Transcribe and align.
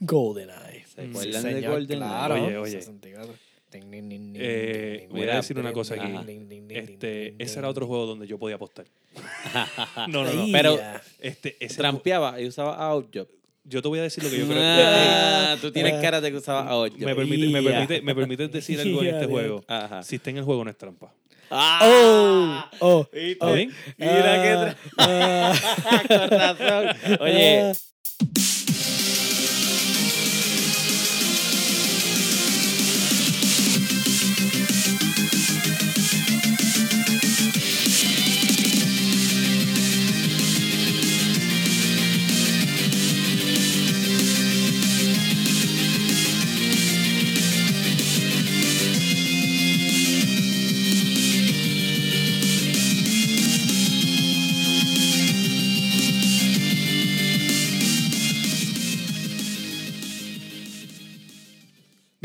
GoldenEye. 0.00 0.84
¿Se 0.86 1.02
Mm, 1.02 1.10
acuerdan 1.10 1.42
Sí, 1.42 1.48
de 1.48 1.54
señor, 1.54 1.72
Golden? 1.72 1.98
Claro. 1.98 2.34
Oye, 2.46 2.56
oye. 2.58 2.70
64. 2.72 3.34
Ding, 3.72 3.90
ding, 3.90 4.08
ding, 4.08 4.32
ding, 4.32 4.36
Eh, 4.38 5.08
voy 5.10 5.28
a 5.28 5.36
decir 5.36 5.58
una 5.58 5.72
cosa 5.72 5.94
aquí. 5.94 6.12
Este, 6.70 7.34
ese 7.38 7.58
era 7.58 7.68
otro 7.68 7.86
juego 7.86 8.06
donde 8.06 8.26
yo 8.26 8.38
podía 8.38 8.56
apostar. 8.56 8.86
No, 10.08 10.24
no, 10.24 10.32
no. 10.32 10.46
Pero-. 10.52 10.78
Este, 11.20 11.56
ese 11.60 11.76
Trampeaba 11.78 12.40
y 12.40 12.46
usaba 12.46 12.76
Outjob. 12.76 13.28
yo 13.64 13.82
te 13.82 13.88
voy 13.88 13.98
a 13.98 14.02
decir 14.02 14.22
lo 14.22 14.30
que 14.30 14.38
yo 14.38 14.46
creo. 14.46 14.60
Ah, 14.62 15.56
tú 15.60 15.72
tienes 15.72 16.00
cara 16.00 16.20
de 16.20 16.30
que 16.30 16.36
usaba 16.36 16.68
Outjob. 16.70 17.00
me, 17.00 17.14
permite, 17.14 17.46
me, 17.48 17.62
permite, 17.62 18.02
me 18.02 18.14
permite 18.14 18.48
decir 18.48 18.80
algo 18.80 19.02
en 19.02 19.08
este 19.14 19.26
juego. 19.26 19.64
Ajá. 19.66 20.02
Si 20.02 20.16
está 20.16 20.30
en 20.30 20.38
el 20.38 20.44
juego, 20.44 20.64
no 20.64 20.70
es 20.70 20.78
trampa. 20.78 21.12
¡Ah! 21.50 22.70
Oh, 22.80 22.98
oh. 23.00 23.08
¿Está 23.12 23.52
bien? 23.52 23.72
Mira 23.98 24.42
qué 24.42 24.54
tra- 24.54 24.76
Ah, 24.98 26.02
Con 26.08 26.30
razón. 26.30 27.20
Oye, 27.20 27.72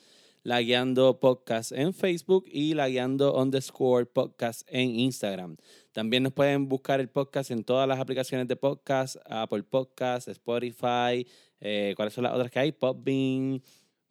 La 0.47 0.61
Guiando 0.62 1.19
Podcast 1.19 1.72
en 1.72 1.92
Facebook 1.92 2.44
y 2.47 2.75
La 2.75 2.89
Guiando 2.89 3.34
underscore 3.34 4.06
podcast 4.06 4.62
en 4.69 4.91
Instagram. 5.00 5.56
También 5.91 6.22
nos 6.22 6.33
pueden 6.33 6.69
buscar 6.69 7.00
el 7.00 7.08
podcast 7.08 7.50
en 7.50 7.64
todas 7.64 7.88
las 7.88 7.98
aplicaciones 7.98 8.47
de 8.47 8.55
podcast, 8.55 9.16
Apple 9.28 9.64
Podcast, 9.64 10.28
Spotify, 10.28 11.27
eh, 11.61 11.94
¿cuáles 11.97 12.14
son 12.14 12.22
las 12.22 12.33
otras 12.33 12.48
que 12.53 12.61
hay? 12.61 12.70
Podbean, 12.70 13.61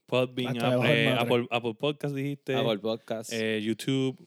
Podbean, 0.06 0.58
Hasta 0.58 1.22
Apple, 1.22 1.48
Apple 1.50 1.74
Podcast, 1.76 2.14
dijiste. 2.14 2.54
Apple 2.54 2.80
Podcast. 2.80 3.32
eh, 3.32 3.62
YouTube. 3.64 4.18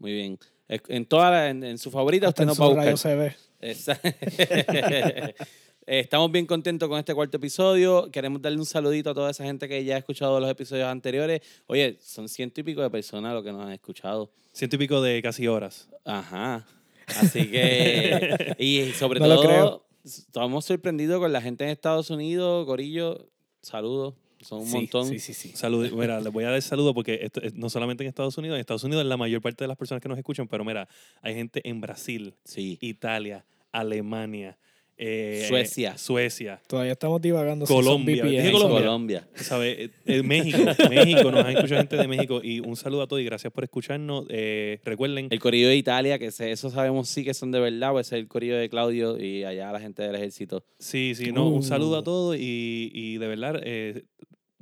Muy 0.00 0.12
bien. 0.12 0.38
En, 0.68 1.06
toda 1.06 1.30
la- 1.30 1.48
en, 1.48 1.64
en 1.64 1.78
su 1.78 1.90
favorita 1.90 2.28
Hasta 2.28 2.42
usted 2.42 2.46
nos 2.46 2.60
va 2.60 2.64
a 2.66 2.68
buscar. 2.68 2.84
rayo 2.84 2.96
se 2.98 3.16
ve. 3.16 3.34
Eh, 5.86 6.00
Estamos 6.00 6.30
bien 6.30 6.46
contentos 6.46 6.88
con 6.88 6.98
este 6.98 7.14
cuarto 7.14 7.36
episodio. 7.38 8.10
Queremos 8.10 8.40
darle 8.40 8.58
un 8.58 8.66
saludito 8.66 9.10
a 9.10 9.14
toda 9.14 9.30
esa 9.30 9.44
gente 9.44 9.68
que 9.68 9.84
ya 9.84 9.96
ha 9.96 9.98
escuchado 9.98 10.38
los 10.38 10.48
episodios 10.50 10.86
anteriores. 10.86 11.40
Oye, 11.66 11.96
son 12.00 12.28
ciento 12.28 12.60
y 12.60 12.64
pico 12.64 12.82
de 12.82 12.90
personas 12.90 13.34
los 13.34 13.42
que 13.42 13.52
nos 13.52 13.62
han 13.66 13.72
escuchado. 13.72 14.30
Ciento 14.52 14.76
y 14.76 14.78
pico 14.78 15.00
de 15.02 15.20
casi 15.22 15.48
horas. 15.48 15.88
Ajá. 16.04 16.64
Así 17.06 17.50
que. 17.50 18.54
y 18.58 18.92
sobre 18.92 19.18
No 19.20 19.26
lo 19.26 19.34
todo, 19.36 19.44
creo. 19.44 19.86
estamos 20.04 20.64
sorprendidos 20.64 21.20
con 21.20 21.32
la 21.32 21.40
gente 21.42 21.64
en 21.64 21.70
Estados 21.70 22.10
Unidos. 22.10 22.64
Corillo, 22.66 23.28
saludos. 23.60 24.14
Son 24.40 24.60
un 24.60 24.66
Sí, 24.66 24.72
montón. 24.74 25.06
Sí, 25.08 25.18
sí, 25.20 25.34
sí. 25.34 25.52
Salud, 25.54 25.88
mira, 25.92 26.20
les 26.20 26.32
voy 26.32 26.42
a 26.44 26.50
dar 26.50 26.60
saludo 26.62 26.94
porque 26.94 27.20
esto 27.22 27.40
es 27.42 27.54
no 27.54 27.70
solamente 27.70 28.02
en 28.02 28.08
Estados 28.08 28.36
Unidos, 28.38 28.56
en 28.56 28.60
Estados 28.60 28.82
Unidos 28.82 29.02
es 29.04 29.08
la 29.08 29.16
mayor 29.16 29.40
parte 29.40 29.62
de 29.62 29.68
las 29.68 29.76
personas 29.76 30.02
que 30.02 30.08
nos 30.08 30.18
escuchan, 30.18 30.48
pero 30.48 30.64
mira, 30.64 30.88
hay 31.22 31.34
gente 31.34 31.60
en 31.68 31.80
Brasil, 31.80 32.34
Sí. 32.44 32.76
Italia, 32.80 33.44
Alemania, 33.70 34.58
eh, 35.04 35.44
Suecia. 35.48 35.98
Suecia, 35.98 36.60
Todavía 36.66 36.92
estamos 36.92 37.20
divagando. 37.20 37.66
si 37.66 37.72
son 37.72 37.82
Colombia. 37.82 38.24
Dije 38.24 38.52
Colombia. 38.52 38.78
Colombia. 38.78 39.28
¿sabes? 39.34 39.78
Eh, 39.78 39.90
eh, 40.06 40.22
México, 40.22 40.58
México, 40.90 41.30
nos 41.30 41.44
han 41.44 41.56
escuchado 41.56 41.80
gente 41.80 41.96
de 41.96 42.06
México 42.08 42.40
y 42.42 42.60
un 42.60 42.76
saludo 42.76 43.02
a 43.02 43.06
todos 43.08 43.20
y 43.20 43.24
gracias 43.24 43.52
por 43.52 43.64
escucharnos. 43.64 44.26
Eh, 44.28 44.78
recuerden, 44.84 45.28
El 45.30 45.40
corillo 45.40 45.68
de 45.68 45.76
Italia, 45.76 46.18
que 46.18 46.30
se- 46.30 46.52
eso 46.52 46.70
sabemos 46.70 47.08
sí 47.08 47.24
que 47.24 47.34
son 47.34 47.50
de 47.50 47.60
verdad, 47.60 47.90
pues 47.92 48.06
es 48.08 48.12
el 48.12 48.28
corillo 48.28 48.56
de 48.56 48.68
Claudio 48.68 49.18
y 49.22 49.44
allá 49.44 49.72
la 49.72 49.80
gente 49.80 50.02
del 50.02 50.14
ejército. 50.14 50.64
sí, 50.78 51.14
sí, 51.16 51.32
no, 51.32 51.48
un 51.48 51.62
saludo 51.62 51.96
a 51.96 52.00
Uh. 52.00 52.02
todos 52.04 52.36
y, 52.38 52.90
y 52.94 53.18
de 53.18 53.26
verdad, 53.26 53.60
eh, 53.64 54.04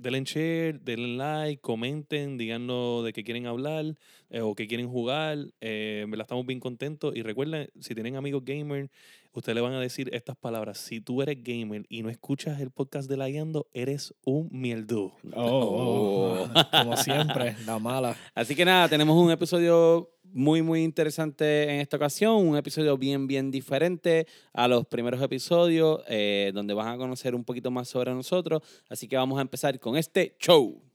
denle 0.00 0.24
share, 0.24 0.78
denle 0.78 1.16
like, 1.16 1.60
comenten, 1.60 2.38
díganos 2.38 3.04
de 3.04 3.12
qué 3.12 3.22
quieren 3.22 3.46
hablar 3.46 3.84
eh, 4.30 4.40
o 4.40 4.54
qué 4.54 4.66
quieren 4.66 4.88
jugar. 4.88 5.38
Eh, 5.60 6.00
en 6.04 6.10
verdad 6.10 6.24
estamos 6.24 6.46
bien 6.46 6.60
contentos 6.60 7.14
y 7.14 7.22
recuerden, 7.22 7.70
si 7.80 7.94
tienen 7.94 8.16
amigos 8.16 8.44
gamer, 8.44 8.90
ustedes 9.32 9.54
le 9.54 9.60
van 9.60 9.74
a 9.74 9.80
decir 9.80 10.08
estas 10.12 10.36
palabras. 10.36 10.78
Si 10.78 11.00
tú 11.00 11.22
eres 11.22 11.42
gamer 11.42 11.84
y 11.88 12.02
no 12.02 12.10
escuchas 12.10 12.60
el 12.60 12.70
podcast 12.70 13.08
de 13.08 13.16
La 13.16 13.28
Guiando, 13.28 13.66
eres 13.72 14.14
un 14.24 14.48
mierdú. 14.52 15.12
Oh, 15.34 15.42
oh, 15.42 16.48
oh. 16.54 16.70
Como 16.70 16.96
siempre, 16.96 17.56
la 17.66 17.78
mala. 17.78 18.16
Así 18.34 18.54
que 18.54 18.64
nada, 18.64 18.88
tenemos 18.88 19.16
un 19.22 19.30
episodio 19.30 20.10
muy, 20.32 20.62
muy 20.62 20.82
interesante 20.82 21.64
en 21.64 21.80
esta 21.80 21.96
ocasión, 21.96 22.46
un 22.46 22.56
episodio 22.56 22.96
bien, 22.96 23.26
bien 23.26 23.50
diferente 23.50 24.26
a 24.52 24.68
los 24.68 24.86
primeros 24.86 25.20
episodios, 25.22 26.02
eh, 26.08 26.50
donde 26.54 26.74
van 26.74 26.88
a 26.88 26.96
conocer 26.96 27.34
un 27.34 27.44
poquito 27.44 27.70
más 27.70 27.88
sobre 27.88 28.14
nosotros. 28.14 28.62
Así 28.88 29.08
que 29.08 29.16
vamos 29.16 29.38
a 29.38 29.42
empezar 29.42 29.78
con 29.78 29.96
este 29.96 30.36
show. 30.38 30.89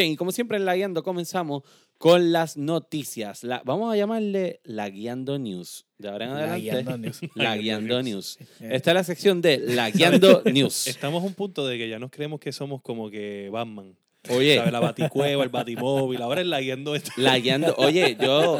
Bien, 0.00 0.12
y 0.12 0.16
como 0.16 0.32
siempre 0.32 0.56
en 0.58 0.64
La 0.64 0.74
Guiando 0.76 1.02
comenzamos 1.02 1.62
con 1.98 2.30
las 2.32 2.56
noticias. 2.56 3.42
La- 3.44 3.62
vamos 3.64 3.92
a 3.92 3.96
llamarle 3.96 4.60
La 4.64 4.88
Guiando 4.88 5.38
News. 5.38 5.86
De 5.98 6.08
ahora 6.08 6.26
en 6.26 6.30
La 6.32 6.38
adelante, 6.38 6.60
Guiando 6.62 6.98
News. 6.98 7.20
La 7.34 7.44
La 7.44 7.56
Guiando 7.56 8.02
News. 8.04 8.38
Esta 8.60 8.90
es 8.90 8.94
la 8.94 9.04
sección 9.04 9.42
de 9.42 9.58
La 9.58 9.90
Guiando 9.90 10.42
News. 10.52 10.86
Estamos 10.86 11.22
a 11.22 11.26
un 11.26 11.34
punto 11.34 11.66
de 11.66 11.76
que 11.78 11.88
ya 11.88 11.98
nos 11.98 12.10
creemos 12.10 12.38
que 12.40 12.52
somos 12.52 12.82
como 12.82 13.10
que 13.10 13.48
Batman. 13.50 13.96
Oye, 14.30 14.56
¿Sabes? 14.56 14.72
La 14.72 14.80
baticueva, 14.80 15.42
el 15.42 15.48
batimóvil. 15.48 16.20
Ahora 16.22 16.40
es 16.40 16.46
la 16.46 16.60
guiando 16.60 16.94
esto. 16.94 17.10
La 17.16 17.38
Guiando. 17.38 17.74
Oye, 17.78 18.16
yo. 18.20 18.58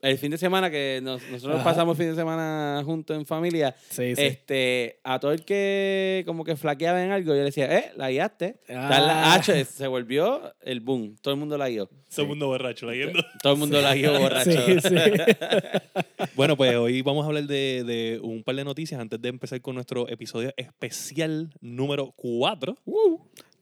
El 0.00 0.16
fin 0.16 0.30
de 0.30 0.38
semana 0.38 0.70
que 0.70 1.00
nos- 1.02 1.22
nosotros 1.28 1.56
Ajá. 1.56 1.64
pasamos 1.64 1.98
el 1.98 2.04
fin 2.04 2.10
de 2.14 2.20
semana 2.20 2.82
juntos 2.84 3.16
en 3.16 3.26
familia, 3.26 3.74
Sí, 3.90 4.14
sí. 4.14 4.22
este, 4.22 5.00
a 5.02 5.18
todo 5.18 5.32
el 5.32 5.44
que 5.44 6.22
como 6.24 6.44
que 6.44 6.54
flaqueaba 6.54 7.02
en 7.04 7.10
algo, 7.10 7.28
yo 7.32 7.34
le 7.34 7.42
decía, 7.44 7.76
eh, 7.76 7.90
la 7.96 8.08
guiaste. 8.10 8.60
Ah. 8.68 9.34
H, 9.34 9.64
se 9.64 9.86
volvió 9.88 10.54
el 10.60 10.78
boom. 10.80 11.16
Todo 11.20 11.34
el 11.34 11.40
mundo 11.40 11.58
la 11.58 11.68
guió. 11.68 11.86
Todo 12.14 12.22
el 12.22 12.28
mundo 12.28 12.46
borracho, 12.46 12.86
la 12.86 12.92
guiando. 12.94 13.18
Todo 13.42 13.52
el 13.54 13.58
mundo 13.58 13.80
la 13.82 13.94
guió 13.94 14.18
borracho. 14.20 14.50
Sí, 14.52 14.80
sí. 14.80 14.94
Bueno, 16.34 16.56
pues 16.56 16.74
hoy 16.76 17.02
vamos 17.02 17.24
a 17.24 17.26
hablar 17.28 17.44
de, 17.44 17.82
de 17.84 18.20
un 18.22 18.42
par 18.44 18.54
de 18.54 18.64
noticias 18.64 19.00
antes 19.00 19.20
de 19.20 19.28
empezar 19.28 19.60
con 19.60 19.74
nuestro 19.74 20.08
episodio 20.08 20.52
especial 20.56 21.52
número 21.60 22.12
4. 22.16 22.76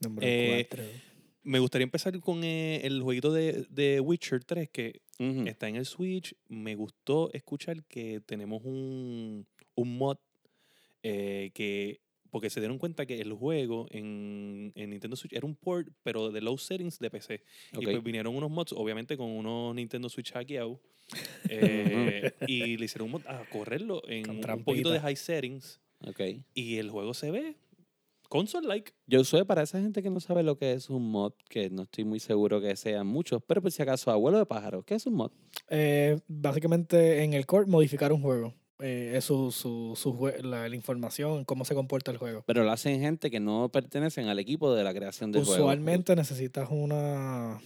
Número 0.01 0.27
Eh, 0.27 0.67
cuatro. 0.69 0.85
Me 1.47 1.61
gustaría 1.61 1.85
empezar 1.85 2.19
con 2.19 2.43
eh, 2.43 2.81
el 2.85 3.01
jueguito 3.03 3.33
de, 3.33 3.67
de 3.71 4.01
Witcher 4.01 4.43
3 4.43 4.69
que 4.69 5.01
está 5.47 5.69
en 5.69 5.77
el 5.77 5.87
Switch. 5.87 6.35
Me 6.49 6.75
gustó 6.75 7.33
escuchar 7.33 7.85
que 7.85 8.21
tenemos 8.21 8.63
un, 8.65 9.47
un 9.77 9.97
mod 9.97 10.17
eh, 11.05 11.53
que 11.55 12.01
porque 12.31 12.51
se 12.51 12.59
dieron 12.59 12.79
cuenta 12.79 13.07
que 13.07 13.21
el 13.21 13.33
juego 13.33 13.87
en, 13.93 14.73
en 14.75 14.91
Nintendo 14.91 15.15
Switch 15.15 15.35
era 15.35 15.47
un 15.47 15.55
port, 15.55 15.87
pero 16.03 16.33
de 16.33 16.41
low 16.41 16.59
settings 16.59 16.99
de 16.99 17.11
PC. 17.11 17.45
Y 17.75 17.85
pues 17.85 18.03
vinieron 18.03 18.35
unos 18.35 18.51
mods, 18.51 18.73
obviamente 18.73 19.17
con 19.17 19.31
unos 19.31 19.73
Nintendo 19.77 20.09
Switch 20.09 20.33
hackeados. 20.33 20.81
eh, 21.49 22.33
y 22.49 22.77
le 22.77 22.87
hicieron 22.87 23.07
un 23.07 23.13
mod 23.13 23.27
a 23.29 23.49
correrlo 23.51 24.03
en 24.09 24.29
un 24.29 24.65
poquito 24.65 24.91
de 24.91 24.99
high 24.99 25.15
settings. 25.15 25.79
Ok. 26.01 26.21
Y 26.55 26.79
el 26.79 26.91
juego 26.91 27.15
se 27.15 27.31
ve 27.31 27.55
console-like. 28.29 28.93
Yo 29.07 29.25
sé, 29.25 29.45
para 29.45 29.63
esa 29.63 29.81
gente 29.81 30.03
que 30.03 30.11
no 30.11 30.21
sabe 30.21 30.43
lo 30.43 30.57
que 30.57 30.73
es 30.73 30.91
un 30.91 31.11
mod, 31.11 31.33
que 31.49 31.71
no 31.71 31.83
estoy 31.83 32.05
muy 32.05 32.21
seguro 32.21 32.61
que 32.61 32.75
sean 32.77 33.07
muchos, 33.07 33.43
pero 33.47 33.63
por 33.63 33.73
si 33.73 33.83
acaso, 33.83 34.11
abuelo 34.11 34.39
de 34.39 34.47
pájaro, 34.47 34.83
¿qué 34.83 34.95
es 34.95 35.07
un 35.07 35.15
mod? 35.15 35.31
Eh, 35.69 36.19
básicamente 36.29 37.23
en 37.23 37.35
el 37.35 37.47
core 37.47 37.67
modificar 37.67 38.13
un 38.13 38.23
juego. 38.23 38.55
Eh, 38.79 39.15
es 39.17 39.25
su, 39.25 39.51
su, 39.53 39.95
su 39.97 40.31
la, 40.43 40.69
la 40.69 40.77
información, 40.77 41.47
cómo 41.47 41.65
se 41.65 41.75
comporta 41.75 42.11
el 42.11 42.19
juego. 42.19 42.45
Pero 42.47 42.63
lo 42.63 42.71
hacen 42.71 43.01
gente 43.01 43.31
que 43.31 43.41
no 43.41 43.71
pertenecen 43.71 44.29
al 44.29 44.39
equipo 44.39 44.75
de 44.75 44.85
la 44.85 44.93
creación 44.93 45.33
del 45.33 45.45
juego. 45.45 45.63
Usualmente 45.63 46.15
necesitas 46.15 46.69
una, 46.71 47.59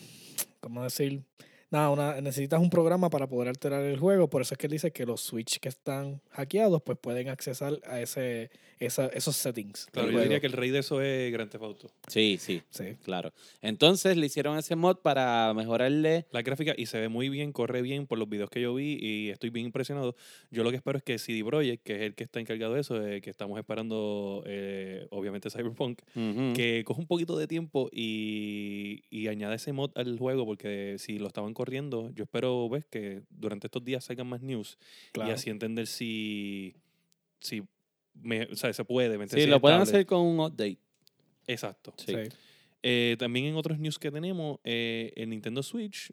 ¿cómo 0.60 0.84
decir? 0.84 1.24
Nada, 1.70 1.90
una, 1.90 2.20
necesitas 2.20 2.60
un 2.60 2.68
programa 2.68 3.10
para 3.10 3.28
poder 3.28 3.48
alterar 3.48 3.82
el 3.84 3.96
juego. 3.98 4.28
Por 4.28 4.42
eso 4.42 4.54
es 4.54 4.58
que 4.58 4.66
él 4.66 4.72
dice 4.72 4.90
que 4.90 5.06
los 5.06 5.20
Switch 5.20 5.58
que 5.60 5.68
están 5.68 6.20
hackeados 6.30 6.82
pues 6.82 6.98
pueden 6.98 7.28
accesar 7.28 7.78
a 7.86 8.00
ese, 8.00 8.50
esa, 8.80 9.06
esos 9.06 9.36
settings. 9.36 9.86
Claro, 9.92 10.08
yo 10.08 10.12
juego. 10.14 10.24
diría 10.24 10.40
que 10.40 10.48
el 10.48 10.52
rey 10.54 10.70
de 10.70 10.80
eso 10.80 11.00
es 11.00 11.32
Grand 11.32 11.48
Theft 11.48 11.62
Auto. 11.62 11.88
Sí, 12.08 12.38
sí, 12.40 12.60
Sí. 12.70 12.96
claro. 13.04 13.32
Entonces 13.62 14.16
le 14.16 14.26
hicieron 14.26 14.58
ese 14.58 14.74
mod 14.74 14.96
para 14.96 15.54
mejorarle. 15.54 16.26
La 16.32 16.42
gráfica 16.42 16.74
y 16.76 16.86
se 16.86 16.98
ve 16.98 17.08
muy 17.08 17.28
bien, 17.28 17.52
corre 17.52 17.82
bien 17.82 18.08
por 18.08 18.18
los 18.18 18.28
videos 18.28 18.50
que 18.50 18.60
yo 18.60 18.74
vi 18.74 18.98
y 19.00 19.30
estoy 19.30 19.50
bien 19.50 19.66
impresionado. 19.66 20.16
Yo 20.50 20.64
lo 20.64 20.70
que 20.70 20.76
espero 20.76 20.98
es 20.98 21.04
que 21.04 21.18
CD 21.18 21.44
Projekt, 21.44 21.84
que 21.84 21.94
es 21.94 22.02
el 22.02 22.14
que 22.16 22.24
está 22.24 22.40
encargado 22.40 22.74
de 22.74 22.80
eso, 22.80 23.06
eh, 23.06 23.20
que 23.20 23.30
estamos 23.30 23.56
esperando 23.60 24.42
eh, 24.44 25.06
obviamente 25.10 25.50
Cyberpunk, 25.50 26.00
Ujú. 26.16 26.52
que 26.56 26.82
coja 26.84 26.98
un 27.00 27.06
poquito 27.06 27.38
de 27.38 27.46
tiempo 27.46 27.88
y, 27.92 29.04
y 29.08 29.28
añade 29.28 29.54
ese 29.54 29.72
mod 29.72 29.92
al 29.94 30.18
juego, 30.18 30.44
porque 30.44 30.96
si 30.98 31.18
lo 31.20 31.28
estaban 31.28 31.54
corriendo, 31.60 32.10
yo 32.14 32.24
espero 32.24 32.68
ves 32.68 32.84
que 32.86 33.22
durante 33.28 33.66
estos 33.66 33.84
días 33.84 34.02
salgan 34.04 34.26
más 34.26 34.40
news 34.40 34.78
Claro. 35.12 35.30
y 35.30 35.34
así 35.34 35.50
entender 35.50 35.86
si, 35.86 36.74
si 37.40 37.62
me- 38.14 38.44
o 38.44 38.56
sea, 38.56 38.72
se 38.72 38.84
puede. 38.84 39.18
¿me? 39.18 39.28
Sí, 39.28 39.46
lo 39.46 39.60
pueden 39.60 39.80
hacer 39.80 40.06
con 40.06 40.20
un 40.22 40.40
update. 40.40 40.78
Exacto. 41.46 41.92
Sí. 41.98 42.12
Sí. 42.14 42.30
Eh, 42.82 43.16
también 43.18 43.44
en 43.46 43.56
otros 43.56 43.78
news 43.78 43.98
que 43.98 44.10
tenemos, 44.10 44.58
eh, 44.64 45.12
el 45.16 45.28
Nintendo 45.28 45.62
Switch 45.62 46.12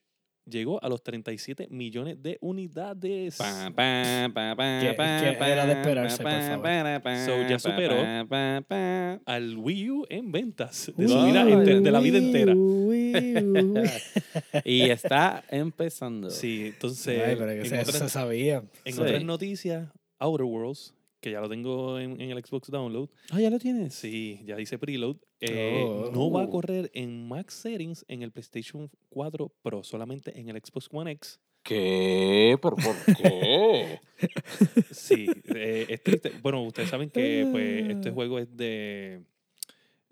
llegó 0.49 0.81
a 0.83 0.87
los 0.89 1.01
37 1.03 1.67
millones 1.69 2.21
de 2.21 2.37
unidades. 2.41 3.35
Pa, 3.37 3.71
pa, 3.75 4.29
pa, 4.33 4.55
pa, 4.55 4.79
Que- 4.81 4.93
pa, 4.93 5.21
que 5.23 5.31
pa, 5.37 5.49
era 5.49 5.65
de 5.65 5.73
esperarse, 5.73 6.17
por 6.23 6.31
pa, 6.31 6.41
favor. 6.41 6.63
pa, 6.63 6.99
pa, 7.03 7.25
So, 7.25 7.31
ya 7.49 7.59
superó. 7.59 7.95
pa, 7.97 8.25
pa, 8.29 8.63
pa. 8.67 9.21
Al 9.25 9.57
Wii 9.57 9.89
U 9.91 10.05
en 10.09 10.31
ventas 10.31 10.91
de, 10.95 11.07
su 11.07 11.25
vida 11.25 11.43
de 11.45 11.91
la 11.91 11.99
vida 11.99 12.17
entera. 12.17 12.53
Uy. 12.55 12.96
y 14.65 14.81
está 14.89 15.43
empezando. 15.49 16.29
Sí, 16.29 16.67
entonces 16.67 17.21
Ay, 17.25 17.35
pero 17.35 17.47
que 17.51 17.59
en, 17.59 17.65
se- 17.65 17.75
eso 17.81 17.89
otras, 17.91 18.03
se 18.03 18.09
sabía. 18.09 18.63
en 18.85 18.93
Sí. 18.93 19.01
otras 19.01 19.23
noticias, 19.23 19.89
Outer 20.19 20.45
Worlds, 20.45 20.93
que 21.19 21.31
ya 21.31 21.41
lo 21.41 21.49
tengo 21.49 21.99
en, 21.99 22.19
en 22.21 22.29
el 22.31 22.43
Xbox 22.45 22.69
Download, 22.69 23.09
Ah, 23.31 23.39
ya 23.41 23.49
lo 23.49 23.59
tienes. 23.59 23.93
sí, 23.95 24.41
ya 24.45 24.55
dice 24.55 24.77
preload, 24.77 25.17
eh, 25.41 25.83
Oh. 25.85 26.11
no 26.13 26.31
va 26.31 26.41
a 26.43 26.45
Oh. 26.45 26.49
correr 26.49 26.89
en 26.93 27.27
max 27.27 27.53
settings 27.55 28.05
en 28.07 28.21
el 28.21 28.31
PlayStation 28.31 28.89
4 29.09 29.51
Pro, 29.61 29.83
solamente 29.83 30.39
en 30.39 30.49
el 30.49 30.57
Xbox 30.63 30.87
One 30.91 31.11
X. 31.11 31.39
¿Qué? 31.63 32.57
¿Pero 32.61 32.75
por 32.77 32.95
qué? 33.17 33.99
Sí, 34.91 35.27
eh, 35.53 35.85
es 35.89 36.01
triste. 36.03 36.31
Bueno, 36.41 36.63
ustedes 36.63 36.89
saben 36.89 37.09
que 37.09 37.47
pues, 37.51 37.89
este 37.89 38.11
juego 38.11 38.39
es 38.39 38.55
de 38.55 39.21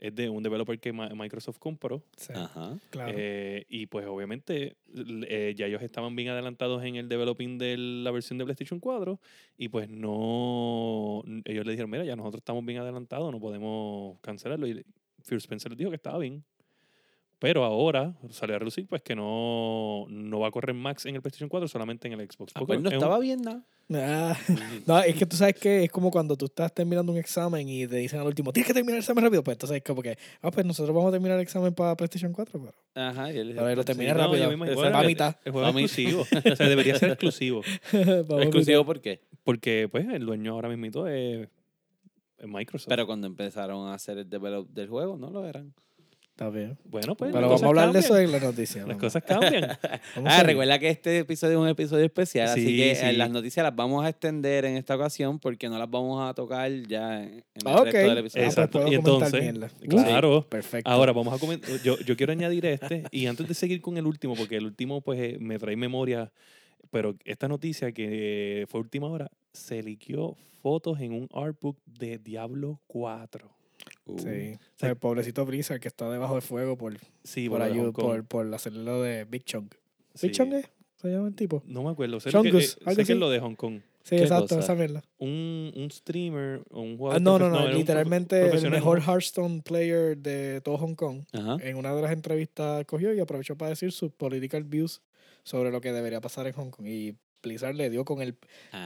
es 0.08 0.16
de 0.16 0.30
un 0.30 0.44
developer 0.44 0.80
que 0.80 0.92
Microsoft 0.94 1.58
compró 1.60 2.04
Sí, 2.18 2.34
Ajá. 2.36 2.78
claro. 2.90 3.14
eh, 3.16 3.66
y 3.70 3.86
pues 3.88 4.06
obviamente 4.06 4.76
eh, 4.96 5.54
ya 5.58 5.66
ellos 5.68 5.82
estaban 5.82 6.16
bien 6.16 6.30
adelantados 6.30 6.84
en 6.84 6.96
el 6.96 7.08
developing 7.10 7.58
de 7.58 7.78
la 7.78 8.12
versión 8.12 8.38
de 8.38 8.46
PlayStation 8.46 8.80
4 8.80 9.20
y 9.58 9.70
pues 9.70 9.90
no 9.90 11.24
ellos 11.46 11.66
le 11.66 11.72
dijeron 11.72 11.90
mira 11.90 12.04
ya 12.06 12.16
nosotros 12.16 12.40
estamos 12.42 12.66
bien 12.66 12.80
adelantados 12.80 13.32
no 13.32 13.40
podemos 13.40 14.20
cancelarlo 14.22 14.68
y 14.68 14.86
Phil 15.28 15.38
Spencer 15.38 15.72
les 15.72 15.78
dijo 15.78 15.90
que 15.90 15.96
estaba 15.96 16.20
bien 16.20 16.44
pero 17.40 17.64
ahora 17.64 18.14
salió 18.30 18.56
a 18.56 18.60
relucir 18.60 18.88
pues 18.88 19.02
que 19.02 19.16
no, 19.16 20.06
no 20.10 20.40
va 20.40 20.48
a 20.48 20.52
correr 20.52 20.74
Max 20.74 21.06
en 21.06 21.16
el 21.16 21.22
PlayStation 21.22 21.50
4 21.50 21.68
solamente 21.68 22.08
en 22.08 22.20
el 22.20 22.32
Xbox 22.32 22.54
Ah, 22.56 22.62
pues 22.66 22.80
no 22.82 22.90
es 22.90 22.94
un- 22.96 22.98
estaba 23.02 23.20
bien 23.20 23.42
nada. 23.42 23.64
Ah, 23.94 24.36
no, 24.88 25.00
es 25.02 25.16
que 25.16 25.28
tú 25.28 25.36
sabes 25.36 25.54
que 25.56 25.84
es 25.84 25.92
como 25.92 26.10
cuando 26.10 26.36
tú 26.36 26.46
estás 26.46 26.74
terminando 26.74 27.12
un 27.12 27.20
examen 27.20 27.70
y 27.70 27.86
te 27.86 27.98
dicen 27.98 28.20
al 28.20 28.26
último, 28.26 28.52
tienes 28.52 28.68
que 28.68 28.74
terminar 28.74 28.96
el 28.96 29.02
examen 29.02 29.24
rápido. 29.24 29.44
Pues 29.44 29.56
entonces 29.56 29.78
es 29.78 29.84
como 29.84 30.02
que, 30.02 30.18
ah, 30.42 30.50
pues 30.50 30.66
nosotros 30.66 30.96
vamos 30.96 31.10
a 31.10 31.12
terminar 31.12 31.38
el 31.38 31.44
examen 31.44 31.72
para 31.76 31.96
PlayStation 31.96 32.34
4. 32.34 32.60
Pero 32.60 32.74
Ajá. 32.96 33.32
Y 33.32 33.38
él 33.38 33.54
ver, 33.54 33.78
lo 33.78 33.84
terminé 33.84 34.10
sí, 34.12 34.18
No, 34.18 34.24
rápido. 34.24 34.98
a 34.98 35.04
mitad. 35.04 35.36
El 35.46 35.52
juego 35.52 35.68
exclusivo. 35.68 36.22
o 36.52 36.56
sea, 36.56 36.68
debería 36.68 36.96
ser 36.98 37.10
exclusivo. 37.12 37.62
¿Exclusivo 37.94 38.86
por 38.86 39.02
qué? 39.02 39.22
Porque, 39.44 39.88
pues, 39.92 40.08
el 40.08 40.26
dueño 40.26 40.54
ahora 40.54 40.70
mismito 40.70 41.08
es, 41.08 41.48
es 42.40 42.48
Microsoft. 42.48 42.90
Pero 42.90 43.06
cuando 43.06 43.28
empezaron 43.28 43.88
a 43.88 43.94
hacer 43.94 44.18
el 44.18 44.28
develop 44.28 44.68
del 44.70 44.90
juego, 44.90 45.16
no 45.18 45.30
lo 45.30 45.46
eran. 45.46 45.74
Está 46.36 46.50
bien. 46.50 46.78
bueno, 46.84 47.16
pues. 47.16 47.32
Pero 47.32 47.48
vamos 47.48 47.64
a 47.64 47.68
hablar 47.68 47.94
de 47.94 48.00
eso 48.00 48.18
en 48.20 48.30
la 48.30 48.42
noticia. 48.42 48.86
Las 48.86 48.98
cosas 48.98 49.24
cambian. 49.24 49.78
Ah, 50.26 50.44
recuerda 50.44 50.78
que 50.80 50.90
este 50.90 51.20
episodio 51.20 51.54
es 51.54 51.60
un 51.62 51.68
episodio 51.70 52.04
especial, 52.04 52.50
así 52.50 52.66
Sí, 52.66 52.76
que 52.76 52.92
eh, 52.92 52.96
sí. 52.96 53.16
las 53.16 53.30
noticias 53.30 53.64
las 53.64 53.74
vamos 53.74 54.04
a 54.04 54.10
extender 54.10 54.66
en 54.66 54.76
esta 54.76 54.96
ocasión 54.96 55.40
porque 55.40 55.70
no 55.70 55.78
las 55.80 55.90
vamos 55.90 56.30
a 56.30 56.34
tocar 56.34 56.70
ya 56.88 57.24
en 57.24 57.36
el 57.36 57.44
Ah, 57.66 57.84
resto 57.84 57.98
del 58.00 58.18
Ah, 58.18 58.20
episodio. 58.20 58.24
pues 58.24 58.36
Exacto. 58.36 58.80
puedo 58.80 58.92
Y 58.92 58.96
entonces, 58.96 59.54
claro. 59.88 60.46
Perfecto. 60.50 60.90
Ahora 60.92 61.14
vamos 61.14 61.34
a 61.34 61.40
comentar. 61.40 61.70
Yo, 61.84 61.98
yo 62.00 62.18
quiero 62.18 62.34
añadir 62.34 62.66
este. 62.66 63.04
Y 63.12 63.28
antes 63.28 63.48
de 63.48 63.54
seguir 63.54 63.80
con 63.82 63.96
el 63.98 64.06
último, 64.06 64.36
porque 64.36 64.58
el 64.58 64.66
último, 64.66 65.00
pues, 65.00 65.18
eh, 65.22 65.38
me 65.40 65.58
trae 65.58 65.78
memoria. 65.78 66.34
Pero 66.92 67.16
esta 67.24 67.48
noticia 67.48 67.94
que 67.94 68.66
fue 68.68 68.82
última 68.82 69.08
hora, 69.08 69.32
se 69.54 69.82
liqueó 69.82 70.36
fotos 70.62 71.00
en 71.00 71.14
un 71.14 71.30
artbook 71.34 71.78
de 71.86 72.18
Diablo 72.18 72.82
4. 72.88 73.50
Uh, 74.06 74.20
Sí. 74.20 74.54
O 74.56 74.78
sea, 74.80 74.90
el 74.90 74.98
pobrecito 74.98 75.46
Blizzard 75.46 75.80
que 75.80 75.88
está 75.88 76.10
debajo 76.10 76.34
del 76.34 76.42
fuego 76.44 76.78
por, 76.78 76.94
Sí, 77.24 77.50
por, 77.50 77.60
por, 77.60 77.68
de 77.68 77.74
ayuda, 77.74 77.92
por, 77.92 78.24
por 78.26 78.54
hacerle 78.54 78.84
lo 78.84 79.02
de 79.02 79.26
Big 79.26 79.44
Chunk. 79.46 79.74
Sí. 80.14 80.28
¿Big 80.28 80.36
Chunk 80.36 80.54
es? 80.54 80.66
¿Se 81.02 81.10
llama 81.12 81.28
el 81.28 81.36
tipo? 81.36 81.62
No 81.66 81.84
me 81.84 81.90
acuerdo. 81.92 82.20
Sé, 82.20 82.30
Chungus, 82.32 82.76
que, 82.76 82.82
eh, 82.82 82.84
algo 82.86 83.02
sé 83.02 83.06
que 83.06 83.14
es 83.14 83.20
lo 83.20 83.30
de 83.30 83.40
Hong 83.40 83.56
Kong. 83.56 83.82
Sí, 84.04 84.16
¿Qué 84.18 84.22
exacto, 84.22 84.60
esa 84.60 84.76
mierda. 84.76 85.04
Un, 85.18 85.74
un 85.76 85.90
streamer 85.92 86.62
o 86.70 86.82
un 86.82 86.94
Ah, 86.94 86.98
jugador 86.98 87.22
no, 87.24 87.40
no, 87.40 87.50
no, 87.50 87.60
profe- 87.68 87.74
literalmente 87.74 88.50
el 88.56 88.70
mejor 88.70 89.00
¿no? 89.00 89.06
Hearthstone 89.12 89.62
player 89.64 90.16
de 90.18 90.62
todo 90.62 90.78
Hong 90.78 90.94
Kong. 90.96 91.24
Ajá. 91.34 91.58
En 91.62 91.76
una 91.78 91.94
de 91.96 92.02
las 92.04 92.12
entrevistas 92.12 92.86
cogió 92.86 93.14
y 93.14 93.20
aprovechó 93.20 93.58
para 93.58 93.70
decir 93.70 93.92
sus 93.92 94.12
political 94.12 94.64
views 94.64 95.02
sobre 95.44 95.72
lo 95.72 95.82
que 95.82 95.92
debería 95.92 96.22
pasar 96.22 96.46
en 96.48 96.54
Hong 96.54 96.70
Kong. 96.70 96.86
Y 96.88 97.16
Blizzard 97.42 97.76
le 97.76 97.90
dio 97.90 98.06
con 98.06 98.22
el... 98.22 98.36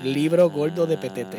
libro 0.03 0.49
gordo 0.49 0.87
de 0.87 0.97
petete. 0.97 1.37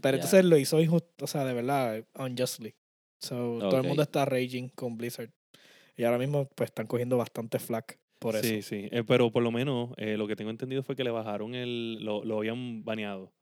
Pero 0.00 0.16
ya. 0.16 0.22
entonces 0.22 0.44
lo 0.44 0.56
hizo 0.56 0.80
injusto, 0.80 1.24
o 1.24 1.28
sea, 1.28 1.44
de 1.44 1.54
verdad, 1.54 2.04
unjustly. 2.18 2.74
So, 3.18 3.58
todo 3.60 3.78
el 3.78 3.86
mundo 3.86 4.02
está 4.02 4.24
raging 4.24 4.68
con 4.68 4.96
Blizzard. 4.96 5.30
Y 5.96 6.04
ahora 6.04 6.18
mismo 6.18 6.48
pues 6.54 6.68
están 6.70 6.86
cogiendo 6.86 7.16
bastante 7.16 7.58
flack 7.58 7.98
por 8.18 8.36
eso. 8.36 8.44
Sí, 8.46 8.62
sí. 8.62 8.88
Eh, 8.90 9.02
pero 9.06 9.30
por 9.32 9.42
lo 9.42 9.50
menos 9.50 9.90
eh, 9.96 10.16
lo 10.16 10.26
que 10.26 10.36
tengo 10.36 10.50
entendido 10.50 10.82
fue 10.82 10.94
que 10.96 11.04
le 11.04 11.10
bajaron 11.10 11.54
el. 11.54 12.04
Lo, 12.04 12.24
lo 12.24 12.38
habían 12.38 12.84
baneado. 12.84 13.32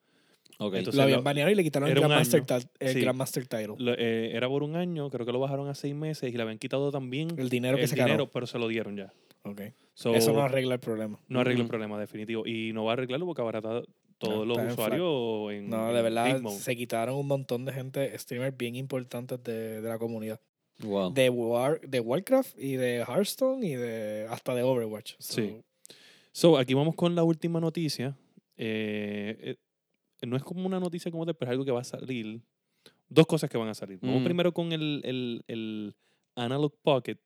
Entonces, 0.61 0.95
lo 0.95 1.03
habían 1.03 1.19
lo- 1.19 1.23
baneado 1.25 1.51
y 1.51 1.57
le 1.57 1.65
quitaron 1.65 1.89
el 1.89 1.97
Grandmaster, 1.97 2.45
el 2.79 2.93
Sí. 2.93 3.01
Grandmaster 3.01 3.45
Title. 3.49 3.75
Lo- 3.79 3.95
eh, 3.99 4.31
era 4.37 4.49
por 4.49 4.63
un 4.63 4.77
año, 4.77 5.11
creo 5.11 5.27
que 5.27 5.33
lo 5.33 5.41
bajaron 5.41 5.69
a 5.69 5.75
seis 5.75 5.97
meses 5.97 6.33
y 6.33 6.37
le 6.37 6.43
habían 6.45 6.59
quitado 6.59 6.93
también 6.93 7.29
El 7.37 7.49
dinero 7.49 7.77
que 7.77 7.83
el 7.83 7.89
se 7.89 7.97
dinero, 7.97 8.13
ganó. 8.15 8.31
pero 8.31 8.47
se 8.47 8.57
lo 8.61 8.69
dieron 8.69 8.97
ya. 8.97 9.13
Okay. 9.43 9.73
So, 9.95 10.15
Eso 10.15 10.33
no 10.33 10.43
arregla 10.43 10.75
el 10.75 10.81
problema. 10.81 11.19
no 11.27 11.41
arregla 11.41 11.63
el 11.65 11.69
problema, 11.69 11.99
definitivo. 11.99 12.47
Y 12.47 12.73
no 12.73 12.85
va 12.85 12.93
a 12.93 12.95
arreglarlo 12.95 13.27
porque 13.27 13.43
ahora 13.43 13.59
está 13.59 13.83
todos 14.19 14.47
No, 14.47 14.55
los 14.57 14.73
usuarios 14.73 15.53
en. 15.53 15.69
No, 15.71 15.89
en 15.91 15.95
de 15.95 16.03
verdad, 16.03 16.43
se 16.51 16.77
quitaron 16.77 17.17
un 17.17 17.27
montón 17.27 17.65
de 17.65 17.73
gente, 17.73 18.19
streamers 18.19 18.57
bien 18.57 18.77
importantes 18.77 19.43
de, 19.43 19.81
de 19.81 19.89
la 19.89 19.99
comunidad. 19.99 20.41
Wow. 20.81 21.13
De, 21.13 21.31
War, 21.31 21.81
de 21.83 22.01
Warcraft 22.01 22.59
y 22.59 22.75
de 22.77 23.05
Hearthstone 23.07 23.65
y 23.65 23.75
de 23.75 24.27
hasta 24.29 24.55
de 24.55 24.63
Overwatch. 24.63 25.15
So, 25.19 25.35
Sí. 25.35 25.57
So, 26.33 26.59
aquí 26.59 26.75
vamos 26.75 26.97
con 26.97 27.15
la 27.15 27.23
última 27.23 27.61
noticia. 27.61 28.17
Eh, 28.57 29.57
eh, 30.21 30.27
no 30.27 30.37
es 30.37 30.43
como 30.43 30.67
una 30.67 30.81
noticia 30.81 31.11
como 31.13 31.25
tal, 31.25 31.37
pero 31.37 31.51
es 31.51 31.53
algo 31.53 31.65
que 31.65 31.71
va 31.71 31.81
a 31.83 31.85
salir. 31.85 32.41
Dos 33.09 33.27
cosas 33.27 33.49
que 33.49 33.57
van 33.57 33.69
a 33.69 33.75
salir. 33.75 33.99
Vamos 34.03 34.23
Mm. 34.23 34.25
primero 34.25 34.53
con 34.53 34.73
el, 34.73 35.01
el, 35.05 35.45
el 35.47 35.95
Analog 36.35 36.75
Pocket, 36.83 37.19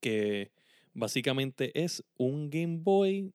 que 0.00 0.50
básicamente 0.92 1.70
es 1.82 2.04
un 2.18 2.50
Game 2.50 2.78
Boy 2.82 3.32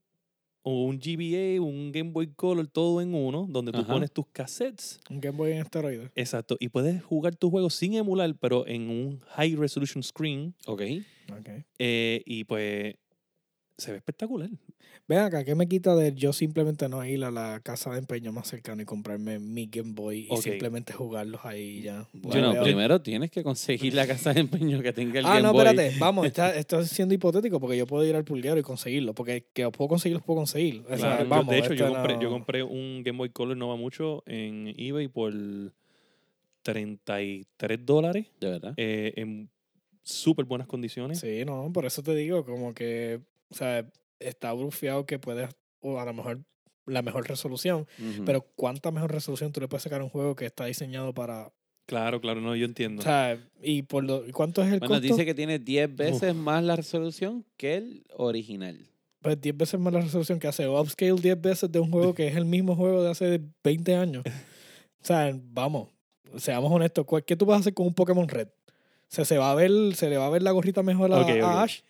o 0.63 0.85
un 0.85 0.99
GBA, 0.99 1.61
un 1.61 1.91
Game 1.91 2.11
Boy 2.11 2.27
Color, 2.35 2.67
todo 2.67 3.01
en 3.01 3.13
uno, 3.15 3.47
donde 3.49 3.71
tú 3.71 3.79
Ajá. 3.79 3.93
pones 3.93 4.11
tus 4.11 4.25
cassettes. 4.31 4.99
Un 5.09 5.19
Game 5.19 5.37
Boy 5.37 5.51
en 5.53 5.59
esteroides. 5.59 6.11
Exacto. 6.15 6.55
Y 6.59 6.69
puedes 6.69 7.03
jugar 7.03 7.35
tus 7.35 7.49
juegos 7.49 7.73
sin 7.73 7.95
emular, 7.95 8.33
pero 8.39 8.67
en 8.67 8.89
un 8.89 9.19
high 9.35 9.55
resolution 9.55 10.03
screen. 10.03 10.53
Ok. 10.67 10.81
Ok. 11.31 11.49
Eh, 11.79 12.21
y 12.25 12.43
pues 12.43 12.95
se 13.81 13.91
ve 13.91 13.97
espectacular. 13.97 14.49
Ven 15.07 15.19
acá, 15.19 15.43
¿qué 15.43 15.55
me 15.55 15.67
quita 15.67 15.95
de 15.95 16.13
yo 16.13 16.31
simplemente 16.31 16.87
no 16.87 17.03
ir 17.05 17.23
a 17.25 17.31
la 17.31 17.59
casa 17.63 17.91
de 17.91 17.97
empeño 17.99 18.31
más 18.31 18.47
cercana 18.47 18.83
y 18.83 18.85
comprarme 18.85 19.39
mi 19.39 19.65
Game 19.65 19.91
Boy 19.93 20.27
y 20.31 20.37
simplemente 20.37 20.93
jugarlos 20.93 21.41
ahí 21.43 21.81
ya? 21.81 22.07
Yo 22.13 22.39
no, 22.41 22.53
veo- 22.53 22.63
primero 22.63 23.01
tienes 23.01 23.29
que 23.31 23.43
conseguir 23.43 23.93
la 23.93 24.05
casa 24.07 24.33
de 24.33 24.41
empeño 24.41 24.81
que 24.81 24.93
tenga 24.93 25.19
el 25.19 25.25
Ah, 25.25 25.29
Game 25.35 25.41
no, 25.43 25.53
Boy. 25.53 25.65
espérate, 25.65 25.95
vamos, 25.99 26.25
está, 26.27 26.55
esto 26.55 26.79
es 26.79 26.89
siendo 26.89 27.13
hipotético 27.13 27.59
porque 27.59 27.75
yo 27.77 27.87
puedo 27.87 28.05
ir 28.05 28.15
al 28.15 28.23
pulguero 28.23 28.59
y 28.59 28.63
conseguirlo, 28.63 29.13
porque 29.13 29.47
que 29.53 29.63
los 29.63 29.71
puedo 29.73 29.89
conseguir, 29.89 30.15
los 30.17 30.23
puedo 30.23 30.37
conseguir. 30.37 30.81
O 30.85 30.87
sea, 30.89 30.97
Claro, 30.97 31.23
yo- 31.23 31.29
vamos, 31.29 31.47
de 31.47 31.59
hecho, 31.59 31.73
yo 31.73 31.89
compré, 31.89 32.13
yo 32.15 32.21
no- 32.23 32.29
compré 32.29 32.63
un 32.63 33.01
Game 33.03 33.17
Boy 33.17 33.29
Color 33.29 33.57
no 33.57 33.67
va 33.69 33.75
mucho 33.75 34.23
en 34.27 34.73
eBay 34.77 35.07
por 35.07 35.33
33 36.63 37.85
dólares 37.85 38.27
De 38.39 38.49
verdad. 38.49 38.73
eh, 38.77 39.13
en 39.15 39.49
súper 40.03 40.45
buenas 40.45 40.67
condiciones. 40.67 41.19
Sí, 41.19 41.43
no, 41.45 41.71
por 41.73 41.85
eso 41.85 42.03
te 42.03 42.13
digo, 42.15 42.45
como 42.45 42.73
que, 42.73 43.19
o 43.51 43.53
sea, 43.53 43.85
está 44.19 44.51
bufiado 44.53 45.05
que 45.05 45.19
puedes, 45.19 45.49
o 45.81 45.99
a 45.99 46.05
lo 46.05 46.13
mejor 46.13 46.39
la 46.85 47.01
mejor 47.01 47.27
resolución, 47.27 47.87
pero 48.25 48.41
¿cuánta 48.55 48.91
mejor 48.91 49.11
resolución 49.11 49.51
tú 49.51 49.61
le 49.61 49.67
puedes 49.67 49.83
sacar 49.83 50.01
a 50.01 50.03
un 50.03 50.09
juego 50.09 50.35
que 50.35 50.45
está 50.45 50.65
diseñado 50.65 51.13
para... 51.13 51.51
Claro, 51.85 52.21
claro, 52.21 52.41
no, 52.41 52.55
yo 52.55 52.65
entiendo. 52.65 53.01
O 53.01 53.03
sea, 53.03 53.37
y 53.61 53.81
por 53.83 54.03
lo, 54.03 54.25
¿y 54.27 54.31
¿cuánto 54.31 54.61
es 54.63 54.71
el 54.71 54.79
bueno, 54.79 54.95
costo? 54.95 55.01
dice 55.07 55.25
que 55.25 55.33
tiene 55.33 55.59
10 55.59 55.93
veces 55.95 56.33
más 56.33 56.63
la 56.63 56.75
resolución 56.75 57.45
que 57.57 57.75
el 57.75 58.03
original. 58.15 58.87
Pues 59.21 59.39
10 59.39 59.55
veces 59.57 59.79
más 59.79 59.93
la 59.93 60.01
resolución 60.01 60.39
que 60.39 60.47
hace 60.47 60.67
upscale 60.67 61.13
10 61.13 61.39
veces 61.39 61.71
de 61.71 61.79
un 61.79 61.91
juego 61.91 62.13
que 62.13 62.27
es 62.27 62.35
el 62.35 62.45
mismo 62.45 62.75
juego 62.75 63.03
de 63.03 63.11
hace 63.11 63.41
20 63.63 63.95
años. 63.95 64.23
O 64.25 65.05
sea, 65.05 65.31
vamos, 65.43 65.89
seamos 66.37 66.71
honestos, 66.71 67.05
¿cuál- 67.05 67.23
¿qué 67.25 67.35
tú 67.35 67.45
vas 67.45 67.57
a 67.57 67.59
hacer 67.61 67.73
con 67.73 67.85
un 67.87 67.93
Pokémon 67.93 68.27
Red? 68.27 68.47
O 68.47 69.13
sea, 69.13 69.25
se 69.25 69.37
va 69.37 69.51
a 69.51 69.55
ver, 69.55 69.71
se 69.95 70.09
le 70.09 70.17
va 70.17 70.27
a 70.27 70.29
ver 70.29 70.41
la 70.43 70.51
gorrita 70.51 70.81
mejor 70.83 71.11
a, 71.13 71.19
Ok, 71.21 71.29
ok. 71.29 71.43
a 71.43 71.63
Ash. 71.63 71.81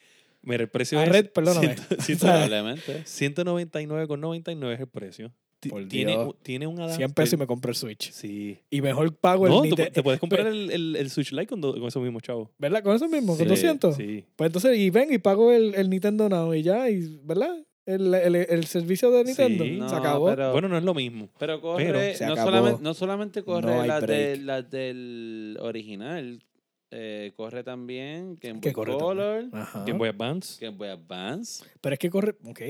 Mira, 0.43 0.63
el 0.63 0.69
precio 0.69 1.00
A 1.00 1.03
es. 1.03 1.10
Red, 1.10 1.29
perdóname. 1.31 1.75
ciento- 1.75 1.95
O 2.00 2.01
ciento- 2.01 2.25
sea, 2.25 2.33
Probablemente. 2.48 3.03
199,99 3.05 4.74
es 4.74 4.79
el 4.79 4.88
precio. 4.88 5.31
Por 5.69 5.88
tiene, 5.88 6.13
Dios. 6.13 6.25
un- 6.25 6.36
tiene 6.41 6.65
un 6.65 6.77
adapter. 6.79 6.98
100 6.98 7.12
pesos 7.13 7.33
y 7.33 7.38
me 7.38 7.45
compré 7.45 7.69
el 7.69 7.75
Switch. 7.75 8.12
Sí. 8.12 8.57
Y 8.71 8.81
mejor 8.81 9.15
pago 9.15 9.45
el 9.45 9.69
No, 9.69 9.75
te 9.75 10.01
puedes 10.01 10.19
comprar 10.19 10.48
el, 10.48 10.71
el, 10.71 10.95
el 10.95 11.10
Switch 11.12 11.31
Lite 11.31 11.45
con, 11.45 11.62
do- 11.62 11.74
con 11.74 11.83
esos 11.88 12.01
mismos 12.01 12.24
chavos. 12.24 12.50
¿Verdad? 12.57 12.81
Con 12.81 12.95
eso 12.95 13.07
mismo, 13.07 13.33
con 13.38 13.43
Sí, 13.45 13.50
200. 13.50 13.95
Sí. 13.95 14.25
Pues 14.36 14.48
entonces, 14.48 14.75
y 14.79 14.89
ven 14.89 15.13
y 15.13 15.19
pago 15.19 15.51
el, 15.51 15.75
el 15.75 15.88
Nintendo 15.91 16.27
Now 16.29 16.55
y 16.55 16.63
ya, 16.63 16.89
y, 16.89 17.19
¿verdad? 17.24 17.55
El, 17.86 18.12
el, 18.13 18.36
el 18.36 18.65
servicio 18.65 19.12
de 19.12 19.24
Nintendo. 19.24 19.63
Sí. 19.63 19.69
se 19.74 19.77
No, 19.77 19.88
acabó. 19.88 20.29
Pero, 20.29 20.51
Bueno, 20.51 20.67
no 20.67 20.77
es 20.79 20.83
lo 20.83 20.95
mismo. 20.95 21.29
pero 21.38 21.62
corre, 21.62 22.15
pero 22.17 22.29
no, 22.29 22.36
solamente, 22.43 22.81
no 22.81 22.93
solamente 22.95 23.43
corre 23.43 23.75
No 23.75 23.86
las, 23.86 24.07
de, 24.07 24.38
las 24.38 24.71
del 24.71 25.57
original, 25.62 26.43
eh, 26.91 27.31
corre 27.36 27.63
también 27.63 28.38
Game 28.41 28.60
¿Qué 28.60 28.69
Boy 28.69 28.74
corre 28.74 28.98
Color, 28.98 29.45
Ajá. 29.53 29.83
Game 29.86 29.98
Boy 29.98 30.10
Advance. 30.10 30.63
Game 30.63 30.77
Boy 30.77 30.89
Advance, 30.89 31.63
Pero 31.81 31.93
es 31.93 32.00
que 32.00 32.10
corre. 32.10 32.36
Ok. 32.45 32.62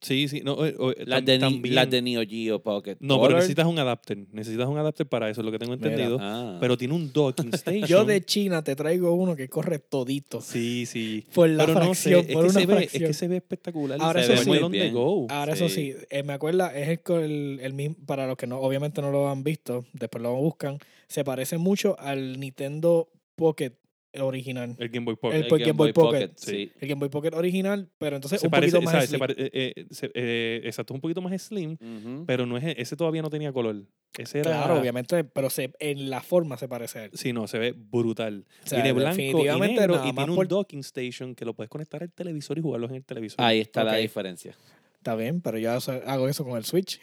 Sí, 0.00 0.26
sí. 0.26 0.40
No, 0.42 0.66
eh, 0.66 0.74
eh, 0.96 1.04
las 1.06 1.20
tam- 1.22 1.24
de, 1.26 1.34
Ni- 1.34 1.40
también- 1.40 1.74
las 1.76 1.88
de 1.88 2.02
Neo 2.02 2.22
Geo 2.28 2.60
Pocket 2.60 2.96
No, 2.98 3.14
Color. 3.18 3.28
pero 3.28 3.36
necesitas 3.36 3.66
un 3.68 3.78
adapter. 3.78 4.18
Necesitas 4.32 4.66
un 4.66 4.76
adapter 4.76 5.06
para 5.06 5.30
eso, 5.30 5.42
es 5.42 5.44
lo 5.44 5.52
que 5.52 5.60
tengo 5.60 5.76
Mira. 5.76 5.90
entendido. 5.90 6.18
Ah. 6.20 6.56
Pero 6.60 6.76
tiene 6.76 6.94
un 6.94 7.12
docking 7.12 7.50
station. 7.54 7.86
Yo 7.86 8.04
de 8.04 8.20
China 8.24 8.64
te 8.64 8.74
traigo 8.74 9.12
uno 9.14 9.36
que 9.36 9.48
corre 9.48 9.78
todito. 9.78 10.40
Sí, 10.40 10.86
sí. 10.86 11.24
Por 11.32 11.48
la 11.50 11.66
Pero 11.66 11.78
no 11.78 11.94
sé, 11.94 12.10
fracción, 12.10 12.20
es 12.26 12.32
por 12.34 12.42
que, 12.46 12.50
una 12.50 12.60
se 12.60 12.66
ve, 12.66 12.72
es 12.72 12.78
fracción. 12.80 13.06
que 13.10 13.14
se 13.14 13.28
ve 13.28 13.36
espectacular. 13.36 13.98
Ahora, 14.02 14.24
se 14.24 14.32
eso 14.32 14.32
ve 14.32 14.38
sí. 14.44 14.48
muy 14.48 14.58
Muy 14.58 14.64
on 14.66 14.72
the 14.72 14.78
bien. 14.80 14.92
go. 14.92 15.26
Ahora, 15.30 15.52
eso 15.52 15.68
sí, 15.68 15.94
eh, 16.10 16.22
me 16.24 16.32
acuerda, 16.32 16.76
es 16.76 16.88
el, 16.88 17.00
co- 17.00 17.20
el, 17.20 17.60
el 17.62 17.72
mismo, 17.72 17.94
para 18.04 18.26
los 18.26 18.36
que 18.36 18.48
no, 18.48 18.58
obviamente 18.58 19.00
no 19.02 19.12
lo 19.12 19.28
han 19.28 19.44
visto, 19.44 19.84
después 19.92 20.20
lo 20.20 20.34
buscan, 20.34 20.78
se 21.06 21.22
parece 21.22 21.58
mucho 21.58 21.94
al 22.00 22.40
Nintendo 22.40 23.08
Pocket 23.36 23.72
original. 24.20 24.76
El 24.78 24.88
Game 24.90 25.06
Boy 25.06 25.16
Pocket. 25.16 25.36
El 25.38 25.48
Game 25.48 25.72
Boy 25.72 25.92
Pocket, 25.94 26.32
sí. 26.36 26.70
El 26.80 26.88
Game 26.88 26.98
Boy 27.00 27.08
Pocket 27.08 27.32
original, 27.34 27.88
pero 27.98 28.16
entonces 28.16 28.40
se 28.40 28.46
un 28.46 28.50
parece, 28.50 28.76
poquito 28.76 28.92
más 28.92 29.06
slim. 29.06 29.18
pare- 29.18 29.34
eh, 29.38 29.50
eh, 29.74 29.86
se- 29.90 30.10
eh, 30.14 30.60
exacto, 30.64 30.92
un 30.92 31.00
poquito 31.00 31.22
más 31.22 31.40
slim, 31.40 31.72
Ujú. 31.80 32.24
pero 32.26 32.44
no 32.44 32.58
es, 32.58 32.64
ese 32.76 32.94
todavía 32.94 33.22
no 33.22 33.30
tenía 33.30 33.52
color. 33.52 33.76
Ese 34.18 34.40
era. 34.40 34.50
Claro, 34.50 34.78
obviamente, 34.78 35.24
pero 35.24 35.48
se, 35.48 35.72
en 35.78 36.10
la 36.10 36.20
forma 36.20 36.58
se 36.58 36.68
parece 36.68 36.98
a 36.98 37.04
él. 37.06 37.10
Sí, 37.14 37.32
no, 37.32 37.46
se 37.48 37.58
ve 37.58 37.72
brutal. 37.72 38.44
O 38.62 38.66
sea, 38.66 38.82
Tiene 38.82 38.92
blanco 38.92 39.18
y 39.18 39.24
definitivamente 39.24 39.80
negro 39.80 39.94
y 40.06 40.12
tiene 40.12 40.30
un 40.30 40.36
por- 40.36 40.48
docking 40.48 40.80
station 40.80 41.34
que 41.34 41.46
lo 41.46 41.54
puedes 41.54 41.70
conectar 41.70 42.02
al 42.02 42.12
televisor 42.12 42.58
y 42.58 42.60
jugarlos 42.60 42.90
en 42.90 42.96
el 42.96 43.04
televisor. 43.06 43.42
Ahí 43.42 43.60
está 43.60 43.82
la 43.82 43.92
Ok. 43.92 43.98
diferencia. 44.00 44.54
Está 44.98 45.16
bien, 45.16 45.40
pero 45.40 45.56
yo 45.58 45.70
hago 45.72 46.28
eso 46.28 46.44
con 46.44 46.58
el 46.58 46.66
Switch. 46.66 47.00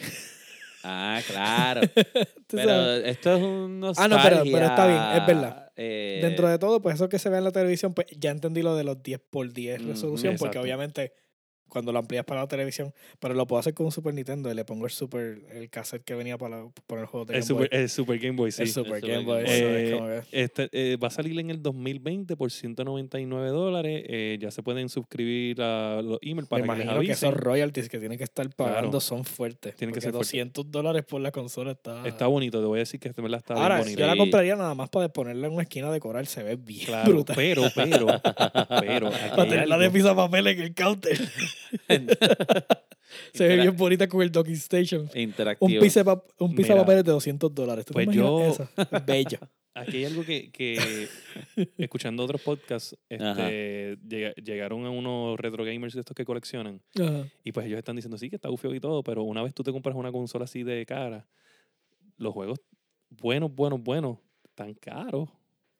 Ah, 0.83 1.19
claro. 1.27 1.81
Pero 2.47 2.69
sabes. 2.69 3.05
esto 3.07 3.35
es 3.35 3.43
un 3.43 3.83
Ah, 3.97 4.07
no, 4.07 4.17
pero- 4.23 4.43
pero 4.43 4.65
está 4.65 4.87
bien, 4.87 5.21
es 5.21 5.27
verdad. 5.27 5.68
Eh, 5.81 6.19
Dentro 6.21 6.47
de 6.49 6.59
todo, 6.59 6.81
pues 6.81 6.95
eso 6.95 7.09
que 7.09 7.19
se 7.19 7.29
ve 7.29 7.37
en 7.37 7.45
la 7.45 7.51
televisión, 7.51 7.93
pues 7.93 8.07
ya 8.17 8.31
entendí 8.31 8.61
lo 8.61 8.75
de 8.75 8.83
los 8.83 9.01
10 9.01 9.19
por 9.19 9.51
10 9.53 9.79
Ujú, 9.79 9.89
resolución, 9.89 10.35
porque 10.37 10.59
obviamente 10.59 11.13
cuando 11.69 11.91
lo 11.93 11.99
amplías 11.99 12.25
para 12.25 12.41
la 12.41 12.47
televisión, 12.47 12.93
pero 13.19 13.33
lo 13.33 13.47
puedo 13.47 13.59
hacer 13.59 13.73
con 13.73 13.85
un 13.85 13.91
Super 13.91 14.13
Nintendo 14.13 14.51
y 14.51 14.55
le 14.55 14.65
pongo 14.65 14.85
el 14.85 14.91
Super, 14.91 15.39
el 15.53 15.69
cassette 15.69 16.03
que 16.03 16.15
venía 16.15 16.37
para 16.37 16.65
poner 16.87 17.03
el 17.03 17.07
juego 17.07 17.25
de 17.25 17.33
el, 17.35 17.39
Game 17.41 17.47
Super, 17.47 17.69
Boy. 17.69 17.79
el 17.79 17.89
Super 17.89 18.19
Game 18.19 18.35
Boy, 18.35 18.51
sí. 18.51 18.61
el 18.63 18.67
Super 18.69 18.93
el 18.95 18.99
Super 19.01 19.11
Game 19.11 19.25
Boy. 19.25 19.43
Game 19.43 19.55
eso 19.55 19.65
Boy. 19.67 19.75
es 19.75 19.89
Eh, 19.89 19.91
como 19.95 20.07
que- 20.07 20.41
Este, 20.43 20.69
eh, 20.73 20.97
va 20.97 21.07
a 21.07 21.11
salir 21.11 21.39
en 21.39 21.49
el 21.49 21.61
2020 21.61 22.35
por 22.35 22.51
199 22.51 23.49
dólares. 23.49 24.03
Eh, 24.07 24.37
ya 24.41 24.51
se 24.51 24.63
pueden 24.63 24.89
suscribir 24.89 25.61
a 25.61 26.01
los 26.01 26.17
emails 26.21 26.47
para 26.49 26.61
me 26.63 26.67
que 26.69 26.75
les 26.75 26.83
imagino 26.85 27.01
que 27.05 27.11
esos 27.11 27.33
royalties 27.33 27.89
que 27.89 27.99
tienen 27.99 28.17
que 28.17 28.23
estar 28.23 28.49
pagando 28.55 28.89
Claro. 28.89 28.99
son 29.01 29.23
fuertes. 29.23 29.75
Tienen 29.75 29.93
que 29.93 30.01
ser 30.01 30.11
fuertes. 30.11 30.27
200 30.31 30.71
dólares 30.71 31.03
por 31.05 31.21
la 31.21 31.31
consola 31.31 31.71
está... 31.71 32.05
Está 32.07 32.27
bonito, 32.27 32.59
te 32.59 32.65
voy 32.65 32.77
a 32.77 32.81
decir 32.81 32.99
que 32.99 33.09
este 33.09 33.21
verdad 33.21 33.37
está 33.39 33.53
Ahora, 33.53 33.81
bien 33.83 33.97
yo 33.97 34.07
la 34.07 34.15
compraría 34.17 34.55
nada 34.55 34.73
más 34.75 34.89
para 34.89 35.09
ponerla 35.09 35.47
en 35.47 35.53
una 35.53 35.63
esquina 35.63 35.91
de 35.91 35.99
coral, 35.99 36.27
se 36.27 36.43
ve 36.43 36.55
bien 36.55 36.85
Claro, 36.85 37.09
brutal. 37.11 37.35
pero, 37.35 37.63
pero, 37.75 38.07
pero, 38.79 39.09
Para 39.35 39.49
tenerla 39.49 39.77
de 39.77 39.89
pizza 39.91 40.15
papel 40.15 40.47
en 40.47 40.59
el 40.61 40.73
counter. 40.73 41.17
se 43.33 43.47
ve 43.47 43.57
bien 43.57 43.75
bonita 43.75 44.07
con 44.07 44.21
el 44.21 44.31
docking 44.31 44.53
station. 44.55 45.09
Interactivo. 45.15 45.71
Un 45.71 45.79
pizza, 45.79 46.03
pap- 46.03 46.23
un 46.39 46.55
pizza 46.55 46.73
Mira, 46.73 46.85
papel 46.85 47.03
de 47.03 47.11
200 47.11 47.53
dólares. 47.53 47.85
¿Tú 47.85 47.93
te 47.93 48.05
pues 48.05 48.15
imaginas 48.15 48.27
yo- 48.57 48.65
eso? 48.65 48.69
Bello. 49.05 49.39
Aquí 49.75 49.97
hay 49.97 50.05
algo 50.05 50.25
que, 50.25 50.51
que 50.51 51.07
escuchando 51.77 52.23
otros 52.23 52.41
podcasts, 52.41 52.97
este, 53.07 53.97
llega- 54.07 54.33
llegaron 54.35 54.85
a 54.85 54.89
unos 54.89 55.39
retro 55.39 55.63
gamers 55.63 55.93
de 55.93 56.01
estos 56.01 56.15
que 56.15 56.25
coleccionan 56.25 56.81
Ajá. 56.99 57.27
y 57.43 57.51
pues 57.51 57.67
ellos 57.67 57.77
están 57.77 57.95
diciendo, 57.95 58.17
sí, 58.17 58.29
que 58.29 58.35
está 58.35 58.49
bufeo 58.49 58.73
y 58.73 58.79
todo, 58.79 59.03
pero 59.03 59.23
una 59.23 59.41
vez 59.43 59.53
tú 59.53 59.63
te 59.63 59.71
compras 59.71 59.95
una 59.95 60.11
consola 60.11 60.45
así 60.45 60.63
de 60.63 60.85
cara, 60.85 61.27
los 62.17 62.33
juegos 62.33 62.59
buenos, 63.09 63.53
buenos, 63.53 63.81
buenos, 63.81 64.17
tan 64.55 64.73
caros. 64.73 65.29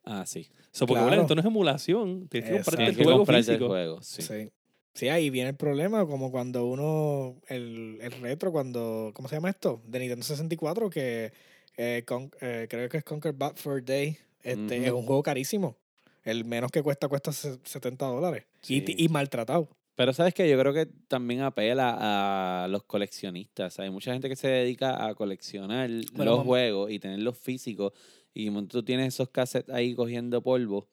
Ah, 0.05 0.24
sí. 0.25 0.48
So, 0.71 0.86
porque 0.86 1.00
Claro. 1.00 1.07
bueno, 1.09 1.21
esto 1.24 1.36
no 1.36 1.41
es 1.41 1.48
emulación, 1.48 2.27
tienes 2.29 2.50
que 2.50 2.55
comprarte 2.57 2.86
el 2.86 2.95
juego 2.95 3.17
comprarte 3.17 3.39
el 3.39 3.45
físico. 3.57 3.67
juego. 3.67 4.01
Sí. 4.01 4.21
Sí. 4.21 4.50
Sí, 4.93 5.08
ahí 5.08 5.29
viene 5.29 5.50
el 5.51 5.55
problema, 5.55 6.05
como 6.05 6.31
cuando 6.31 6.65
uno, 6.65 7.38
el, 7.48 8.00
el 8.01 8.12
retro, 8.22 8.51
cuando, 8.51 9.12
¿cómo 9.13 9.29
se 9.29 9.36
llama 9.36 9.50
esto? 9.50 9.81
De 9.86 10.00
Nintendo 10.00 10.25
64, 10.25 10.89
que 10.89 11.31
eh, 11.77 12.03
con- 12.05 12.31
eh, 12.41 12.67
creo 12.69 12.89
que 12.89 12.98
es 12.98 13.03
Conquer 13.03 13.34
Bad 13.34 13.55
for 13.55 13.84
Day, 13.84 14.17
este, 14.43 14.86
es 14.86 14.91
un 14.91 15.05
juego 15.05 15.24
carísimo. 15.24 15.77
El 16.25 16.43
menos 16.43 16.69
que 16.72 16.84
cuesta 16.84 17.08
cuesta 17.08 17.31
se- 17.31 17.60
70 17.63 18.05
dólares. 18.08 18.43
Y, 18.67 18.81
Sí. 18.81 18.96
y 18.98 19.08
maltratado. 19.08 19.69
Pero 19.96 20.13
sabes 20.13 20.34
que 20.34 20.50
yo 20.50 20.58
creo 20.60 20.74
que 20.74 20.86
también 21.08 21.41
apela 21.41 22.63
a 22.63 22.67
los 22.67 22.84
coleccionistas. 22.84 23.79
Hay 23.79 23.89
mucha 23.89 24.12
gente 24.13 24.27
que 24.29 24.36
se 24.36 24.48
dedica 24.48 25.05
a 25.05 25.13
coleccionar 25.13 25.89
Bueno, 26.13 26.36
los 26.38 26.46
juegos 26.46 26.91
y 26.91 27.00
tenerlos 27.00 27.38
físicos. 27.38 27.93
Y 28.34 28.50
tú 28.67 28.84
tienes 28.84 29.13
esos 29.13 29.29
cassettes 29.29 29.74
ahí 29.74 29.93
cogiendo 29.96 30.41
polvo. 30.41 30.88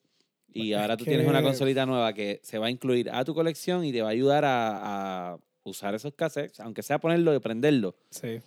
Y 0.57 0.73
Es 0.73 0.79
ahora 0.79 0.97
tú 0.97 1.05
tienes 1.05 1.27
una 1.27 1.43
consolita 1.43 1.85
nueva 1.87 2.13
que 2.13 2.41
se 2.43 2.59
va 2.59 2.67
a 2.67 2.71
incluir 2.71 3.11
a 3.11 3.25
tu 3.25 3.35
colección 3.35 3.85
y 3.85 3.93
te 3.93 4.03
va 4.03 4.09
a 4.09 4.13
ayudar 4.13 4.45
a, 4.45 5.33
a 5.33 5.39
usar 5.65 5.95
esos 5.95 6.15
cassettes, 6.15 6.61
aunque 6.61 6.83
sea 6.83 6.99
ponerlo 6.99 7.35
y 7.35 7.39
prenderlo. 7.41 7.95
Sí. 8.11 8.41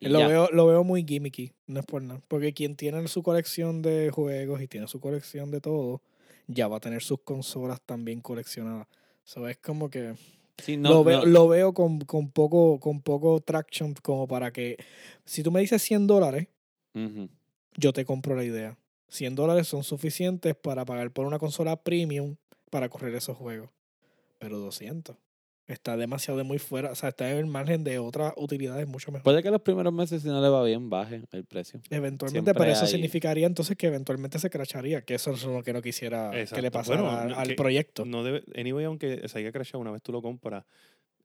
Y 0.00 0.08
Lo 0.08 0.20
ya. 0.20 0.28
veo, 0.28 0.48
lo 0.52 0.66
veo 0.66 0.82
muy 0.84 1.04
gimmicky, 1.06 1.52
no 1.66 1.80
es 1.80 1.86
por 1.86 2.00
nada. 2.02 2.22
Porque 2.28 2.54
quien 2.54 2.74
tiene 2.76 3.06
su 3.08 3.22
colección 3.22 3.82
de 3.82 4.10
juegos 4.10 4.62
y 4.62 4.66
tiene 4.68 4.86
su 4.86 4.98
colección 5.00 5.50
de 5.50 5.60
todo, 5.60 6.00
ya 6.46 6.68
va 6.68 6.78
a 6.78 6.80
tener 6.80 7.02
sus 7.02 7.20
consolas 7.20 7.80
también 7.84 8.20
coleccionadas. 8.22 8.86
Eso 9.26 9.46
es 9.46 9.58
como 9.58 9.90
que 9.90 10.14
Sí, 10.58 10.76
no- 10.78 10.88
lo 10.90 11.04
veo, 11.04 11.18
no- 11.20 11.26
lo 11.26 11.48
veo 11.48 11.74
con, 11.74 12.00
con 12.00 12.30
poco, 12.30 12.80
con 12.80 13.02
poco 13.02 13.40
traction 13.40 13.92
como 14.02 14.26
para 14.26 14.50
que 14.52 14.76
si 15.26 15.42
tú 15.42 15.50
me 15.52 15.60
dices 15.60 15.82
100 15.82 16.06
dólares, 16.06 16.46
Ujú. 16.94 17.28
yo 17.76 17.92
te 17.92 18.04
compro 18.06 18.34
la 18.36 18.44
idea. 18.44 18.78
100 19.10 19.34
dólares 19.34 19.68
son 19.68 19.84
suficientes 19.84 20.54
para 20.54 20.84
pagar 20.84 21.10
por 21.10 21.26
una 21.26 21.38
consola 21.38 21.76
premium 21.76 22.36
para 22.70 22.88
correr 22.88 23.14
esos 23.14 23.36
juegos. 23.36 23.70
Pero 24.38 24.58
200. 24.58 25.16
Está 25.66 25.96
demasiado 25.96 26.36
de 26.38 26.42
muy 26.42 26.58
fuera. 26.58 26.90
O 26.90 26.94
sea, 26.96 27.10
está 27.10 27.30
en 27.30 27.38
el 27.38 27.46
margen 27.46 27.84
de 27.84 28.00
otras 28.00 28.32
utilidades 28.36 28.88
mucho 28.88 29.12
mejor. 29.12 29.22
Puede 29.22 29.40
que 29.42 29.50
los 29.52 29.60
primeros 29.62 29.92
meses, 29.92 30.22
si 30.22 30.28
no 30.28 30.40
le 30.42 30.48
va 30.48 30.64
bien, 30.64 30.90
baje 30.90 31.22
el 31.30 31.44
precio. 31.44 31.80
Eventualmente, 31.90 32.30
Siempre 32.50 32.54
pero 32.54 32.72
eso 32.72 32.84
hay- 32.86 32.90
significaría 32.90 33.46
entonces 33.46 33.76
que 33.76 33.86
eventualmente 33.86 34.40
se 34.40 34.50
cracharía, 34.50 35.02
que 35.02 35.14
eso 35.14 35.30
es 35.32 35.44
lo 35.44 35.62
que 35.62 35.72
no 35.72 35.80
quisiera 35.80 36.32
que 36.32 36.62
le 36.62 36.70
pasara 36.72 37.02
Bueno, 37.02 37.16
al- 37.16 37.28
no, 37.28 37.36
al 37.36 37.48
que- 37.48 37.54
proyecto. 37.54 38.04
No 38.04 38.24
debe, 38.24 38.42
anyway, 38.56 38.84
aunque 38.84 39.28
se 39.28 39.38
haya 39.38 39.52
crashado 39.52 39.78
una 39.80 39.92
vez 39.92 40.02
tú 40.02 40.10
lo 40.10 40.20
compras, 40.22 40.64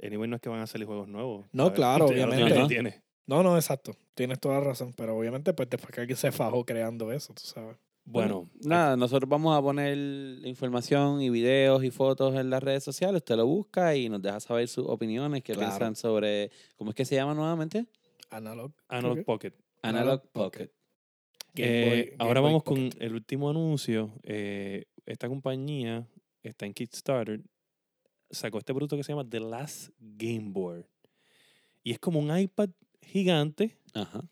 anyway 0.04 0.30
no 0.30 0.36
es 0.36 0.42
que 0.44 0.50
van 0.50 0.60
a 0.60 0.68
salir 0.68 0.86
juegos 0.86 1.08
nuevos. 1.08 1.48
No, 1.52 1.64
¿sabes? 1.66 1.76
claro, 1.78 2.06
obviamente. 2.06 2.68
tienes, 2.68 2.94
Ajá. 2.96 3.04
No, 3.28 3.42
no, 3.44 3.56
exacto. 3.56 3.96
Tienes 4.14 4.40
toda 4.40 4.60
la 4.60 4.64
razón. 4.66 4.94
Pero 4.96 5.18
obviamente, 5.18 5.54
pues 5.54 5.70
después 5.70 5.92
que 5.94 6.02
alguien 6.02 6.18
se 6.18 6.32
fajó 6.32 6.66
creando 6.66 7.12
eso, 7.12 7.34
tú 7.34 7.44
sabes. 7.44 7.78
Bueno, 8.08 8.48
Nada, 8.62 8.96
nosotros 8.96 9.28
vamos 9.28 9.58
a 9.58 9.62
poner 9.64 9.98
información 10.46 11.24
y 11.24 11.32
videos 11.32 11.84
y 11.84 11.90
fotos 11.90 12.36
en 12.36 12.52
las 12.52 12.62
redes 12.62 12.84
sociales. 12.84 13.22
Usted 13.22 13.36
lo 13.36 13.48
busca 13.48 13.96
y 13.96 14.10
nos 14.10 14.22
deja 14.22 14.40
saber 14.40 14.68
sus 14.68 14.86
opiniones, 14.88 15.42
qué 15.44 15.54
Claro. 15.54 15.70
piensan 15.72 15.96
sobre. 15.96 16.52
¿Cómo 16.76 16.92
es 16.92 16.96
que 16.96 17.04
se 17.04 17.16
llama 17.16 17.34
nuevamente? 17.34 17.88
Analog. 18.30 18.72
Analog 18.90 19.24
Pocket. 19.26 19.54
Analog 19.82 20.22
Pocket. 20.32 20.70
Eh, 21.56 22.10
Boy- 22.10 22.16
ahora 22.20 22.42
Boy 22.42 22.50
vamos 22.52 22.64
Pocket. 22.64 22.92
con 22.92 23.02
el 23.02 23.14
último 23.16 23.50
anuncio. 23.50 24.12
Eh, 24.24 24.86
esta 25.08 25.28
compañía 25.28 26.08
está 26.44 26.68
en 26.68 26.74
Kickstarter. 26.76 27.42
Sacó 28.30 28.60
este 28.60 28.74
producto 28.74 28.98
que 28.98 29.04
se 29.04 29.14
llama 29.14 29.28
The 29.28 29.40
Last 29.40 29.90
Game 30.00 30.50
Board. 30.52 30.86
Y 31.84 31.92
es 31.92 32.00
como 32.00 32.20
un 32.20 32.36
iPad 32.38 32.70
gigante, 33.06 33.78
Ajá. 33.94 34.24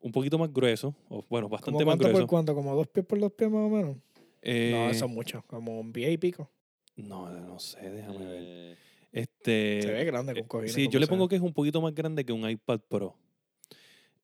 un 0.00 0.12
poquito 0.12 0.38
más 0.38 0.52
grueso, 0.52 0.94
o 1.08 1.24
bueno, 1.28 1.46
¿Como 1.48 1.56
bastante 1.56 1.84
más 1.84 1.96
cuánto 1.96 2.02
por 2.04 2.10
grueso. 2.12 2.26
cuánto? 2.26 2.54
¿Como 2.54 2.74
dos 2.74 2.88
pies 2.88 3.06
por 3.06 3.18
dos 3.20 3.32
pies 3.32 3.50
más 3.50 3.60
o 3.60 3.68
menos? 3.68 3.96
Eh, 4.42 4.70
no, 4.72 4.90
eso 4.90 5.06
es 5.06 5.10
mucho. 5.10 5.42
Como 5.46 5.78
un 5.80 5.92
pie 5.92 6.12
y 6.12 6.18
pico. 6.18 6.50
No, 6.96 7.28
no 7.30 7.58
sé, 7.58 7.80
déjame 7.90 8.24
ver. 8.26 8.42
Eh, 8.44 8.76
Este, 9.12 9.80
Se 9.82 9.92
ve 9.92 10.04
grande 10.04 10.34
con 10.34 10.44
cojines. 10.44 10.74
Sí, 10.74 10.88
yo 10.90 10.98
le 11.00 11.06
sea. 11.06 11.10
pongo 11.14 11.28
que 11.28 11.36
es 11.36 11.42
un 11.42 11.52
poquito 11.54 11.80
más 11.80 11.94
grande 11.94 12.24
que 12.24 12.32
un 12.32 12.48
iPad 12.48 12.80
Pro. 12.88 13.16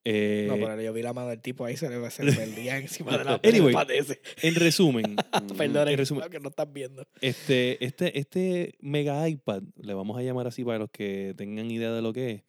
Eh, 0.07 0.45
No, 0.49 0.57
pero 0.57 0.79
yo 0.83 0.93
vi 0.93 1.01
la 1.01 1.15
mano 1.15 1.31
del 1.31 1.41
tipo 1.41 1.65
ahí, 1.65 1.79
se 1.79 1.89
le, 1.89 2.11
se 2.11 2.23
le 2.25 2.33
perdía 2.33 2.77
encima 2.79 3.17
de 3.17 3.25
la 3.25 3.41
Anyway. 3.43 3.71
iPad 3.73 3.91
ese. 3.93 4.21
En 4.43 4.55
resumen, 4.55 5.17
mm, 5.43 5.57
Perdón, 5.57 5.89
en 5.89 5.99
resumen- 5.99 6.25
lo 6.25 6.31
que 6.31 6.41
no 6.41 6.51
estás 6.51 6.71
viendo. 6.71 7.07
este, 7.23 7.83
este, 7.85 8.19
este 8.19 8.75
mega 8.81 9.27
iPad, 9.29 9.63
le 9.77 9.95
vamos 9.95 10.19
a 10.19 10.23
llamar 10.23 10.47
así 10.47 10.63
para 10.63 10.79
los 10.79 10.91
que 10.91 11.33
tengan 11.39 11.71
idea 11.71 11.91
de 11.93 12.03
lo 12.03 12.13
que 12.13 12.31
es, 12.31 12.43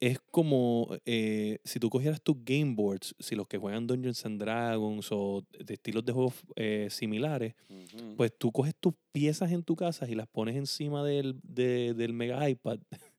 es 0.00 0.20
como 0.30 0.88
eh, 1.06 1.58
si 1.64 1.80
tú 1.80 1.90
cogieras 1.90 2.22
tus 2.22 2.36
Game 2.44 2.74
Boards, 2.76 3.14
si 3.18 3.34
los 3.34 3.46
que 3.48 3.58
juegan 3.58 3.86
Dungeons 3.86 4.24
and 4.26 4.40
Dragons 4.40 5.08
o 5.10 5.44
de 5.50 5.74
estilos 5.74 6.04
de 6.04 6.12
juegos 6.12 6.34
eh, 6.56 6.86
similares, 6.90 7.54
pues 8.16 8.32
tú 8.38 8.52
coges 8.52 8.74
tus 8.78 8.94
piezas 9.12 9.50
en 9.52 9.62
tu 9.64 9.74
casa 9.76 10.08
y 10.08 10.14
las 10.14 10.28
pones 10.28 10.54
encima 10.56 11.04
del, 11.04 11.40
de- 11.42 11.94
del 11.94 12.12
mega 12.12 12.48
iPad 12.48 12.78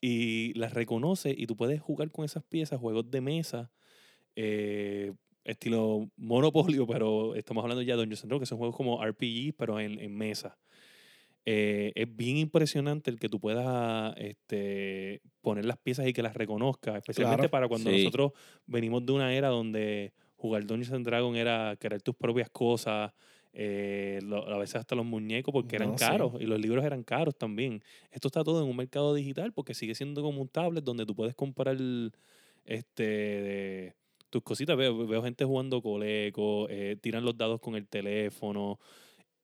y 0.00 0.52
las 0.58 0.74
reconoce 0.74 1.34
y 1.36 1.46
tú 1.46 1.56
puedes 1.56 1.80
jugar 1.80 2.10
con 2.10 2.24
esas 2.24 2.44
piezas, 2.44 2.78
juegos 2.80 3.10
de 3.10 3.20
mesa, 3.22 3.70
eh, 4.34 5.12
estilo 5.44 6.10
Monopolio, 6.16 6.86
pero 6.86 7.34
estamos 7.34 7.62
hablando 7.62 7.82
ya 7.82 7.94
de 7.94 8.00
Dungeons 8.02 8.22
and 8.24 8.30
Dragons, 8.30 8.42
que 8.42 8.46
son 8.50 8.58
juegos 8.58 8.76
como 8.76 9.02
RPG, 9.04 9.54
pero 9.56 9.78
en, 9.80 9.98
en 10.00 10.14
mesa. 10.16 10.58
Eh, 11.48 11.92
es 11.94 12.16
bien 12.16 12.38
impresionante 12.38 13.08
el 13.08 13.20
que 13.20 13.28
tú 13.28 13.38
puedas 13.38 14.14
este, 14.18 15.20
poner 15.42 15.64
las 15.64 15.78
piezas 15.78 16.06
y 16.08 16.12
que 16.12 16.20
las 16.22 16.34
reconozcas, 16.34 16.96
especialmente 16.96 17.42
Claro. 17.42 17.50
para 17.52 17.68
cuando 17.68 17.88
Sí. 17.90 17.98
nosotros 17.98 18.32
venimos 18.66 19.06
de 19.06 19.12
una 19.12 19.32
era 19.32 19.48
donde 19.48 20.12
jugar 20.34 20.66
Dungeons 20.66 20.92
and 20.92 21.06
Dragons 21.06 21.38
era 21.38 21.76
crear 21.78 22.02
tus 22.02 22.16
propias 22.16 22.50
cosas, 22.50 23.12
eh, 23.52 24.18
lo- 24.24 24.44
a 24.48 24.58
veces 24.58 24.74
hasta 24.76 24.96
los 24.96 25.06
muñecos 25.06 25.52
porque 25.52 25.76
eran 25.76 25.92
No, 25.92 25.98
sí. 25.98 26.04
caros 26.04 26.32
y 26.40 26.46
los 26.46 26.60
libros 26.60 26.84
eran 26.84 27.04
caros 27.04 27.36
también. 27.38 27.80
Esto 28.10 28.26
está 28.26 28.42
todo 28.42 28.60
en 28.62 28.68
un 28.68 28.76
mercado 28.76 29.14
digital 29.14 29.52
porque 29.52 29.72
sigue 29.72 29.94
siendo 29.94 30.22
como 30.22 30.42
un 30.42 30.48
tablet 30.48 30.82
donde 30.82 31.06
tú 31.06 31.14
puedes 31.14 31.36
comprar 31.36 31.78
este, 32.64 33.02
de- 33.04 33.94
tus 34.30 34.42
cositas. 34.42 34.76
Veo, 34.76 35.06
veo 35.06 35.22
gente 35.22 35.44
jugando 35.44 35.80
coleco, 35.80 36.66
eh, 36.68 36.96
tiran 37.00 37.24
los 37.24 37.36
dados 37.38 37.60
con 37.60 37.76
el 37.76 37.86
teléfono 37.86 38.78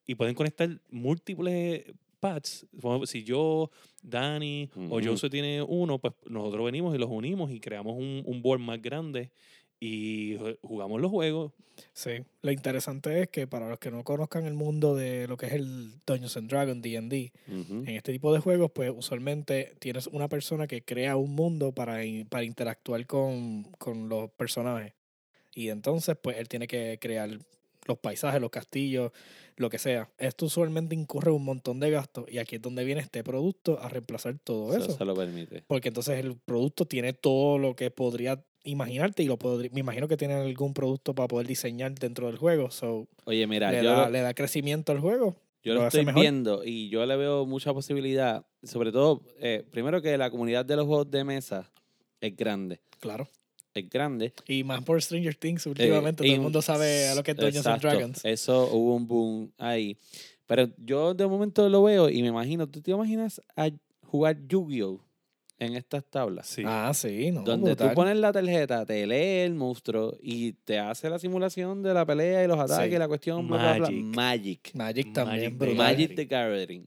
y 0.06 0.14
pueden 0.14 0.34
conectar 0.34 0.80
múltiples 0.90 1.84
pads. 2.20 2.66
Si 3.06 3.24
yo, 3.24 3.70
Dani 4.02 4.70
o 4.88 4.98
Ujú. 4.98 5.08
Jose 5.08 5.28
tiene 5.28 5.62
uno, 5.62 5.98
pues 5.98 6.14
nosotros 6.26 6.64
venimos 6.64 6.94
y 6.94 6.98
los 6.98 7.10
unimos 7.10 7.50
y 7.50 7.60
creamos 7.60 7.96
un, 7.96 8.22
un 8.24 8.42
board 8.42 8.60
más 8.60 8.80
grande 8.80 9.30
y 9.80 10.36
jugamos 10.62 11.00
los 11.00 11.10
juegos. 11.10 11.52
Sí, 11.92 12.10
lo 12.42 12.52
interesante 12.52 13.22
es 13.22 13.28
que 13.28 13.48
para 13.48 13.68
los 13.68 13.80
que 13.80 13.90
no 13.90 14.04
conozcan 14.04 14.44
el 14.46 14.54
mundo 14.54 14.94
de 14.94 15.26
lo 15.26 15.36
que 15.36 15.46
es 15.46 15.52
el 15.54 15.98
Dungeons 16.06 16.36
and 16.36 16.48
Dragons, 16.48 16.82
D&D, 16.82 17.32
Ujú. 17.48 17.74
en 17.84 17.88
este 17.88 18.12
tipo 18.12 18.32
de 18.32 18.38
juegos, 18.38 18.70
pues 18.72 18.92
usualmente 18.94 19.74
tienes 19.80 20.06
una 20.06 20.28
persona 20.28 20.68
que 20.68 20.84
crea 20.84 21.16
un 21.16 21.34
mundo 21.34 21.72
para, 21.72 21.98
para 22.28 22.44
interactuar 22.44 23.04
con, 23.06 23.64
con 23.78 24.08
los 24.08 24.30
personajes. 24.30 24.94
Y 25.54 25.70
entonces, 25.70 26.16
pues 26.22 26.36
él 26.38 26.48
tiene 26.48 26.68
que 26.68 26.98
crear 27.00 27.30
los 27.86 27.98
paisajes, 27.98 28.40
los 28.40 28.50
castillos, 28.50 29.10
lo 29.56 29.68
que 29.70 29.78
sea. 29.78 30.10
Esto 30.18 30.46
usualmente 30.46 30.94
incurre 30.94 31.30
un 31.30 31.44
montón 31.44 31.80
de 31.80 31.90
gastos 31.90 32.24
y 32.28 32.38
aquí 32.38 32.56
es 32.56 32.62
donde 32.62 32.84
viene 32.84 33.00
este 33.00 33.22
producto 33.24 33.78
a 33.80 33.88
reemplazar 33.88 34.38
todo 34.38 34.74
Eso 34.76 34.86
eso. 34.88 34.98
se 34.98 35.04
lo 35.04 35.14
permite. 35.14 35.64
Porque 35.66 35.88
entonces 35.88 36.18
el 36.24 36.36
producto 36.36 36.84
tiene 36.86 37.12
todo 37.12 37.58
lo 37.58 37.74
que 37.76 37.90
podría 37.90 38.44
imaginarte 38.64 39.22
y 39.22 39.26
lo 39.26 39.38
podría, 39.38 39.70
me 39.72 39.80
imagino 39.80 40.06
que 40.08 40.16
tiene 40.16 40.34
algún 40.34 40.72
producto 40.72 41.14
para 41.14 41.28
poder 41.28 41.46
diseñar 41.46 41.94
dentro 41.94 42.26
del 42.28 42.36
juego. 42.38 42.70
So, 42.70 43.08
Oye, 43.24 43.46
mira, 43.46 43.70
le, 43.72 43.82
yo, 43.82 43.90
da, 43.90 44.04
lo- 44.06 44.10
le 44.10 44.20
da 44.20 44.34
crecimiento 44.34 44.92
al 44.92 45.00
juego. 45.00 45.36
yo 45.64 45.74
lo 45.74 45.80
lo 45.80 45.86
estoy 45.88 46.04
viendo 46.14 46.62
y 46.64 46.88
yo 46.88 47.04
le 47.04 47.16
veo 47.16 47.44
mucha 47.46 47.74
posibilidad. 47.74 48.44
Sobre 48.62 48.92
todo, 48.92 49.22
eh, 49.40 49.64
primero 49.70 50.00
que 50.00 50.16
la 50.16 50.30
comunidad 50.30 50.64
de 50.64 50.76
los 50.76 50.86
juegos 50.86 51.10
de 51.10 51.24
mesa 51.24 51.70
es 52.20 52.36
grande. 52.36 52.80
Claro. 53.00 53.28
Es 53.74 53.88
grande. 53.88 54.32
Y 54.46 54.64
más 54.64 54.82
por 54.84 55.00
Stranger 55.00 55.34
Things 55.34 55.64
últimamente. 55.66 56.22
Eh, 56.22 56.26
todo 56.26 56.26
y- 56.26 56.34
el 56.34 56.40
mundo 56.40 56.60
sabe 56.62 57.08
a 57.08 57.14
lo 57.14 57.22
que 57.22 57.30
es 57.30 57.36
Dungeons 57.36 57.66
and 57.66 57.80
Dragons. 57.82 58.24
Eso 58.24 58.68
hubo 58.72 58.94
un 58.96 59.06
boom 59.08 59.52
ahí. 59.58 59.96
Pero 60.46 60.68
yo 60.76 61.14
de 61.14 61.26
momento 61.26 61.66
lo 61.68 61.82
veo 61.82 62.10
y 62.10 62.20
me 62.22 62.28
imagino, 62.28 62.68
¿tú 62.68 62.82
te 62.82 62.90
imaginas 62.90 63.40
a 63.56 63.70
jugar 64.04 64.36
Yu-Gi-Oh! 64.46 65.00
en 65.58 65.76
estas 65.76 66.04
tablas? 66.04 66.48
Sí. 66.48 66.62
Ah, 66.66 66.90
sí, 66.92 67.30
no. 67.30 67.42
Donde 67.42 67.70
brutal. 67.70 67.90
tú 67.90 67.94
pones 67.94 68.16
la 68.16 68.32
tarjeta, 68.32 68.84
te 68.84 69.06
lee 69.06 69.44
el 69.44 69.54
monstruo 69.54 70.18
y 70.20 70.52
te 70.52 70.78
hace 70.78 71.08
la 71.08 71.18
simulación 71.20 71.82
de 71.82 71.94
la 71.94 72.04
pelea 72.04 72.44
y 72.44 72.48
los 72.48 72.58
ataques 72.58 72.90
Sí. 72.90 72.94
y 72.96 72.98
la 72.98 73.08
cuestión. 73.08 73.46
bla, 73.46 73.56
bla, 73.56 73.88
bla. 73.88 73.90
Magic. 73.90 74.16
Magic. 74.16 74.70
Magic 74.74 75.12
también, 75.14 75.56
Magic 75.56 75.76
Magic 75.78 76.14
the 76.16 76.24
Gathering. 76.26 76.86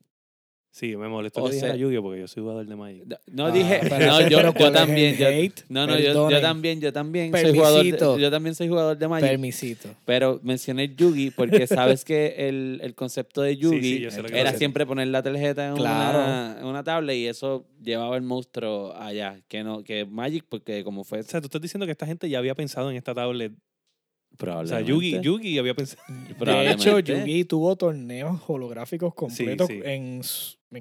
Sí, 0.75 0.97
me 0.97 1.07
molestó 1.07 1.41
O 1.41 1.45
que 1.45 1.53
dijera 1.53 1.71
sea- 1.71 1.79
Yu-Gi-Oh 1.79 2.01
porque 2.03 2.19
yo 2.19 2.27
soy 2.27 2.41
jugador 2.43 2.65
de 2.67 2.75
Magic. 2.75 3.05
No, 3.31 3.45
Ah, 3.45 3.51
dije, 3.51 3.79
pero 3.87 4.07
no, 4.07 4.19
yo, 4.27 4.37
pero 4.37 4.49
yo 4.49 4.53
¿cuál 4.55 4.75
es 4.75 4.81
el 4.81 4.87
también, 4.87 5.15
yo, 5.15 5.27
hate? 5.29 5.61
no, 5.69 5.87
no, 5.87 5.97
yo, 5.97 6.29
yo 6.29 6.41
también, 6.41 6.81
yo 6.81 6.91
también 6.91 7.31
soy 7.31 7.53
jugador, 7.55 7.77
Permisito. 7.83 8.15
de, 8.17 8.21
yo 8.21 8.29
también 8.31 8.55
soy 8.55 8.67
jugador 8.67 8.97
de 8.97 9.07
Magic, 9.07 9.29
Permisito. 9.29 9.89
pero 10.03 10.41
mencioné 10.43 10.93
Yugi 10.93 11.31
porque 11.31 11.65
sabes 11.67 12.03
que 12.03 12.49
el, 12.49 12.81
el 12.83 12.93
concepto 12.93 13.41
de 13.41 13.55
Yugi 13.55 14.09
sí, 14.09 14.19
era 14.33 14.51
siempre 14.51 14.85
poner 14.85 15.07
la 15.07 15.23
tarjeta 15.23 15.65
en, 15.69 15.75
Claro. 15.77 16.17
una, 16.19 16.57
en 16.59 16.65
una 16.65 16.83
tabla 16.83 17.13
y 17.13 17.25
eso 17.25 17.65
llevaba 17.81 18.17
el 18.17 18.23
monstruo 18.23 18.93
allá, 18.97 19.39
que 19.47 19.63
no, 19.63 19.81
que 19.81 20.03
Magic 20.05 20.43
porque 20.49 20.83
como 20.83 21.05
fue 21.05 21.21
O 21.21 21.23
sea, 21.23 21.39
tú 21.39 21.45
estás 21.47 21.61
diciendo 21.61 21.85
que 21.85 21.93
esta 21.93 22.05
gente 22.05 22.27
ya 22.29 22.39
había 22.39 22.53
pensado 22.53 22.91
en 22.91 22.97
esta 22.97 23.13
tablet. 23.13 23.53
O 23.53 24.37
sea, 24.37 24.47
probablemente, 24.47 24.91
Yugi, 24.91 25.19
Yugi 25.21 25.57
había 25.59 25.73
pensado. 25.73 26.03
De 26.45 26.71
hecho. 26.71 26.99
Yugi 26.99 27.45
tuvo 27.45 27.73
torneos 27.77 28.41
holográficos 28.47 29.13
completos 29.13 29.67
sí. 29.69 29.79
En- 29.85 30.19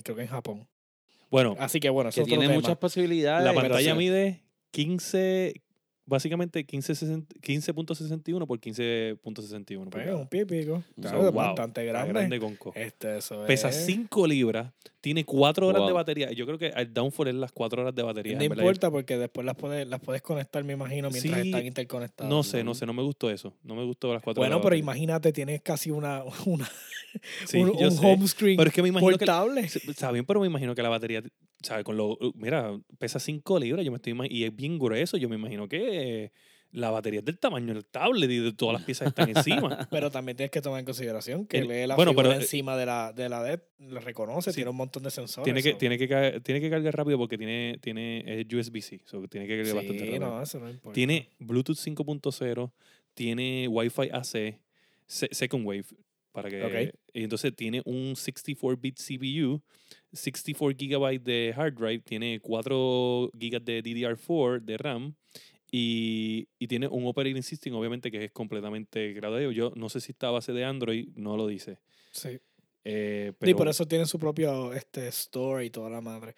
creo 0.03 0.17
que 0.17 0.23
en 0.23 0.29
Japón. 0.29 0.67
Bueno, 1.31 1.57
Así 1.59 1.81
que 1.81 1.91
bueno, 1.91 2.11
eso 2.11 2.17
que 2.17 2.21
es 2.23 2.25
otro 2.27 2.39
tiene 2.39 2.47
tema. 2.53 2.61
muchas 2.61 2.77
posibilidades. 2.79 3.45
la 3.45 3.51
pero 3.53 3.63
pantalla 3.75 3.93
sí. 3.93 3.99
mide 3.99 4.41
15, 4.71 5.55
básicamente 6.07 6.67
15.60 6.67 7.27
15.61 7.41 8.47
por 8.47 8.61
15.61. 8.61 9.19
Pues, 9.21 9.77
un 9.79 9.91
pulgadas. 9.91 10.29
pie 10.29 10.43
y 10.43 10.45
pico. 10.45 10.83
So, 10.97 11.01
Claro, 11.01 11.23
wow, 11.25 11.33
bastante 11.33 11.85
grande. 11.85 12.13
grande 12.13 12.39
conco. 12.39 12.73
Este, 12.77 13.19
eso 13.19 13.43
Pesa 13.47 13.71
es- 13.71 13.85
5 13.87 14.27
libras, 14.27 14.73
tiene 15.01 15.25
4 15.25 15.67
horas 15.67 15.87
de 15.87 15.93
batería. 15.93 16.31
Yo 16.33 16.47
creo 16.47 16.59
que 16.59 16.69
el 16.69 16.93
downfall 16.93 17.29
es 17.29 17.35
las 17.35 17.53
4 17.53 17.83
horas 17.83 17.95
de 17.95 18.03
batería. 18.03 18.37
No 18.37 18.45
importa 18.45 18.91
porque 18.91 19.17
después 19.19 19.45
las 19.45 19.57
puedes, 19.57 19.89
las 19.89 20.01
puedes 20.01 20.23
conectar, 20.23 20.63
me 20.63 20.75
imagino, 20.75 21.11
mientras 21.11 21.41
Sí, 21.43 21.49
están 21.49 21.67
interconectadas. 21.67 22.31
No 22.31 22.43
sé, 22.43 22.63
no 22.63 22.75
sé, 22.75 22.87
no 22.87 22.93
me 22.93 23.03
gustó 23.03 23.31
eso. 23.31 23.55
No 23.63 23.75
me 23.75 23.85
gustó 23.85 24.13
las 24.13 24.23
4 24.23 24.41
Bueno, 24.41 24.57
horas. 24.57 24.63
pero 24.65 24.77
de 24.77 24.83
batería. 24.83 24.83
imagínate, 24.83 25.33
tienes 25.33 25.63
casi 25.63 25.91
una, 25.91 26.23
una 26.47 26.69
Sí, 27.47 27.59
un, 27.59 27.71
home 28.03 28.27
screen 28.29 28.57
Pero 28.57 28.69
es 28.69 28.75
que 28.75 28.83
me 28.83 28.89
imagino 28.89 29.11
que. 29.13 29.19
portable. 29.19 29.61
Está 29.63 30.11
bien, 30.13 30.25
pero 30.25 30.41
me 30.41 30.47
imagino 30.47 30.75
que 30.75 30.83
la 30.83 30.89
batería, 30.89 31.23
¿sabes? 31.63 31.85
Con 31.85 31.97
lo, 31.97 32.19
mira, 32.35 32.79
pesa 32.99 33.19
5 33.19 33.59
libras, 33.59 33.85
yo 33.85 33.91
me 33.93 33.97
estoy 33.97 34.15
y 34.31 34.45
es 34.45 34.55
bien 34.55 34.79
grueso, 34.79 35.17
yo 35.17 35.29
me 35.29 35.37
imagino 35.37 35.69
que 35.69 36.33
la 36.73 36.91
batería 36.91 37.21
es 37.21 37.25
del 37.25 37.39
tamaño 37.39 37.73
del 37.73 37.85
tablet 37.87 38.29
y 38.29 38.39
de 38.39 38.53
todas 38.53 38.73
las 38.75 38.83
piezas 38.83 39.07
están 39.07 39.29
encima. 39.29 39.87
Pero 39.93 40.11
también 40.11 40.37
tienes 40.37 40.51
que 40.51 40.61
tomar 40.61 40.81
en 40.81 40.85
consideración 40.85 41.47
que 41.47 41.59
El- 41.59 41.69
lee 41.69 41.87
la 41.87 41.95
bueno, 41.95 42.11
figura 42.11 42.31
pero, 42.31 42.41
eh, 42.41 42.43
encima 42.43 42.77
de 42.77 42.85
la, 42.87 43.13
de 43.13 43.29
la 43.29 43.45
LED, 43.45 43.61
lo 43.79 44.01
reconoce, 44.01 44.51
Sí. 44.51 44.57
tiene 44.57 44.71
un 44.71 44.77
montón 44.77 45.05
de 45.05 45.11
sensores. 45.13 45.45
tiene 45.45 45.63
que, 45.63 45.75
tiene 45.75 45.97
que 45.99 46.09
ca- 46.09 46.41
tiene 46.41 46.61
que 46.61 46.69
cargar 46.71 46.97
rápido 46.97 47.17
porque 47.17 47.39
tiene, 47.39 47.79
tiene 47.81 48.41
es 48.41 48.47
USB-C, 48.53 49.03
so 49.05 49.23
tiene 49.29 49.47
que 49.47 49.57
cargar 49.59 49.75
bastante 49.77 50.05
rápido. 50.05 50.21
no, 50.31 50.43
eso 50.43 50.59
no 50.59 50.69
importa. 50.69 50.95
Tiene 50.95 51.29
Bluetooth 51.39 51.77
5.0, 51.79 52.73
tiene 53.15 53.69
Wi-Fi 53.69 54.11
AC, 54.13 54.59
se- 55.07 55.29
Second 55.31 55.65
Wave, 55.65 55.85
para 56.35 56.51
que 56.51 56.93
y 57.13 57.23
entonces 57.23 57.55
tiene 57.55 57.81
un 57.85 58.15
64-bit 58.15 58.99
CPU, 58.99 59.63
64 60.13 60.77
GB 60.77 61.23
de 61.23 61.55
hard 61.57 61.75
drive, 61.75 62.01
tiene 62.01 62.41
4 62.41 63.31
GB 63.33 63.61
de 63.63 63.83
DDR4 63.85 64.61
de 64.61 64.77
RAM 64.77 65.15
y, 65.71 66.49
y 66.59 66.67
tiene 66.67 66.89
un 66.89 67.07
operating 67.07 67.43
system, 67.45 67.75
obviamente, 67.75 68.11
que 68.11 68.25
es 68.25 68.33
completamente 68.33 69.13
graduado. 69.13 69.53
Yo 69.53 69.73
no 69.77 69.89
sé 69.89 70.01
si 70.01 70.11
está 70.11 70.29
a 70.29 70.33
base 70.33 70.53
de 70.53 70.65
Android, 70.65 71.09
no 71.15 71.37
lo 71.37 71.47
dice. 71.47 71.79
Sí. 72.11 72.41
Eh, 72.85 73.31
y 73.31 73.37
pero 73.39 73.57
por 73.57 73.69
eso 73.69 73.87
tiene 73.87 74.05
su 74.05 74.19
propio 74.19 74.75
este, 74.75 75.07
store 75.09 75.65
y 75.65 75.71
toda 75.71 75.89
la 75.89 76.01
madre. 76.01 76.35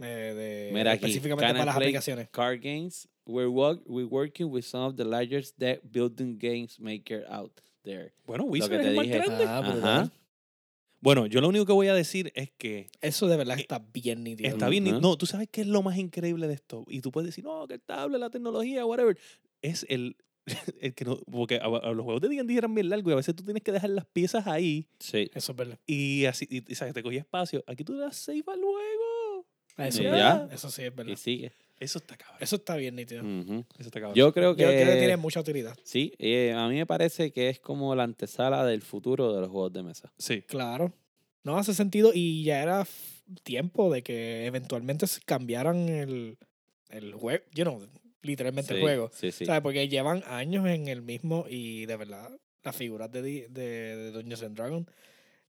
eh, 0.00 0.34
de, 0.36 0.70
Mira 0.72 0.92
aquí, 0.92 1.06
específicamente 1.06 1.52
para 1.52 1.64
las 1.64 1.76
aplicaciones. 1.76 2.28
Card 2.30 2.60
Games 2.62 3.08
we're, 3.26 3.50
work, 3.50 3.80
we're 3.86 4.06
working 4.06 4.50
with 4.50 4.64
some 4.64 4.82
of 4.82 4.96
the 4.96 5.04
largest 5.04 5.58
deck 5.58 5.80
building 5.90 6.38
games 6.38 6.78
maker 6.78 7.24
out 7.28 7.60
there. 7.82 8.12
Bueno, 8.26 8.44
Wizard 8.44 8.72
es 8.74 8.80
te 8.80 8.88
el 8.90 8.96
más 8.96 9.06
grande. 9.08 9.44
Ah, 9.46 9.58
Ajá. 9.58 9.72
brutal. 9.72 10.12
Bueno, 11.00 11.26
yo 11.26 11.40
lo 11.40 11.48
único 11.48 11.66
que 11.66 11.72
voy 11.72 11.88
a 11.88 11.94
decir 11.94 12.30
es 12.36 12.50
que 12.56 12.88
Eso 13.00 13.26
de 13.26 13.36
verdad 13.36 13.58
está 13.58 13.80
bien 13.92 14.22
nítido. 14.22 14.48
está 14.48 14.68
bien. 14.68 14.86
Ujú. 14.86 15.00
No, 15.00 15.16
tú 15.16 15.26
sabes 15.26 15.48
qué 15.50 15.62
es 15.62 15.66
lo 15.66 15.82
más 15.82 15.98
increíble 15.98 16.46
de 16.46 16.54
esto. 16.54 16.84
Y 16.88 17.00
tú 17.00 17.10
puedes 17.10 17.26
decir, 17.26 17.42
no, 17.42 17.66
que 17.66 17.74
el 17.74 17.80
tablet, 17.80 18.20
la 18.20 18.30
tecnología, 18.30 18.86
whatever. 18.86 19.18
Es 19.62 19.84
el, 19.88 20.16
el 20.80 20.94
que 20.94 21.04
no. 21.04 21.16
Porque 21.30 21.56
a, 21.56 21.64
a 21.66 21.92
los 21.92 22.04
juegos 22.04 22.20
de 22.22 22.28
D&D 22.28 22.56
eran 22.56 22.72
bien 22.74 22.88
largos 22.88 23.10
y 23.10 23.14
a 23.14 23.16
veces 23.16 23.34
tú 23.34 23.42
tienes 23.42 23.64
que 23.64 23.72
dejar 23.72 23.90
las 23.90 24.06
piezas 24.06 24.46
ahí 24.46 24.86
Sí. 25.00 25.28
Eso 25.34 25.52
es 25.52 25.58
verdad. 25.58 25.78
y 25.86 26.24
así, 26.26 26.46
y, 26.48 26.70
y, 26.70 26.74
sabes, 26.76 26.94
te 26.94 27.02
cogía 27.02 27.18
espacio. 27.20 27.64
Aquí 27.66 27.82
tú 27.82 27.96
das 27.96 28.16
save 28.16 28.44
al 28.46 28.60
juego. 28.60 29.46
Eso, 29.78 30.02
ya. 30.02 30.10
verdad. 30.12 30.52
Eso 30.52 30.70
sí 30.70 30.82
es 30.82 30.94
verdad. 30.94 31.12
Y 31.12 31.16
sigue. 31.16 31.52
Eso 31.82 31.98
está 31.98 32.16
cabrón. 32.16 32.38
Eso 32.40 32.56
está 32.56 32.76
bien 32.76 32.94
nítido. 32.94 33.22
Eso 33.22 33.88
está 33.88 34.00
cabrón. 34.00 34.14
Yo 34.14 34.32
creo 34.32 34.54
que... 34.54 34.62
Yo 34.62 34.68
creo 34.68 34.86
que 34.86 34.98
tiene 34.98 35.16
mucha 35.16 35.40
utilidad. 35.40 35.76
Sí, 35.82 36.12
eh, 36.18 36.52
a 36.52 36.68
mí 36.68 36.76
me 36.76 36.86
parece 36.86 37.32
que 37.32 37.48
es 37.48 37.58
como 37.58 37.94
la 37.96 38.04
antesala 38.04 38.64
del 38.64 38.82
futuro 38.82 39.34
de 39.34 39.40
los 39.40 39.50
juegos 39.50 39.72
de 39.72 39.82
mesa. 39.82 40.12
Sí. 40.16 40.42
Claro. 40.42 40.92
No 41.42 41.58
hace 41.58 41.74
sentido 41.74 42.12
y 42.14 42.44
ya 42.44 42.62
era 42.62 42.86
tiempo 43.42 43.92
de 43.92 44.02
que 44.02 44.46
eventualmente 44.46 45.06
cambiaran 45.24 45.88
el, 45.88 46.38
el 46.90 47.14
juego, 47.14 47.44
you 47.52 47.64
know, 47.64 47.84
literalmente 48.22 48.74
el 48.74 48.80
juego. 48.80 49.10
Sí, 49.12 49.32
sí. 49.32 49.44
¿Sabes? 49.44 49.62
Porque 49.62 49.88
llevan 49.88 50.22
años 50.28 50.68
en 50.68 50.86
el 50.86 51.02
mismo 51.02 51.46
y 51.48 51.86
de 51.86 51.96
verdad 51.96 52.30
las 52.62 52.76
figuras 52.76 53.10
de, 53.10 53.22
de, 53.22 53.48
de 53.48 54.10
Dungeons 54.12 54.42
and 54.44 54.56
Dragons 54.56 54.86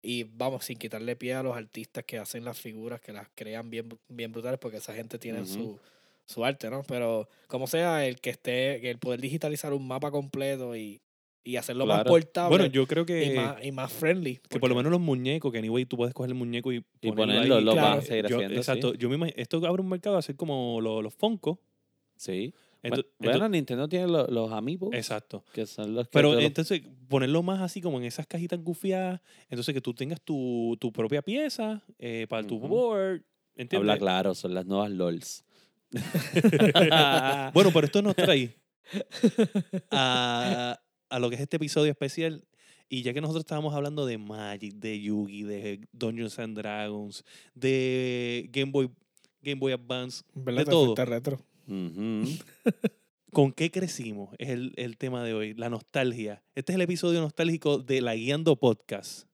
y 0.01 0.23
vamos, 0.23 0.65
sin 0.65 0.77
quitarle 0.77 1.15
pie 1.15 1.35
a 1.35 1.43
los 1.43 1.55
artistas 1.55 2.03
que 2.03 2.17
hacen 2.17 2.43
las 2.43 2.59
figuras, 2.59 2.99
que 2.99 3.13
las 3.13 3.29
crean 3.33 3.69
bien, 3.69 3.87
bien 4.09 4.31
brutales 4.31 4.59
porque 4.59 4.77
esa 4.77 4.93
gente 4.93 5.17
tiene 5.17 5.45
su, 5.45 5.79
su 6.25 6.43
arte, 6.45 6.69
¿no? 6.69 6.83
Pero 6.87 7.27
como 7.47 7.67
sea, 7.67 8.05
el 8.05 8.19
que 8.21 8.29
esté, 8.31 8.89
el 8.89 8.97
poder 8.99 9.21
digitalizar 9.21 9.73
un 9.73 9.87
mapa 9.87 10.09
completo 10.11 10.75
y, 10.75 11.01
y 11.43 11.57
hacerlo 11.57 11.85
más 11.85 11.97
Claro. 11.97 12.09
portable 12.09 12.49
Bueno, 12.57 12.65
yo 12.71 12.87
creo 12.87 13.03
y, 13.03 13.05
que, 13.05 13.33
más, 13.35 13.63
y 13.65 13.71
más 13.71 13.91
friendly. 13.91 14.39
que 14.49 14.59
por 14.59 14.69
lo 14.69 14.75
menos 14.75 14.91
los 14.91 15.01
muñecos, 15.01 15.51
que 15.51 15.57
anyway 15.57 15.85
tú 15.85 15.97
puedes 15.97 16.13
coger 16.13 16.29
el 16.31 16.35
muñeco 16.35 16.71
y 16.71 16.83
Y 17.01 17.11
ponerlo, 17.11 17.55
ahí. 17.57 17.63
lo 17.63 17.75
van 17.75 17.99
a 17.99 18.01
seguir 18.01 18.27
Yo- 18.27 18.37
haciendo, 18.37 18.53
sí. 18.55 18.59
Exacto. 18.59 18.93
Yo 18.93 19.09
me 19.09 19.15
imagino, 19.15 19.35
esto 19.37 19.57
abre 19.67 19.81
un 19.81 19.89
mercado 19.89 20.17
a 20.17 20.21
ser 20.21 20.35
como 20.35 20.79
lo- 20.81 21.01
los 21.01 21.13
Funko. 21.13 21.59
Sí. 22.15 22.53
Ento- 22.83 23.05
bueno, 23.17 23.45
ento- 23.45 23.49
Nintendo 23.51 23.87
tiene 23.87 24.07
lo- 24.07 24.27
los 24.27 24.51
amigos, 24.51 24.89
exacto. 24.93 25.43
que 25.53 25.65
son 25.65 25.95
los 25.95 26.07
que... 26.07 26.11
Pero 26.13 26.33
los- 26.33 26.43
entonces, 26.43 26.81
ponerlo 27.07 27.41
más 27.41 27.61
así 27.61 27.79
como 27.81 27.97
en 27.97 28.03
esas 28.05 28.27
cajitas 28.27 28.59
gufiadas, 28.61 29.21
entonces 29.49 29.73
que 29.73 29.79
tú 29.81 29.93
tengas 29.93 30.21
tu, 30.21 30.77
tu 30.79 30.91
propia 30.91 31.21
pieza 31.21 31.81
eh, 31.97 32.25
para 32.29 32.45
tu 32.45 32.59
board, 32.59 33.21
¿entiendes? 33.55 33.79
Habla 33.89 33.97
claro, 33.97 34.35
son 34.35 34.53
las 34.53 34.65
nuevas 34.65 34.91
LOLs. 34.91 35.45
Bueno, 37.53 37.71
pero 37.73 37.85
esto 37.85 38.01
nos 38.01 38.15
trae 38.15 38.55
a, 39.91 40.79
a 41.09 41.19
lo 41.19 41.29
que 41.29 41.35
es 41.35 41.41
este 41.41 41.57
episodio 41.57 41.91
especial. 41.91 42.43
Y 42.89 43.01
ya 43.01 43.13
que 43.13 43.21
nosotros 43.21 43.41
estábamos 43.41 43.73
hablando 43.73 44.05
de 44.05 44.17
Magic, 44.17 44.75
de 44.75 45.01
Yugi, 45.01 45.43
de 45.43 45.87
Dungeons 45.93 46.37
and 46.37 46.55
Dragons, 46.57 47.23
de 47.55 48.47
Game 48.51 48.71
Boy, 48.71 48.89
Game 49.41 49.59
Boy 49.59 49.73
Advance, 49.73 50.23
¿Verdad? 50.35 50.65
de 50.65 50.71
todo. 50.71 50.95
retro. 50.95 51.39
Ujú. 51.67 52.23
¿Con 53.31 53.51
qué 53.51 53.71
crecimos? 53.71 54.29
Es 54.37 54.49
el, 54.49 54.73
el 54.75 54.97
tema 54.97 55.23
de 55.23 55.33
hoy, 55.33 55.55
la 55.55 55.69
nostalgia. 55.71 56.43
Este 56.53 56.71
es 56.71 56.75
el 56.75 56.81
episodio 56.81 57.19
nostálgico 57.21 57.79
de 57.79 58.01
La 58.01 58.13
Guiando 58.13 58.57
Podcast. 58.57 59.27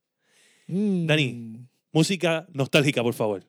Dani. 0.68 1.34
Mm. 1.34 1.68
Música 1.92 2.48
nostálgica, 2.54 3.02
por 3.04 3.14
favor. 3.16 3.44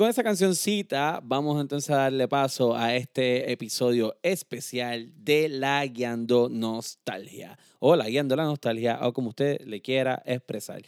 Con 0.00 0.08
esa 0.08 0.24
cancioncita 0.24 1.20
vamos 1.22 1.60
entonces 1.60 1.90
a 1.90 1.96
darle 1.96 2.26
paso 2.26 2.74
a 2.74 2.96
este 2.96 3.52
episodio 3.52 4.16
especial 4.22 5.12
de 5.14 5.50
La 5.50 5.84
Guiando 5.84 6.48
Nostalgia. 6.48 7.58
O 7.80 7.94
La 7.94 8.08
Guiando 8.08 8.34
la 8.34 8.44
Nostalgia, 8.44 8.98
o 9.02 9.12
como 9.12 9.28
usted 9.28 9.60
le 9.66 9.82
quiera 9.82 10.22
expresar. 10.24 10.80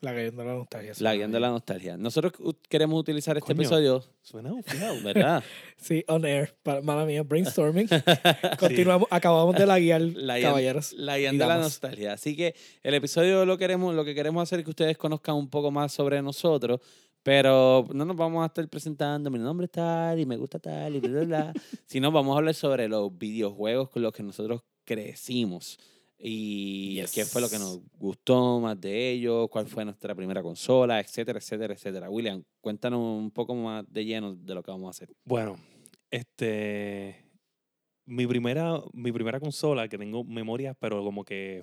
La 0.00 0.12
guiando 0.12 0.44
la 0.44 0.54
nostalgia. 0.54 0.92
La 0.98 1.14
Guiando 1.14 1.40
la. 1.40 1.48
Nostalgia. 1.48 1.96
Nosotros 1.96 2.32
queremos 2.68 3.00
utilizar 3.00 3.36
este 3.38 3.46
Coño. 3.54 3.60
episodio, 3.62 4.04
Suena 4.22 4.52
bufiado. 4.52 4.96
¿verdad? 5.04 5.42
Sí, 5.78 6.04
on 6.08 6.24
air. 6.26 6.54
Pa- 6.62 6.82
Mala 6.82 7.06
mía, 7.06 7.22
brainstorming. 7.22 7.88
Continuamos, 8.58 9.08
acabamos 9.10 9.56
de 9.56 9.64
la 9.66 9.78
guiar, 9.78 10.02
La, 10.02 10.38
caballeros. 10.40 10.92
la 10.94 11.16
guiando 11.16 11.46
la 11.46 11.56
nostalgia. 11.58 12.12
Así 12.14 12.36
que 12.36 12.54
el 12.82 12.92
episodio 12.94 13.46
lo 13.46 13.56
queremos, 13.56 13.94
lo 13.94 14.04
que 14.04 14.14
queremos 14.14 14.42
hacer 14.42 14.58
es 14.58 14.64
que 14.64 14.70
ustedes 14.70 14.98
conozcan 14.98 15.36
un 15.36 15.48
poco 15.48 15.70
más 15.70 15.92
sobre 15.92 16.20
nosotros, 16.20 16.80
pero 17.24 17.86
no 17.92 18.04
nos 18.04 18.16
vamos 18.16 18.42
a 18.42 18.46
estar 18.46 18.68
presentando, 18.68 19.30
mi 19.30 19.38
nombre 19.38 19.64
es 19.64 19.72
tal 19.72 20.20
y 20.20 20.26
me 20.26 20.36
gusta 20.36 20.58
tal 20.58 20.94
y 20.94 21.00
bla, 21.00 21.10
bla, 21.10 21.24
bla. 21.24 21.52
sino 21.86 22.12
vamos 22.12 22.34
a 22.34 22.38
hablar 22.38 22.54
sobre 22.54 22.86
los 22.86 23.16
videojuegos 23.16 23.88
con 23.88 24.02
los 24.02 24.12
que 24.12 24.22
nosotros 24.22 24.62
crecimos. 24.84 25.78
Y 26.18 27.02
qué 27.14 27.24
fue 27.24 27.40
lo 27.40 27.48
que 27.48 27.58
nos 27.58 27.80
gustó 27.98 28.60
más 28.60 28.78
de 28.80 29.10
ellos, 29.10 29.48
cuál 29.50 29.66
fue 29.66 29.84
nuestra 29.84 30.14
primera 30.14 30.42
consola, 30.42 31.00
etcétera, 31.00 31.38
etcétera, 31.38 31.74
etcétera. 31.74 32.10
William, 32.10 32.44
cuéntanos 32.60 33.00
un 33.00 33.30
poco 33.30 33.54
más 33.54 33.84
de 33.90 34.04
lleno 34.04 34.34
de 34.34 34.54
lo 34.54 34.62
que 34.62 34.70
vamos 34.70 34.86
a 34.88 34.90
hacer. 34.90 35.14
Bueno, 35.24 35.58
este. 36.10 37.24
Mi 38.06 38.26
primera, 38.26 38.80
mi 38.92 39.12
primera 39.12 39.40
consola, 39.40 39.88
que 39.88 39.96
tengo 39.96 40.24
memorias, 40.24 40.76
pero 40.78 41.02
como 41.02 41.24
que 41.24 41.62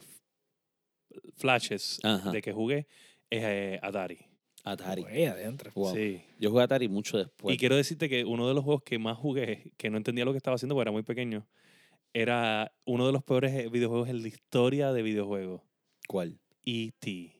flashes 1.36 2.00
Ajá. 2.04 2.32
de 2.32 2.42
que 2.42 2.52
jugué, 2.52 2.88
es 3.30 3.44
eh, 3.44 3.80
Atari. 3.82 4.31
Atari. 4.64 5.02
Güey, 5.02 5.26
adentro. 5.26 5.72
Wow. 5.76 5.96
Sí. 5.96 6.22
Yo 6.40 6.50
jugué 6.52 6.64
Atari 6.64 6.88
mucho 6.88 7.18
después. 7.18 7.56
Y 7.56 7.58
quiero 7.58 7.76
decirte 7.76 8.08
que 8.10 8.24
uno 8.26 8.48
de 8.48 8.54
los 8.54 8.64
juegos 8.64 8.84
que 8.84 9.00
más 9.00 9.18
jugué, 9.18 9.72
que 9.78 9.90
no 9.90 9.98
entendía 9.98 10.26
lo 10.26 10.32
que 10.32 10.38
estaba 10.38 10.56
haciendo 10.56 10.76
porque 10.76 10.84
era 10.84 10.92
muy 10.92 11.04
pequeño, 11.04 11.48
era 12.14 12.72
uno 12.86 13.06
de 13.08 13.14
los 13.14 13.24
peores 13.24 13.54
eh, 13.54 13.70
videojuegos 13.70 14.10
en 14.10 14.22
la 14.22 14.28
historia 14.28 14.92
de 14.94 15.02
videojuegos. 15.02 15.62
¿Cuál? 16.08 16.38
E.T. 16.66 17.32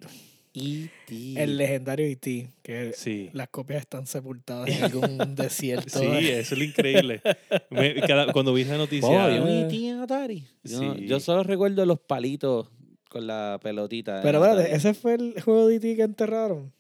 E.T. 0.54 1.42
El 1.44 1.58
legendario 1.58 2.06
E.T., 2.06 2.50
que 2.62 2.92
Sí. 2.94 3.30
las 3.34 3.50
copias 3.50 3.82
están 3.82 4.06
sepultadas 4.08 4.70
en 4.70 4.84
algún 4.84 5.18
desierto. 5.36 6.00
Sí, 6.00 6.06
eso 6.30 6.54
es 6.56 6.58
lo 6.58 6.64
increíble. 6.64 7.22
Me- 7.70 7.96
cada- 8.02 8.32
cuando 8.34 8.54
vi 8.54 8.64
esa 8.64 8.78
noticia. 8.78 9.08
Oh, 9.10 9.20
había 9.20 9.42
un 9.42 9.48
Eh. 9.50 9.62
E.T. 9.68 9.88
en 9.90 10.00
Atari. 10.00 10.46
Yo, 10.64 10.82
no- 10.84 10.96
Sí. 10.96 11.06
yo 11.08 11.20
solo 11.20 11.44
recuerdo 11.44 11.86
los 11.86 12.00
palitos 12.00 12.70
con 13.10 13.28
la 13.28 13.60
pelotita. 13.62 14.22
Pero 14.24 14.44
espérate. 14.44 14.76
¿ese 14.76 14.94
fue 14.94 15.16
el 15.16 15.42
juego 15.42 15.68
de 15.68 15.76
E.T. 15.78 15.96
que 15.96 16.02
enterraron? 16.04 16.74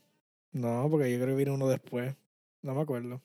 No, 0.51 0.87
porque 0.89 1.11
yo 1.11 1.17
creo 1.17 1.29
que 1.35 1.43
vino 1.43 1.53
uno 1.53 1.67
después. 1.69 2.15
No 2.61 2.75
me 2.75 2.81
acuerdo. 2.81 3.21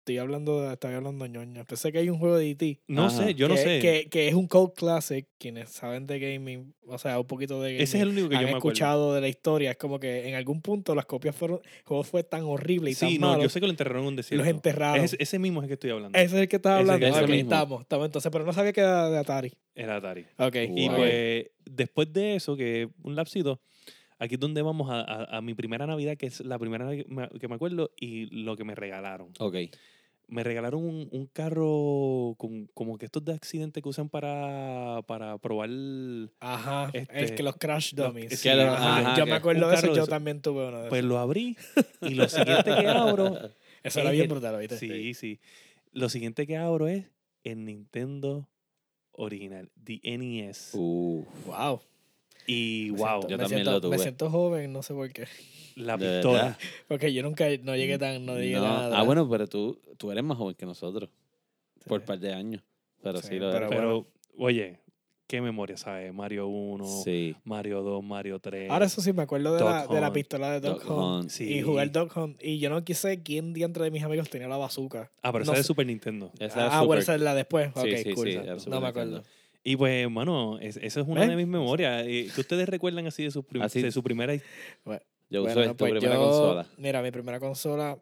Estoy 0.00 0.16
hablando 0.16 0.62
de, 0.62 0.72
estoy 0.72 0.94
hablando 0.94 1.26
ñoña. 1.26 1.64
Pensé 1.64 1.92
que 1.92 1.98
hay 1.98 2.08
un 2.08 2.18
juego 2.18 2.36
de 2.38 2.50
E.T. 2.50 2.80
no 2.88 3.06
Ajá. 3.06 3.24
sé, 3.26 3.34
yo 3.34 3.48
no 3.48 3.54
que, 3.54 3.60
sé. 3.60 3.78
Que, 3.80 4.08
que 4.08 4.28
es 4.28 4.34
un 4.34 4.48
cult 4.48 4.74
classic. 4.74 5.28
Quienes 5.38 5.68
saben 5.68 6.06
de 6.06 6.18
gaming, 6.18 6.74
o 6.86 6.96
sea, 6.96 7.20
un 7.20 7.26
poquito 7.26 7.60
de 7.60 7.72
gaming. 7.72 7.82
Ese 7.82 7.98
es 7.98 8.02
el 8.04 8.08
único 8.08 8.28
que 8.30 8.36
han 8.36 8.40
yo 8.42 8.46
me 8.46 8.50
acuerdo. 8.54 8.68
escuchado 8.70 9.14
de 9.14 9.20
la 9.20 9.28
historia. 9.28 9.72
Es 9.72 9.76
como 9.76 10.00
que 10.00 10.26
en 10.28 10.34
algún 10.36 10.62
punto 10.62 10.94
las 10.94 11.04
copias 11.04 11.36
fueron. 11.36 11.60
El 11.64 11.84
juego 11.84 12.02
fue 12.02 12.24
tan 12.24 12.44
horrible 12.44 12.90
y 12.90 12.94
Sí, 12.94 13.12
tan 13.14 13.20
no, 13.20 13.28
malo. 13.32 13.42
yo 13.42 13.48
sé 13.50 13.60
que 13.60 13.66
lo 13.66 13.72
enterraron 13.72 14.02
en 14.02 14.08
un 14.08 14.16
desierto. 14.16 14.42
los 14.42 14.50
enterraron. 14.52 15.04
Es- 15.04 15.16
ese 15.18 15.38
mismo 15.38 15.60
es 15.60 15.64
el 15.64 15.68
que 15.68 15.74
estoy 15.74 15.90
hablando. 15.90 16.16
Ese 16.18 16.34
es 16.36 16.42
el 16.42 16.48
que 16.48 16.56
estaba 16.56 16.78
hablando. 16.78 17.06
ese 17.06 17.20
Ok, 17.22 17.28
mismo. 17.28 17.52
estamos, 17.52 17.80
estamos 17.82 18.06
entonces, 18.06 18.32
pero 18.32 18.44
no 18.46 18.52
sabía 18.54 18.72
que 18.72 18.80
era 18.80 19.10
de 19.10 19.18
Atari. 19.18 19.52
Era 19.74 19.96
Atari. 19.96 20.24
Ok. 20.38 20.56
Y 20.76 20.88
pues, 20.88 21.46
después 21.66 22.10
de 22.12 22.36
eso, 22.36 22.56
que 22.56 22.88
un 23.04 23.14
lapsito, 23.14 23.60
aquí 24.20 24.34
es 24.34 24.40
donde 24.40 24.62
vamos 24.62 24.88
a, 24.90 25.00
a- 25.00 25.38
a 25.38 25.40
mi 25.40 25.54
primera 25.54 25.86
Navidad, 25.86 26.16
que 26.16 26.26
es 26.26 26.40
la 26.40 26.58
primera 26.58 26.84
Navidad 26.84 27.04
que 27.06 27.12
me- 27.12 27.28
que 27.40 27.48
me 27.48 27.56
acuerdo, 27.56 27.90
y 27.98 28.26
lo 28.44 28.56
que 28.56 28.62
me 28.64 28.76
regalaron. 28.76 29.30
Ok. 29.40 29.56
Me 30.28 30.44
regalaron 30.44 30.84
un, 30.84 31.08
un 31.10 31.26
carro 31.26 32.36
con, 32.38 32.66
como 32.72 32.96
que 32.98 33.06
estos 33.06 33.24
de 33.24 33.32
accidente 33.34 33.82
que 33.82 33.88
usan 33.88 34.08
para, 34.08 35.02
para 35.08 35.36
probar. 35.38 35.70
Ajá. 36.38 36.88
el 36.92 37.08
Este, 37.12 37.34
que 37.34 37.42
los 37.42 37.56
crash 37.56 37.94
los- 37.96 38.06
dummies. 38.14 38.38
sí, 38.38 38.48
los- 38.50 38.58
Ajá, 38.60 38.98
ajá, 38.98 39.16
yo 39.18 39.26
me 39.26 39.32
acuerdo 39.32 39.68
de 39.68 39.74
eso. 39.74 39.88
de 39.88 39.94
Yo 39.96 40.02
eso. 40.02 40.06
también 40.10 40.40
tuve 40.40 40.68
uno 40.68 40.82
de 40.82 40.88
Pues 40.88 41.00
esos. 41.00 41.08
lo 41.10 41.18
abrí 41.18 41.56
y 42.02 42.14
lo 42.14 42.28
siguiente 42.28 42.62
que 42.78 42.86
abro. 42.86 43.34
Eso 43.82 44.00
era 44.00 44.10
bien 44.10 44.24
el- 44.24 44.28
brutal, 44.28 44.58
¿viste? 44.58 44.76
Sí, 44.76 45.14
sí. 45.14 45.40
Lo 45.92 46.08
siguiente 46.10 46.46
que 46.46 46.56
abro 46.58 46.86
es 46.86 47.06
el 47.42 47.64
Nintendo 47.64 48.46
original, 49.12 49.70
the 49.82 50.00
NES. 50.04 50.70
Uh, 50.74 51.24
Wow. 51.46 51.80
Y 52.52 52.90
wow, 52.90 52.98
siento- 52.98 53.28
Yo 53.28 53.36
me 53.36 53.42
también 53.44 53.48
siento- 53.48 53.70
lo 53.72 53.80
tuve. 53.80 53.96
Me 53.96 54.02
siento 54.02 54.30
joven, 54.30 54.72
no 54.72 54.82
sé 54.82 54.94
por 54.94 55.12
qué. 55.12 55.26
la 55.76 55.96
pistola. 55.96 56.58
Porque 56.88 57.12
yo 57.12 57.22
nunca 57.22 57.46
no 57.62 57.74
llegué 57.76 57.96
tan, 57.98 58.26
no 58.26 58.36
llegué 58.38 58.56
No. 58.56 58.62
nada. 58.64 58.98
Ah, 58.98 59.02
bueno, 59.02 59.28
pero 59.30 59.46
tú, 59.46 59.78
tú 59.96 60.10
eres 60.10 60.22
más 60.24 60.36
joven 60.36 60.54
que 60.54 60.66
nosotros. 60.66 61.08
por 61.86 62.00
un 62.00 62.06
par 62.06 62.18
de 62.18 62.32
años. 62.34 62.62
Pero 63.02 63.22
Sí, 63.22 63.28
sí, 63.28 63.38
lo 63.38 63.50
pero. 63.50 63.68
Pero, 63.70 64.06
oye, 64.36 64.80
qué 65.26 65.40
memoria, 65.40 65.78
¿sabes? 65.78 66.12
Mario 66.12 66.46
1, 66.48 66.84
Sí. 67.02 67.34
Mario 67.44 67.80
2, 67.82 68.04
Mario 68.04 68.38
3. 68.38 68.70
Ahora 68.70 68.84
eso 68.84 69.00
sí 69.00 69.12
me 69.14 69.22
acuerdo 69.22 69.54
de, 69.56 69.64
la, 69.64 69.86
de 69.86 70.00
la 70.00 70.12
pistola 70.12 70.50
de 70.50 70.60
Dog 70.60 70.82
Duck 70.82 70.90
Hunt. 70.90 71.22
Hunt. 71.22 71.30
Sí. 71.30 71.44
Y 71.54 71.62
jugar 71.62 71.90
Dog 71.90 72.10
Hunt. 72.14 72.42
Y 72.44 72.58
yo 72.58 72.68
no 72.68 72.84
quise 72.84 73.22
quién 73.22 73.54
diantre 73.54 73.84
de 73.84 73.90
mis 73.90 74.02
amigos 74.02 74.28
tenía 74.28 74.48
la 74.48 74.58
bazooka. 74.58 75.10
Ah, 75.22 75.32
pero 75.32 75.44
no 75.46 75.52
esa 75.52 75.52
es 75.52 75.58
de. 75.60 75.64
Super 75.64 75.86
Nintendo. 75.86 76.30
Esa 76.38 76.78
Ah, 76.78 76.82
bueno, 76.82 77.00
esa 77.00 77.14
es 77.14 77.20
la 77.22 77.34
después. 77.34 77.70
Sí, 77.74 77.80
ok, 77.80 77.96
sí, 78.04 78.12
cool. 78.12 78.34
no 78.68 78.80
me 78.82 78.88
acuerdo. 78.88 79.12
Nintendo. 79.12 79.22
Y 79.62 79.76
pues, 79.76 80.10
mano, 80.10 80.58
es- 80.58 80.78
esa 80.78 81.00
es 81.00 81.06
una 81.06 81.26
de 81.26 81.36
mis 81.36 81.46
memorias. 81.46 82.04
¿Qué 82.04 82.30
ustedes 82.38 82.68
recuerdan 82.68 83.06
así 83.06 83.24
de 83.24 83.30
su, 83.30 83.42
prim- 83.42 83.62
Así- 83.62 83.82
de 83.82 83.92
su 83.92 84.02
primera? 84.02 84.34
Yo 84.34 85.44
uso 85.44 85.54
Bueno, 85.54 85.76
pues 85.76 85.92
primera 85.92 86.14
yo- 86.16 86.22
consola. 86.24 86.66
Mira, 86.78 87.02
mi 87.02 87.10
primera 87.10 87.38
consola, 87.38 87.98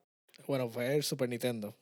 bueno, 0.47 0.68
fue 0.68 0.97
el 0.97 1.03
Super 1.03 1.29
Nintendo. 1.29 1.75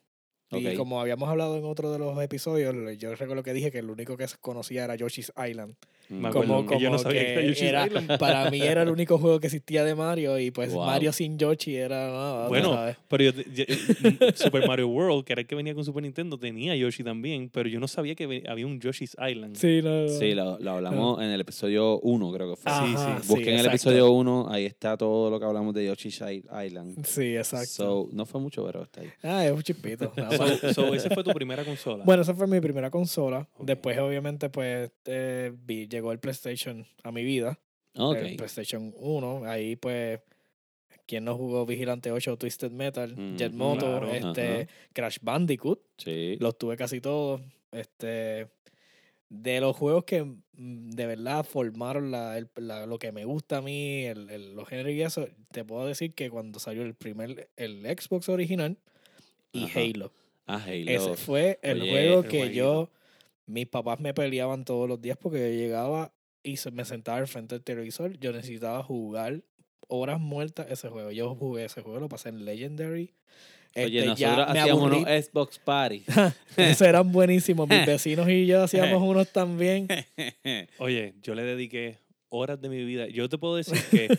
Y 0.51 0.75
como 0.75 0.99
habíamos 1.01 1.27
hablado 1.29 1.57
en 1.57 1.65
otro 1.65 1.91
de 1.91 1.99
los 1.99 2.21
episodios, 2.21 2.73
yo 2.97 3.13
recuerdo 3.15 3.43
que 3.43 3.53
dije 3.53 3.69
que 3.71 3.79
el 3.79 3.89
único 3.89 4.15
que 4.17 4.25
conocía 4.41 4.85
era 4.85 4.95
Yoshi's 4.95 5.31
Island. 5.47 5.75
Mm. 6.09 6.15
Me 6.21 6.29
Como, 6.29 6.65
que 6.65 6.79
yo 6.79 6.89
no 6.89 6.97
como 6.97 6.99
sabía 6.99 7.21
que 7.25 7.31
era 7.33 7.41
que 7.41 7.47
Yoshi's 7.47 7.61
era- 7.63 7.85
Island. 7.87 8.17
para 8.17 8.49
mí 8.49 8.61
era 8.61 8.83
el 8.83 8.89
único 8.89 9.17
juego 9.17 9.39
que 9.39 9.47
existía 9.47 9.83
de 9.83 9.93
Mario 9.95 10.39
y 10.39 10.51
pues 10.51 10.71
Wow. 10.73 10.85
Mario 10.85 11.11
sin 11.11 11.37
Yoshi 11.37 11.75
era 11.75 12.07
nada. 12.07 12.43
tú 12.45 12.49
Bueno, 12.49 12.73
sabes. 12.73 12.97
Pero 13.09 13.23
yo, 13.25 13.31
yo- 13.53 13.63
eh, 13.67 14.33
Super 14.35 14.67
Mario 14.67 14.87
World, 14.87 15.25
que 15.25 15.33
era 15.33 15.41
el 15.41 15.47
que 15.47 15.55
venía 15.55 15.73
con 15.75 15.83
Super 15.83 16.03
Nintendo, 16.03 16.37
tenía 16.37 16.75
Yoshi 16.75 17.03
también, 17.03 17.49
pero 17.49 17.67
yo 17.67 17.79
no 17.79 17.87
sabía 17.87 18.15
que 18.15 18.43
había 18.47 18.65
un 18.65 18.79
Yoshi's 18.79 19.15
Island. 19.19 19.55
Sí, 19.57 19.81
no, 19.83 20.03
no. 20.03 20.09
Sí, 20.09 20.33
lo, 20.33 20.57
lo 20.59 20.71
hablamos 20.71 21.21
en 21.21 21.29
el 21.29 21.41
episodio 21.41 21.99
1, 21.99 22.31
creo 22.31 22.49
que 22.51 22.55
fue. 22.55 22.71
Ah, 22.71 22.83
Ajá, 22.83 23.19
sí. 23.21 23.27
Busquen 23.27 23.49
el 23.49 23.53
exacto. 23.65 23.69
episodio 23.75 24.11
1, 24.11 24.47
ahí 24.49 24.65
está 24.65 24.95
todo 24.97 25.29
lo 25.29 25.39
que 25.39 25.45
hablamos 25.45 25.73
de 25.73 25.85
Yoshi's 25.87 26.21
Island. 26.21 27.05
Sí, 27.05 27.35
exacto. 27.35 27.67
So, 27.67 28.09
no 28.13 28.25
fue 28.25 28.39
mucho, 28.39 28.65
pero 28.65 28.83
está 28.83 29.01
ahí. 29.01 29.09
ah, 29.23 29.45
es 29.45 29.51
un 29.51 29.61
chispito. 29.63 30.11
So, 30.37 30.73
so, 30.73 30.93
esa 30.93 31.09
fue 31.09 31.23
tu 31.23 31.31
primera 31.31 31.63
consola. 31.65 32.03
Bueno, 32.03 32.21
esa 32.21 32.33
fue 32.33 32.47
mi 32.47 32.59
primera 32.59 32.89
consola. 32.89 33.47
Después, 33.59 33.97
obviamente, 33.99 34.49
pues 34.49 34.91
eh, 35.05 35.51
vi- 35.65 35.87
llegó 35.97 36.11
el 36.11 36.19
PlayStation 36.19 36.85
a 37.03 37.11
mi 37.11 37.23
vida. 37.23 37.59
Ok. 37.95 38.15
El 38.17 38.35
PlayStation 38.37 38.93
1. 38.97 39.43
Ahí, 39.45 39.75
pues, 39.75 40.19
quien 41.05 41.23
no 41.25 41.35
jugó 41.35 41.65
Vigilante 41.65 42.11
8 42.11 42.33
o 42.33 42.37
Twisted 42.37 42.71
Metal, 42.71 43.15
Mm, 43.15 43.35
Jet 43.37 43.53
Moto, 43.53 43.85
claro. 43.99 44.11
este, 44.13 44.61
Ajá. 44.61 44.67
Crash 44.93 45.17
Bandicoot. 45.21 45.79
Sí. 45.97 46.37
Los 46.39 46.57
tuve 46.57 46.77
casi 46.77 47.01
todos. 47.01 47.41
Este, 47.71 48.47
de 49.29 49.59
los 49.59 49.75
juegos 49.75 50.05
que 50.05 50.23
mm, 50.23 50.89
de 50.91 51.05
verdad 51.05 51.43
formaron 51.45 52.11
la, 52.11 52.37
el- 52.37 52.49
la- 52.55 52.85
lo 52.85 52.97
que 52.97 53.11
me 53.11 53.25
gusta 53.25 53.57
a 53.57 53.61
mí, 53.61 54.05
el, 54.05 54.29
el- 54.29 54.53
los 54.55 54.67
géneros 54.67 54.91
y 54.93 55.01
eso, 55.01 55.27
te 55.51 55.63
puedo 55.65 55.85
decir 55.85 56.13
que 56.13 56.29
cuando 56.29 56.59
salió 56.59 56.83
el 56.83 56.93
primer, 56.95 57.49
el 57.57 57.83
Xbox 57.85 58.29
original 58.29 58.77
y 59.51 59.65
Ajá. 59.65 59.79
Halo. 59.81 60.13
Ah, 60.45 60.63
Halo. 60.65 60.91
Ese 60.91 61.15
fue 61.17 61.59
el 61.61 61.81
Oye, 61.81 61.91
juego 61.91 62.23
que 62.23 62.53
yo, 62.53 62.89
mis 63.47 63.65
papás 63.67 63.99
me 63.99 64.13
peleaban 64.13 64.63
todos 64.65 64.87
los 64.87 65.01
días 65.01 65.17
porque 65.19 65.39
yo 65.39 65.59
llegaba 65.59 66.13
y 66.43 66.57
se- 66.57 66.69
me 66.71 66.85
sentaba 66.85 67.17
al 67.17 67.27
frente 67.27 67.55
del 67.55 67.63
televisor. 67.63 68.17
Yo 68.19 68.31
necesitaba 68.31 68.83
jugar 68.83 69.41
horas 69.87 70.19
muertas 70.19 70.67
ese 70.69 70.89
juego. 70.89 71.11
Yo 71.11 71.33
jugué 71.35 71.65
ese 71.65 71.81
juego, 71.81 71.99
lo 71.99 72.09
pasé 72.09 72.29
en 72.29 72.45
Legendary. 72.45 73.13
Oye, 73.75 73.99
Este, 73.99 74.21
ya 74.21 74.29
nosotros 74.35 74.47
hacíamos 74.49 74.83
unos 74.83 75.03
Xbox 75.25 75.59
Party. 75.59 76.03
Esos 76.57 76.87
eran 76.87 77.11
buenísimos. 77.11 77.67
Mis 77.69 77.85
vecinos 77.85 78.27
y 78.29 78.45
yo 78.45 78.63
hacíamos 78.63 79.01
unos 79.07 79.31
también. 79.31 79.87
Oye, 80.79 81.13
yo 81.21 81.35
le 81.35 81.43
dediqué 81.43 81.99
horas 82.29 82.59
de 82.61 82.69
mi 82.69 82.83
vida. 82.85 83.07
Yo 83.07 83.29
te 83.29 83.37
puedo 83.37 83.55
decir 83.55 83.77
que, 83.91 84.17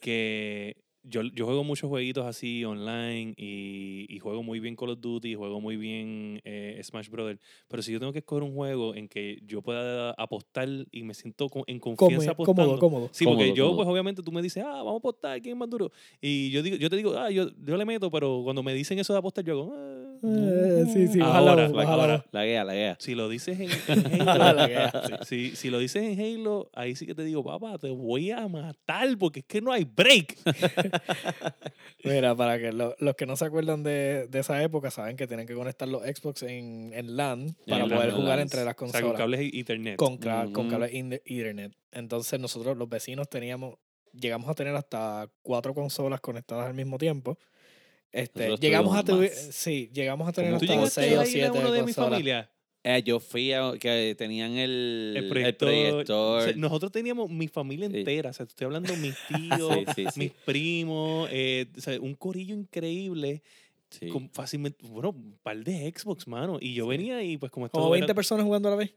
que 0.00 0.76
yo, 1.04 1.22
yo 1.22 1.44
juego 1.44 1.64
muchos 1.64 1.88
jueguitos 1.88 2.24
así 2.26 2.64
online 2.64 3.34
y, 3.36 4.06
y 4.08 4.18
juego 4.18 4.42
muy 4.42 4.58
bien 4.58 4.74
Call 4.74 4.90
of 4.90 5.00
Duty, 5.00 5.34
juego 5.34 5.60
muy 5.60 5.76
bien 5.76 6.40
eh, 6.44 6.80
Smash 6.82 7.08
Brothers. 7.10 7.40
Pero 7.68 7.82
si 7.82 7.92
yo 7.92 8.00
tengo 8.00 8.12
que 8.12 8.20
escoger 8.20 8.42
un 8.42 8.54
juego 8.54 8.94
en 8.94 9.08
que 9.08 9.38
yo 9.46 9.62
pueda 9.62 10.12
apostar 10.12 10.68
y 10.90 11.02
me 11.02 11.14
siento 11.14 11.48
en 11.66 11.78
confianza 11.78 12.34
Cómodo, 12.34 12.52
apostando. 12.52 12.62
cómodo, 12.62 12.78
cómodo. 12.78 13.08
Sí, 13.12 13.24
porque 13.24 13.44
Cómodo, 13.44 13.54
yo, 13.56 13.64
cómodo. 13.64 13.76
pues 13.76 13.88
obviamente 13.88 14.22
tú 14.22 14.32
me 14.32 14.42
dices, 14.42 14.64
ah, 14.66 14.82
vamos 14.82 14.94
a 14.94 14.98
apostar, 14.98 15.40
¿quién 15.42 15.54
es 15.54 15.58
más 15.58 15.70
duro? 15.70 15.90
Y 16.20 16.50
yo 16.50 16.62
digo, 16.62 16.76
yo 16.76 16.88
te 16.90 16.96
digo, 16.96 17.16
ah, 17.16 17.30
yo, 17.30 17.50
yo 17.64 17.76
le 17.76 17.84
meto, 17.84 18.10
pero 18.10 18.40
cuando 18.42 18.62
me 18.62 18.72
dicen 18.74 18.98
eso 18.98 19.12
de 19.12 19.18
apostar, 19.18 19.44
yo 19.44 19.52
hago, 19.52 19.74
ah. 19.76 20.13
Eh, 20.26 20.84
sí, 20.92 21.08
sí, 21.08 21.20
Ahora, 21.20 21.40
ojalá, 21.40 21.54
la- 21.68 21.68
ojalá. 21.84 21.90
ahora, 22.02 22.24
La 22.32 22.44
guía, 22.46 22.64
la 22.64 22.74
guía. 22.74 22.96
si 22.98 23.14
lo 23.14 23.28
dices 23.28 23.60
en, 23.60 23.68
Halo, 24.28 25.24
si, 25.26 25.54
si 25.54 25.68
lo 25.70 25.78
dices 25.78 26.02
en 26.02 26.18
Halo, 26.18 26.70
ahí 26.72 26.96
sí 26.96 27.06
que 27.06 27.14
te 27.14 27.24
digo, 27.24 27.44
papá, 27.44 27.76
te 27.78 27.90
voy 27.90 28.30
a 28.30 28.48
matar 28.48 29.08
porque 29.18 29.40
es 29.40 29.46
que 29.46 29.60
no 29.60 29.70
hay 29.72 29.84
break. 29.84 30.36
Mira, 32.04 32.34
para 32.34 32.58
que 32.58 32.72
lo- 32.72 32.94
los 32.98 33.14
que 33.16 33.26
no 33.26 33.36
se 33.36 33.44
acuerdan 33.46 33.82
de, 33.82 34.26
de 34.28 34.38
esa 34.38 34.62
época 34.62 34.90
saben 34.90 35.16
que 35.16 35.26
tienen 35.26 35.46
que 35.46 35.54
conectar 35.54 35.88
los 35.88 36.02
Xbox 36.02 36.42
en, 36.42 36.92
en 36.94 37.16
LAN 37.16 37.56
para 37.66 37.84
En 37.84 37.90
poder 37.90 38.08
LAN, 38.08 38.16
jugar 38.16 38.28
LAN. 38.36 38.40
entre 38.40 38.64
las 38.64 38.74
O 38.74 38.76
sea, 38.76 38.76
con 38.76 38.90
consolas. 38.92 39.18
cables 39.18 39.40
Ethernet. 39.54 39.96
con, 39.96 40.16
con 40.18 40.56
Ujú. 40.66 40.68
cable 40.70 40.90
in- 40.92 41.12
Ethernet. 41.24 41.72
Entonces 41.92 42.38
nosotros 42.40 42.76
los 42.76 42.88
vecinos 42.88 43.28
teníamos, 43.28 43.76
llegamos 44.12 44.48
a 44.50 44.54
tener 44.54 44.74
hasta 44.76 45.28
cuatro 45.42 45.74
consolas 45.74 46.20
conectadas 46.20 46.66
al 46.66 46.74
mismo 46.74 46.98
tiempo. 46.98 47.38
Este, 48.14 48.56
llegamos 48.58 48.96
a 48.96 49.02
tener, 49.02 49.28
sí, 49.30 49.90
llegamos 49.92 50.28
a 50.28 50.32
tener 50.32 50.52
¿Cómo 50.52 50.60
¿Tú 50.64 50.72
hasta 50.84 51.00
o 51.00 51.04
a 51.04 51.06
ir 51.08 51.18
a 51.18 51.26
siete 51.26 51.50
uno 51.50 51.72
de 51.72 51.82
mi 51.82 51.92
familia? 51.92 52.48
Eh, 52.84 53.02
yo 53.02 53.18
fui 53.18 53.52
a 53.52 53.72
que 53.80 54.14
tenían 54.16 54.52
el, 54.52 55.14
El 55.16 55.24
el 55.24 55.28
proyector. 55.28 55.68
proyector. 55.68 56.38
O 56.38 56.44
sea, 56.44 56.52
nosotros 56.54 56.92
teníamos 56.92 57.28
mi 57.30 57.48
familia 57.48 57.88
Sí. 57.90 57.96
entera. 57.98 58.30
O 58.30 58.32
sea, 58.32 58.44
estoy 58.46 58.66
hablando 58.66 58.92
de 58.92 58.98
mis 59.00 59.14
tíos, 59.28 59.74
Sí, 59.96 60.04
sí, 60.04 60.06
sí. 60.12 60.20
mis 60.20 60.30
primos, 60.44 61.28
eh, 61.32 61.66
o 61.76 61.80
sea, 61.80 62.00
un 62.00 62.14
corillo 62.14 62.54
increíble. 62.54 63.42
Sí. 63.90 64.08
Con 64.08 64.28
fácilmente, 64.30 64.86
bueno, 64.86 65.10
un 65.10 65.38
par 65.42 65.56
de 65.64 65.92
Xbox, 65.96 66.28
mano. 66.28 66.58
Y 66.60 66.74
yo 66.74 66.86
venía 66.86 67.22
y 67.22 67.36
pues 67.36 67.50
como 67.50 67.68
Como 67.68 67.86
era 67.86 67.92
20 68.00 68.14
personas 68.14 68.44
jugando 68.44 68.68
a 68.68 68.72
la 68.72 68.76
vez. 68.76 68.94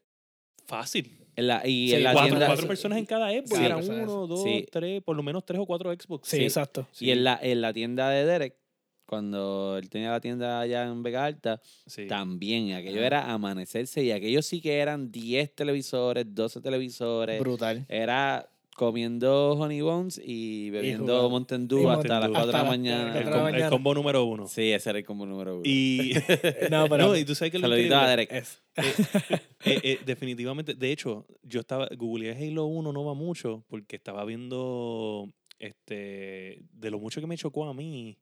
fácil. 0.65 1.09
En 1.35 1.47
la- 1.47 1.65
y 1.67 1.89
Sí, 1.89 1.95
en 1.95 2.03
la 2.03 2.13
cuatro, 2.13 2.29
tienda. 2.29 2.45
cuatro 2.47 2.67
personas 2.67 2.97
en 2.97 3.05
cada 3.05 3.29
Xbox. 3.31 3.57
Sí, 3.57 3.65
Era 3.65 3.75
personas. 3.75 4.03
uno, 4.09 4.27
dos, 4.27 4.43
Sí. 4.43 4.65
tres, 4.71 5.01
por 5.01 5.15
lo 5.15 5.23
menos 5.23 5.45
tres 5.45 5.59
o 5.61 5.65
cuatro 5.65 5.93
Xbox. 5.93 6.27
Sí, 6.27 6.37
Sí. 6.37 6.43
exacto. 6.43 6.87
Y 6.99 7.11
en 7.11 7.23
la, 7.23 7.39
en 7.41 7.61
la 7.61 7.71
tienda 7.73 8.09
de 8.09 8.25
Derek, 8.25 8.57
cuando 9.07 9.77
él 9.77 9.89
tenía 9.89 10.11
la 10.11 10.19
tienda 10.21 10.59
allá 10.59 10.83
en 10.83 11.01
Vega 11.01 11.25
Alta, 11.25 11.59
Sí. 11.87 12.05
también. 12.07 12.73
Aquello 12.73 13.01
era 13.01 13.31
amanecerse. 13.33 14.03
Y 14.03 14.11
aquellos 14.11 14.45
sí 14.45 14.61
que 14.61 14.77
eran 14.77 15.11
10 15.11 15.55
televisores, 15.55 16.25
12 16.35 16.61
televisores. 16.61 17.39
Brutal. 17.39 17.85
Era 17.89 18.47
comiendo 18.75 19.53
Honey 19.53 19.81
Bones 19.81 20.21
y 20.23 20.69
bebiendo. 20.69 21.27
Mountain 21.31 21.67
Dew 21.67 21.89
hasta 21.89 22.19
las 22.19 22.27
Dew. 22.29 22.33
4 22.33 22.45
de 22.51 22.53
la 22.53 22.63
mañana. 22.63 23.17
el, 23.19 23.63
com- 23.63 23.69
combo 23.71 23.93
número 23.95 24.23
uno. 24.25 24.47
Sí, 24.47 24.71
ese 24.71 24.91
era 24.91 24.99
el 24.99 25.05
combo 25.05 25.25
número 25.25 25.55
uno. 25.55 25.63
Y, 25.65 26.13
No, 26.69 26.87
pero 26.87 27.07
no, 27.07 27.15
y 27.17 27.25
tú 27.25 27.33
sabes 27.33 27.51
que 27.51 27.57
lo 27.57 27.73
a 27.73 28.07
Derek. 28.07 28.31
es- 28.31 28.61
Eh, 29.65 29.79
eh, 29.83 29.99
definitivamente, 30.05 30.75
de 30.75 30.91
hecho, 30.91 31.25
yo 31.41 31.61
estaba, 31.61 31.89
googleé 31.97 32.33
Halo 32.33 32.65
1 32.65 32.93
no 32.93 33.03
va 33.03 33.15
mucho 33.15 33.65
porque 33.67 33.95
estaba 33.95 34.23
viendo, 34.25 35.33
este, 35.57 36.59
de 36.71 36.91
lo 36.91 36.99
mucho 36.99 37.19
que 37.19 37.25
me 37.27 37.35
chocó 37.37 37.65
a 37.65 37.73
mí, 37.73 38.17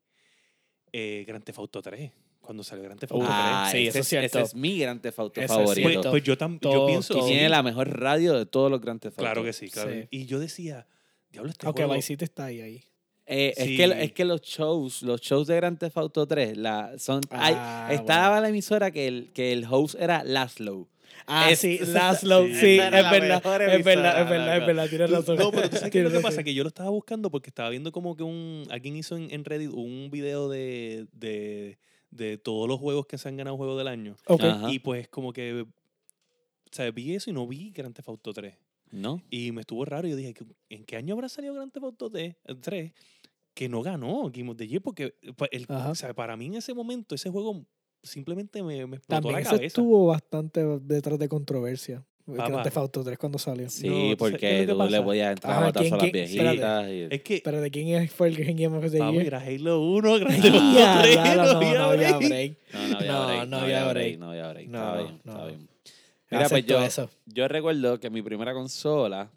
eh, 0.98 1.24
Grand 1.26 1.44
Theft 1.44 1.58
Auto 1.58 1.82
3, 1.82 2.10
cuando 2.40 2.62
salió 2.64 2.84
Grand 2.84 2.98
Theft 2.98 3.12
Auto 3.12 3.26
Ah, 3.28 3.68
sí, 3.70 3.78
ese, 3.86 3.88
eso 3.88 3.98
es 4.00 4.08
cierto. 4.08 4.38
ese 4.38 4.46
es 4.46 4.54
mi 4.54 4.78
Grand 4.78 5.00
Theft 5.00 5.18
Auto 5.18 5.40
Ese 5.40 5.48
3. 5.54 5.58
favorito. 5.66 6.00
Pues, 6.02 6.10
pues 6.10 6.22
yo, 6.22 6.38
tam- 6.38 6.54
yo 6.60 6.70
Todo- 6.70 6.86
pienso, 6.86 7.18
y 7.18 7.26
tiene 7.28 7.48
la 7.48 7.62
mejor 7.62 8.00
radio 8.00 8.34
de 8.38 8.46
todos 8.46 8.70
los 8.70 8.80
Grand 8.80 9.00
Theft 9.00 9.18
Auto. 9.18 9.22
claro 9.22 9.44
que 9.44 9.52
sí, 9.52 9.68
claro. 9.70 9.90
Sí. 9.92 10.06
Y 10.10 10.26
yo 10.26 10.38
decía, 10.38 10.86
diablo, 11.30 11.50
este 11.50 11.66
Aunque 11.66 11.82
juego... 11.82 11.94
Vice 11.94 12.06
City 12.08 12.24
está 12.24 12.46
ahí. 12.46 12.60
ahí. 12.60 12.84
Eh, 13.28 13.52
es, 13.56 13.66
que, 13.76 14.04
es 14.04 14.12
que 14.12 14.24
los 14.24 14.40
shows, 14.40 15.02
los 15.02 15.20
shows 15.20 15.48
de 15.48 15.56
Grand 15.56 15.76
Theft 15.78 15.96
Auto 15.98 16.26
3, 16.28 16.56
la, 16.56 16.96
son, 16.98 17.20
hay- 17.30 17.54
Ah, 17.56 17.88
estaba 17.90 18.40
la 18.40 18.48
emisora 18.48 18.92
que 18.92 19.08
el, 19.08 19.32
que 19.32 19.52
el 19.52 19.66
host 19.68 19.96
era 19.98 20.22
Laszlo. 20.24 20.88
Ah, 21.26 21.50
Es- 21.50 21.58
sí, 21.60 21.78
Laszlo, 21.86 22.46
sí, 22.46 22.54
sí, 22.54 22.78
es 22.78 22.84
era 22.86 23.02
la 23.02 23.10
verdad, 23.10 23.36
es 23.62 23.84
verdad, 23.84 24.20
es 24.22 24.28
verdad, 24.30 24.56
es 24.58 24.66
verdad, 24.66 24.88
tienes 24.88 25.10
razón. 25.10 25.36
No, 25.38 25.50
pero 25.50 25.68
tú 25.68 25.76
sabes 25.76 25.90
qué 25.90 25.98
es 25.98 26.04
lo 26.04 26.10
que 26.10 26.20
pasa, 26.20 26.42
que 26.44 26.54
yo 26.54 26.62
lo 26.62 26.68
estaba 26.68 26.90
buscando 26.90 27.30
porque 27.30 27.50
estaba 27.50 27.68
viendo 27.70 27.90
como 27.92 28.14
que 28.16 28.22
un, 28.22 28.64
alguien 28.70 28.96
hizo 28.96 29.16
en, 29.16 29.28
en 29.32 29.44
Reddit 29.44 29.70
un 29.72 30.08
video 30.12 30.48
de, 30.48 31.06
de, 31.12 31.78
de 32.10 32.38
todos 32.38 32.68
los 32.68 32.78
juegos 32.78 33.06
que 33.06 33.18
se 33.18 33.28
han 33.28 33.36
ganado 33.36 33.56
Juego 33.56 33.76
del 33.76 33.88
Año. 33.88 34.16
Ok. 34.26 34.42
Ajá. 34.44 34.72
Y 34.72 34.78
pues 34.78 35.08
como 35.08 35.32
que, 35.32 35.62
o 35.62 35.66
sea, 36.70 36.90
vi 36.90 37.14
eso 37.14 37.30
y 37.30 37.32
no 37.32 37.46
vi 37.46 37.70
Grand 37.70 37.94
Theft 37.94 38.08
Auto 38.08 38.32
3. 38.32 38.54
¿No? 38.92 39.20
Y 39.30 39.50
me 39.50 39.62
estuvo 39.62 39.84
raro. 39.84 40.06
y 40.06 40.12
Yo 40.12 40.16
dije, 40.16 40.32
¿qué- 40.32 40.44
¿en 40.70 40.84
qué 40.84 40.96
año 40.96 41.14
habrá 41.14 41.28
salido 41.28 41.54
Grand 41.54 41.72
Theft 41.72 41.84
Auto 41.84 42.08
3? 42.08 42.36
eh, 42.46 42.92
Que 43.52 43.68
no 43.68 43.82
ganó 43.82 44.30
Game 44.32 44.50
of 44.50 44.56
the 44.56 44.68
Year 44.68 44.80
porque 44.80 45.14
pa- 45.36 45.48
el- 45.50 45.66
Ajá. 45.68 45.90
o 45.90 45.94
sea, 45.96 46.14
para 46.14 46.36
mí 46.36 46.46
en 46.46 46.54
ese 46.54 46.72
momento 46.72 47.14
ese 47.16 47.30
juego 47.30 47.66
simplemente 48.06 48.62
me, 48.62 48.86
me 48.86 48.96
explotó 48.96 49.22
También 49.22 49.34
la 49.44 49.50
cabeza. 49.50 49.64
estuvo 49.64 50.06
bastante 50.06 50.64
detrás 50.80 51.18
de 51.18 51.28
controversia. 51.28 52.04
Grand 52.28 52.60
Theft 52.64 52.76
Auto 52.78 53.04
3 53.04 53.18
cuando 53.18 53.38
salió. 53.38 53.70
Sí, 53.70 53.86
No, 53.88 54.16
¿tú 54.16 54.24
sabes 54.24 54.40
qué 54.40 54.62
es 54.62 54.66
porque 54.66 54.84
tú 54.84 54.90
le 54.90 55.00
podías 55.02 55.30
entrar 55.30 55.52
Ajá, 55.52 55.60
a 55.62 55.64
batazo 55.66 55.84
¿quién- 55.84 55.94
a 55.94 55.96
las 56.02 56.12
viejitas. 56.12 56.88
y- 56.90 57.06
Es 57.14 57.22
que, 57.22 57.40
Pero 57.44 57.60
de 57.60 57.70
quién 57.70 58.08
fue 58.08 58.28
el 58.28 58.36
Game 58.54 58.76
of 58.76 58.90
the 58.90 58.98
Year. 58.98 59.26
era 59.26 59.38
Halo 59.40 59.80
1, 59.82 60.18
Grand 60.18 60.34
Ah, 60.34 60.42
Theft 60.42 60.54
Auto 60.56 60.74
Ya, 60.76 60.98
3, 61.02 61.14
ya, 61.14 61.34
no 61.36 61.44
no, 61.44 61.52
no 61.60 61.86
había 61.86 62.16
break. 62.18 62.58
No, 62.72 62.88
no 62.88 62.96
había 62.96 63.12
No, 63.12 63.26
break. 63.26 63.48
no 63.48 63.56
había 63.58 63.88
break. 63.92 64.18
No 64.18 64.30
había 64.30 64.48
break. 64.52 64.68
No, 64.68 64.94
no. 64.96 65.08
estaba 65.16 65.46
bien. 65.46 65.68
Mira, 66.28 66.48
pues 66.48 66.66
yo, 66.66 66.82
eso. 66.82 67.08
yo 67.26 67.46
recuerdo 67.46 68.00
que 68.00 68.10
mi 68.10 68.22
primera 68.22 68.52
consola, 68.54 69.30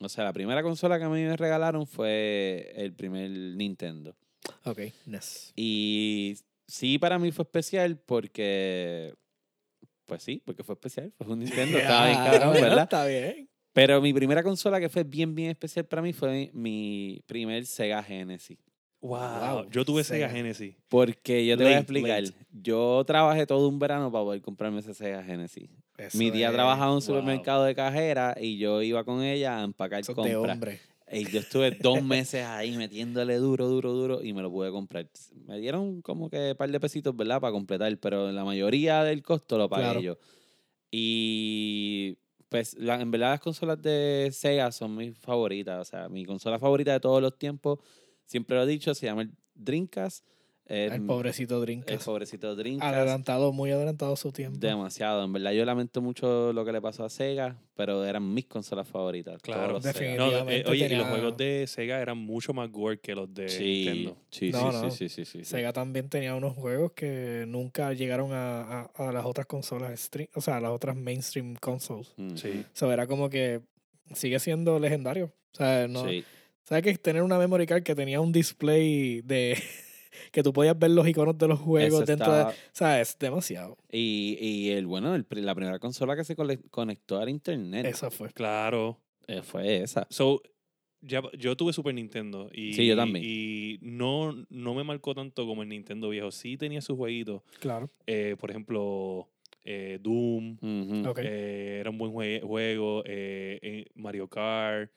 o 0.00 0.08
sea, 0.08 0.24
la 0.24 0.32
primera 0.32 0.62
consola 0.62 0.98
que 0.98 1.04
a 1.04 1.10
mí 1.10 1.20
me 1.20 1.36
regalaron 1.36 1.86
fue 1.86 2.72
el 2.76 2.94
primer 2.94 3.30
Nintendo. 3.30 4.16
Ok, 4.64 4.80
NES. 5.04 5.52
Y 5.54 6.38
sí, 6.66 6.98
para 6.98 7.18
mí 7.18 7.32
fue 7.32 7.42
especial 7.44 7.98
porque 7.98 9.14
Pues 10.06 10.22
sí, 10.22 10.42
porque 10.44 10.62
fue 10.62 10.74
especial. 10.74 11.12
Fue 11.18 11.32
un 11.32 11.38
Nintendo. 11.40 11.78
Estaba 11.78 12.06
bien 12.06 12.18
cabrón, 12.18 12.52
¿verdad? 12.54 12.82
Está 12.84 13.06
bien. 13.06 13.48
Pero 13.72 14.02
mi 14.02 14.12
primera 14.12 14.42
consola 14.42 14.78
que 14.80 14.88
fue 14.90 15.02
bien, 15.04 15.34
bien 15.34 15.50
especial 15.50 15.86
para 15.86 16.02
mí 16.02 16.12
fue 16.12 16.50
mi 16.52 17.22
primer 17.26 17.64
Sega 17.66 18.02
Genesis. 18.02 18.58
Wow. 19.00 19.18
Wow, 19.62 19.70
Yo 19.70 19.84
tuve 19.84 20.04
Sega 20.04 20.26
Sega. 20.28 20.36
Genesis. 20.36 20.76
Porque 20.88 21.44
yo 21.46 21.56
te 21.56 21.64
voy 21.64 21.72
a 21.72 21.78
explicar. 21.78 22.22
late. 22.22 22.36
Yo 22.52 23.02
trabajé 23.06 23.46
todo 23.46 23.66
un 23.68 23.78
verano 23.78 24.12
para 24.12 24.24
poder 24.24 24.42
comprarme 24.42 24.80
ese 24.80 24.94
Sega 24.94 25.24
Genesis. 25.24 25.68
Eso 25.96 26.18
Mi 26.18 26.30
tía 26.30 26.48
es- 26.48 26.54
trabajaba 26.54 26.86
en 26.86 26.90
un 26.92 26.94
wow. 26.98 27.00
supermercado 27.00 27.64
de 27.64 27.74
cajera 27.74 28.36
y 28.40 28.58
yo 28.58 28.82
iba 28.82 29.02
con 29.04 29.22
ella 29.22 29.58
a 29.60 29.64
empacar 29.64 30.00
eso 30.00 30.12
es 30.12 30.16
de 30.16 30.34
compras. 30.34 30.54
hombre. 30.54 30.80
Y 31.12 31.30
yo 31.30 31.40
estuve 31.40 31.70
dos 31.72 32.02
meses 32.02 32.44
ahí 32.46 32.76
metiéndole 32.76 33.36
duro, 33.36 33.68
duro, 33.68 33.92
duro 33.92 34.22
y 34.22 34.32
me 34.32 34.40
lo 34.42 34.50
pude 34.50 34.70
comprar. 34.70 35.08
Me 35.46 35.58
dieron 35.58 36.00
como 36.00 36.30
que 36.30 36.52
un 36.52 36.56
par 36.56 36.70
de 36.70 36.80
pesitos, 36.80 37.14
¿verdad? 37.14 37.40
Para 37.40 37.52
completar, 37.52 37.96
pero 37.98 38.32
la 38.32 38.44
mayoría 38.44 39.04
del 39.04 39.22
costo 39.22 39.58
lo 39.58 39.68
pagué 39.68 39.84
Claro. 39.84 40.00
yo. 40.00 40.18
Y 40.90 42.16
pues 42.48 42.74
la- 42.78 43.00
en 43.00 43.10
verdad 43.10 43.30
las 43.32 43.40
consolas 43.40 43.80
de 43.80 44.28
Sega 44.32 44.70
son 44.72 44.94
mis 44.96 45.18
favoritas. 45.18 45.80
O 45.80 45.84
sea, 45.90 46.08
mi 46.08 46.24
consola 46.24 46.58
favorita 46.58 46.92
de 46.92 47.00
todos 47.00 47.20
los 47.22 47.38
tiempos, 47.38 47.78
siempre 48.24 48.56
lo 48.56 48.62
he 48.62 48.66
dicho, 48.66 48.94
se 48.94 49.06
llama 49.06 49.22
el 49.22 49.32
Dreamcast. 49.54 50.24
El 50.66 51.02
pobrecito 51.04 51.56
el 51.56 51.62
Dreamcast. 51.62 52.04
pobrecito 52.04 52.54
Dreamcast. 52.56 52.94
Adelantado, 52.94 53.52
muy 53.52 53.70
adelantado 53.72 54.16
su 54.16 54.32
tiempo. 54.32 54.58
Demasiado, 54.58 55.24
en 55.24 55.32
verdad 55.32 55.52
yo 55.52 55.64
lamento 55.64 56.00
mucho 56.00 56.52
lo 56.52 56.64
que 56.64 56.72
le 56.72 56.80
pasó 56.80 57.04
a 57.04 57.10
Sega, 57.10 57.56
pero 57.74 58.04
eran 58.04 58.32
mis 58.32 58.46
consolas 58.46 58.88
favoritas. 58.88 59.42
Claro. 59.42 59.80
Definitivamente. 59.80 60.16
No, 60.18 60.26
eh, 60.50 60.62
Definitivamente 60.62 60.70
oye, 60.70 60.94
y 60.94 60.96
los 60.98 61.08
juegos 61.08 61.36
de 61.36 61.66
Sega 61.66 62.00
eran 62.00 62.16
mucho 62.18 62.54
más 62.54 62.70
gore 62.70 62.98
que 63.00 63.14
los 63.14 63.32
de 63.34 63.48
Sí, 63.48 63.84
Nintendo. 63.86 64.16
sí, 64.30 64.50
No, 64.50 64.58
sí, 64.58 64.64
no. 64.64 64.90
sí, 64.90 64.96
sí, 64.96 65.08
sí, 65.08 65.24
sí, 65.24 65.38
sí. 65.40 65.44
Sega 65.44 65.72
también 65.72 66.08
tenía 66.08 66.34
unos 66.34 66.54
juegos 66.54 66.92
que 66.92 67.44
nunca 67.48 67.92
llegaron 67.92 68.32
a, 68.32 68.62
a- 68.62 68.90
a 68.94 69.12
las 69.12 69.26
otras 69.26 69.46
consolas, 69.46 69.98
stream, 70.00 70.28
o 70.34 70.40
sea, 70.40 70.56
a 70.56 70.60
las 70.60 70.70
otras 70.70 70.96
mainstream 70.96 71.54
consoles. 71.56 72.14
Ujú. 72.16 72.36
Sí. 72.38 72.64
O 72.64 72.76
sea, 72.76 72.92
era 72.92 73.06
como 73.06 73.28
que 73.28 73.60
sigue 74.14 74.38
siendo 74.38 74.78
legendario. 74.78 75.32
O 75.52 75.56
sea, 75.56 75.86
no, 75.88 76.08
Sí. 76.08 76.24
¿Sabes 76.64 76.84
que 76.84 76.94
tener 76.96 77.22
una 77.22 77.38
memory 77.38 77.66
card 77.66 77.82
que 77.82 77.94
tenía 77.96 78.20
un 78.20 78.30
display 78.32 79.20
de 79.22 79.58
que 80.30 80.42
tú 80.42 80.52
podías 80.52 80.78
ver 80.78 80.90
los 80.90 81.06
iconos 81.08 81.36
de 81.38 81.48
los 81.48 81.58
juegos 81.60 82.02
Eso 82.02 82.04
dentro 82.06 82.32
de. 82.32 82.42
O 82.42 82.52
sea, 82.72 83.00
es 83.00 83.16
demasiado. 83.18 83.76
Y, 83.90 84.36
y 84.40 84.70
el 84.70 84.86
bueno, 84.86 85.14
el 85.14 85.24
pri- 85.24 85.42
la 85.42 85.54
primera 85.54 85.78
consola 85.78 86.16
que 86.16 86.24
se 86.24 86.36
conectó 86.70 87.18
al 87.18 87.28
internet 87.28 87.86
Eso 87.86 88.10
fue. 88.10 88.30
Claro. 88.32 88.98
eh, 89.26 89.42
fue 89.42 89.82
esa. 89.82 90.06
So, 90.10 90.42
ya, 91.00 91.20
yo 91.36 91.56
tuve 91.56 91.72
Super 91.72 91.94
Nintendo 91.94 92.48
y, 92.52 92.74
Sí, 92.74 92.86
yo 92.86 92.94
también. 92.96 93.24
y 93.26 93.78
no, 93.82 94.46
no 94.50 94.74
me 94.74 94.84
marcó 94.84 95.14
tanto 95.14 95.46
como 95.46 95.62
el 95.62 95.68
Nintendo 95.68 96.08
viejo. 96.08 96.30
Sí 96.30 96.56
tenía 96.56 96.80
sus 96.80 96.96
jueguitos. 96.96 97.42
Claro. 97.60 97.88
eh, 98.06 98.36
por 98.38 98.50
ejemplo, 98.50 99.28
eh, 99.64 99.98
Doom. 100.00 100.58
Eh, 101.18 101.78
era 101.80 101.90
un 101.90 101.98
buen 101.98 102.12
jue- 102.12 102.42
juego. 102.42 103.02
eh, 103.06 103.58
eh, 103.62 103.86
Mario 103.94 104.28
Kart. 104.28 104.90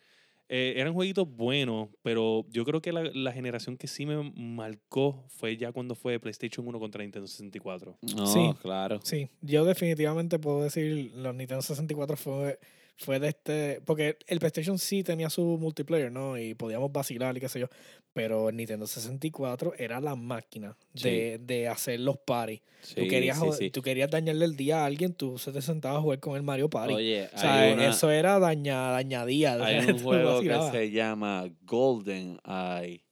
Eh, 0.49 0.73
eran 0.77 0.93
jueguitos 0.93 1.27
buenos, 1.29 1.89
pero 2.03 2.45
yo 2.49 2.65
creo 2.65 2.81
que 2.81 2.91
la, 2.91 3.03
la 3.13 3.31
generación 3.31 3.77
que 3.77 3.87
sí 3.87 4.05
me 4.05 4.31
marcó 4.35 5.23
fue 5.29 5.57
ya 5.57 5.71
cuando 5.71 5.95
fue 5.95 6.19
PlayStation 6.19 6.67
1 6.67 6.79
contra 6.79 7.01
Nintendo 7.03 7.27
64. 7.27 7.97
No, 8.15 8.27
Sí. 8.27 8.53
claro. 8.61 8.99
Sí, 9.03 9.29
yo 9.41 9.65
definitivamente 9.65 10.37
puedo 10.39 10.61
decir 10.63 11.11
los 11.15 11.33
Nintendo 11.35 11.61
64 11.61 12.15
fue, 12.17 12.59
fue 12.97 13.19
de 13.19 13.27
este. 13.29 13.81
Porque 13.85 14.17
el 14.27 14.39
PlayStation 14.39 14.79
sí 14.79 15.03
tenía 15.03 15.29
su 15.29 15.43
multiplayer, 15.59 16.11
¿no? 16.11 16.37
Y 16.37 16.53
podíamos 16.53 16.91
vacilar 16.91 17.35
y 17.35 17.39
qué 17.39 17.49
sé 17.49 17.59
yo. 17.59 17.67
Pero 18.13 18.47
el 18.49 18.55
Nintendo 18.55 18.87
64 18.87 19.73
era 19.77 19.99
la 19.99 20.15
máquina 20.15 20.77
de, 20.93 21.37
de 21.43 21.67
hacer 21.67 21.99
los 21.99 22.17
parties. 22.17 22.61
Sí, 22.81 22.95
tú, 22.95 23.07
querías, 23.09 23.37
sí, 23.37 23.45
jo- 23.45 23.51
sí. 23.53 23.69
tú 23.71 23.81
querías 23.81 24.09
dañarle 24.09 24.45
el 24.45 24.55
día 24.55 24.83
a 24.83 24.85
alguien, 24.85 25.13
tú 25.13 25.37
se 25.37 25.51
te 25.51 25.61
sentabas 25.61 25.97
a 25.99 26.01
jugar 26.01 26.19
con 26.21 26.37
el 26.37 26.43
Mario 26.43 26.69
Party. 26.69 26.93
Oye, 26.93 27.29
o 27.33 27.37
sea, 27.37 27.59
hay, 27.59 27.73
una- 27.73 27.89
eso 27.89 28.09
era 28.11 28.39
daña, 28.39 28.91
dañadía. 28.91 29.53
hay 29.65 29.79
un 29.89 29.99
juego 30.01 30.41
que 30.41 30.57
se 30.71 30.91
llama 30.91 31.49
Golden 31.63 32.39
Eye. 32.45 33.03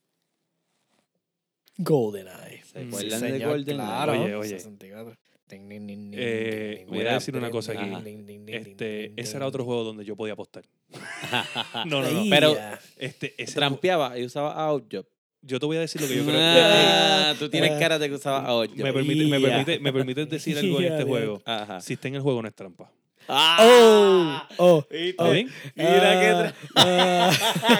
GoldenEye. 1.77 2.61
Mm, 2.61 2.63
¿Se 2.63 2.79
acuerdan 2.79 3.21
de 3.21 3.45
Golden 3.45 3.75
claro. 3.77 4.11
Oye, 4.23 4.35
oye. 4.35 4.49
64. 4.49 5.17
Eh, 5.49 6.85
voy 6.87 7.01
a 7.05 7.13
decir 7.13 7.35
una 7.35 7.49
cosa 7.51 7.73
aquí. 7.73 7.91
Este, 8.47 9.13
ese 9.15 9.37
era 9.37 9.45
otro 9.47 9.63
juego 9.65 9.83
donde 9.83 10.03
yo 10.05 10.15
podía 10.15 10.33
apostar. 10.33 10.63
No, 11.85 12.01
no, 12.01 12.09
no. 12.11 12.23
Pero-. 12.29 12.55
Este, 12.97 13.33
ese 13.41 13.55
Trampeaba 13.55 14.17
y 14.17 14.25
usaba 14.25 14.53
Outjob. 14.53 15.05
yo 15.41 15.59
te 15.59 15.65
voy 15.65 15.77
a 15.77 15.81
decir 15.81 16.01
lo 16.01 16.07
que 16.07 16.15
yo 16.15 16.23
creo. 16.25 16.37
Ah, 16.39 17.33
tú 17.37 17.49
tienes 17.49 17.71
Ah. 17.71 17.79
cara 17.79 17.99
de 17.99 18.07
que 18.09 18.15
usaba 18.15 18.45
Outjob. 18.47 18.77
me, 18.83 18.93
permite, 18.93 19.25
me, 19.25 19.39
permite, 19.39 19.79
me 19.79 19.93
permites 19.93 20.29
decir 20.29 20.57
algo 20.59 20.79
en 20.79 20.91
este 20.93 21.03
juego. 21.03 21.41
Ajá. 21.45 21.81
Si 21.81 21.93
está 21.93 22.07
en 22.07 22.15
el 22.15 22.21
juego, 22.21 22.41
no 22.41 22.47
es 22.47 22.55
trampa. 22.55 22.91
¡Ah! 23.27 24.47
Oh. 24.57 24.85
¿Está 24.89 25.29
bien? 25.29 25.49
Mira 25.75 26.19
qué 26.19 26.53
ah, 26.75 27.31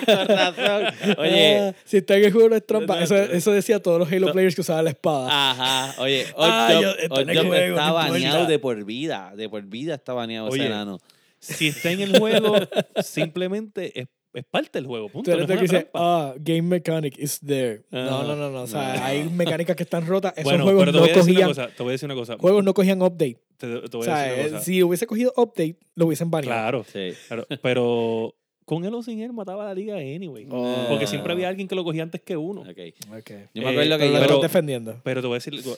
Con 0.06 0.27
razón. 0.27 0.84
Oye, 1.17 1.60
ah, 1.60 1.73
si 1.84 1.97
está 1.97 2.17
en 2.17 2.25
el 2.25 2.32
juego 2.32 2.49
no 2.49 2.56
es 2.56 2.65
trampa. 2.65 3.01
Eso, 3.01 3.15
eso 3.15 3.51
decía 3.51 3.82
todos 3.82 3.99
los 3.99 4.12
Halo 4.12 4.27
No. 4.27 4.32
players 4.34 4.56
que 4.56 4.62
usaban 4.62 4.86
la 4.86 4.91
espada. 4.91 5.27
Ajá, 5.51 6.01
oye, 6.01 6.25
Ah, 6.38 6.69
yo- 6.82 6.91
está 6.91 7.21
en 7.21 7.29
el 7.29 7.38
Oddjob 7.38 7.47
juego, 7.51 7.77
está 7.77 7.91
baneado 7.91 8.45
de 8.45 8.60
por 8.60 8.84
vida, 8.86 9.34
de 9.36 9.49
por 9.49 9.63
vida 9.63 9.95
está 9.95 10.13
baneado 10.13 10.47
ese 10.49 10.65
enano. 10.65 10.99
Si 11.39 11.67
está 11.67 11.91
en 11.91 12.01
el 12.01 12.17
juego, 12.17 12.56
simplemente 13.03 13.99
es, 14.01 14.08
es 14.33 14.43
parte 14.45 14.79
del 14.79 14.85
juego. 14.87 15.09
Punto. 15.09 15.29
Tú 15.29 15.35
eres 15.37 15.47
no 15.47 15.53
el 15.53 15.59
que 15.59 15.65
una 15.65 15.79
dice, 15.79 15.89
ah, 15.93 16.33
game 16.39 16.61
mechanic 16.63 17.17
is 17.19 17.39
there. 17.39 17.83
No, 17.91 17.99
Ah, 17.99 18.23
no, 18.27 18.35
no, 18.35 18.49
no. 18.51 18.61
O 18.63 18.67
sea, 18.67 18.95
no. 18.97 19.03
hay 19.03 19.23
mecánicas 19.29 19.75
que 19.75 19.83
están 19.83 20.05
rotas. 20.07 20.33
Esos 20.35 20.43
bueno, 20.45 20.63
juegos 20.63 20.81
pero 20.81 20.91
te 20.91 20.97
no 20.97 21.01
voy 21.03 21.09
a 21.09 21.13
decir 21.13 21.31
una 21.37 21.45
cogían. 21.47 21.49
cosa. 21.49 21.75
Te 21.77 21.83
voy 21.83 21.89
a 21.89 21.91
decir 21.93 22.05
una 22.07 22.15
cosa. 22.15 22.37
Juegos 22.37 22.63
no 22.63 22.73
cogían 22.73 23.01
update. 23.01 23.37
Te, 23.57 23.67
te 23.67 23.97
O 23.97 23.99
voy 23.99 24.01
a 24.01 24.03
sea, 24.03 24.17
decir 24.23 24.33
una 24.39 24.47
eh, 24.47 24.51
cosa. 24.51 24.63
si 24.65 24.83
hubiese 24.83 25.07
cogido 25.07 25.33
update, 25.37 25.77
lo 25.95 26.07
hubiesen 26.07 26.31
baneado. 26.31 26.55
Claro, 26.55 26.83
Sí. 26.91 27.11
claro, 27.27 27.45
pero 27.61 28.35
con 28.65 28.85
él 28.85 28.93
o 28.93 29.03
sin 29.03 29.19
él 29.21 29.33
mataba 29.33 29.63
a 29.63 29.67
la 29.67 29.73
liga 29.73 29.95
anyway. 29.97 30.47
Oh. 30.49 30.85
Porque 30.89 31.05
siempre 31.05 31.33
había 31.33 31.49
alguien 31.49 31.67
que 31.67 31.75
lo 31.75 31.83
cogía 31.83 32.03
antes 32.03 32.21
que 32.21 32.35
uno. 32.37 32.61
Ok. 32.61 32.77
Ok. 33.17 33.31
Yo 33.53 33.61
me 33.61 33.69
Eh, 33.69 33.69
acuerdo 33.71 33.97
que 33.97 34.03
Pero 34.05 34.11
lo 34.13 34.19
yo... 34.19 34.27
pero- 34.27 34.39
defendiendo. 34.41 35.01
Pero 35.03 35.21
te 35.21 35.27
voy 35.27 35.35
a 35.35 35.37
decir 35.37 35.53
algo. 35.53 35.75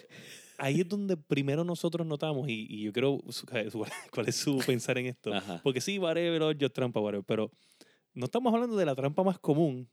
Ahí 0.57 0.79
es 0.79 0.87
donde 0.87 1.17
primero 1.17 1.65
nosotros 1.65 2.07
notamos, 2.07 2.47
y, 2.47 2.65
y 2.69 2.83
yo 2.83 3.19
su- 3.29 3.45
cuál 4.11 4.27
es 4.29 4.35
su 4.37 4.57
pensar 4.65 4.97
en 4.97 5.07
esto. 5.07 5.33
Ajá. 5.33 5.59
Porque 5.63 5.81
sí, 5.81 5.99
whatever, 5.99 6.55
yo 6.57 6.69
trampa, 6.71 7.01
whatever, 7.01 7.25
pero 7.27 7.51
no 8.15 8.25
estamos 8.25 8.53
hablando 8.53 8.75
de 8.75 8.85
la 8.85 8.95
trampa 8.95 9.23
más 9.23 9.37
común, 9.39 9.87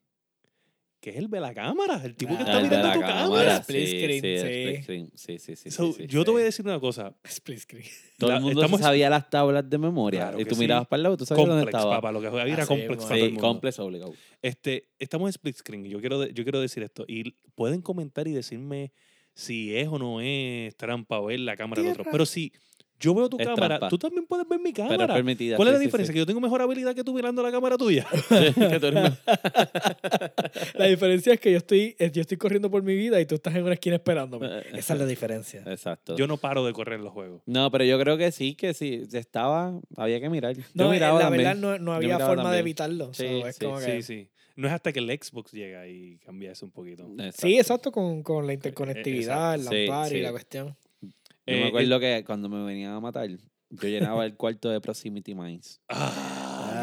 que 1.00 1.10
es 1.10 1.16
el 1.16 1.28
de 1.28 1.40
la 1.40 1.52
cámara, 1.52 2.00
el 2.04 2.14
tipo 2.14 2.30
que 2.36 2.44
Ah, 2.44 2.46
está 2.46 2.56
de 2.58 2.62
mirando 2.62 2.92
tu 2.92 3.00
cámara. 3.00 3.22
cámara. 3.24 3.56
Split 3.56 3.88
screen, 3.88 5.10
sí, 5.16 5.70
So, 5.70 5.98
yo 5.98 6.24
te 6.24 6.30
voy 6.30 6.42
a 6.42 6.44
decir 6.44 6.64
una 6.64 6.78
cosa. 6.78 7.12
Split 7.24 7.58
screen. 7.58 7.84
Todo 8.18 8.32
el 8.32 8.40
mundo 8.40 8.60
estamos- 8.60 8.80
sabía 8.80 9.10
las 9.10 9.28
tablas 9.28 9.68
de 9.68 9.78
memoria. 9.78 10.20
Claro 10.28 10.40
y 10.40 10.44
tú 10.44 10.54
sí. 10.54 10.60
mirabas 10.60 10.86
para 10.86 10.98
el 10.98 11.02
lado, 11.02 11.16
tú 11.16 11.26
sabías 11.26 11.44
dónde 11.48 11.62
Complex, 11.64 11.76
estaba. 11.80 11.96
papá, 11.96 12.12
lo 12.12 12.20
que 12.20 12.26
había 12.28 12.44
era 12.54 12.62
Así 12.62 12.68
complex 12.68 12.90
mismo. 12.90 13.02
para 13.08 13.08
todo 13.08 13.14
el 13.16 13.30
Sí, 13.30 13.32
mundo. 13.34 13.48
complex 13.48 13.78
obligado. 13.80 14.14
Este, 14.42 14.88
estamos 15.00 15.26
en 15.26 15.30
split 15.30 15.56
screen. 15.56 15.86
y 15.86 15.88
Yo 15.90 15.98
quiero, 16.00 16.20
de- 16.20 16.32
yo 16.32 16.44
quiero 16.44 16.60
decir 16.60 16.84
esto. 16.84 17.04
Y 17.08 17.32
pueden 17.56 17.82
comentar 17.82 18.28
y 18.28 18.32
decirme 18.32 18.92
si 19.34 19.74
es 19.76 19.88
o 19.88 19.98
no 19.98 20.20
es 20.20 20.76
trampa 20.76 21.20
ver 21.20 21.40
la 21.40 21.56
cámara 21.56 21.82
del 21.82 21.90
otro. 21.92 22.04
Pero 22.12 22.26
si 22.26 22.52
yo 23.02 23.14
veo 23.14 23.28
tu 23.28 23.36
Es 23.38 23.46
cámara, 23.46 23.66
trampa. 23.78 23.88
tú 23.88 23.98
también 23.98 24.24
puedes 24.26 24.48
ver 24.48 24.58
mi 24.60 24.72
Pero 24.72 24.84
es 24.86 24.90
cámara. 24.92 25.14
permitida. 25.14 25.56
¿Cuál 25.56 25.68
es 25.68 25.72
la 25.74 25.78
sí, 25.80 25.84
diferencia? 25.86 26.12
sí. 26.12 26.14
Que 26.14 26.18
yo 26.20 26.26
tengo 26.26 26.40
mejor 26.40 26.62
habilidad 26.62 26.94
que 26.94 27.02
tú 27.04 27.12
mirando 27.12 27.42
la 27.42 27.50
cámara 27.50 27.76
tuya. 27.76 28.06
Que 28.28 28.78
tú 28.80 28.86
eres 28.86 29.02
más- 29.02 29.18
La 30.74 30.86
diferencia 30.86 31.34
es 31.34 31.40
que 31.40 31.50
yo 31.52 31.58
estoy, 31.58 31.94
eh, 31.98 32.10
yo 32.12 32.20
estoy 32.22 32.36
corriendo 32.36 32.70
por 32.70 32.82
mi 32.82 32.94
vida 32.94 33.20
y 33.20 33.26
tú 33.26 33.34
estás 33.34 33.54
en 33.54 33.64
una 33.64 33.74
esquina 33.74 33.96
esperándome. 33.96 34.46
Eh, 34.46 34.62
Esa 34.74 34.94
es 34.94 35.00
la 35.00 35.06
diferencia. 35.06 35.62
Exacto. 35.66 36.16
Yo 36.16 36.26
no 36.26 36.36
paro 36.36 36.64
de 36.64 36.72
correr 36.72 37.00
los 37.00 37.12
juegos. 37.12 37.42
No, 37.46 37.70
pero 37.70 37.84
yo 37.84 37.98
creo 37.98 38.16
que 38.16 38.32
sí, 38.32 38.54
que 38.54 38.72
sí. 38.74 39.02
Estaba, 39.12 39.78
había 39.96 40.20
que 40.20 40.30
mirar. 40.30 40.56
Yo 40.56 40.62
No, 40.74 40.86
eh, 40.88 40.90
miraba 40.94 41.18
la 41.18 41.24
también. 41.26 41.44
verdad 41.44 41.56
no, 41.60 41.78
no 41.78 41.92
había 41.92 42.18
forma 42.18 42.52
de 42.52 42.58
evitarlo. 42.60 43.12
Sí, 43.14 43.26
so, 43.40 43.46
es 43.48 43.56
sí, 43.56 43.64
como 43.64 43.78
que- 43.78 43.84
Sí, 43.84 44.02
sí. 44.02 44.28
No 44.54 44.68
es 44.68 44.74
hasta 44.74 44.92
que 44.92 44.98
el 44.98 45.08
Xbox 45.10 45.52
llega 45.52 45.88
y 45.88 46.18
cambia 46.18 46.52
eso 46.52 46.66
un 46.66 46.72
poquito. 46.72 47.08
Sí, 47.34 47.56
exacto, 47.58 47.90
con, 47.90 48.22
con 48.22 48.46
la 48.46 48.52
interconectividad, 48.52 49.54
el 49.54 49.62
Sí, 49.62 49.86
lampar 49.86 50.12
y 50.12 50.16
sí. 50.16 50.20
la 50.20 50.30
cuestión. 50.30 50.76
Yo 51.46 51.54
Eh, 51.54 51.60
me 51.60 51.66
acuerdo 51.68 51.98
que 52.00 52.22
cuando 52.24 52.48
me 52.48 52.64
venían 52.64 52.92
a 52.92 53.00
matar, 53.00 53.28
yo 53.28 53.88
llenaba 53.88 54.24
el 54.26 54.34
cuarto 54.36 54.68
de 54.70 54.80
Proximity 54.80 55.34
Mines. 55.34 55.80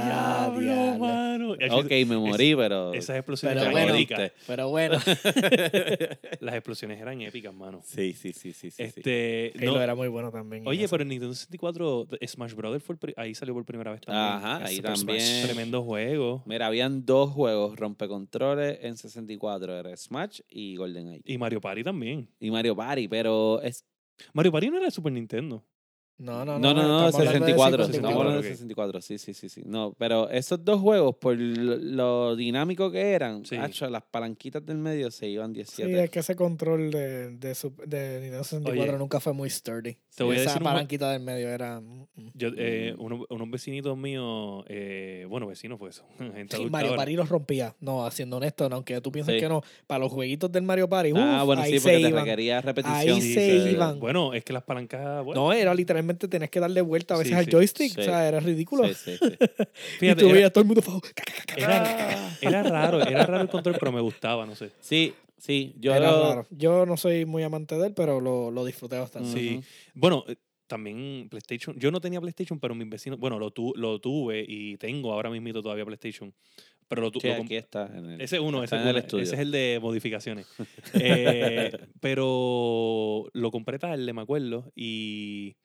Ah, 0.02 0.50
diablo, 0.54 0.60
diablo. 0.62 1.00
mano. 1.00 1.52
Ok, 1.78 1.90
me 2.08 2.18
morí, 2.18 2.56
pero... 2.56 2.94
Esas 2.94 3.18
explosiones 3.18 3.58
Pero 3.58 3.72
eran 3.72 3.84
bueno. 3.84 3.96
épicas. 3.96 4.32
Pero 4.48 4.70
bueno, 4.70 4.98
Las 6.40 6.56
explosiones 6.56 7.00
eran 7.02 7.20
épicas, 7.22 7.54
mano. 7.54 7.82
Sí, 7.84 8.14
sí, 8.14 8.32
sí, 8.34 8.54
sí, 8.54 8.72
sí. 8.72 8.72
sí. 8.72 8.84
Este, 8.84 9.52
Halo 9.60 9.74
no- 9.74 9.82
era 9.82 9.96
muy 9.96 10.08
bueno 10.08 10.32
también. 10.32 10.66
Oye, 10.68 10.88
pero 10.88 11.04
en 11.04 11.10
Nintendo 11.10 11.34
64, 11.34 12.08
Smash 12.26 12.54
Brothers 12.54 12.84
fue 12.84 12.96
el 13.02 13.14
ahí 13.18 13.36
salió 13.36 13.54
por 13.54 13.66
primera 13.66 13.92
vez 13.92 14.02
también. 14.02 14.24
Ajá, 14.26 14.66
ahí 14.66 14.78
Super 14.78 14.96
Smash. 14.98 15.06
también. 15.06 15.46
Tremendo 15.46 15.84
juego. 15.84 16.44
Mira, 16.46 16.68
habían 16.68 17.06
dos 17.06 17.32
juegos 17.32 17.76
rompecontroles 17.78 18.80
en 18.82 18.96
64. 18.98 19.80
Era 19.80 19.96
Smash 19.98 20.42
y 20.50 20.76
GoldenEye. 20.78 21.22
Y 21.26 21.38
Mario 21.38 21.60
Party 21.62 21.84
también. 21.84 22.30
Y 22.40 22.52
Mario 22.52 22.76
Party, 22.76 23.08
pero 23.08 23.62
es... 23.62 23.86
Mario 24.34 24.52
Party 24.52 24.70
no 24.70 24.78
era 24.78 24.86
de 24.86 24.92
Super 24.92 25.12
Nintendo. 25.12 25.64
No, 26.20 26.44
no, 26.44 26.60
No, 26.60 26.74
no, 26.74 26.84
no, 26.84 27.06
de 27.06 27.12
64. 27.14 27.86
54, 27.86 27.86
Estamos 27.86 28.12
hablando 28.12 28.42
de 28.42 28.48
ok. 28.50 28.54
64, 28.54 29.02
sí, 29.02 29.18
sí, 29.18 29.34
sí, 29.34 29.48
sí. 29.48 29.62
No, 29.66 29.96
pero 29.98 30.30
esos 30.30 30.64
dos 30.66 30.82
juegos, 30.82 31.16
por 31.16 31.38
lo, 31.38 31.78
lo 31.78 32.36
dinámico 32.36 32.92
que 32.92 33.12
eran, 33.14 33.46
Sí. 33.46 33.56
hacho, 33.56 33.90
las 33.90 34.04
palanquitas 34.04 34.66
del 34.66 34.78
medio 34.80 35.12
se 35.12 35.28
iban 35.30 35.52
Sí, 35.52 35.56
17. 35.56 36.04
es 36.04 36.10
que 36.10 36.20
ese 36.20 36.36
control 36.36 36.92
de, 36.92 37.30
de, 37.38 37.56
de 37.88 38.20
Nintendo 38.20 38.44
64 38.44 38.84
Oye, 38.84 38.98
nunca 38.98 39.22
fue 39.22 39.32
muy 39.32 39.50
sturdy. 39.50 39.98
te 40.14 40.24
voy 40.26 40.36
a 40.36 40.40
Esa 40.42 40.50
decir 40.50 40.62
un 40.62 40.66
palanquita 40.66 41.10
del 41.12 41.22
medio 41.22 41.48
era... 41.48 41.80
mm, 41.80 42.08
mm. 42.16 42.30
Yo, 42.34 42.50
eh, 42.58 42.94
unos, 42.98 43.22
unos 43.30 43.50
vecinitos 43.50 43.98
míos, 43.98 44.66
eh, 44.68 45.26
bueno, 45.30 45.48
vecinos 45.48 45.80
pues, 45.80 46.04
son 46.18 46.34
gente 46.34 46.58
Sí, 46.58 46.66
Mario. 46.70 46.98
Party 46.98 47.14
los 47.16 47.30
rompía. 47.30 47.76
No, 47.80 48.12
siendo 48.12 48.36
honesto, 48.38 48.68
no, 48.68 48.76
aunque 48.76 49.00
tú 49.00 49.10
pienses 49.12 49.36
Sí. 49.36 49.40
que 49.40 49.48
no, 49.48 49.62
para 49.88 50.00
los 50.00 50.12
jueguitos 50.12 50.52
del 50.52 50.64
Mario 50.64 50.90
Party, 50.90 51.14
ah, 51.16 51.40
uf, 51.40 51.46
bueno, 51.46 51.62
ahí 51.62 51.72
sí, 51.72 51.80
se 51.80 51.84
porque 51.90 52.04
te 52.04 52.10
iban. 52.10 52.26
requería 52.26 52.60
repetición. 52.60 52.98
Ahí 52.98 53.22
Sí, 53.22 53.34
se 53.34 53.64
sí. 53.64 53.70
iban. 53.70 54.00
Bueno, 54.02 54.34
es 54.34 54.44
que 54.44 54.52
las 54.52 54.64
palancas, 54.64 55.24
bueno, 55.24 55.40
No, 55.46 55.54
era 55.54 55.74
literalmente 55.74 56.09
tenías 56.18 56.50
que 56.50 56.60
darle 56.60 56.82
vuelta 56.82 57.16
a 57.16 57.18
veces 57.18 57.34
Sí, 57.34 57.38
al 57.38 57.46
sí. 57.46 57.52
joystick. 57.52 57.94
Sí. 57.94 58.02
O 58.02 58.04
sea, 58.04 58.28
era 58.28 58.40
ridículo. 58.40 58.88
Sí, 58.88 58.94
sí, 58.96 59.18
sí. 59.18 59.26
y 60.02 60.16
tú 60.16 60.26
era, 60.26 60.34
veías 60.34 60.52
todo 60.54 60.62
el 60.62 60.68
mundo 60.68 60.82
era, 61.56 62.38
era 62.42 62.64
raro, 62.64 63.02
era 63.02 63.26
raro 63.26 63.42
el 63.44 63.50
control, 63.50 63.76
pero 63.80 63.92
me 63.92 64.02
gustaba, 64.02 64.46
no 64.46 64.56
sé. 64.56 64.72
Sí, 64.80 65.14
sí, 65.38 65.76
yo 65.80 65.94
Era 65.94 66.12
lo- 66.12 66.30
raro. 66.30 66.48
Yo 66.50 66.86
no 66.86 66.98
soy 66.98 67.26
muy 67.26 67.44
amante 67.44 67.76
de 67.76 67.88
él, 67.88 67.94
pero 67.94 68.20
lo, 68.22 68.52
lo 68.52 68.66
disfruté 68.66 68.98
bastante. 68.98 69.30
Sí. 69.32 69.56
Ujú. 69.58 69.64
Bueno, 69.94 70.24
eh, 70.28 70.36
también 70.68 71.28
PlayStation. 71.30 71.76
Yo 71.80 71.90
no 71.92 72.00
tenía 72.00 72.22
PlayStation, 72.22 72.60
pero 72.60 72.76
mis 72.76 72.88
vecinos, 72.90 73.20
bueno, 73.20 73.40
lo, 73.40 73.52
tu- 73.52 73.74
lo 73.76 74.00
tuve 74.00 74.46
y 74.48 74.78
tengo 74.78 75.12
ahora 75.14 75.30
mismo 75.30 75.52
todavía 75.62 75.86
PlayStation. 75.86 76.34
Pero 76.88 77.04
lo, 77.04 77.12
Sí, 77.20 77.28
lo 77.28 77.34
aquí 77.36 77.56
está. 77.56 77.86
en 77.96 78.06
el- 78.12 78.22
Ese 78.22 78.38
es 78.38 78.42
uno, 78.42 78.64
ese, 78.64 78.76
está 78.76 78.78
es 78.78 78.82
en 78.84 78.88
el 78.90 78.98
estudio. 78.98 79.24
ese 79.24 79.36
es 79.36 79.42
el 79.42 79.52
de 79.52 79.80
modificaciones. 79.82 80.48
Eh, 80.96 81.72
pero 82.00 83.30
lo 83.34 83.52
compré 83.52 83.78
tarde, 83.80 84.12
me 84.14 84.22
acuerdo, 84.22 84.72
y 84.76 85.56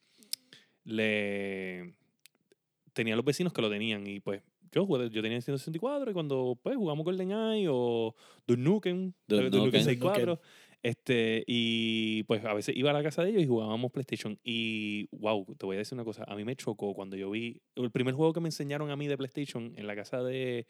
le 0.85 1.95
tenía 2.93 3.17
los 3.17 3.25
vecinos 3.25 3.53
que 3.53 3.63
lo 3.63 3.71
tenían 3.71 4.07
y 4.07 4.21
pues 4.21 4.43
yo 4.73 4.87
jugué, 4.87 5.09
yo 5.11 5.23
tenía 5.23 5.37
el 5.37 5.43
164 5.43 6.11
y 6.11 6.15
cuando 6.15 6.59
pues 6.63 6.77
jugamos 6.77 7.05
GoldenEye 7.05 7.69
o 7.71 8.15
Duke 8.47 8.61
Nukem, 8.61 9.13
Duke 9.27 9.43
eh, 9.43 9.51
Nukem 9.51 9.65
Nukem. 9.65 9.83
64, 9.83 10.41
este, 10.83 11.45
y 11.47 12.25
pues 12.25 12.45
a 12.45 12.53
veces 12.53 12.77
iba 12.77 12.91
a 12.91 12.93
la 12.93 13.03
casa 13.03 13.23
de 13.23 13.31
ellos 13.31 13.43
y 13.43 13.47
jugábamos 13.47 13.93
PlayStation 13.93 14.39
y 14.43 15.09
wow, 15.13 15.47
te 15.57 15.65
voy 15.65 15.77
a 15.77 15.79
decir 15.79 15.95
una 15.95 16.05
cosa, 16.05 16.25
a 16.27 16.35
mí 16.35 16.45
me 16.45 16.57
chocó 16.57 16.93
cuando 16.93 17.17
yo 17.17 17.31
vi 17.31 17.63
el 17.77 17.91
primer 17.91 18.15
juego 18.15 18.33
que 18.33 18.41
me 18.41 18.49
enseñaron 18.49 18.91
a 18.91 18.97
mí 18.97 19.07
de 19.07 19.17
PlayStation 19.17 19.73
en 19.77 19.87
la 19.87 19.95
casa 19.95 20.23
de, 20.23 20.67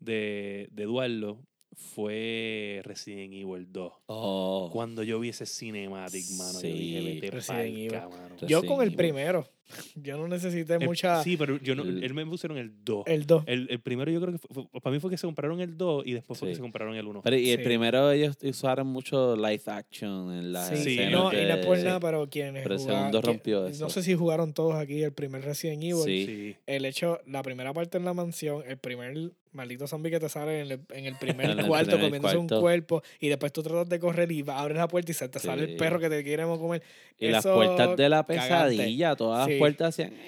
de, 0.00 0.68
de 0.70 0.82
Eduardo 0.82 1.40
fue 1.74 2.80
Resident 2.84 3.32
Evil 3.34 3.66
2. 3.70 3.92
Oh, 4.06 4.70
Cuando 4.72 5.02
yo 5.02 5.18
vi 5.20 5.30
ese 5.30 5.46
cinematic, 5.46 6.24
mano, 6.38 6.60
yo 6.60 6.68
dije, 6.68 7.00
Sí, 7.00 7.04
vete 7.20 7.30
Resident 7.30 7.58
pa'l 7.62 7.76
Evil. 7.76 7.92
mano. 7.92 8.36
Yo 8.42 8.46
Resident 8.60 8.66
con 8.66 8.76
el 8.82 8.86
Evil. 8.88 8.96
primero. 8.96 9.48
Yo 9.96 10.16
no 10.16 10.28
necesité 10.28 10.74
Eh, 10.74 10.78
mucha. 10.78 11.22
Sí, 11.22 11.36
pero 11.36 11.58
yo 11.60 11.74
no, 11.74 11.82
El- 11.82 12.04
él 12.04 12.14
me 12.14 12.24
pusieron 12.24 12.56
el 12.58 12.72
2. 12.84 13.04
El 13.06 13.26
2. 13.26 13.44
El, 13.46 13.66
el 13.70 13.80
primero 13.80 14.10
yo 14.10 14.20
creo 14.20 14.32
que 14.32 14.38
fue, 14.38 14.64
fue- 14.70 14.80
para 14.80 14.94
mí 14.94 15.00
fue 15.00 15.10
que 15.10 15.16
se 15.18 15.26
compraron 15.26 15.60
el 15.60 15.76
2 15.76 16.06
y 16.06 16.12
después 16.12 16.38
fue 16.38 16.48
que 16.48 16.54
se 16.54 16.60
compraron 16.60 16.94
el 16.94 17.06
1. 17.06 17.22
Pero 17.22 17.36
y 17.36 17.50
el 17.50 17.58
Sí. 17.58 17.64
primero 17.64 18.10
ellos 18.12 18.36
usaron 18.42 18.86
mucho 18.86 19.36
live 19.36 19.62
action 19.66 20.32
en 20.32 20.52
la 20.52 20.66
Sí, 20.66 20.76
Sí, 20.76 20.96
no, 21.10 21.32
y 21.32 21.44
no 21.46 21.60
por 21.62 21.78
nada, 21.78 22.00
pero 22.00 22.28
quienes 22.30 22.62
pero 22.62 22.74
el 22.76 22.80
segundo 22.80 23.20
que- 23.20 23.26
rompió 23.26 23.66
eso. 23.66 23.84
No 23.84 23.90
sé 23.90 24.02
si 24.02 24.14
jugaron 24.14 24.52
todos 24.52 24.74
aquí 24.76 25.02
el 25.02 25.12
primer 25.12 25.42
Resident 25.44 25.82
Evil. 25.82 26.02
Sí. 26.04 26.26
Sí. 26.26 26.56
El 26.66 26.84
hecho, 26.84 27.20
la 27.26 27.42
primera 27.42 27.72
parte 27.72 27.98
en 27.98 28.04
la 28.04 28.14
mansión, 28.14 28.62
el 28.66 28.78
primer 28.78 29.32
maldito 29.52 29.86
zombie 29.86 30.10
que 30.10 30.20
te 30.20 30.28
sale 30.28 30.60
en 30.60 30.70
el, 30.72 30.80
en 30.90 31.06
el 31.06 31.14
primer 31.20 31.50
En 31.50 31.58
el 31.60 31.66
cuarto 31.66 31.92
primer 31.92 32.20
comiéndose 32.20 32.36
un 32.36 32.46
cuerpo 32.60 33.02
y 33.20 33.28
después 33.28 33.52
tú 33.52 33.62
tratas 33.62 33.88
de 33.88 33.98
correr 33.98 34.30
y 34.30 34.44
abres 34.46 34.76
la 34.76 34.86
puerta 34.86 35.10
y 35.10 35.14
se 35.14 35.28
te 35.30 35.38
sale 35.38 35.64
Sí. 35.64 35.72
el 35.72 35.76
perro 35.78 35.98
que 35.98 36.10
te 36.10 36.22
queremos 36.22 36.58
comer. 36.58 36.82
Y 37.18 37.28
las 37.28 37.42
Eso, 37.44 37.54
puertas 37.54 37.96
de 37.96 38.08
la 38.10 38.22
cagante. 38.24 38.48
pesadilla, 38.76 39.16
todas 39.16 39.46
Sí. 39.46 39.52
las 39.52 39.55
puertas 39.58 39.88
hacían. 39.88 40.14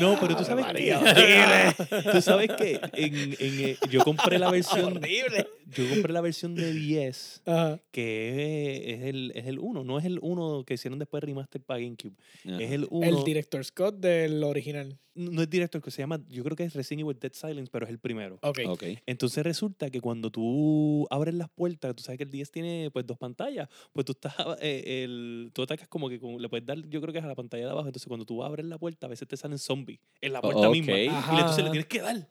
No, 0.00 0.18
pero 0.20 0.36
tú 0.36 0.44
sabes 0.44 0.66
María, 0.66 1.00
que 1.14 2.10
tú 2.12 2.20
sabes 2.20 2.50
que 2.58 2.80
en, 2.92 3.14
en, 3.14 3.36
eh, 3.38 3.76
yo 3.90 4.04
compré 4.04 4.38
la 4.38 4.50
versión 4.50 4.96
Horrible. 4.98 5.46
yo 5.74 5.88
compré 5.88 6.12
la 6.12 6.20
versión 6.20 6.54
de 6.54 6.72
10 6.72 7.42
Ajá. 7.46 7.80
que 7.92 8.90
es, 8.92 8.98
es 9.00 9.04
el 9.06 9.32
es 9.34 9.46
el 9.46 9.58
1, 9.58 9.84
no 9.84 9.98
es 9.98 10.04
el 10.04 10.18
1 10.20 10.64
que 10.66 10.74
hicieron 10.74 10.98
después 10.98 11.22
remaster 11.22 11.62
para 11.62 11.80
GameCube. 11.80 12.14
Ajá. 12.44 12.62
Es 12.62 12.72
el 12.72 12.86
1. 12.90 13.06
El 13.06 13.24
director 13.24 13.64
Scott 13.64 13.96
del 13.96 14.42
original. 14.44 14.98
No 15.16 15.42
es 15.42 15.50
director 15.50 15.82
que 15.82 15.90
se 15.90 16.02
llama, 16.02 16.20
yo 16.28 16.44
creo 16.44 16.56
que 16.56 16.64
es 16.64 16.74
Resident 16.74 17.00
Evil 17.02 17.18
Dead 17.18 17.32
Silence, 17.32 17.70
pero 17.72 17.86
es 17.86 17.90
el 17.90 17.98
primero. 17.98 18.38
Ok. 18.42 18.60
Ok. 18.68 18.84
Entonces 19.06 19.42
resulta 19.42 19.90
que 19.90 20.00
cuando 20.00 20.30
tú 20.30 21.06
abres 21.10 21.34
las 21.34 21.48
puertas, 21.48 21.94
tú 21.96 22.02
sabes 22.02 22.18
que 22.18 22.24
el 22.24 22.30
10 22.30 22.50
tiene 22.50 22.90
pues 22.92 23.06
dos 23.06 23.18
pantallas, 23.18 23.68
pues 23.92 24.04
tú 24.06 24.12
estás, 24.12 24.34
eh, 24.60 25.04
el, 25.04 25.50
tú 25.52 25.62
atacas 25.62 25.88
como 25.88 26.08
que 26.08 26.20
con- 26.20 26.40
le 26.40 26.48
puedes 26.48 26.66
dar, 26.66 26.78
yo 26.88 27.00
creo 27.00 27.12
que 27.12 27.18
es 27.18 27.24
a 27.24 27.28
la 27.28 27.34
pantalla 27.34 27.64
de 27.64 27.70
abajo, 27.70 27.88
entonces 27.88 28.06
cuando 28.06 28.24
tú 28.26 28.44
abres 28.44 28.66
la 28.66 28.78
puerta, 28.78 29.06
a 29.06 29.10
veces 29.10 29.26
te 29.26 29.36
salen 29.36 29.58
zombies 29.58 29.98
en 30.20 30.32
la 30.32 30.40
puerta 30.40 30.68
ok. 30.68 30.72
misma. 30.72 30.98
Y 30.98 31.08
Ajá. 31.08 31.40
entonces 31.40 31.64
le 31.64 31.70
tienes 31.70 31.86
que 31.88 32.00
dar 32.00 32.28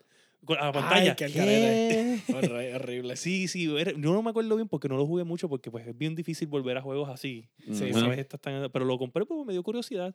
a 0.54 0.66
la 0.66 0.72
pantalla. 0.72 1.10
Ay, 1.12 1.16
qué 1.16 1.24
algarete. 1.24 2.20
¿Qué? 2.26 2.32
Horri- 2.32 2.74
Horrible. 2.74 3.16
Sí, 3.16 3.48
sí, 3.48 3.64
yo 3.64 3.94
no 4.12 4.22
me 4.22 4.30
acuerdo 4.30 4.54
bien 4.56 4.68
porque 4.68 4.88
no 4.88 4.96
lo 4.96 5.06
jugué 5.06 5.24
mucho 5.24 5.48
porque 5.48 5.70
pues 5.70 5.86
es 5.86 5.96
bien 5.96 6.14
difícil 6.14 6.48
volver 6.48 6.76
a 6.76 6.82
juegos 6.82 7.08
así. 7.08 7.48
Sí, 7.72 7.84
vez 8.08 8.18
estás 8.18 8.40
tan- 8.40 8.70
pero 8.70 8.84
lo 8.84 8.98
compré 8.98 9.24
porque 9.26 9.44
me 9.44 9.52
dio 9.52 9.62
curiosidad. 9.62 10.14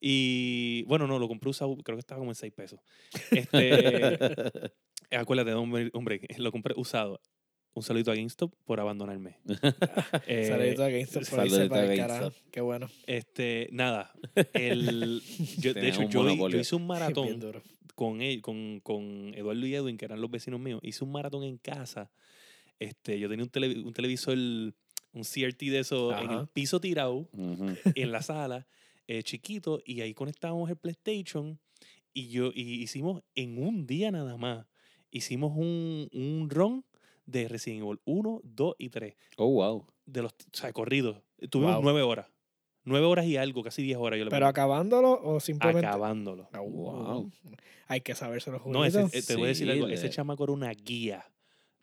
Y 0.00 0.82
bueno, 0.84 1.06
no, 1.06 1.18
lo 1.18 1.28
compré 1.28 1.50
usado, 1.50 1.76
creo 1.78 1.96
que 1.96 2.00
estaba 2.00 2.18
como 2.18 2.30
en 2.30 2.34
6 2.34 2.52
pesos. 2.52 2.80
Este, 3.30 3.58
acuérdate, 5.10 5.52
hombre, 5.54 5.90
hombre, 5.92 6.20
lo 6.38 6.50
compré 6.52 6.74
usado. 6.76 7.20
Un 7.72 7.82
saludito 7.84 8.10
a 8.10 8.14
GameStop 8.16 8.52
por 8.64 8.80
abandonarme. 8.80 9.36
Eh, 10.26 10.46
Saludito 10.48 10.82
a 10.84 10.88
GameStop 10.90 11.28
por 11.28 11.46
irse 11.46 11.68
para 11.68 11.82
a 11.82 11.92
el 11.92 11.98
carajo. 11.98 12.32
Qué 12.50 12.60
bueno. 12.60 12.88
Este, 13.06 13.68
nada. 13.72 14.12
El, 14.54 15.22
yo, 15.58 15.72
de 15.74 15.88
hecho, 15.88 16.08
yo, 16.08 16.48
yo 16.48 16.58
hice 16.58 16.74
un 16.76 16.86
maratón 16.88 17.40
con, 17.94 18.22
él, 18.22 18.42
con, 18.42 18.80
con 18.80 19.32
Eduardo 19.34 19.66
y 19.66 19.74
Edwin, 19.74 19.96
que 19.96 20.04
eran 20.06 20.20
los 20.20 20.30
vecinos 20.30 20.58
míos. 20.60 20.80
Hice 20.82 21.04
un 21.04 21.12
maratón 21.12 21.44
en 21.44 21.58
casa. 21.58 22.10
Este, 22.80 23.18
yo 23.20 23.28
tenía 23.28 23.44
un, 23.44 23.50
tele- 23.50 23.84
un 23.84 23.92
televisor, 23.92 24.36
un 24.36 25.22
CRT 25.22 25.60
de 25.70 25.78
eso, 25.80 26.12
en 26.12 26.24
el 26.30 26.36
Ajá. 26.38 26.46
piso 26.52 26.80
tirado, 26.80 27.28
Ujú. 27.32 27.76
en 27.94 28.10
la 28.12 28.22
sala, 28.22 28.66
eh, 29.06 29.22
chiquito, 29.22 29.80
y 29.84 30.00
ahí 30.00 30.12
conectábamos 30.14 30.68
el 30.70 30.76
PlayStation. 30.76 31.58
Y 32.12 32.28
yo 32.28 32.50
y 32.54 32.82
hicimos 32.82 33.22
en 33.36 33.62
un 33.62 33.86
día 33.86 34.10
nada 34.10 34.36
más. 34.36 34.66
Hicimos 35.12 35.52
un, 35.56 36.08
un 36.12 36.48
run 36.50 36.84
de 37.30 37.48
Resident 37.48 37.82
Evil 37.82 38.00
1, 38.04 38.40
2 38.44 38.74
y 38.78 38.88
3. 38.88 39.14
Oh, 39.36 39.48
wow. 39.48 39.86
De 40.06 40.22
los, 40.22 40.32
o 40.32 40.36
sea, 40.56 40.72
corridos. 40.72 41.18
Tuvimos 41.50 41.74
Wow. 41.76 41.82
nueve 41.84 42.02
horas. 42.02 42.26
Nueve 42.84 43.06
horas 43.06 43.26
y 43.26 43.36
algo, 43.36 43.62
casi 43.62 43.82
diez 43.82 43.98
horas. 43.98 44.18
Yo 44.18 44.24
le 44.24 44.30
Pero 44.30 44.40
pongo. 44.44 44.50
acabándolo 44.50 45.20
o 45.22 45.38
simplemente. 45.40 45.86
acabándolo. 45.86 46.48
Ah, 46.52 46.60
Wow. 46.60 47.30
Hay 47.88 48.00
que 48.00 48.14
saberse 48.14 48.50
los 48.50 48.64
No, 48.66 48.84
ese, 48.84 49.02
eh, 49.12 49.22
te 49.22 49.34
voy 49.34 49.44
a 49.44 49.48
decir 49.48 49.66
Sí, 49.66 49.72
algo. 49.72 49.86
le- 49.86 49.94
Ese 49.94 50.08
chamaco 50.10 50.44
era 50.44 50.52
una 50.52 50.70
guía. 50.72 51.24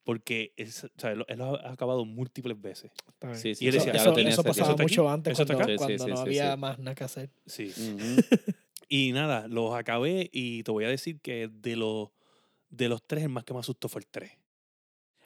Porque 0.03 0.53
es- 0.55 0.85
o 0.85 0.89
sea, 0.97 1.11
él, 1.11 1.19
lo- 1.19 1.27
él 1.27 1.37
lo 1.37 1.55
ha 1.59 1.71
acabado 1.71 2.05
múltiples 2.05 2.59
veces. 2.61 2.91
Sí, 3.33 3.55
sí, 3.55 3.65
Y 3.65 3.67
él 3.67 3.75
eso, 3.75 3.85
decía, 3.85 3.93
ya 3.93 3.99
eso- 4.01 4.09
lo 4.11 4.15
tenía 4.15 4.31
eso 4.31 4.41
pasaba 4.43 4.67
¿Eso 4.67 4.71
está 4.71 4.83
mucho 4.83 5.07
aquí? 5.09 5.13
antes 5.13 5.33
¿Eso 5.33 5.41
está 5.43 5.55
cuando, 5.55 5.73
acá? 5.73 5.83
Sí, 5.87 5.97
cuando 5.97 6.03
sí, 6.05 6.09
no 6.11 6.15
sí, 6.17 6.21
había 6.23 6.53
sí. 6.53 6.59
más 6.59 6.79
nada 6.79 6.95
que 6.95 7.03
hacer. 7.03 7.29
Sí. 7.45 7.71
Y 8.89 9.11
nada, 9.11 9.49
los 9.49 9.75
acabé 9.75 10.29
y 10.31 10.63
te 10.63 10.71
voy 10.71 10.85
a 10.85 10.87
decir 10.87 11.19
que 11.19 11.49
de 11.51 11.75
los, 11.75 12.09
de 12.69 12.87
los 12.87 13.03
tres, 13.05 13.23
el 13.23 13.29
más 13.29 13.43
que 13.43 13.53
me 13.53 13.59
asustó 13.59 13.89
fue 13.89 13.99
el 13.99 14.07
3. 14.07 14.31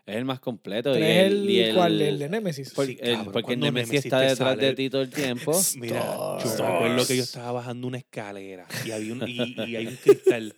Es 0.06 0.16
el 0.16 0.26
más 0.26 0.40
completo. 0.40 0.90
y 0.92 0.94
¿Tres 1.00 1.28
el, 1.32 1.50
y 1.50 1.60
el, 1.60 1.76
¿Cuál? 1.76 2.02
¿El 2.02 2.18
de 2.20 2.28
Nemesis? 2.30 2.74
por- 2.74 2.86
Sí, 2.88 2.98
el- 3.00 3.16
cabrón, 3.18 3.34
porque 3.34 3.54
el 3.54 3.60
Nemesis 3.60 3.90
Nemesis 3.90 4.06
está 4.06 4.20
detrás 4.22 4.58
de 4.58 4.74
ti 4.74 4.90
todo 4.90 5.02
el 5.04 5.10
tiempo. 5.12 5.54
Mira, 5.78 6.00
yo 6.44 6.66
acuerdo 6.66 7.06
que 7.08 7.18
yo 7.18 7.24
estaba 7.24 7.52
bajando 7.52 7.88
una 7.88 7.98
escalera 8.00 8.68
y, 8.86 8.92
había 8.92 9.14
un, 9.14 9.24
y, 9.28 9.56
y 9.68 9.76
hay 9.76 9.88
un 9.88 9.96
cristal. 9.96 10.56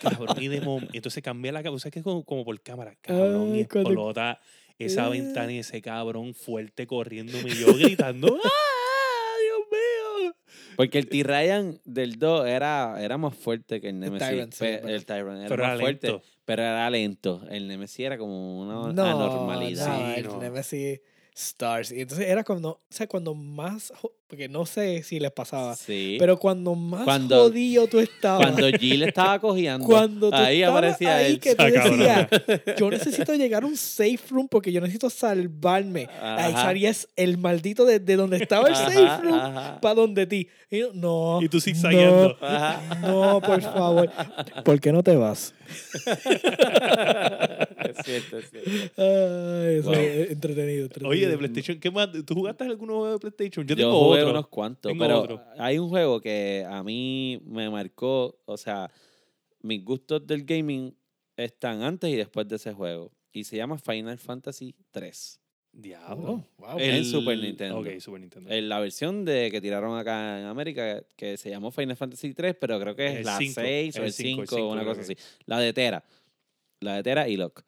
Cabrón, 0.00 0.36
y, 0.42 0.48
de 0.48 0.62
mom- 0.62 0.88
y 0.92 0.96
entonces 0.98 1.22
cambié 1.22 1.52
la 1.52 1.60
cámara. 1.62 1.76
O 1.76 1.78
sea, 1.78 1.90
que 1.90 2.00
es 2.00 2.04
como, 2.04 2.22
como 2.24 2.44
por 2.44 2.60
cámara. 2.60 2.94
Cabrón, 3.00 3.54
y 3.56 3.60
Ay, 3.60 3.64
cuando- 3.66 3.90
explota 3.90 4.40
esa 4.78 5.06
Ah. 5.06 5.08
ventana 5.08 5.52
y 5.52 5.58
ese 5.58 5.80
cabrón 5.80 6.34
fuerte 6.34 6.86
corriéndome 6.86 7.50
y 7.50 7.54
yo 7.54 7.74
gritando. 7.74 8.26
¡Ah, 8.44 9.34
Dios 9.40 9.60
mío! 9.70 10.34
Porque 10.76 10.98
el 10.98 11.08
T-Ryan 11.08 11.80
del 11.84 12.18
2 12.18 12.46
era, 12.46 12.96
era 13.00 13.16
más 13.16 13.34
fuerte 13.36 13.80
que 13.80 13.88
el 13.90 14.00
Nemesis. 14.00 14.28
Tyrant, 14.28 14.52
sí, 14.52 14.64
el 14.66 15.04
Tyrant 15.06 15.38
era 15.40 15.48
Pero 15.48 15.62
más 15.62 15.72
era 15.74 15.80
fuerte, 15.80 16.06
lento. 16.08 16.24
Pero 16.44 16.62
era 16.62 16.88
lento. 16.90 17.42
El 17.50 17.68
Nemesis 17.68 18.00
era 18.00 18.18
como 18.18 18.60
una 18.60 18.92
no, 18.92 19.06
anormalidad. 19.06 19.86
No, 19.86 20.14
Sí, 20.14 20.20
el 20.20 20.26
no. 20.26 20.40
Nemesis 20.40 21.00
Stars. 21.34 21.92
Y 21.92 22.00
entonces 22.02 22.28
era 22.28 22.44
cuando, 22.44 22.70
o 22.70 22.80
sea, 22.90 23.06
cuando 23.06 23.34
más, 23.34 23.92
porque 24.32 24.48
no 24.48 24.64
sé 24.64 25.02
si 25.02 25.20
les 25.20 25.30
pasaba, 25.30 25.76
Sí. 25.76 26.16
pero 26.18 26.38
cuando 26.38 26.74
más 26.74 27.04
Cuando- 27.04 27.36
jodido 27.42 27.86
tú 27.86 28.00
estabas. 28.00 28.50
Cuando 28.52 28.78
Jill 28.78 29.02
estaba 29.02 29.38
cogiendo, 29.38 29.84
Cuando 29.84 30.30
tú 30.30 30.36
ahí 30.36 30.62
aparecía 30.62 31.16
ahí 31.16 31.32
él. 31.32 31.38
que 31.38 31.54
tú 31.54 31.62
Ah, 31.62 31.70
decías, 31.70 32.28
yo 32.78 32.90
necesito 32.90 33.34
llegar 33.34 33.62
a 33.64 33.66
un 33.66 33.76
safe 33.76 34.16
room 34.30 34.48
porque 34.48 34.72
yo 34.72 34.80
necesito 34.80 35.10
salvarme. 35.10 36.08
Ahí 36.22 36.54
salías 36.54 37.08
el 37.14 37.36
maldito 37.36 37.84
de, 37.84 37.98
de 38.00 38.16
donde 38.16 38.38
estaba 38.38 38.68
el 38.68 38.72
Ajá, 38.74 38.90
safe 38.90 39.22
room 39.22 39.38
para 39.82 39.94
donde 39.96 40.26
ti. 40.26 40.48
Y 40.70 40.78
yo, 40.78 40.92
no. 40.94 41.38
Y 41.42 41.50
tú 41.50 41.60
zigzagueando. 41.60 42.34
Ajá. 42.40 43.00
No, 43.02 43.38
por 43.42 43.60
favor. 43.60 44.10
¿Por 44.64 44.80
qué 44.80 44.92
no 44.92 45.02
te 45.02 45.14
vas? 45.14 45.52
Es 47.82 47.96
cierto, 48.06 48.38
es 48.38 48.50
cierto. 48.50 48.68
Ay, 48.96 49.76
eso 49.78 49.90
Wow. 49.90 49.94
es 49.94 50.30
entretenido, 50.30 50.82
entretenido. 50.84 51.10
Oye, 51.10 51.28
de 51.28 51.36
PlayStation, 51.38 51.78
¿qué 51.78 51.90
más? 51.90 52.08
¿Tú 52.24 52.34
jugaste 52.34 52.64
alguno 52.64 52.98
juego 53.00 53.12
de 53.14 53.18
PlayStation? 53.18 53.66
Yo 53.66 53.74
Yo 53.74 53.76
tengo 53.76 53.98
jugué 54.22 54.30
otro. 54.30 54.38
unos 54.40 54.48
cuantos, 54.48 54.90
Tengo 54.92 55.04
pero 55.04 55.20
otro. 55.20 55.44
hay 55.58 55.78
un 55.78 55.88
juego 55.88 56.20
que 56.20 56.66
a 56.68 56.82
mí 56.82 57.40
me 57.44 57.68
marcó, 57.70 58.40
o 58.44 58.56
sea, 58.56 58.90
mis 59.60 59.84
gustos 59.84 60.26
del 60.26 60.44
gaming 60.44 60.94
están 61.36 61.82
antes 61.82 62.10
y 62.10 62.16
después 62.16 62.48
de 62.48 62.56
ese 62.56 62.72
juego. 62.72 63.12
Y 63.32 63.44
se 63.44 63.56
llama 63.56 63.78
Final 63.78 64.18
Fantasy 64.18 64.74
3. 64.90 65.40
Diablo. 65.74 66.44
Oh, 66.58 66.66
wow. 66.66 66.78
El 66.78 67.04
Super 67.06 67.38
Nintendo. 67.38 67.78
Ok, 67.78 67.98
Super 67.98 68.20
Nintendo. 68.20 68.50
En 68.50 68.68
la 68.68 68.78
versión 68.78 69.24
de 69.24 69.50
que 69.50 69.58
tiraron 69.62 69.96
acá 69.98 70.38
en 70.38 70.44
América, 70.44 71.02
que 71.16 71.38
se 71.38 71.48
llamó 71.48 71.70
Final 71.70 71.96
Fantasy 71.96 72.34
3, 72.34 72.56
pero 72.60 72.78
creo 72.78 72.94
que 72.94 73.06
es 73.06 73.16
El 73.20 73.24
la 73.24 73.38
cinco, 73.38 73.54
6 73.62 73.96
o 73.96 73.98
el 74.00 74.04
el 74.04 74.12
cinco, 74.12 74.42
5, 74.42 74.42
el 74.42 74.48
cinco 74.48 74.68
una 74.72 74.84
cosa 74.84 75.00
así. 75.00 75.16
La 75.46 75.58
de 75.60 75.72
Tera. 75.72 76.04
La 76.80 76.96
de 76.96 77.02
Tera 77.02 77.26
y 77.26 77.38
Lock. 77.38 77.62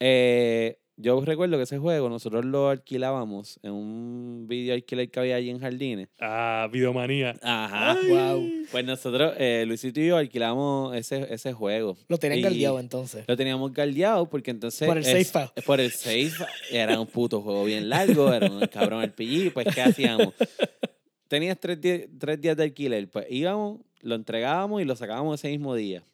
Eh, 0.00 0.79
yo 1.00 1.20
recuerdo 1.24 1.56
que 1.56 1.62
ese 1.62 1.78
juego 1.78 2.08
nosotros 2.08 2.44
lo 2.44 2.68
alquilábamos 2.68 3.58
en 3.62 3.72
un 3.72 4.46
video 4.48 4.74
alquiler 4.74 5.10
que 5.10 5.20
había 5.20 5.36
allí 5.36 5.50
en 5.50 5.58
Jardines. 5.58 6.08
Ah, 6.20 6.68
Videomanía. 6.70 7.34
Ajá. 7.42 7.96
Wow. 8.08 8.48
Pues 8.70 8.84
nosotros, 8.84 9.34
eh, 9.38 9.64
Luisito 9.66 10.00
y 10.00 10.08
yo, 10.08 10.16
alquilamos 10.16 10.94
ese, 10.94 11.26
ese 11.32 11.52
juego. 11.52 11.96
Lo 12.08 12.18
tenían 12.18 12.42
galdeado 12.42 12.78
entonces. 12.78 13.24
Lo 13.26 13.36
teníamos 13.36 13.72
galdeado 13.72 14.28
porque 14.28 14.50
entonces... 14.50 14.86
Por 14.86 14.98
el 14.98 15.04
save 15.04 15.24
file. 15.24 15.50
Por 15.64 15.80
el 15.80 15.90
save. 15.90 16.32
Era 16.70 17.00
un 17.00 17.06
puto 17.06 17.40
juego 17.40 17.64
bien 17.64 17.88
largo, 17.88 18.32
era 18.32 18.50
un 18.50 18.60
cabrón 18.66 19.04
RPG. 19.04 19.52
Pues, 19.52 19.74
¿qué 19.74 19.82
hacíamos? 19.82 20.34
Tenías 21.28 21.58
tres, 21.58 21.78
tres 22.18 22.40
días 22.40 22.56
de 22.56 22.64
alquiler. 22.64 23.08
Pues 23.08 23.26
íbamos, 23.30 23.80
lo 24.00 24.14
entregábamos 24.14 24.82
y 24.82 24.84
lo 24.84 24.96
sacábamos 24.96 25.40
ese 25.40 25.48
mismo 25.48 25.74
día. 25.74 26.04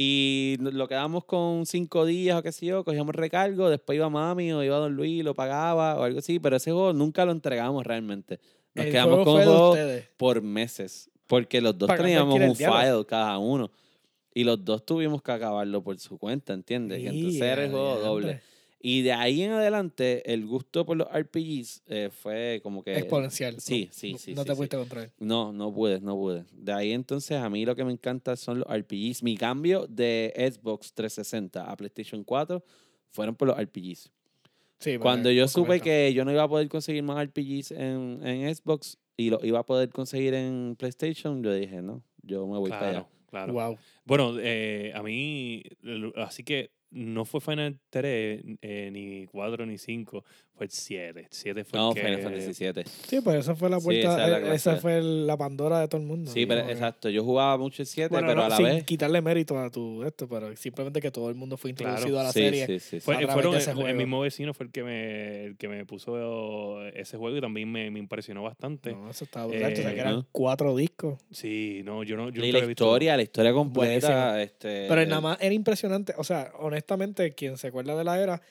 Y 0.00 0.58
lo 0.60 0.86
quedábamos 0.86 1.24
con 1.24 1.66
cinco 1.66 2.06
días 2.06 2.38
o 2.38 2.42
qué 2.44 2.52
sé 2.52 2.66
yo, 2.66 2.84
cogíamos 2.84 3.16
recargo, 3.16 3.68
después 3.68 3.96
iba 3.96 4.08
mami 4.08 4.52
o 4.52 4.62
iba 4.62 4.76
Don 4.76 4.94
Luis, 4.94 5.24
lo 5.24 5.34
pagaba 5.34 5.98
o 5.98 6.04
algo 6.04 6.20
así, 6.20 6.38
pero 6.38 6.54
ese 6.54 6.70
juego 6.70 6.92
nunca 6.92 7.24
lo 7.24 7.32
entregamos 7.32 7.84
realmente. 7.84 8.38
Nos 8.76 8.86
el 8.86 8.92
quedamos 8.92 9.24
juego 9.24 9.24
con 9.24 9.42
juego 9.42 9.76
por 10.16 10.40
meses. 10.40 11.10
Porque 11.26 11.60
los 11.60 11.76
dos 11.76 11.88
Pagando 11.88 12.04
teníamos 12.04 12.40
un 12.40 12.54
file 12.54 13.04
cada 13.08 13.38
uno. 13.38 13.72
Y 14.32 14.44
los 14.44 14.64
dos 14.64 14.86
tuvimos 14.86 15.20
que 15.20 15.32
acabarlo 15.32 15.82
por 15.82 15.98
su 15.98 16.16
cuenta, 16.16 16.52
¿entiendes? 16.52 17.00
Y 17.00 17.08
entonces 17.08 17.42
era 17.42 17.64
el 17.64 17.70
juego 17.72 17.98
doble. 17.98 18.40
Y 18.80 19.02
de 19.02 19.12
ahí 19.12 19.42
en 19.42 19.50
adelante, 19.52 20.32
el 20.32 20.46
gusto 20.46 20.86
por 20.86 20.96
los 20.96 21.08
RPGs 21.12 21.82
eh, 21.88 22.10
fue 22.12 22.60
como 22.62 22.82
que... 22.84 22.96
Exponencial. 22.96 23.60
Sí, 23.60 23.86
No- 23.86 23.92
sí, 23.92 24.12
no- 24.12 24.18
sí. 24.18 24.34
No 24.34 24.42
sí, 24.42 24.46
te 24.46 24.52
sí. 24.52 24.56
pudiste 24.56 24.76
controlar. 24.76 25.10
No, 25.18 25.52
no 25.52 25.72
pude, 25.74 26.00
no 26.00 26.14
pude. 26.14 26.44
De 26.52 26.72
ahí 26.72 26.92
entonces 26.92 27.38
a 27.38 27.50
mí 27.50 27.64
lo 27.64 27.74
que 27.74 27.84
me 27.84 27.90
encanta 27.92 28.36
son 28.36 28.60
los 28.60 28.68
RPGs. 28.68 29.22
Mi 29.24 29.36
cambio 29.36 29.86
de 29.88 30.32
Xbox 30.36 30.92
360 30.94 31.68
a 31.70 31.76
PlayStation 31.76 32.22
4 32.22 32.62
fueron 33.10 33.34
por 33.34 33.48
los 33.48 33.58
RPGs. 33.58 34.10
Sí, 34.78 34.96
Cuando 34.98 35.32
yo 35.32 35.48
supe 35.48 35.80
que 35.80 36.14
yo 36.14 36.24
no 36.24 36.30
iba 36.30 36.44
a 36.44 36.48
poder 36.48 36.68
conseguir 36.68 37.02
más 37.02 37.20
RPGs 37.26 37.72
en, 37.72 38.20
en 38.24 38.54
Xbox 38.54 38.96
y 39.16 39.28
lo 39.30 39.44
iba 39.44 39.58
a 39.58 39.66
poder 39.66 39.88
conseguir 39.88 40.34
en 40.34 40.76
PlayStation, 40.78 41.42
yo 41.42 41.52
dije, 41.52 41.82
no, 41.82 42.04
yo 42.22 42.46
me 42.46 42.58
voy 42.58 42.70
para 42.70 42.90
allá. 42.90 43.08
Claro, 43.28 43.52
claro. 43.52 43.52
Wow. 43.54 43.78
Bueno, 44.04 44.34
eh, 44.40 44.92
a 44.94 45.02
mí, 45.02 45.64
así 46.14 46.44
que 46.44 46.70
no 46.90 47.24
fue 47.24 47.40
Final 47.40 47.78
3, 47.90 48.42
eh, 48.62 48.90
ni 48.92 49.26
4, 49.26 49.66
ni 49.66 49.78
5, 49.78 50.24
fue 50.58 50.66
el 50.66 50.70
7. 50.70 51.26
7 51.30 51.64
fue 51.64 51.78
No, 51.78 51.88
el 51.90 51.94
que... 51.94 52.00
Final 52.02 52.20
Fantasy 52.22 52.52
7. 52.54 52.84
Sí, 53.06 53.20
pues 53.22 53.36
esa 53.38 53.54
fue 53.54 53.70
la 53.70 53.78
Sí, 53.80 53.84
puerta. 53.86 54.12
esa 54.12 54.24
es 54.24 54.30
la 54.30 54.38
eh, 54.38 54.54
esa 54.54 54.76
fue 54.76 55.02
la 55.02 55.36
Pandora 55.38 55.80
de 55.80 55.88
todo 55.88 56.00
el 56.00 56.06
mundo. 56.06 56.30
Sí, 56.30 56.44
pero 56.44 56.68
exacto. 56.68 57.08
Yo 57.08 57.24
jugaba 57.24 57.56
mucho 57.56 57.80
el 57.82 57.86
7, 57.86 58.08
Bueno, 58.10 58.26
pero 58.28 58.40
no, 58.40 58.44
a 58.46 58.48
la 58.50 58.56
sin 58.56 58.66
vez. 58.66 58.84
quitarle 58.84 59.22
mérito 59.22 59.58
a 59.58 59.70
tu 59.70 60.02
esto, 60.04 60.28
pero 60.28 60.54
simplemente 60.56 61.00
que 61.00 61.10
todo 61.10 61.28
el 61.30 61.34
mundo 61.36 61.56
fue 61.56 61.72
Claro. 61.72 61.92
introducido 61.92 62.20
a 62.20 62.24
la 62.24 62.32
sí, 62.32 62.40
serie. 62.40 62.66
sí, 62.66 62.78
sí, 62.80 62.88
sí. 62.90 63.00
Fue- 63.00 63.14
a 63.14 63.18
través 63.18 63.34
fueron 63.34 63.52
de 63.52 63.58
ese 63.58 63.70
el 63.70 63.76
juego. 63.76 63.96
mismo 63.96 64.20
vecino 64.20 64.52
fue 64.52 64.66
el 64.66 64.72
que 64.72 64.82
me, 64.82 65.44
el 65.44 65.56
que 65.56 65.68
me 65.68 65.86
puso 65.86 66.84
ese 66.88 67.16
juego 67.16 67.36
y 67.36 67.40
también 67.40 67.70
me, 67.70 67.90
me 67.90 67.98
impresionó 67.98 68.42
bastante. 68.42 68.92
No, 68.92 69.08
eso 69.10 69.24
estaba 69.24 69.46
brutal. 69.46 69.72
o 69.72 69.76
sea, 69.76 69.94
que 69.94 70.00
eran 70.00 70.18
Eh, 70.20 70.22
cuatro 70.32 70.74
discos. 70.76 71.18
Sí, 71.30 71.82
no, 71.84 72.02
yo 72.02 72.16
no 72.16 72.30
yo 72.30 72.42
Y 72.42 72.46
nunca 72.46 72.52
la 72.52 72.58
había 72.58 72.66
visto- 72.68 72.84
historia, 72.84 73.16
la 73.16 73.22
historia 73.22 73.52
completa. 73.52 74.42
Este, 74.42 74.86
Pero 74.88 75.00
el- 75.00 75.08
nada 75.08 75.20
más 75.20 75.38
era 75.40 75.54
impresionante. 75.54 76.14
O 76.16 76.24
sea, 76.24 76.52
honestamente, 76.58 77.34
quien 77.34 77.56
se 77.58 77.68
acuerda 77.68 77.96
de 77.96 78.04
la 78.04 78.20
era, 78.20 78.42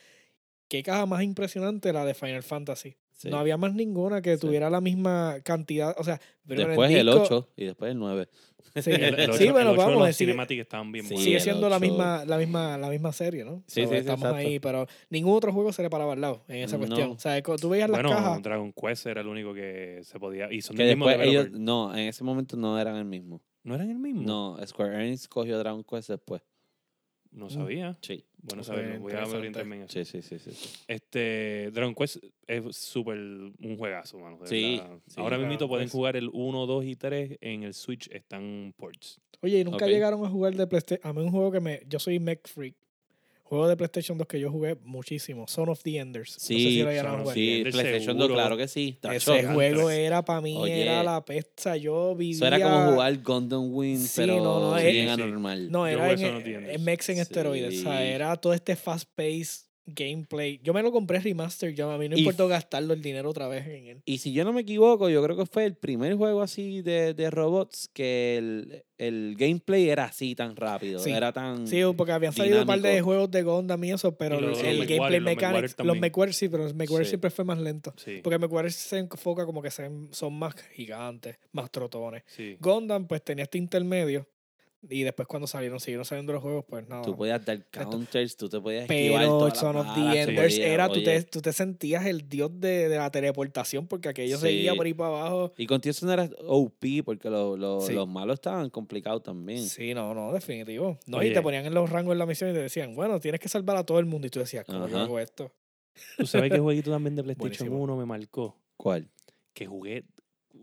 qué 0.67 0.83
caja 0.83 1.05
más 1.05 1.23
impresionante 1.23 1.91
la 1.93 2.05
de 2.05 2.13
Final 2.13 2.43
Fantasy. 2.43 2.95
sí. 3.13 3.29
No 3.29 3.37
había 3.37 3.57
más 3.57 3.73
ninguna 3.73 4.21
que 4.21 4.35
Sí. 4.35 4.41
tuviera 4.41 4.69
la 4.69 4.79
misma 4.81 5.37
cantidad. 5.43 5.95
O 5.97 6.03
sea, 6.03 6.19
Después 6.43 6.91
el 6.91 7.05
disco- 7.07 7.21
8 7.23 7.49
y 7.55 7.65
después 7.65 7.91
el 7.91 7.97
9. 7.97 8.27
Sí, 8.75 8.91
El, 9.15 9.19
el 9.19 9.33
sí, 9.33 9.45
ocho- 9.45 9.53
bueno, 9.53 9.71
el 9.71 9.79
ocho, 9.79 9.87
vamos, 9.87 10.07
los 10.07 10.15
sigue, 10.15 10.61
estaban 10.61 10.91
bien 10.91 11.05
sigue 11.07 11.35
el 11.37 11.41
siendo 11.41 11.67
la 11.67 11.79
misma, 11.79 12.25
la 12.25 12.37
misma, 12.37 12.77
la 12.77 12.89
misma 12.89 13.11
serie, 13.11 13.43
¿no? 13.43 13.63
Sí, 13.65 13.87
sí, 13.87 13.95
estamos 13.95 14.19
exacto. 14.25 14.35
ahí, 14.35 14.59
pero 14.59 14.85
ningún 15.09 15.35
otro 15.35 15.51
juego 15.51 15.73
se 15.73 15.81
le 15.81 15.89
paraba 15.89 16.13
al 16.13 16.21
lado 16.21 16.43
en 16.47 16.57
esa 16.57 16.77
cuestión. 16.77 17.09
No. 17.09 17.15
O 17.15 17.19
sea, 17.19 17.41
tú 17.41 17.69
veías 17.69 17.89
las 17.89 18.03
Bueno, 18.03 18.15
cajas. 18.15 18.43
Dragon 18.43 18.71
Quest 18.73 19.07
era 19.07 19.21
el 19.21 19.27
único 19.27 19.51
que 19.55 20.01
se 20.03 20.19
podía. 20.19 20.53
Y 20.53 20.61
son 20.61 20.75
Que 20.75 20.83
del 20.83 20.95
mismo 20.97 21.09
ellos, 21.09 21.49
no, 21.51 21.91
en 21.95 22.07
ese 22.07 22.23
momento 22.23 22.55
no 22.55 22.79
eran 22.79 22.97
el 22.97 23.05
mismo. 23.05 23.41
¿No 23.63 23.73
eran 23.73 23.89
el 23.89 23.97
mismo? 23.97 24.21
No, 24.21 24.57
Square 24.67 25.07
Enix 25.07 25.27
cogió 25.27 25.57
Dragon 25.57 25.83
Quest 25.83 26.09
después. 26.09 26.43
No 27.31 27.49
sabía. 27.49 27.97
Sí, 28.01 28.25
Bueno 28.47 28.63
saberlo. 28.63 28.99
Voy 28.99 29.13
a 29.13 29.25
orientarme 29.25 29.75
en 29.77 29.81
eso. 29.83 29.93
sí, 29.93 30.05
sí, 30.05 30.21
sí. 30.21 30.39
sí, 30.39 30.51
sí. 30.51 30.83
Este, 30.87 31.69
Dragon 31.71 31.93
Quest 31.93 32.17
es 32.47 32.75
súper 32.75 33.17
un 33.17 33.77
juegazo, 33.77 34.17
mano. 34.19 34.37
de 34.39 34.47
Sí, 34.47 34.77
verdad. 34.79 34.99
sí. 35.07 35.21
Ahora 35.21 35.37
mismo 35.37 35.67
pueden 35.67 35.85
Quest. 35.85 35.93
jugar 35.95 36.15
el 36.15 36.29
1, 36.31 36.65
2 36.65 36.85
y 36.85 36.95
3 36.95 37.37
en 37.41 37.63
el 37.63 37.73
Switch. 37.73 38.09
Están 38.11 38.73
ports. 38.77 39.19
Oye, 39.41 39.59
y 39.59 39.63
nunca 39.63 39.85
Ok. 39.85 39.91
llegaron 39.91 40.25
a 40.25 40.29
jugar 40.29 40.55
de 40.55 40.65
PlayStation. 40.65 41.07
A 41.09 41.13
mí 41.13 41.21
un 41.21 41.31
juego 41.31 41.51
que 41.51 41.59
me. 41.59 41.81
Yo 41.87 41.99
soy 41.99 42.19
Mech 42.19 42.47
Freak. 42.47 42.75
Juego 43.49 43.67
de 43.69 43.77
PlayStation 43.77 44.17
2 44.17 44.27
que 44.27 44.39
yo 44.41 44.51
jugué 44.51 44.75
muchísimo. 44.83 45.47
Son 45.47 45.69
of 45.69 45.81
the 45.83 45.97
Enders. 45.97 46.33
no 46.33 46.39
sé 46.39 46.47
si 46.47 46.59
Sí, 46.59 46.79
lo 46.83 46.89
llegaron 46.89 47.15
a 47.15 47.19
jugar. 47.21 47.33
Sí, 47.35 47.57
Enders 47.57 47.75
PlayStation 47.75 48.17
2, 48.17 48.25
seguro. 48.25 48.33
claro 48.33 48.57
que 48.57 48.67
sí. 48.67 48.97
Tacho, 48.99 49.33
Ese 49.35 49.47
juego 49.47 49.89
era 49.89 50.21
para 50.25 50.41
mí, 50.41 50.57
Oye, 50.57 50.81
era 50.81 51.01
la 51.03 51.23
pesta. 51.23 51.77
Yo 51.77 52.13
vivía. 52.15 52.35
Eso 52.35 52.45
era 52.47 52.59
como 52.61 52.91
jugar 52.91 53.17
Gundam 53.23 53.73
Wing, 53.73 53.99
Sí, 53.99 54.11
pero 54.17 54.43
no, 54.43 54.59
no, 54.71 54.75
bien 54.75 54.87
eh, 54.87 55.03
sí. 55.15 55.21
anormal. 55.21 55.71
No, 55.71 55.87
era 55.87 56.11
en, 56.11 56.19
Son 56.19 56.35
of 56.35 56.43
the 56.43 56.49
en, 56.49 56.55
Enders. 56.63 56.81
Mex 56.81 57.09
en 57.09 57.19
esteroides. 57.19 57.79
O 57.79 57.83
sea, 57.83 57.99
Sí. 57.99 58.03
era 58.07 58.35
todo 58.35 58.53
este 58.53 58.75
fast 58.75 59.07
pace 59.15 59.66
gameplay. 59.87 60.59
Yo 60.63 60.73
me 60.73 60.83
lo 60.83 60.91
compré 60.91 61.19
remaster. 61.19 61.73
Yo, 61.73 61.89
a 61.89 61.97
mí 61.97 62.09
no 62.09 62.15
Y- 62.15 62.19
importó 62.19 62.47
gastarlo 62.47 62.93
el 62.93 63.01
dinero 63.01 63.29
otra 63.29 63.47
vez 63.47 63.65
en 63.67 63.87
él. 63.87 64.01
Y 64.05 64.17
si 64.19 64.33
yo 64.33 64.43
no 64.43 64.53
me 64.53 64.61
equivoco, 64.61 65.09
yo 65.09 65.23
creo 65.23 65.35
que 65.37 65.45
fue 65.45 65.65
el 65.65 65.75
primer 65.75 66.15
juego 66.15 66.41
así 66.41 66.81
de, 66.81 67.13
de 67.13 67.29
robots 67.31 67.89
que 67.93 68.37
el, 68.37 68.83
el 68.97 69.35
gameplay 69.37 69.89
era 69.89 70.05
así 70.05 70.35
tan 70.35 70.55
rápido. 70.55 70.99
Sí. 70.99 71.11
Era 71.11 71.31
tan. 71.31 71.67
Sí, 71.67 71.81
porque 71.95 72.11
habían 72.11 72.33
salido 72.33 72.61
un 72.61 72.67
par 72.67 72.79
de 72.81 72.89
dinámico. 72.89 73.05
juegos 73.05 73.31
de 73.31 73.43
Gundam 73.43 73.83
y 73.83 73.91
eso, 73.91 74.15
pero 74.17 74.35
Y 74.35 74.39
el, 74.39 74.45
los- 74.49 74.87
gameplay 74.87 75.19
mechanics, 75.21 75.75
los. 75.83 75.97
MechWarrior 75.99 76.33
sí, 76.33 76.49
pero 76.49 76.63
los 76.63 76.73
MechWarrior 76.75 77.05
Sí. 77.05 77.09
siempre 77.09 77.29
fue 77.29 77.45
más 77.45 77.59
lento. 77.59 77.93
Sí. 77.97 78.19
Porque 78.23 78.37
MechWarrior 78.39 78.71
se 78.71 78.99
enfoca 78.99 79.45
como 79.45 79.61
que 79.61 79.71
se- 79.71 79.89
son 80.11 80.33
más 80.37 80.53
gigantes, 80.73 81.37
más 81.53 81.71
trotones. 81.71 82.23
sí. 82.27 82.57
Gundam 82.59 83.07
pues 83.07 83.23
tenía 83.23 83.43
este 83.43 83.57
intermedio 83.57 84.27
y 84.89 85.03
después 85.03 85.27
cuando 85.27 85.47
salieron, 85.47 85.79
siguieron 85.79 86.05
saliendo 86.05 86.33
los 86.33 86.41
juegos, 86.41 86.65
pues 86.67 86.87
nada. 86.87 87.01
Tú 87.01 87.15
podías 87.15 87.43
dar 87.45 87.65
counters, 87.71 88.37
tú 88.37 88.47
te 88.49 88.59
podías 88.61 88.83
esquivar 88.83 89.21
Pero 89.21 89.55
Son 89.55 89.75
of 89.75 89.87
the 89.95 90.21
Enders 90.21 90.57
era, 90.57 90.87
tú 90.87 91.03
te, 91.03 91.23
tú 91.23 91.41
te 91.41 91.51
sentías 91.53 92.05
el 92.05 92.29
dios 92.29 92.51
de, 92.59 92.87
de 92.89 92.97
la 92.97 93.09
teleportación 93.11 93.87
porque 93.87 94.09
aquello 94.09 94.37
seguía 94.37 94.71
Sí. 94.71 94.77
por 94.77 94.85
ahí 94.85 94.93
para 94.93 95.09
abajo. 95.09 95.53
Y 95.57 95.65
contigo 95.67 95.91
eso 95.91 96.05
no 96.05 96.13
era 96.13 96.29
OP 96.45 97.03
porque 97.03 97.29
lo- 97.29 97.57
lo- 97.57 97.81
Sí. 97.81 97.93
los 97.93 98.07
malos 98.07 98.35
estaban 98.35 98.69
complicados 98.69 99.23
también. 99.23 99.63
Sí, 99.67 99.93
no, 99.93 100.13
no, 100.13 100.31
definitivo. 100.31 100.97
No, 101.07 101.23
y 101.23 101.33
te 101.33 101.41
ponían 101.41 101.65
en 101.65 101.73
los 101.73 101.89
rangos 101.89 102.13
en 102.13 102.19
la 102.19 102.25
misión 102.25 102.49
y 102.49 102.53
te 102.53 102.59
decían, 102.61 102.95
bueno, 102.95 103.19
tienes 103.19 103.39
que 103.41 103.49
salvar 103.49 103.77
a 103.77 103.83
todo 103.85 103.99
el 103.99 104.05
mundo. 104.05 104.27
Y 104.27 104.29
tú 104.29 104.39
decías, 104.39 104.63
¿cómo 104.65 104.87
yo 104.87 104.95
Ajá. 104.95 105.05
hago 105.05 105.19
esto? 105.19 105.51
¿Tú 106.17 106.27
sabes 106.27 106.51
qué 106.51 106.59
jueguito 106.59 106.91
también 106.91 107.15
de 107.15 107.23
PlayStation 107.23 107.69
Buenísimo. 107.69 107.83
1 107.83 107.97
me 107.97 108.05
marcó? 108.05 108.55
¿Cuál? 108.77 109.09
Que 109.53 109.65
jugué, 109.65 110.03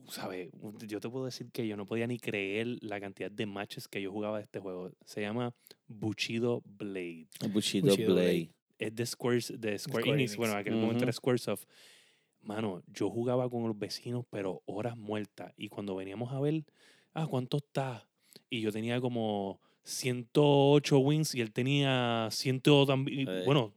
¿sabes? 0.08 0.50
Yo 0.86 1.00
te 1.00 1.08
puedo 1.08 1.24
decir 1.24 1.50
que 1.50 1.66
yo 1.66 1.76
no 1.76 1.86
podía 1.86 2.06
ni 2.06 2.18
creer 2.18 2.78
la 2.80 3.00
cantidad 3.00 3.30
de 3.30 3.46
matches 3.46 3.88
que 3.88 4.00
yo 4.02 4.10
jugaba 4.12 4.38
de 4.38 4.44
este 4.44 4.60
juego. 4.60 4.90
Se 5.04 5.20
llama 5.20 5.54
Bushido 5.86 6.62
Blade. 6.64 7.26
Bushido, 7.50 7.88
Bushido 7.88 8.14
Blade. 8.14 8.30
Blade. 8.30 8.50
Es 8.78 8.94
de, 8.94 9.06
Squares, 9.06 9.60
de 9.60 9.78
Square, 9.78 10.02
Square 10.02 10.10
Enix. 10.10 10.32
Enix. 10.32 10.36
Bueno, 10.36 10.52
en 10.54 10.58
aquel 10.58 10.74
momento 10.74 10.96
Ujú. 10.96 11.04
era 11.04 11.12
Squaresoft. 11.12 11.64
Mano, 12.42 12.82
yo 12.92 13.08
jugaba 13.08 13.48
con 13.48 13.66
los 13.66 13.78
vecinos, 13.78 14.26
pero 14.30 14.62
horas 14.66 14.96
muertas. 14.96 15.52
Y 15.56 15.68
cuando 15.68 15.96
veníamos 15.96 16.32
a 16.32 16.40
ver, 16.40 16.64
ah, 17.14 17.26
¿cuánto 17.26 17.58
está? 17.58 18.06
Y 18.50 18.60
yo 18.60 18.70
tenía 18.70 19.00
como 19.00 19.60
108 19.84 20.98
wins 20.98 21.34
y 21.34 21.40
él 21.40 21.52
tenía 21.52 22.28
100 22.30 22.60
también. 22.86 23.28
Bueno, 23.46 23.72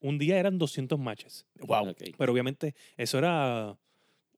un 0.00 0.18
día 0.18 0.38
eran 0.38 0.58
200 0.58 0.98
matches. 0.98 1.46
Wow. 1.60 1.90
Ok. 1.90 2.02
Pero 2.18 2.32
obviamente 2.32 2.74
eso 2.96 3.18
era 3.18 3.78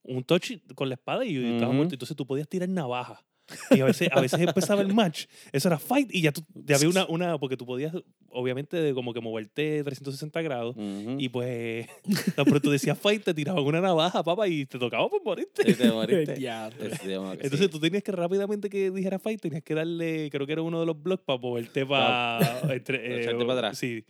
un 0.06 0.24
touch 0.24 0.52
con 0.74 0.88
la 0.88 0.94
espada 0.94 1.24
y 1.24 1.36
estaba 1.36 1.68
Ujú. 1.68 1.76
muerto. 1.76 1.94
Entonces 1.94 2.16
tú 2.16 2.26
podías 2.26 2.48
tirar 2.48 2.68
navaja. 2.68 3.24
Y 3.70 3.80
a 3.80 3.84
veces, 3.84 4.08
a 4.10 4.20
veces 4.20 4.40
empezaba 4.40 4.82
el 4.82 4.92
match. 4.92 5.26
Eso 5.52 5.68
era 5.68 5.78
fight 5.78 6.12
y 6.12 6.22
ya, 6.22 6.32
tú, 6.32 6.44
ya 6.54 6.76
había 6.76 6.88
una, 6.88 7.06
una... 7.06 7.38
Porque 7.38 7.56
tú 7.56 7.64
podías, 7.64 7.94
obviamente, 8.30 8.76
de 8.76 8.92
como 8.92 9.14
que 9.14 9.20
moverte 9.20 9.84
360 9.84 10.42
grados. 10.42 10.76
Ujú. 10.76 11.16
Y 11.18 11.28
pues, 11.28 11.86
tan 12.34 12.44
pronto 12.44 12.70
decías 12.70 12.98
fight, 12.98 13.22
te 13.22 13.34
tiraban 13.34 13.62
una 13.64 13.80
navaja, 13.80 14.22
papá, 14.24 14.48
y 14.48 14.66
te 14.66 14.78
tocaba 14.78 15.08
por 15.08 15.22
morirte. 15.22 15.62
Sí, 15.64 15.74
te 15.74 15.90
moriste. 15.90 16.36
Ya, 16.46 16.70
que 16.70 16.84
Entonces 16.84 17.60
sí. 17.60 17.68
tú 17.68 17.80
tenías 17.80 18.02
que 18.02 18.12
rápidamente 18.12 18.68
que 18.68 18.90
dijera 18.90 19.18
fight, 19.18 19.40
tenías 19.40 19.62
que 19.62 19.74
darle, 19.74 20.28
creo 20.30 20.46
que 20.46 20.52
era 20.52 20.62
uno 20.62 20.80
de 20.80 20.86
los 20.86 21.00
blocks 21.00 21.24
para 21.24 21.38
moverte 21.38 21.86
para... 21.86 22.38
echarte 22.74 23.44
para 23.44 23.52
atrás. 23.54 23.78
Sí. 23.78 24.04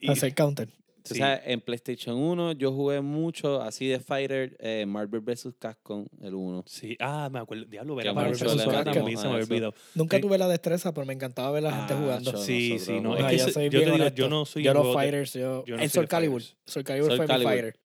Y, 0.00 0.10
hacer 0.10 0.34
counter. 0.34 0.68
Sí. 1.14 1.18
sabes, 1.20 1.40
en 1.44 1.60
PlayStation 1.60 2.16
1 2.16 2.52
yo 2.52 2.72
jugué 2.72 3.00
mucho 3.00 3.60
así 3.62 3.86
de 3.86 4.00
Fighter, 4.00 4.56
eh, 4.60 4.84
Marvel 4.86 5.20
vs. 5.20 5.54
Capcom, 5.58 6.06
el 6.22 6.34
1. 6.34 6.64
Sí, 6.66 6.96
ah, 7.00 7.28
me 7.32 7.38
acuerdo. 7.38 7.64
Diablo, 7.66 7.94
ver 7.94 8.12
Marvel 8.14 8.32
vs. 8.32 8.66
Capcom 8.66 9.16
se 9.16 9.60
me. 9.60 9.70
Nunca 9.94 10.20
tuve 10.20 10.38
la 10.38 10.48
destreza, 10.48 10.92
pero 10.92 11.06
me 11.06 11.12
encantaba 11.14 11.50
ver 11.52 11.66
a 11.66 11.70
la 11.70 11.76
gente 11.76 11.94
Ah, 11.94 11.98
jugando. 12.00 12.32
yo- 12.32 12.38
Sí, 12.38 12.70
nosotros 12.74 12.86
sí, 12.96 13.00
no. 13.00 13.16
Es 13.16 13.24
que 13.26 13.38
yo 13.38 13.46
yo 13.46 13.52
te 13.52 13.92
digo, 13.92 14.08
yo 14.08 14.28
no 14.28 14.44
soy 14.44 14.62
Yo 14.62 14.74
los 14.74 14.94
fighters, 14.94 15.32
yo, 15.34 15.64
yo 15.64 15.76
no 15.76 15.82
en 15.82 15.88
soy 15.88 15.94
Soul 16.00 16.08
Calibur. 16.08 16.40
fighters. 16.42 16.58
Soul 16.66 16.84
Calibur 16.84 17.08
Soul 17.10 17.16
fue 17.18 17.26
Calibur. 17.26 17.52
mi 17.52 17.58
fighter. 17.60 17.80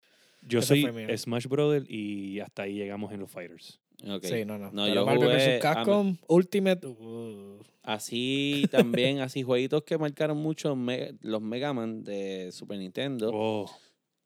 Yo 0.42 0.62
soy. 0.62 0.86
Smash 1.18 1.46
Brother 1.46 1.84
y 1.90 2.40
hasta 2.40 2.62
ahí 2.62 2.74
llegamos 2.74 3.12
en 3.12 3.20
los 3.20 3.30
fighters. 3.30 3.80
Ok. 4.06 4.24
Sí, 4.24 4.44
no, 4.44 4.58
no. 4.58 4.70
No, 4.72 4.86
yo 4.86 5.04
Marvel 5.04 5.24
jugué 5.24 5.36
vs. 5.36 5.56
a- 5.64 5.74
Capcom, 5.74 6.16
Ultimate. 6.28 6.86
uh, 6.86 7.58
Así 7.82 8.64
también, 8.70 9.20
así 9.20 9.42
jueguitos 9.42 9.82
que 9.82 9.96
marcaron 9.98 10.36
mucho 10.38 10.76
me- 10.76 11.14
los 11.22 11.40
Mega 11.42 11.72
Man 11.72 12.04
de 12.04 12.50
Super 12.52 12.78
Nintendo. 12.78 13.30
Oh, 13.32 13.70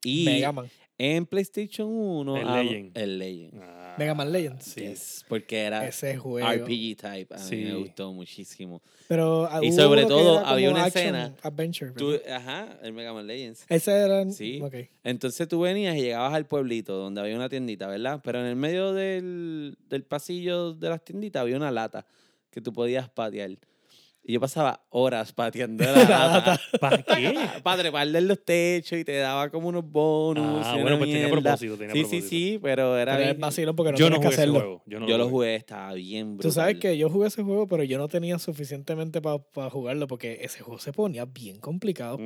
y 0.04 0.24
Mega 0.24 0.52
Man. 0.52 0.68
En 1.02 1.26
PlayStation 1.26 1.88
1, 1.88 2.36
El 2.36 2.48
ah, 2.48 2.62
Legend. 2.62 2.96
el 2.96 3.18
Legend. 3.18 3.60
ah, 3.60 3.94
Mega 3.98 4.14
Man 4.14 4.30
Legends. 4.30 4.64
Sí. 4.64 4.80
Yes, 4.82 5.24
porque 5.28 5.58
era 5.62 5.84
Ese 5.86 6.16
juego. 6.16 6.48
RPG 6.48 6.96
type. 6.96 7.26
A 7.34 7.38
mí 7.50 7.56
me 7.64 7.74
gustó 7.74 8.12
muchísimo. 8.12 8.80
Pero 9.08 9.48
ah, 9.50 9.58
Y 9.62 9.72
sobre 9.72 10.06
todo, 10.06 10.38
había 10.46 10.70
una 10.70 10.84
action 10.84 11.02
escena. 11.16 11.34
Adventure. 11.42 11.90
Tú, 11.92 12.14
ajá, 12.32 12.78
el 12.82 12.92
Mega 12.92 13.12
Man 13.12 13.26
Legends. 13.26 13.66
Ese 13.68 13.90
era. 13.92 14.30
Sí. 14.30 14.62
Entonces 15.02 15.48
tú 15.48 15.60
venías 15.60 15.96
y 15.96 16.02
llegabas 16.02 16.34
al 16.34 16.46
pueblito 16.46 16.94
donde 16.96 17.20
había 17.20 17.34
una 17.34 17.48
tiendita, 17.48 17.88
¿verdad? 17.88 18.20
Pero 18.22 18.38
en 18.38 18.46
el 18.46 18.56
medio 18.56 18.92
del, 18.92 19.76
del 19.88 20.04
pasillo 20.04 20.72
de 20.72 20.88
las 20.88 21.04
tienditas 21.04 21.40
había 21.42 21.56
una 21.56 21.72
lata 21.72 22.06
que 22.50 22.60
tú 22.60 22.72
podías 22.72 23.08
patear. 23.08 23.50
Y 24.24 24.34
yo 24.34 24.40
pasaba 24.40 24.84
horas 24.90 25.32
pateando 25.32 25.82
la 25.84 25.92
lata. 26.04 26.60
¿Para 26.80 27.02
qué? 27.02 27.34
Para 27.64 27.82
treparle 27.82 28.18
en 28.18 28.28
los 28.28 28.44
techos 28.44 28.98
y 28.98 29.04
te 29.04 29.16
daba 29.16 29.50
como 29.50 29.68
unos 29.68 29.84
bonus. 29.84 30.64
Ah, 30.64 30.76
y 30.78 30.82
bueno, 30.82 30.98
pues 30.98 31.10
tenía 31.10 31.28
propósito, 31.28 31.76
tenía 31.76 31.92
Sí, 31.92 32.00
sí, 32.00 32.04
propósito. 32.04 32.28
sí, 32.28 32.58
pero 32.62 32.96
era 32.98 33.12
Pero 33.14 33.24
es 33.24 33.30
bien- 33.34 33.40
vacilo 33.40 33.74
porque 33.74 33.92
no 33.92 33.98
yo 33.98 34.10
no 34.10 34.20
que 34.20 34.26
jugué 34.26 34.34
ese 34.36 34.48
juego. 34.48 34.82
Yo, 34.86 35.00
no 35.00 35.08
Yo 35.08 35.18
lo 35.18 35.28
jugué, 35.28 35.56
estaba 35.56 35.92
bien 35.94 36.36
brutal. 36.36 36.50
Tú 36.50 36.54
sabes 36.54 36.78
que 36.78 36.96
yo 36.96 37.10
jugué 37.10 37.26
ese 37.28 37.42
juego, 37.42 37.66
pero 37.66 37.82
yo 37.82 37.98
no 37.98 38.06
tenía 38.06 38.38
suficientemente 38.38 39.20
para 39.20 39.70
jugarlo 39.70 40.06
porque 40.06 40.38
ese 40.42 40.60
juego 40.60 40.78
se 40.78 40.92
ponía 40.92 41.24
bien 41.24 41.58
complicado. 41.58 42.18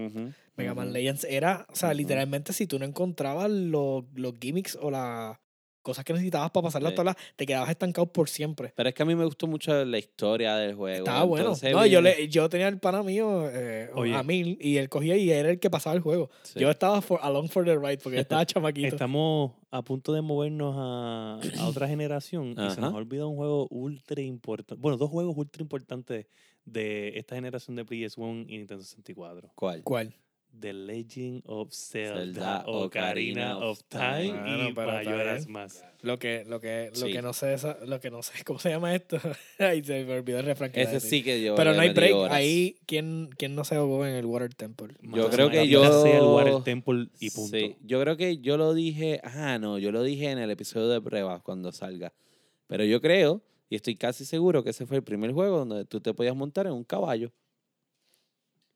Mega 0.56 0.74
Man. 0.74 0.92
Legends 0.92 1.24
era, 1.24 1.66
o 1.70 1.76
sea, 1.76 1.94
literalmente 1.94 2.52
si 2.52 2.66
tú 2.66 2.78
no 2.78 2.84
encontrabas 2.84 3.50
los, 3.50 4.04
los 4.14 4.34
gimmicks 4.40 4.78
o 4.80 4.90
las 4.90 5.38
cosas 5.86 6.04
que 6.04 6.12
necesitabas 6.12 6.50
para 6.50 6.64
pasar 6.64 6.82
las 6.82 6.90
Sí. 6.90 6.96
tablas, 6.96 7.16
te 7.36 7.46
quedabas 7.46 7.70
estancado 7.70 8.06
por 8.12 8.28
siempre. 8.28 8.72
Pero 8.74 8.88
es 8.88 8.94
que 8.94 9.02
a 9.02 9.06
mí 9.06 9.14
me 9.14 9.24
gustó 9.24 9.46
mucho 9.46 9.84
la 9.84 9.98
historia 9.98 10.56
del 10.56 10.74
juego. 10.74 10.98
Estaba 10.98 11.22
bueno. 11.22 11.54
No, 11.72 11.86
yo, 11.86 12.00
le, 12.00 12.28
yo 12.28 12.48
tenía 12.48 12.66
el 12.66 12.78
pana 12.78 13.04
mío, 13.04 13.48
eh, 13.50 13.88
a 14.14 14.22
mil, 14.24 14.58
y 14.60 14.78
él 14.78 14.88
cogía 14.88 15.16
y 15.16 15.30
era 15.30 15.48
el 15.50 15.60
que 15.60 15.70
pasaba 15.70 15.94
el 15.94 16.02
juego. 16.02 16.28
sí. 16.42 16.58
Yo 16.58 16.68
estaba 16.70 17.00
for, 17.00 17.20
along 17.22 17.48
for 17.48 17.64
the 17.64 17.76
ride 17.76 17.98
porque 17.98 18.18
estaba 18.18 18.44
chamaquito. 18.46 18.88
Estamos 18.88 19.52
a 19.70 19.82
punto 19.82 20.12
de 20.12 20.22
movernos 20.22 20.74
a, 20.76 21.38
a 21.60 21.66
otra 21.68 21.86
generación 21.86 22.50
y 22.58 22.70
se 22.70 22.80
nos 22.80 22.92
ha 22.92 22.96
olvidado 22.96 23.28
un 23.28 23.36
juego 23.36 23.68
ultra 23.70 24.20
importante. 24.22 24.80
Bueno, 24.80 24.96
dos 24.96 25.08
juegos 25.10 25.36
ultra 25.36 25.62
importantes 25.62 26.26
de 26.64 27.16
esta 27.16 27.36
generación 27.36 27.76
de 27.76 27.86
PS1 27.86 28.46
y 28.48 28.58
Nintendo 28.58 28.82
64. 28.82 29.52
¿Cuál? 29.54 29.82
¿Cuál? 29.84 30.14
The 30.60 30.72
Legend 30.72 31.42
of 31.46 31.72
Zelda, 31.72 32.16
Zelda 32.16 32.64
Ocarina 32.66 33.58
of 33.58 33.80
Time 33.88 34.32
Bueno, 34.32 34.68
y 34.68 34.72
mayoras 34.72 35.46
más. 35.48 35.84
Lo 36.02 36.18
que, 36.18 36.44
lo 36.46 36.60
que, 36.60 36.90
lo 36.94 37.06
Sí. 37.06 37.12
que 37.12 37.22
no 37.22 37.32
sé, 37.32 37.56
lo 37.86 38.00
que 38.00 38.10
no 38.10 38.22
sé, 38.22 38.32
¿cómo 38.44 38.58
se 38.58 38.70
llama 38.70 38.94
esto? 38.94 39.18
Ay, 39.58 39.82
se 39.84 40.04
me 40.04 40.14
olvidó 40.18 40.38
el 40.40 40.46
refrán. 40.46 40.70
Ese 40.74 40.92
decir. 40.92 41.10
sí 41.10 41.22
que 41.22 41.42
yo. 41.42 41.54
Pero 41.56 41.74
no 41.74 41.80
hay 41.80 41.90
break. 41.90 42.14
horas. 42.14 42.34
Ahí, 42.36 42.76
¿quién, 42.86 43.28
¿quién 43.36 43.54
no 43.54 43.64
se 43.64 43.74
ahogó 43.74 44.06
en 44.06 44.14
el 44.14 44.24
Water 44.26 44.54
Temple? 44.54 44.94
Yo 45.02 45.28
creo 45.30 45.50
que 45.50 45.68
yo- 45.68 46.02
sea 46.02 46.18
el 46.18 46.24
Water 46.24 46.62
Temple 46.62 47.08
y 47.20 47.30
punto. 47.30 47.56
Sí, 47.56 47.76
yo 47.82 48.00
creo 48.00 48.16
que 48.16 48.38
yo 48.38 48.56
lo 48.56 48.72
dije. 48.74 49.20
Ah, 49.24 49.58
no, 49.58 49.78
yo 49.78 49.90
lo 49.92 50.02
dije 50.02 50.30
en 50.30 50.38
el 50.38 50.50
episodio 50.50 50.88
de 50.88 51.00
pruebas 51.00 51.42
cuando 51.42 51.72
salga. 51.72 52.12
Pero 52.66 52.84
yo 52.84 53.00
creo, 53.00 53.42
y 53.68 53.76
estoy 53.76 53.96
casi 53.96 54.24
seguro 54.24 54.62
que 54.64 54.70
ese 54.70 54.86
fue 54.86 54.96
el 54.98 55.02
primer 55.02 55.32
juego 55.32 55.58
donde 55.64 55.84
tú 55.84 56.00
te 56.00 56.14
podías 56.14 56.34
montar 56.36 56.66
en 56.66 56.72
un 56.72 56.84
caballo. 56.84 57.32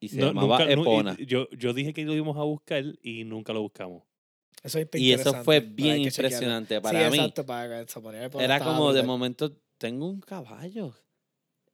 Y 0.00 0.08
se 0.08 0.16
No, 0.16 0.28
llamaba 0.28 0.58
nunca- 0.58 0.64
nu- 0.76 0.80
y- 0.82 0.84
Epona. 0.84 1.16
yo, 1.20 1.48
yo 1.50 1.72
dije 1.74 1.92
que 1.92 2.04
lo 2.04 2.14
íbamos 2.14 2.36
a 2.38 2.42
buscar 2.42 2.82
y 3.02 3.24
nunca 3.24 3.52
lo 3.52 3.60
buscamos. 3.62 4.02
Eso 4.62 4.78
está 4.78 4.98
Y 4.98 5.12
eso 5.12 5.32
fue 5.44 5.60
bien 5.60 6.02
que 6.02 6.10
chequearlo. 6.10 6.28
impresionante 6.36 6.80
para 6.80 7.04
sí, 7.06 7.10
mí. 7.12 7.18
exacto, 7.18 7.46
para 7.46 7.84
que 7.84 7.90
se 7.92 8.00
ponía 8.00 8.24
el 8.26 8.40
Era 8.40 8.58
como 8.60 8.92
de 8.92 9.02
momento, 9.02 9.52
tengo 9.78 10.06
un 10.08 10.20
caballo. 10.20 10.94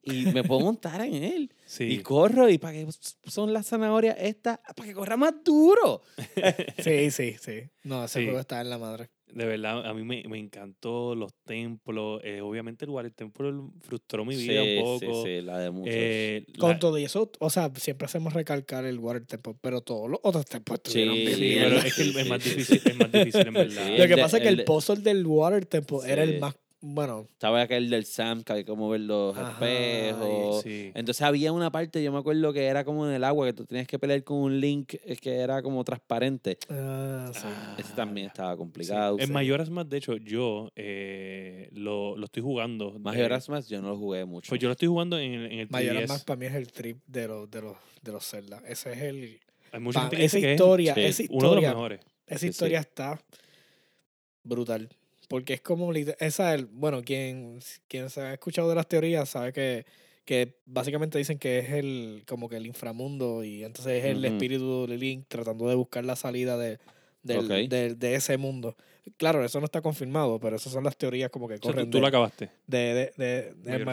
Y 0.09 0.27
me 0.27 0.45
puedo 0.45 0.61
montar 0.61 1.01
en 1.01 1.14
él. 1.24 1.53
Sí. 1.64 1.85
Y 1.85 1.99
corro. 1.99 2.49
¿Y 2.49 2.59
para 2.59 2.74
qué 2.74 2.87
son 3.24 3.53
las 3.53 3.66
zanahorias 3.66 4.16
estas? 4.20 4.61
Para 4.77 4.89
que 4.89 4.95
corra 4.95 5.16
más 5.16 5.35
duro. 5.45 6.03
Sí, 6.79 7.11
sí, 7.11 7.37
sí. 7.41 7.62
No, 7.83 8.05
ese 8.05 8.20
Sí. 8.20 8.24
juego 8.27 8.39
está 8.39 8.61
en 8.61 8.70
la 8.70 8.79
madre. 8.79 9.11
De 9.33 9.45
verdad, 9.45 9.85
a 9.85 9.93
mí 9.93 10.03
me, 10.05 10.22
me 10.29 10.39
encantó 10.39 11.14
los 11.14 11.33
templos. 11.45 12.20
eh, 12.24 12.41
obviamente 12.41 12.85
el 12.85 12.91
Water 12.93 13.12
Temple 13.12 13.53
frustró 13.81 14.24
mi 14.24 14.37
vida 14.37 14.62
sí, 14.62 14.77
un 14.79 14.85
poco. 14.85 15.24
Sí, 15.24 15.37
sí, 15.37 15.43
la 15.43 15.59
de 15.59 15.70
muchos. 15.70 15.95
Eh, 15.95 16.47
Con 16.59 16.70
la- 16.70 16.79
todo 16.79 16.97
y 16.99 17.05
eso, 17.05 17.31
o 17.41 17.51
sea, 17.51 17.70
siempre 17.77 18.07
hacemos 18.07 18.33
recalcar 18.35 18.85
el 18.85 18.99
Water 18.99 19.27
Temple, 19.27 19.55
pero 19.61 19.81
todos 19.81 20.09
los 20.09 20.20
otros 20.22 20.47
templos 20.47 20.79
estuvieron 20.83 21.14
Sí, 21.16 21.20
bien 21.27 21.35
sí, 21.37 21.41
bien. 21.43 21.64
pero 21.64 21.77
es 21.79 21.95
que 21.95 22.03
el- 22.03 22.16
es 22.16 22.29
más 22.29 22.45
difícil, 22.45 22.81
es 22.85 22.97
más 22.97 23.12
difícil 23.12 23.47
en 23.49 23.55
verdad. 23.55 23.87
Sí, 23.87 23.97
Lo 23.97 24.03
el 24.05 24.09
que 24.09 24.16
de- 24.16 24.22
pasa 24.22 24.37
es 24.39 24.43
que 24.45 24.49
el 24.49 24.59
el, 24.61 24.64
puzzle 24.64 24.97
del 25.03 25.27
Water 25.27 25.66
Temple 25.66 25.99
era 26.07 26.22
el 26.22 26.39
más, 26.39 26.55
bueno, 26.95 27.28
Estaba 27.32 27.62
aquel 27.62 27.91
del 27.91 28.05
Sam, 28.05 28.43
que 28.43 28.53
había 28.53 28.64
que 28.64 28.72
mover 28.72 29.01
los 29.01 29.37
Ajá, 29.37 29.53
espejos. 29.53 30.62
Sí. 30.62 30.93
Entonces 30.95 31.22
había 31.22 31.53
una 31.53 31.70
parte, 31.70 32.03
yo 32.03 32.12
me 32.12 32.18
acuerdo 32.18 32.53
que 32.53 32.64
era 32.64 32.84
como 32.84 33.07
en 33.09 33.12
el 33.14 33.24
agua, 33.24 33.47
que 33.47 33.53
tú 33.53 33.64
tenías 33.66 33.87
que 33.87 33.99
pelear 33.99 34.22
con 34.24 34.39
un 34.39 34.61
link 34.61 34.95
que 35.20 35.34
era 35.34 35.62
como 35.62 35.82
transparente. 35.84 36.59
ah, 36.70 37.30
sí. 37.34 37.41
Ah, 37.45 37.76
Ese 37.78 37.93
también 37.95 38.28
estaba 38.28 38.53
Sí. 38.53 38.59
complicado. 38.59 39.16
En 39.18 39.32
Mayoras 39.32 39.68
más, 39.70 39.89
de 39.89 39.97
hecho, 39.99 40.16
yo 40.16 40.70
eh, 40.76 41.68
lo, 41.72 42.16
lo 42.16 42.24
estoy 42.26 42.43
jugando. 42.43 42.99
Majora's 42.99 43.49
eh, 43.49 43.53
Mask 43.53 43.68
yo 43.70 43.82
no 43.82 43.89
lo 43.89 43.97
jugué 43.97 44.24
mucho. 44.24 44.49
Pues 44.49 44.61
yo 44.61 44.68
lo 44.68 44.72
estoy 44.72 44.89
jugando 44.89 45.18
en, 45.18 45.32
el- 45.34 45.53
en 45.53 45.59
el 45.61 45.68
Mayoras 45.70 46.05
3DS. 46.05 46.09
Mask 46.09 46.24
para 46.26 46.39
mí 46.39 46.47
es 46.47 46.55
el 46.55 46.72
trip 46.72 46.99
de 47.07 47.28
los, 47.28 47.51
de 47.51 47.62
los, 47.62 47.76
de 48.03 48.12
los 48.12 48.24
Zelda. 48.28 48.62
Ese 48.66 48.93
es 48.93 48.99
el, 49.03 49.41
Hay 49.72 49.80
mucha 49.80 50.01
pa- 50.01 50.03
gente 50.05 50.16
que 50.18 50.24
esa 50.24 50.37
dice 50.37 50.47
que 50.47 50.53
es 50.53 50.57
historia, 50.57 50.93
uno 50.95 51.01
de 51.03 51.09
los 51.09 51.22
historia, 51.24 51.68
mejores. 51.70 52.01
esa 52.26 52.39
Sí, 52.39 52.47
sí. 52.47 52.51
historia 52.51 52.80
está 52.80 53.20
brutal. 54.45 54.89
Porque 55.29 55.55
es 55.55 55.61
como, 55.61 55.93
esa, 55.93 56.55
el, 56.55 56.66
bueno, 56.66 57.03
quien, 57.03 57.61
quien 57.89 58.11
se 58.11 58.20
ha 58.20 58.33
escuchado 58.33 58.68
de 58.68 58.74
las 58.77 58.87
teorías 58.89 59.29
sabe 59.29 59.53
que, 59.53 59.85
que 60.24 60.57
básicamente 60.66 61.18
dicen 61.18 61.39
que 61.39 61.59
es 61.59 61.70
el, 61.70 62.24
como 62.29 62.49
que 62.49 62.57
el 62.57 62.66
inframundo 62.66 63.43
y 63.45 63.64
entonces 63.64 63.95
es 64.03 64.05
el 64.05 64.24
espíritu 64.24 64.87
de 64.87 64.97
Link 64.99 65.24
tratando 65.29 65.68
de 65.68 65.74
buscar 65.74 66.05
la 66.05 66.16
salida 66.16 66.57
de, 66.57 66.79
del- 67.22 67.49
del- 67.68 67.99
de 67.99 68.14
ese 68.14 68.37
mundo. 68.37 68.77
Claro, 69.16 69.45
eso 69.45 69.61
no 69.61 69.66
está 69.66 69.81
confirmado, 69.83 70.39
pero 70.41 70.57
esas 70.57 70.72
son 70.72 70.85
las 70.85 70.97
teorías 70.97 71.31
como 71.31 71.49
que 71.49 71.55
O 71.55 71.59
sea, 71.59 71.70
corren 71.72 71.85
tú, 71.87 71.91
tú 71.93 71.97
de- 71.99 72.01
lo 72.03 72.07
acabaste. 72.09 72.51
de, 72.66 72.79
de, 72.79 73.12
de, 73.16 73.55
de 73.55 73.85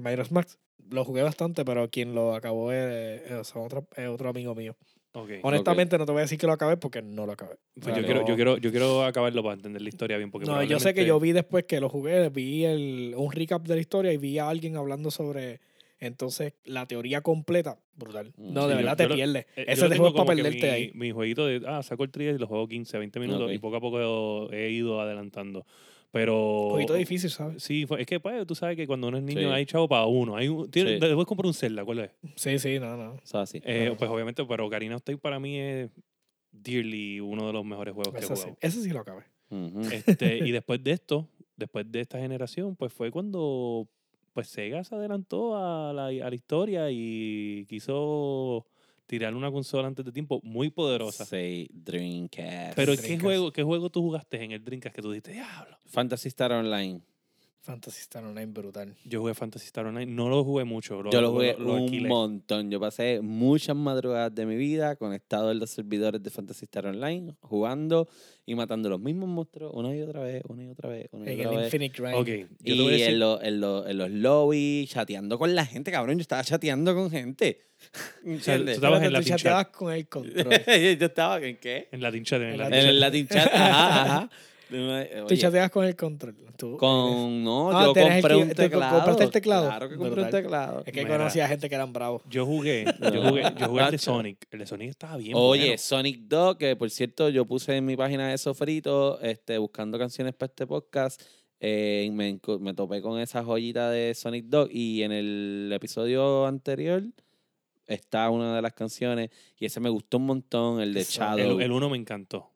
Majora's 0.00 0.30
Ma- 0.30 0.40
eh, 0.40 0.44
Mask. 0.44 0.58
Lo 0.88 1.04
jugué 1.04 1.22
bastante, 1.22 1.64
pero 1.64 1.90
quien 1.90 2.14
lo 2.14 2.34
acabó 2.34 2.70
es, 2.72 3.22
es 3.30 3.56
otro, 3.56 3.88
es 3.96 4.06
otro 4.08 4.28
amigo 4.28 4.54
mío. 4.54 4.76
Ok. 5.18 5.30
Honestamente, 5.42 5.96
no 5.96 6.04
te 6.04 6.12
voy 6.12 6.18
a 6.20 6.22
decir 6.22 6.38
que 6.38 6.46
lo 6.46 6.52
acabé 6.52 6.76
porque 6.76 7.00
no 7.00 7.24
lo 7.24 7.32
acabé. 7.32 7.56
Pues 7.74 7.86
yo, 7.86 7.94
Pero- 7.94 8.04
quiero, 8.04 8.26
yo, 8.26 8.34
quiero, 8.34 8.56
yo 8.58 8.70
quiero 8.70 9.02
acabarlo 9.04 9.42
para 9.42 9.54
entender 9.54 9.80
la 9.80 9.88
historia 9.88 10.18
bien. 10.18 10.30
Porque 10.30 10.46
No, 10.46 10.62
yo 10.62 10.78
sé 10.78 10.92
que 10.92 11.04
probablemente- 11.04 11.06
yo 11.08 11.20
vi 11.20 11.32
después 11.32 11.64
que 11.64 11.80
lo 11.80 11.88
jugué, 11.88 12.28
vi 12.28 12.64
el, 12.64 13.14
un 13.16 13.32
recap 13.32 13.62
de 13.66 13.74
la 13.76 13.80
historia 13.80 14.12
y 14.12 14.18
vi 14.18 14.38
a 14.38 14.48
alguien 14.48 14.76
hablando 14.76 15.10
sobre 15.10 15.60
entonces 15.98 16.52
la 16.64 16.84
teoría 16.86 17.22
completa. 17.22 17.78
Brutal. 17.94 18.34
Mm, 18.36 18.52
No, 18.52 18.62
sí, 18.64 18.68
de 18.68 18.72
yo- 18.74 18.76
verdad 18.76 18.92
yo 18.92 18.96
te 18.96 19.08
lo- 19.08 19.14
pierdes. 19.14 19.46
Eh, 19.56 19.64
Ese 19.68 19.88
tengo 19.88 19.94
juego 20.02 20.08
es 20.08 20.14
para 20.24 20.36
perderte 20.36 20.66
mi, 20.66 20.68
ahí. 20.72 20.90
Mi 20.94 21.10
jueguito 21.12 21.46
de, 21.46 21.62
ah, 21.66 21.82
saco 21.82 22.04
el 22.04 22.10
3 22.10 22.36
y 22.36 22.38
lo 22.38 22.46
juego 22.46 22.68
15, 22.68 22.98
20 22.98 23.18
minutos 23.18 23.44
Ok. 23.46 23.52
y 23.54 23.58
poco 23.58 23.76
a 23.76 23.80
poco 23.80 24.52
he 24.52 24.68
ido 24.70 25.00
adelantando. 25.00 25.64
Pero... 26.16 26.62
Un 26.64 26.70
poquito 26.72 26.94
difícil, 26.94 27.28
¿sabes? 27.30 27.62
Sí, 27.62 27.84
fue- 27.86 28.00
es 28.00 28.06
que 28.06 28.18
pues, 28.20 28.46
tú 28.46 28.54
sabes 28.54 28.74
que 28.76 28.86
cuando 28.86 29.08
uno 29.08 29.18
es 29.18 29.22
niño 29.22 29.40
Sí. 29.40 29.44
hay 29.54 29.66
chavo 29.66 29.86
para 29.86 30.06
uno. 30.06 30.34
Hay 30.36 30.48
un, 30.48 30.70
tiene, 30.70 30.94
Sí. 30.94 31.00
Después 31.00 31.26
comprar 31.26 31.46
un 31.46 31.52
Zelda, 31.54 31.84
¿cuál 31.84 31.98
es? 31.98 32.10
Sí, 32.36 32.58
sí, 32.58 32.78
no, 32.78 32.96
no. 32.96 33.12
O 33.12 33.20
sea, 33.24 33.42
así. 33.42 33.60
Eh, 33.64 33.94
pues 33.98 34.10
obviamente, 34.10 34.44
pero 34.46 34.66
Ocarina 34.66 34.96
of 34.96 35.02
Time 35.02 35.18
para 35.18 35.38
mí 35.38 35.58
es 35.58 35.90
dearly 36.52 37.20
uno 37.20 37.46
de 37.46 37.52
los 37.52 37.64
mejores 37.64 37.92
juegos 37.94 38.14
que 38.14 38.20
he 38.20 38.24
Ese 38.24 38.34
sí, 38.36 38.42
jugado. 38.42 38.58
ese 38.62 38.82
sí 38.82 38.90
lo 38.90 39.00
acabé. 39.00 39.24
Este, 39.92 40.38
y 40.38 40.50
después 40.52 40.82
de 40.82 40.92
esto, 40.92 41.28
después 41.56 41.90
de 41.92 42.00
esta 42.00 42.18
generación, 42.18 42.76
pues 42.76 42.92
fue 42.92 43.10
cuando 43.10 43.86
pues 44.32 44.48
Sega 44.48 44.82
se 44.84 44.94
adelantó 44.94 45.56
a 45.56 45.92
la, 45.92 46.06
a 46.06 46.28
la 46.30 46.34
historia 46.34 46.90
y 46.90 47.64
quiso 47.68 48.66
tirar 49.06 49.34
una 49.34 49.50
consola 49.50 49.88
antes 49.88 50.04
de 50.04 50.12
tiempo 50.12 50.40
muy 50.42 50.70
poderosa. 50.70 51.24
Sí, 51.24 51.68
Dreamcast. 51.72 52.74
Pero 52.76 52.92
¿qué 52.92 53.02
Dreamcast. 53.02 53.22
juego, 53.22 53.52
¿qué 53.52 53.62
juego 53.62 53.90
tú 53.90 54.02
jugaste 54.02 54.42
en 54.42 54.52
el 54.52 54.64
Dreamcast 54.64 54.94
que 54.94 55.02
tú 55.02 55.10
dijiste, 55.10 55.32
diablo? 55.32 55.78
Fantasy 55.86 56.28
Star 56.28 56.52
Online. 56.52 57.00
Fantasy 57.66 58.00
Star 58.00 58.24
Online 58.24 58.46
brutal. 58.46 58.94
Yo 59.04 59.20
jugué 59.20 59.34
Fantasy 59.34 59.66
Star 59.66 59.86
Online. 59.86 60.06
No 60.10 60.28
lo 60.28 60.44
jugué 60.44 60.64
mucho. 60.64 61.02
Yo 61.10 61.20
lo 61.20 61.32
jugué 61.32 61.56
lo 61.58 61.74
un 61.74 61.82
alquilé. 61.82 62.08
montón. 62.08 62.70
Yo 62.70 62.78
pasé 62.80 63.20
muchas 63.20 63.74
madrugadas 63.76 64.34
de 64.34 64.46
mi 64.46 64.56
vida 64.56 64.96
conectado 64.96 65.50
en 65.50 65.58
los 65.58 65.70
servidores 65.70 66.22
de 66.22 66.30
Fantasy 66.30 66.64
Star 66.66 66.86
Online, 66.86 67.34
jugando 67.40 68.08
y 68.46 68.54
matando 68.54 68.88
los 68.88 69.00
mismos 69.00 69.28
monstruos 69.28 69.72
una 69.74 69.94
y 69.94 70.00
otra 70.00 70.20
vez, 70.22 70.42
una 70.48 70.62
y 70.64 70.68
otra 70.68 70.88
vez, 70.88 71.08
una 71.10 71.28
y 71.30 71.34
En 71.34 71.40
otra 71.40 71.50
el 71.50 71.56
vez. 71.56 71.66
Infinite 71.74 72.02
Grind. 72.02 72.14
Ok, 72.16 72.26
yo 72.60 72.74
Y 72.74 72.88
decir- 72.90 73.08
en, 73.08 73.18
lo- 73.18 73.42
en, 73.42 73.60
lo- 73.60 73.86
en 73.88 73.98
los 73.98 74.10
lobbies, 74.10 74.88
chateando 74.90 75.38
con 75.38 75.54
la 75.54 75.66
gente, 75.66 75.90
cabrón. 75.90 76.16
Yo 76.18 76.22
estaba 76.22 76.44
chateando 76.44 76.94
con 76.94 77.10
gente. 77.10 77.60
sea, 78.22 78.32
¿Entiendes? 78.32 78.64
tú 78.64 78.70
estabas 78.86 79.02
en 79.02 79.06
Espérate, 79.06 79.08
tú 79.08 79.12
Latin 79.12 79.28
chat. 79.28 79.38
chateabas 79.38 79.66
con 79.68 79.92
el 79.92 80.08
control. 80.08 80.44
yo 80.98 81.06
estaba 81.06 81.40
en 81.44 81.56
qué? 81.56 81.88
En 81.90 82.00
Latin 82.00 82.24
Chat. 82.24 82.40
En 82.42 82.48
En 82.50 82.58
Latin 82.58 82.70
Latin 82.70 82.78
En 82.78 82.80
Chat. 82.80 82.90
el 82.90 83.00
Latin 83.00 83.28
chat. 83.28 83.54
Ajá, 83.54 84.02
ajá. 84.02 84.30
Tú 84.68 84.74
Oye, 85.26 85.36
chateabas 85.38 85.70
con 85.70 85.84
el 85.84 85.94
control. 85.94 86.34
Tú, 86.56 86.76
con 86.78 87.44
no, 87.44 87.70
Ah, 87.70 87.84
yo 87.84 87.92
el 87.94 88.02
compré 88.02 88.28
que- 88.28 88.42
un 88.42 88.48
teclado. 88.50 88.96
compraste 88.96 89.24
el 89.24 89.30
teclado. 89.30 89.66
Claro 89.68 89.88
que 89.88 89.96
compré 89.96 90.22
un 90.22 90.30
teclado. 90.30 90.82
Es 90.86 90.92
que 90.92 91.04
Mira. 91.04 91.18
conocía 91.18 91.46
gente 91.48 91.68
que 91.68 91.74
eran 91.74 91.92
bravos. 91.92 92.22
Yo 92.28 92.46
jugué, 92.46 92.84
yo 93.14 93.22
jugué, 93.28 93.42
yo 93.58 93.68
jugué 93.68 93.84
el 93.84 93.90
de. 93.92 93.98
Sonic. 93.98 94.46
El 94.50 94.58
de 94.60 94.66
Sonic 94.66 94.88
estaba 94.90 95.16
bien 95.18 95.34
Oye, 95.36 95.62
bueno. 95.66 95.78
Sonic 95.78 96.20
2, 96.22 96.56
que 96.56 96.74
por 96.76 96.90
cierto 96.90 97.28
yo 97.28 97.44
puse 97.44 97.76
en 97.76 97.84
mi 97.84 97.96
página 97.96 98.28
de 98.30 98.38
Sofrito, 98.38 99.20
este, 99.20 99.58
buscando 99.58 99.98
canciones 99.98 100.34
para 100.34 100.48
este 100.50 100.66
podcast, 100.66 101.22
eh, 101.60 102.04
y 102.06 102.10
me, 102.10 102.40
me 102.60 102.74
topé 102.74 103.00
con 103.02 103.20
esa 103.20 103.44
joyita 103.44 103.90
de 103.90 104.14
Sonic 104.14 104.46
2 104.46 104.68
y 104.72 105.02
en 105.02 105.12
el 105.12 105.70
episodio 105.74 106.46
anterior 106.46 107.02
está 107.86 108.30
una 108.30 108.56
de 108.56 108.62
las 108.62 108.72
canciones 108.72 109.30
y 109.58 109.66
ese 109.66 109.78
me 109.80 109.90
gustó 109.90 110.16
un 110.16 110.26
montón, 110.26 110.80
el 110.80 110.92
de 110.94 111.04
Shadow. 111.04 111.58
El, 111.58 111.62
el 111.62 111.70
uno 111.72 111.88
me 111.90 111.96
encantó. 111.96 112.50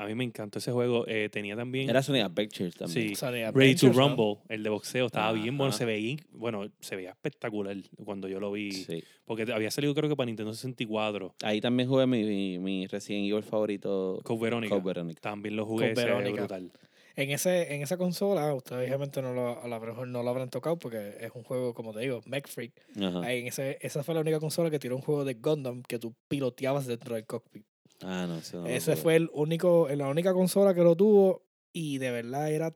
A 0.00 0.06
mí 0.06 0.14
me 0.14 0.24
encantó 0.24 0.60
ese 0.60 0.72
juego. 0.72 1.04
Eh, 1.06 1.28
tenía 1.30 1.54
también 1.54 1.90
Era 1.90 2.02
Sonic 2.02 2.24
Adventures 2.24 2.74
también. 2.74 3.14
Sí. 3.14 3.26
Ready 3.52 3.74
to. 3.74 3.92
Rumble, 3.92 4.38
el 4.48 4.62
de 4.62 4.70
boxeo. 4.70 5.06
Estaba 5.06 5.32
bien 5.32 5.58
bueno. 5.58 5.72
Se 5.72 5.84
veía, 5.84 6.16
bueno, 6.32 6.70
se 6.80 6.96
veía 6.96 7.10
espectacular 7.10 7.76
cuando 8.02 8.26
yo 8.26 8.40
lo 8.40 8.50
vi. 8.50 8.72
Sí. 8.72 9.04
Porque 9.26 9.52
había 9.52 9.70
salido 9.70 9.94
creo 9.94 10.08
que 10.08 10.16
para 10.16 10.24
Nintendo 10.24 10.54
64. 10.54 11.34
Ahí 11.42 11.60
también 11.60 11.86
jugué 11.86 12.06
mi, 12.06 12.24
mi, 12.24 12.58
mi 12.58 12.86
Resident 12.86 13.30
Evil 13.30 13.42
favorito, 13.42 14.20
Code 14.24 14.40
Verónica. 14.40 14.74
Code 14.74 14.86
Verónica. 14.86 15.20
También 15.20 15.54
lo 15.54 15.66
jugué. 15.66 15.90
Code 15.90 15.96
se 15.96 16.06
ve 16.06 16.12
Verónica. 16.12 16.40
brutal. 16.40 16.72
En, 17.16 17.30
ese, 17.30 17.74
en 17.74 17.82
esa 17.82 17.98
consola, 17.98 18.54
ustedes 18.54 18.88
obviamente 18.88 19.20
no 19.20 19.34
lo, 19.34 19.62
a 19.62 19.68
lo 19.68 19.80
mejor 19.80 20.08
no 20.08 20.22
lo 20.22 20.30
habrán 20.30 20.48
tocado 20.48 20.78
porque 20.78 21.16
es 21.20 21.30
un 21.34 21.42
juego, 21.42 21.74
como 21.74 21.92
te 21.92 22.00
digo, 22.00 22.22
Mech 22.24 22.48
Freak. 22.48 22.72
Ajá. 22.96 23.20
Ahí 23.20 23.40
en 23.40 23.48
ese, 23.48 23.76
esa 23.82 24.02
fue 24.02 24.14
la 24.14 24.22
única 24.22 24.40
consola 24.40 24.70
que 24.70 24.78
tiró 24.78 24.96
un 24.96 25.02
juego 25.02 25.26
de 25.26 25.34
Gundam 25.34 25.82
que 25.82 25.98
tú 25.98 26.14
piloteabas 26.28 26.86
dentro 26.86 27.16
del 27.16 27.26
cockpit. 27.26 27.66
Ah, 28.02 28.26
no, 28.26 28.38
ese 28.38 28.90
no 28.90 28.96
fue 28.96 29.16
el 29.16 29.30
único, 29.32 29.88
la 29.94 30.08
única 30.08 30.32
consola 30.32 30.74
que 30.74 30.82
lo 30.82 30.96
tuvo 30.96 31.42
y 31.72 31.98
de 31.98 32.10
verdad 32.10 32.50
era, 32.50 32.74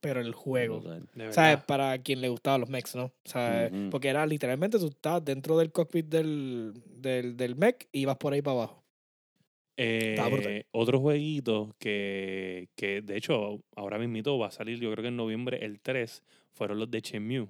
pero 0.00 0.20
el 0.20 0.32
juego. 0.32 0.82
Verdad. 1.14 1.64
para 1.66 1.98
quien 1.98 2.20
le 2.20 2.28
gustaban 2.28 2.60
los 2.60 2.70
mechs, 2.70 2.94
¿no? 2.94 3.04
O 3.04 3.12
sea, 3.24 3.70
Ujú. 3.70 3.90
porque 3.90 4.08
era 4.08 4.26
literalmente 4.26 4.78
tú 4.78 4.88
estabas 4.88 5.24
dentro 5.24 5.58
del 5.58 5.72
cockpit 5.72 6.06
del, 6.06 6.72
del, 6.86 7.36
del 7.36 7.56
mech 7.56 7.88
y 7.92 8.00
ibas 8.00 8.16
por 8.16 8.32
ahí 8.32 8.42
para 8.42 8.56
abajo. 8.58 8.84
Eh, 9.76 10.64
otro 10.72 11.00
jueguito 11.00 11.74
que, 11.78 12.68
que 12.76 13.00
de 13.00 13.16
hecho 13.16 13.62
ahora 13.74 13.98
mismito 13.98 14.38
va 14.38 14.48
a 14.48 14.50
salir, 14.50 14.78
yo 14.78 14.92
creo 14.92 15.02
que 15.02 15.08
en 15.08 15.16
noviembre 15.16 15.64
el 15.64 15.80
3, 15.80 16.22
fueron 16.52 16.78
los 16.78 16.90
de 16.90 17.00
Shenmue. 17.00 17.48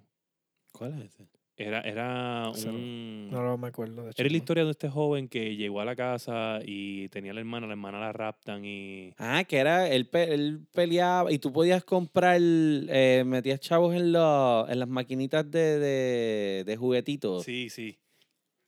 ¿Cuál 0.72 1.00
es 1.00 1.06
ese? 1.06 1.26
Era, 1.62 1.80
era 1.82 2.50
un... 2.50 3.28
No, 3.30 3.42
no 3.42 3.58
me 3.58 3.68
acuerdo. 3.68 4.04
De 4.04 4.10
hecho, 4.12 4.22
Era 4.22 4.30
la 4.30 4.36
historia 4.38 4.64
de 4.64 4.70
este 4.70 4.88
joven 4.88 5.28
que 5.28 5.56
llegó 5.56 5.82
a 5.82 5.84
la 5.84 5.94
casa 5.94 6.60
y 6.64 7.08
tenía 7.10 7.32
a 7.32 7.34
la 7.34 7.40
hermana, 7.40 7.66
la 7.66 7.74
hermana 7.74 8.00
la 8.00 8.12
raptan 8.12 8.64
y... 8.64 9.12
Ah, 9.18 9.44
que 9.46 9.58
era, 9.58 9.86
él, 9.90 10.06
pe- 10.08 10.32
él 10.32 10.60
peleaba 10.72 11.30
y 11.30 11.38
tú 11.38 11.52
podías 11.52 11.84
comprar, 11.84 12.38
eh, 12.40 13.24
metías 13.26 13.60
chavos 13.60 13.94
en, 13.94 14.10
los 14.10 14.70
en 14.70 14.78
las 14.78 14.88
maquinitas 14.88 15.50
de, 15.50 15.78
de, 15.78 16.64
de 16.64 16.76
juguetitos. 16.78 17.44
Sí, 17.44 17.68
sí. 17.68 17.98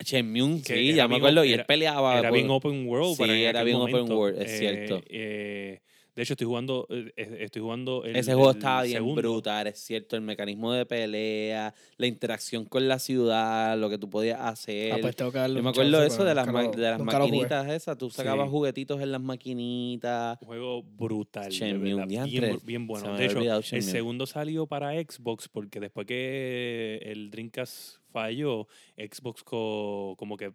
Shenmue, 0.04 0.58
Que 0.62 0.74
sí, 0.74 0.88
era 0.88 0.96
ya 0.96 1.08
me 1.08 1.14
bien 1.14 1.22
acuerdo, 1.22 1.44
y 1.46 1.52
él 1.54 1.64
peleaba. 1.64 2.18
Era 2.18 2.28
por- 2.28 2.36
bien 2.36 2.50
open 2.50 2.86
world. 2.88 3.16
para 3.16 3.32
Sí, 3.32 3.42
era 3.44 3.62
bien 3.62 3.76
open 3.78 4.10
world, 4.12 4.38
es 4.42 4.50
Eh, 4.50 4.58
cierto. 4.58 5.02
eh, 5.08 5.80
de 6.14 6.22
hecho, 6.22 6.34
estoy 6.34 6.46
jugando, 6.46 6.86
eh, 6.90 7.12
estoy 7.40 7.62
jugando 7.62 8.04
el, 8.04 8.16
Ese 8.16 8.34
juego 8.34 8.50
el 8.50 8.56
estaba 8.58 8.82
bien 8.82 8.96
segundo. 8.98 9.20
brutal, 9.22 9.66
es 9.66 9.78
cierto. 9.78 10.14
El 10.16 10.22
mecanismo 10.22 10.72
de 10.72 10.84
pelea, 10.86 11.74
la 11.96 12.06
interacción 12.06 12.64
con 12.66 12.86
la 12.88 12.98
ciudad, 12.98 13.78
lo 13.78 13.88
que 13.88 13.96
tú 13.98 14.10
podías 14.10 14.40
hacer. 14.40 14.92
Ah, 14.92 14.98
pues 15.00 15.16
tengo 15.16 15.32
que 15.32 15.38
darle 15.38 15.56
Yo 15.56 15.62
me 15.62 15.70
acuerdo 15.70 15.90
chance, 15.92 16.02
de 16.02 16.06
eso, 16.14 16.24
de 16.24 16.34
las, 16.34 16.46
lo- 16.46 16.70
de 16.70 16.90
las 16.90 17.00
maquinitas 17.00 17.68
esas. 17.70 17.96
Tú 17.96 18.10
sacabas 18.10 18.46
Sí. 18.46 18.50
juguetitos 18.50 19.00
en 19.00 19.12
las 19.12 19.20
maquinitas. 19.22 20.38
Un 20.42 20.46
juego 20.46 20.82
brutal. 20.82 21.50
de 21.50 21.72
verdad, 21.78 22.06
bien, 22.28 22.58
bien 22.64 22.86
bueno. 22.86 23.16
De 23.16 23.24
hecho, 23.26 23.38
olvidado 23.38 23.58
el 23.60 23.64
Shenmue. 23.64 23.90
segundo 23.90 24.26
salió 24.26 24.66
para 24.66 24.92
Xbox 24.92 25.48
porque 25.48 25.80
después 25.80 26.06
que 26.06 26.98
el 27.04 27.30
Dreamcast 27.30 27.96
falló, 28.12 28.66
Xbox 28.96 29.42
co- 29.42 30.14
como 30.18 30.36
que 30.36 30.52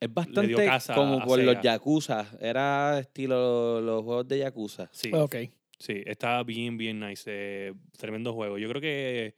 Es 0.00 0.12
bastante 0.12 0.54
casa 0.54 0.94
como 0.94 1.24
por 1.24 1.38
los. 1.42 1.60
Yakuza. 1.62 2.26
Era 2.40 2.98
estilo 2.98 3.80
los 3.80 4.02
juegos 4.04 4.28
de 4.28 4.38
Yakuza. 4.38 4.88
sí, 4.92 5.10
Ok. 5.12 5.36
sí, 5.78 6.02
está 6.04 6.42
bien, 6.42 6.76
bien 6.76 7.00
nice. 7.00 7.24
eh, 7.26 7.72
tremendo 7.96 8.32
juego. 8.34 8.58
Yo 8.58 8.68
creo 8.68 8.80
que 8.80 9.34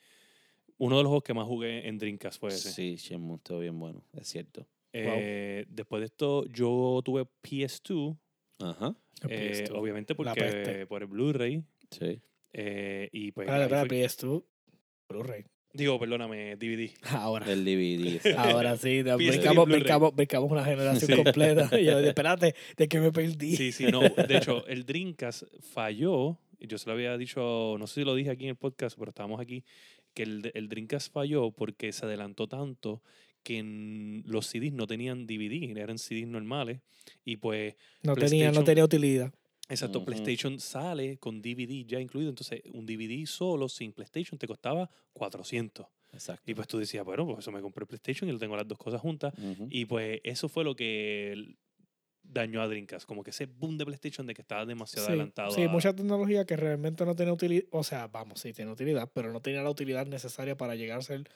uno 0.79 0.97
de 0.97 1.03
los 1.03 1.11
juegos 1.11 1.25
que 1.25 1.35
más 1.35 1.47
jugué 1.47 1.87
en 1.89 1.99
Dreamcast 1.99 2.41
fue 2.41 2.51
ese. 2.51 2.71
Sí, 2.73 2.97
Shenmue 2.97 3.37
estuvo 3.37 3.61
bien 3.61 3.79
bueno, 3.79 4.03
es 4.15 4.27
cierto. 4.29 4.67
Eh, 4.93 5.65
Después 5.69 6.01
de 6.01 6.07
esto, 6.07 6.45
yo 6.47 7.01
tuve 7.05 7.25
PS2, 7.43 8.17
Ajá, 8.61 8.95
eh, 9.29 9.65
PS2. 9.69 9.77
obviamente 9.79 10.15
porque 10.15 10.87
por 10.89 11.03
el 11.03 11.09
Blu-ray. 11.09 11.63
sí. 11.91 12.21
eh, 12.53 13.09
y 13.13 13.31
pues. 13.33 13.47
Espérate, 13.49 13.89
fue- 13.89 13.89
PS2. 14.07 14.45
Blu-ray. 15.09 15.45
Digo, 15.73 15.99
perdóname, 15.99 16.57
DVD. 16.57 16.91
Ahora. 17.11 17.51
El 17.51 17.65
DVD. 17.65 18.35
Ahora 18.39 18.77
sí, 18.77 19.03
de- 19.03 19.15
PS3 19.15 19.17
brincamos, 19.29 19.69
brincamos, 19.69 20.15
brincamos 20.15 20.51
una 20.51 20.65
generación 20.65 21.11
Sí. 21.11 21.17
completa. 21.23 21.69
Y 21.81 21.85
yo, 21.85 21.99
espérate, 22.01 22.55
¿de 22.77 22.89
qué 22.89 23.01
me 23.01 23.13
perdí? 23.13 23.57
Sí, 23.57 23.73
sí, 23.73 23.87
no. 23.87 24.01
De 24.01 24.37
hecho, 24.37 24.67
el 24.67 24.85
Dreamcast 24.85 25.45
falló. 25.73 26.39
Yo 26.61 26.77
se 26.79 26.87
lo 26.89 26.95
había 26.95 27.17
dicho, 27.17 27.77
no 27.79 27.87
sé 27.87 28.01
si 28.01 28.05
lo 28.05 28.15
dije 28.15 28.31
aquí 28.31 28.45
en 28.45 28.51
el 28.51 28.57
podcast, 28.57 28.99
pero 28.99 29.11
estábamos 29.11 29.41
aquí, 29.41 29.65
que 30.15 30.25
el, 30.25 30.51
el 30.55 30.69
Dreamcast 30.69 31.13
falló 31.13 31.53
porque 31.53 31.93
se 31.93 32.05
adelantó 32.05 32.49
tanto 32.49 33.01
que 33.45 33.59
en 33.59 34.25
los 34.27 34.47
CDs 34.47 34.73
no 34.73 34.87
tenían 34.89 35.27
DVD, 35.27 35.77
eran 35.79 35.99
CDs 35.99 36.27
normales. 36.27 36.81
Y 37.25 37.37
pues, 37.37 37.77
no, 38.03 38.15
tenía, 38.17 38.51
no 38.53 38.65
tenía 38.65 38.85
utilidad. 38.85 39.33
Exacto. 39.69 40.05
PlayStation 40.05 40.59
sale 40.61 41.19
con 41.19 41.41
DVD 41.43 41.85
ya 41.87 42.01
incluido. 42.01 42.31
Entonces, 42.31 42.63
un 42.73 42.87
DVD 42.87 43.25
solo 43.27 43.69
sin 43.69 43.93
PlayStation 43.93 44.39
te 44.39 44.47
costaba 44.47 44.91
400. 45.13 45.87
Exacto. 46.13 46.51
Y 46.51 46.55
pues 46.55 46.67
tú 46.67 46.79
decías, 46.79 47.05
bueno, 47.05 47.27
pues 47.27 47.41
eso 47.41 47.53
me 47.53 47.61
compré 47.61 47.83
el 47.83 47.87
PlayStation 47.87 48.29
y 48.29 48.33
lo 48.33 48.39
tengo 48.39 48.57
las 48.57 48.67
dos 48.67 48.79
cosas 48.79 49.01
juntas. 49.01 49.33
Ujú. 49.39 49.67
Y 49.71 49.85
pues 49.85 50.21
eso 50.25 50.49
fue 50.49 50.65
lo 50.65 50.75
que 50.75 51.57
dañó 52.23 52.61
a 52.63 52.69
Dreamcast, 52.69 53.07
como 53.07 53.23
que 53.23 53.31
ese 53.31 53.47
boom 53.47 53.79
de 53.79 53.85
PlayStation 53.87 54.27
de 54.27 54.35
que 54.35 54.43
estaba 54.43 54.65
demasiado 54.67 55.07
Sí, 55.07 55.13
adelantado. 55.13 55.51
sí, 55.51 55.63
a- 55.63 55.69
mucha 55.69 55.95
tecnología 55.95 56.45
que 56.45 56.57
realmente 56.57 57.05
no 57.07 57.15
tiene 57.15 57.33
utilidad. 57.33 57.65
O 57.71 57.83
sea, 57.83 58.07
vamos, 58.07 58.41
sí 58.41 58.53
tiene 58.53 58.71
utilidad, 58.71 59.11
pero 59.15 59.33
no 59.33 59.41
tenía 59.41 59.63
la 59.63 59.71
utilidad 59.71 60.07
necesaria 60.07 60.57
para 60.57 60.75
llegar 60.75 60.99
a 60.99 61.03
ser 61.03 61.29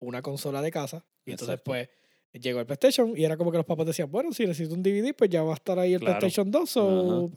una 0.00 0.22
consola 0.22 0.62
de 0.62 0.70
casa. 0.70 1.04
Y 1.24 1.32
entonces, 1.32 1.60
pues, 1.64 1.88
llegó 2.32 2.60
el 2.60 2.66
PlayStation 2.66 3.14
y 3.16 3.24
era 3.24 3.36
como 3.36 3.50
que 3.50 3.56
los 3.56 3.66
papás 3.66 3.86
decían, 3.86 4.10
bueno, 4.12 4.32
si 4.32 4.46
necesito 4.46 4.74
un 4.74 4.82
DVD, 4.82 5.12
pues 5.14 5.28
ya 5.30 5.42
va 5.42 5.52
a 5.52 5.56
estar 5.56 5.78
ahí 5.78 5.94
el 5.94 6.00
Claro. 6.00 6.18
PlayStation 6.20 6.50
2 6.50 6.76
o... 6.76 7.30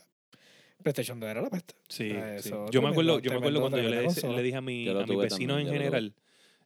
PlayStation 0.81 1.19
2 1.19 1.29
era 1.29 1.41
la 1.41 1.49
peste. 1.49 1.75
Sí, 1.87 2.09
Yo 2.71 2.81
me 2.81 2.89
acuerdo, 2.89 3.19
tremendo- 3.19 3.19
yo 3.21 3.31
me 3.31 3.37
acuerdo 3.37 3.59
cuando 3.61 3.77
yo 3.77 3.89
le, 3.89 4.43
dije 4.43 4.55
a, 4.57 4.61
mi, 4.61 4.87
a 4.89 4.93
mis 4.93 5.17
vecinos 5.21 5.29
también, 5.57 5.59
en 5.59 5.67
general, 5.73 6.13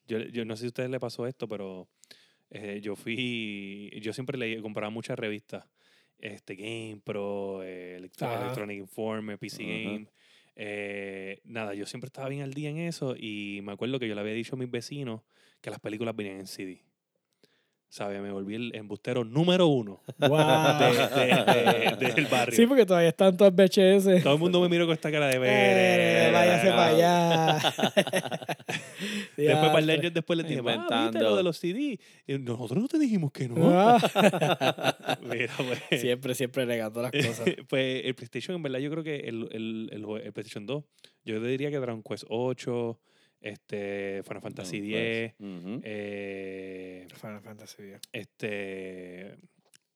yo, 0.08 0.20
yo 0.20 0.46
no 0.46 0.56
sé 0.56 0.62
si 0.62 0.66
a 0.66 0.70
ustedes 0.70 0.90
les 0.90 1.00
pasó 1.00 1.28
esto, 1.28 1.48
pero 1.48 1.88
eh, 2.50 2.80
yo 2.82 2.96
fui, 2.96 3.92
yo 4.02 4.14
siempre 4.14 4.38
le 4.38 4.62
compraba 4.62 4.90
muchas 4.90 5.18
revistas, 5.18 5.66
este 6.20 6.56
Game 6.56 7.02
Pro, 7.04 7.64
eh, 7.64 7.96
Electro-. 7.98 8.28
Electronic 8.42 8.78
Informer, 8.80 9.38
PC. 9.38 9.64
Game. 9.64 10.08
eh, 10.56 11.42
nada, 11.44 11.74
yo 11.74 11.86
siempre 11.86 12.08
estaba 12.08 12.30
bien 12.30 12.42
al 12.44 12.54
día 12.54 12.70
en 12.70 12.78
eso 12.78 13.16
y 13.18 13.60
me 13.64 13.74
acuerdo 13.74 14.00
que 14.00 14.08
yo 14.08 14.16
le 14.16 14.22
había 14.22 14.34
dicho 14.34 14.56
a 14.56 14.58
mis 14.60 14.70
vecinos 14.72 15.22
que 15.62 15.70
las 15.70 15.80
películas 15.80 16.16
venían 16.16 16.40
en 16.40 16.48
CD. 16.48 16.82
¿Sabes? 17.96 18.22
Me 18.22 18.30
volví 18.30 18.56
el 18.56 18.76
embustero 18.76 19.24
número 19.24 19.68
uno 19.68 20.02
Guau. 20.20 20.80
de- 20.80 20.98
de- 20.98 21.96
de- 22.08 22.14
del 22.14 22.26
barrio. 22.26 22.54
Sí, 22.54 22.68
porque 22.68 22.86
todavía 22.86 23.08
están 23.08 23.38
todas 23.38 23.54
VHS. 23.56 24.22
Todo 24.22 24.34
el 24.34 24.40
mundo 24.40 24.60
me 24.60 24.68
miró 24.68 24.86
con 24.86 24.94
esta 24.94 25.10
cara 25.10 25.28
de 25.28 25.36
Eh, 25.38 25.40
ver. 25.40 26.34
váyase 26.34 26.68
para 26.72 26.88
allá. 26.88 27.58
Después, 29.38 29.70
para 29.72 29.94
años 29.94 30.14
después 30.14 30.38
les 30.38 30.48
dije, 30.48 30.62
"Ah, 30.66 31.04
¿viste 31.10 31.24
lo 31.24 31.38
de 31.38 31.44
los 31.44 31.58
CD? 31.58 31.98
Y 32.28 32.38
nosotros 32.40 32.82
no 32.82 32.88
te 32.90 33.00
dijimos 33.00 33.32
que 33.32 33.48
no. 33.48 33.56
Ah. 33.74 33.98
Mira, 35.22 35.54
pues. 35.58 36.02
siempre, 36.02 36.36
siempre 36.36 36.66
negando 36.66 37.02
las 37.02 37.12
cosas. 37.12 37.46
pues 37.70 38.02
el 38.04 38.14
PlayStation, 38.16 38.58
en 38.58 38.64
verdad, 38.64 38.80
yo 38.80 38.92
creo 38.92 39.04
que 39.06 39.16
el, 39.22 39.48
el, 39.54 39.90
el 39.94 40.34
PlayStation 40.34 40.66
2, 40.66 40.84
yo 41.24 41.42
te 41.42 41.48
diría 41.48 41.70
que 41.72 41.78
Dragon 41.78 42.04
Quest 42.04 42.26
8, 42.28 43.00
este, 43.46 44.24
Final 44.24 44.42
Fantasy 44.42 44.80
No, 44.80 44.86
10, 44.86 45.34
ujú. 45.40 45.82
eh, 45.84 47.08
Final 47.16 47.42
Fantasy 47.42 47.84
X. 47.92 48.00
este. 48.12 49.36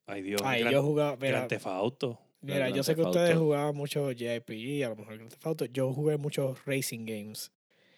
Ay 0.05 0.21
Dios, 0.23 0.41
Ay, 0.43 0.61
Gran, 0.61 0.73
yo 0.73 0.83
jugaba, 0.83 1.17
mira, 1.17 1.31
Grand 1.39 1.49
Theft 1.49 1.67
Auto. 1.67 2.19
mira, 2.41 2.57
Grand 2.59 2.75
yo 2.75 2.83
sé 2.83 2.95
que 2.95 3.01
ustedes 3.01 3.35
jugaban 3.37 3.75
mucho 3.75 4.11
JRPG, 4.11 4.83
a 4.85 4.89
lo 4.89 4.95
mejor 4.95 5.15
Grand 5.17 5.29
Theft 5.29 5.45
Auto. 5.45 5.65
Yo 5.65 5.93
jugué 5.93 6.17
muchos 6.17 6.63
racing 6.65 7.05
games. 7.05 7.51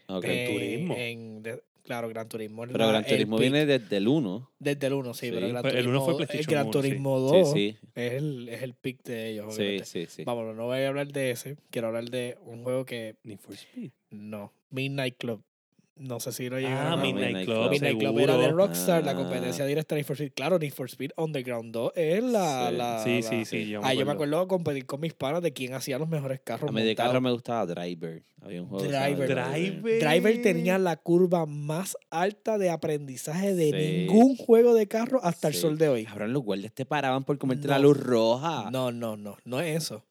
Ok. 0.08 0.24
Gran 0.24 0.38
en- 0.38 0.52
Turismo. 0.54 0.96
en- 0.98 1.44
de- 1.44 1.64
claro, 1.84 2.08
Gran 2.10 2.28
Turismo. 2.30 2.64
Pero 2.68 2.88
Gran 2.88 3.04
el 3.04 3.10
Turismo 3.10 3.38
viene 3.38 3.66
desde 3.66 3.98
el 3.98 4.08
1. 4.08 4.52
desde 4.60 4.88
el 4.88 4.94
1, 4.94 5.14
sí, 5.14 5.26
Sí. 5.28 5.32
pero 5.34 5.48
Gran 5.50 5.66
el 5.66 5.72
Turismo, 5.72 5.90
uno 5.92 6.02
fue 6.02 6.12
el 6.14 6.18
PlayStation 6.18 6.52
Gran 6.52 6.68
1, 6.68 6.74
sí. 6.74 6.80
Turismo 6.80 7.30
Sí, 7.32 7.38
2 7.40 7.52
sí. 7.54 7.78
es, 7.96 8.14
el, 8.14 8.50
es 8.50 8.62
el 8.62 8.74
pick 8.74 9.04
de 9.04 9.30
ellos, 9.32 9.56
Sí, 9.56 9.62
obviamente. 9.62 9.86
sí, 9.86 10.06
sí. 10.08 10.24
Vámonos, 10.24 10.56
no 10.56 10.66
voy 10.66 10.80
a 10.80 10.88
hablar 10.88 11.08
de 11.08 11.32
ese. 11.32 11.58
Quiero 11.70 11.88
hablar 11.88 12.10
de 12.10 12.38
un 12.46 12.64
juego 12.64 12.86
que 12.86 13.16
Need 13.24 13.40
for 13.40 13.56
Speed. 13.56 13.92
no. 14.12 14.52
Midnight 14.70 15.18
Club. 15.18 15.44
No 16.02 16.20
sé 16.20 16.32
si 16.32 16.50
lo 16.50 16.60
llegaron 16.60 16.94
Ah, 16.94 16.96
Midnight 16.98 17.46
Club. 17.46 17.70
Midnight 17.70 18.00
Club 18.00 18.20
era 18.20 18.36
de. 18.38 18.48
Rockstar, 18.50 19.04
la 19.06 19.12
Ah. 19.12 19.16
competencia 19.16 19.66
directa 19.66 19.94
de 19.96 20.02
Need 20.02 20.08
for 20.08 20.16
Speed. 20.16 20.32
Claro, 20.34 20.58
Need 20.58 20.74
for 20.74 20.88
Speed 20.90 21.12
Underground 21.16 21.72
2 21.72 21.92
es 21.96 22.24
la... 22.24 22.70
Sí. 22.70 22.76
la 22.76 23.04
Sí, 23.04 23.22
la- 23.22 23.30
sí, 23.30 23.46
sí. 23.46 23.70
Yo 23.70 23.82
Ah, 23.84 23.94
yo 23.94 24.06
me 24.06 24.12
acuerdo. 24.14 24.48
competir 24.48 24.86
con 24.88 25.00
mis 25.00 25.14
panas 25.14 25.42
de 25.44 25.54
quién 25.54 25.74
hacía 25.76 26.00
los 26.00 26.10
mejores 26.10 26.40
carros 26.44 26.70
A 26.70 26.74
mí 26.74 26.82
de 26.82 26.96
carro 26.96 27.22
me 27.22 27.32
gustaba 27.32 27.66
Driver. 27.68 28.24
Había 28.42 28.62
un 28.64 28.68
juego. 28.70 28.84
Driver. 28.86 29.30
Driver. 29.30 30.00
Driver 30.00 30.42
tenía 30.42 30.78
la 30.80 30.96
curva 30.98 31.46
más 31.46 31.96
alta 32.10 32.58
de 32.58 32.72
aprendizaje 32.72 33.54
de 33.54 33.66
Sí. 33.70 33.98
ningún 34.08 34.36
juego 34.36 34.74
de 34.74 34.88
carro 34.88 35.20
hasta 35.24 35.48
el 35.48 35.54
sol 35.54 35.78
de 35.78 35.88
hoy. 35.90 36.06
Cabrón, 36.06 36.34
los 36.34 36.42
guardias 36.44 36.74
te 36.74 36.86
paraban 36.86 37.24
por 37.24 37.38
comerte 37.38 37.68
la 37.68 37.78
luz 37.80 37.98
roja. 37.98 38.70
No, 38.72 38.92
no, 38.92 39.16
no, 39.18 39.38
no 39.46 39.62
es 39.62 39.78
eso. 39.84 40.04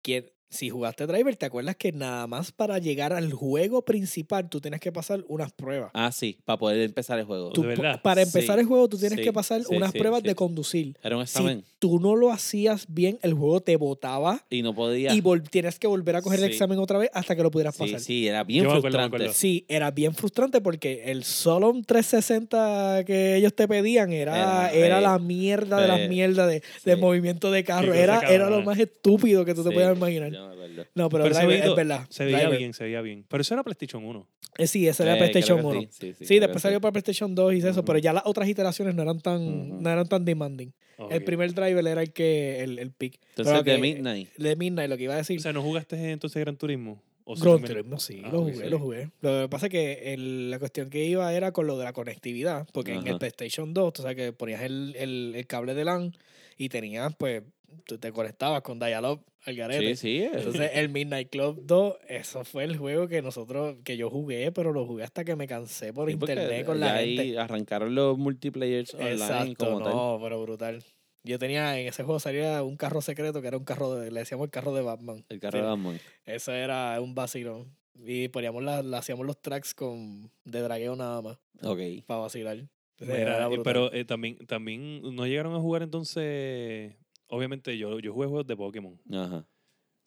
Que 0.00 0.33
si 0.54 0.70
jugaste 0.70 1.06
Driver, 1.06 1.36
¿te 1.36 1.46
acuerdas 1.46 1.76
que 1.76 1.92
nada 1.92 2.26
más 2.26 2.52
para 2.52 2.78
llegar 2.78 3.12
al 3.12 3.32
juego 3.32 3.84
principal 3.84 4.48
tú 4.48 4.60
tienes 4.60 4.80
que 4.80 4.92
pasar 4.92 5.24
unas 5.28 5.52
pruebas? 5.52 5.90
Ah, 5.94 6.10
sí, 6.12 6.38
para 6.44 6.58
poder 6.58 6.80
empezar 6.80 7.18
el 7.18 7.24
juego. 7.26 7.50
Tú 7.50 7.62
¿De 7.62 7.74
po- 7.74 7.82
verdad? 7.82 8.00
para 8.02 8.22
empezar 8.22 8.56
Sí, 8.56 8.60
el 8.60 8.66
juego 8.66 8.88
tú 8.88 8.96
tienes 8.98 9.18
sí, 9.18 9.24
que 9.24 9.32
pasar 9.32 9.62
sí, 9.62 9.74
unas 9.74 9.92
sí, 9.92 9.98
pruebas 9.98 10.22
sí. 10.22 10.28
de 10.28 10.34
conducir. 10.34 10.96
Era 11.02 11.16
un 11.16 11.22
examen. 11.22 11.62
Si 11.66 11.74
tú 11.78 12.00
no 12.00 12.16
lo 12.16 12.30
hacías 12.32 12.86
bien, 12.88 13.18
el 13.22 13.34
juego 13.34 13.60
te 13.60 13.76
botaba 13.76 14.44
Y 14.48 14.62
no 14.62 14.74
podía. 14.74 15.12
y 15.12 15.22
tienes 15.50 15.78
que 15.78 15.86
volver 15.86 16.16
a 16.16 16.22
coger 16.22 16.38
el 16.40 16.46
examen 16.46 16.78
otra 16.78 16.98
vez 16.98 17.10
hasta 17.12 17.34
que 17.36 17.42
lo 17.42 17.50
pudieras 17.50 17.76
pasar. 17.76 18.00
sí, 18.00 18.26
era 18.28 18.44
bien 18.44 18.64
Yo 18.64 18.70
me 18.70 18.78
acuerdo, 18.78 18.98
me 18.98 19.02
frustrante. 19.04 19.16
acuerdo. 19.24 19.34
Sí, 19.34 19.66
era 19.68 19.90
bien 19.90 20.14
frustrante 20.14 20.60
porque 20.60 21.02
el 21.10 21.24
Solon 21.24 21.84
360 21.84 23.04
que 23.04 23.36
ellos 23.36 23.54
te 23.54 23.66
pedían 23.68 24.12
era, 24.12 24.70
Era 24.70 24.72
era 24.72 24.96
re- 24.96 25.02
la 25.02 25.18
mierda 25.18 25.80
de 25.80 25.88
las 25.88 25.98
re- 25.98 26.08
mierdas 26.08 26.48
de, 26.84 26.96
movimiento 26.96 27.50
de 27.50 27.64
carro. 27.64 27.92
Era, 27.94 28.20
era 28.20 28.48
lo 28.48 28.62
más 28.62 28.78
estúpido 28.78 29.44
que 29.44 29.54
tú 29.54 29.62
te 29.64 29.70
podías 29.70 29.96
imaginar. 29.96 30.30
Me 30.48 30.52
acuerdo. 30.54 30.86
No, 30.94 31.08
pero, 31.08 31.24
Driver, 31.28 31.64
es 31.64 31.74
verdad. 31.74 32.06
Se 32.10 32.24
veía 32.24 32.38
Driver. 32.40 32.58
bien, 32.58 32.74
se 32.74 32.84
veía 32.84 33.00
bien. 33.00 33.24
Pero 33.28 33.40
eso 33.40 33.54
era 33.54 33.62
PlayStation 33.62 34.04
1. 34.04 34.26
Eh, 34.58 34.66
sí, 34.66 34.86
ese 34.86 35.02
era 35.02 35.14
Eh, 35.14 35.18
PlayStation 35.18 35.58
creo 35.58 35.70
que 35.72 35.76
1. 35.78 35.88
Sí, 35.90 36.06
sí, 36.12 36.14
Sí, 36.20 36.24
creo 36.26 36.40
después 36.40 36.62
salió 36.62 36.80
para 36.80 36.92
PlayStation 36.92 37.34
2 37.34 37.54
y 37.54 37.58
eso, 37.58 37.84
pero 37.84 37.98
ya 37.98 38.12
las 38.12 38.22
otras 38.26 38.48
iteraciones 38.48 38.94
no 38.94 39.02
eran 39.02 39.20
tan, 39.20 39.82
no 39.82 39.90
eran 39.90 40.08
tan 40.08 40.24
demanding. 40.24 40.72
El 41.10 41.24
primer 41.24 41.52
driver 41.54 41.84
era 41.86 42.02
el 42.02 42.12
que 42.12 42.62
el, 42.62 42.78
el 42.78 42.92
pick. 42.92 43.18
Entonces, 43.30 43.52
Pero 43.52 43.62
de 43.64 43.78
Midnight. 43.78 44.28
De 44.36 44.54
Midnight, 44.56 44.88
lo 44.88 44.96
que 44.96 45.02
iba 45.04 45.14
a 45.14 45.16
decir. 45.18 45.38
O 45.38 45.42
sea, 45.42 45.52
¿no 45.52 45.60
jugaste 45.62 46.10
entonces 46.12 46.38
Gran 46.40 46.56
Turismo? 46.56 47.02
¿O 47.24 47.34
Gran 47.36 47.62
Turismo, 47.64 47.98
sí, 47.98 48.20
Ah, 48.22 48.28
lo 48.30 48.40
jugué, 48.42 48.54
sí. 48.54 48.68
lo 48.68 48.78
jugué. 48.78 49.10
Lo 49.22 49.40
que 49.42 49.48
pasa 49.48 49.66
es 49.66 49.72
que 49.72 50.12
el- 50.14 50.50
la 50.50 50.58
cuestión 50.58 50.90
que 50.90 51.04
iba 51.06 51.32
era 51.32 51.52
con 51.52 51.66
lo 51.66 51.76
de 51.78 51.84
la 51.84 51.94
conectividad, 51.94 52.68
porque 52.72 52.92
en 52.92 53.06
el. 53.08 53.18
PlayStation 53.18 53.72
2, 53.72 53.92
tú 53.94 54.02
sabes 54.02 54.14
que 54.16 54.32
ponías 54.34 54.60
el, 54.62 54.94
el, 54.98 55.32
el 55.34 55.46
cable 55.46 55.72
de 55.74 55.84
LAN 55.86 56.12
y 56.58 56.68
tenías, 56.68 57.14
pues, 57.16 57.42
tú 57.86 57.98
te 57.98 58.12
conectabas 58.12 58.62
con 58.62 58.78
Dial-Up 58.78 59.24
al 59.46 59.54
garete. 59.56 59.94
Sí, 59.96 59.96
sí. 59.96 60.22
eh. 60.22 60.30
Entonces, 60.34 60.70
el 60.74 60.88
Midnight 60.88 61.30
Club 61.30 61.60
2, 61.64 61.96
eso 62.08 62.44
fue 62.44 62.64
el 62.64 62.76
juego 62.76 63.08
que 63.08 63.20
nosotros, 63.22 63.76
que 63.84 63.96
yo 63.96 64.10
jugué, 64.10 64.52
pero 64.52 64.72
lo 64.72 64.86
jugué 64.86 65.04
hasta 65.04 65.24
que 65.24 65.36
me 65.36 65.46
cansé 65.46 65.92
por 65.92 66.08
Sí, 66.08 66.14
internet 66.14 66.64
con 66.66 66.80
la 66.80 66.94
ahí 66.94 67.16
gente. 67.16 67.38
arrancaron 67.38 67.94
los 67.94 68.16
multiplayers 68.18 68.94
online 68.94 69.12
Exacto, 69.12 69.64
como 69.66 69.82
tal. 69.82 69.92
no, 69.94 70.18
pero 70.22 70.40
brutal. 70.42 70.82
Yo 71.26 71.38
tenía, 71.38 71.78
en 71.80 71.86
ese 71.88 72.02
juego 72.04 72.20
salía 72.20 72.62
un 72.62 72.76
carro 72.76 73.00
secreto 73.00 73.40
que 73.40 73.48
era 73.48 73.56
un 73.56 73.64
carro, 73.64 73.94
de, 73.94 74.10
le 74.10 74.20
decíamos 74.20 74.44
el 74.44 74.50
carro 74.50 74.74
de 74.74 74.82
Batman. 74.82 75.24
El 75.28 75.40
carro 75.40 75.58
de. 75.58 75.64
Batman. 75.64 76.00
Eso 76.26 76.52
era 76.52 77.00
un 77.00 77.14
vacilón. 77.14 77.74
Y 78.04 78.28
poníamos 78.28 78.62
la, 78.62 78.82
la- 78.82 78.98
hacíamos 78.98 79.24
los 79.24 79.40
tracks 79.40 79.72
con 79.72 80.30
de 80.44 80.60
dragueo 80.60 80.96
nada 80.96 81.22
más, 81.22 81.38
Ok. 81.62 81.78
para 82.06 82.20
vacilar. 82.20 82.58
Mira, 83.00 83.16
Era 83.18 83.48
eh, 83.48 83.60
pero 83.64 83.92
eh, 83.92 84.04
también, 84.04 84.36
también 84.46 85.00
no 85.14 85.26
llegaron 85.26 85.54
a 85.54 85.60
jugar 85.60 85.82
entonces. 85.82 86.94
Obviamente, 87.34 87.76
yo, 87.76 87.98
yo 88.00 88.12
jugué 88.12 88.26
juegos 88.28 88.46
de 88.46 88.56
Pokémon. 88.56 88.98
Ajá. 89.12 89.44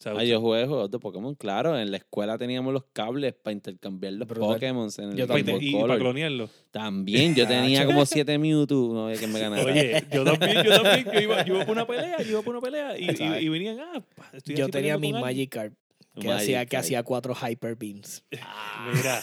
sea, 0.00 0.12
Ah, 0.16 0.22
yo 0.22 0.40
jugué 0.40 0.64
juegos 0.64 0.88
de 0.92 0.98
Pokémon, 1.00 1.34
claro. 1.34 1.76
En 1.76 1.90
la 1.90 1.96
escuela 1.96 2.38
teníamos 2.38 2.72
los 2.72 2.84
cables 2.92 3.34
para 3.34 3.52
intercambiar 3.52 4.12
los. 4.12 4.28
Pokémon 4.28 4.88
en 4.96 5.10
el 5.10 5.16
Yo 5.16 5.26
Boy 5.26 5.40
y, 5.60 5.68
y 5.70 5.72
para 5.72 5.82
Color. 5.82 5.98
clonearlo. 5.98 6.48
También, 6.70 7.34
yo 7.34 7.48
tenía 7.48 7.84
como 7.84 8.06
7 8.06 8.38
Mewtwo. 8.38 8.94
No 8.94 9.06
había 9.06 9.18
que 9.18 9.26
me 9.26 9.40
ganara. 9.40 9.64
Oye, 9.64 10.04
yo 10.12 10.22
también, 10.22 10.62
yo 10.64 10.82
también. 10.82 11.04
Yo 11.12 11.20
iba, 11.20 11.44
yo 11.44 11.54
iba 11.56 11.64
por 11.66 11.72
una 11.72 11.86
pelea, 11.86 12.22
yo 12.22 12.30
iba 12.30 12.42
por 12.42 12.54
una 12.54 12.60
pelea. 12.62 12.96
Y, 12.96 13.16
¿Sabes? 13.16 13.42
y, 13.42 13.46
y 13.46 13.48
venían, 13.48 13.80
ah, 13.80 14.00
estoy 14.32 14.54
Yo 14.54 14.68
tenía 14.68 14.96
mi. 14.98 15.12
Magikarp 15.12 15.74
que, 16.18 16.28
Magic 16.28 16.40
hacía, 16.42 16.66
que 16.66 16.76
hacía 16.76 17.02
cuatro 17.02 17.34
Hyper 17.34 17.76
Beams. 17.76 18.22
Mira, 18.30 19.22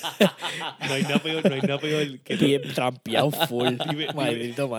no 0.88 0.94
hay 0.94 1.04
nada 1.04 1.20
peor, 1.20 1.50
no 1.50 1.56
hay 1.56 1.62
nada 1.62 1.80
peor 1.80 2.20
que 2.20 2.36
Bien 2.36 2.62
trampeado 2.74 3.32
full. 3.32 3.76
Dime- 3.90 4.14
Maldito. 4.14 4.70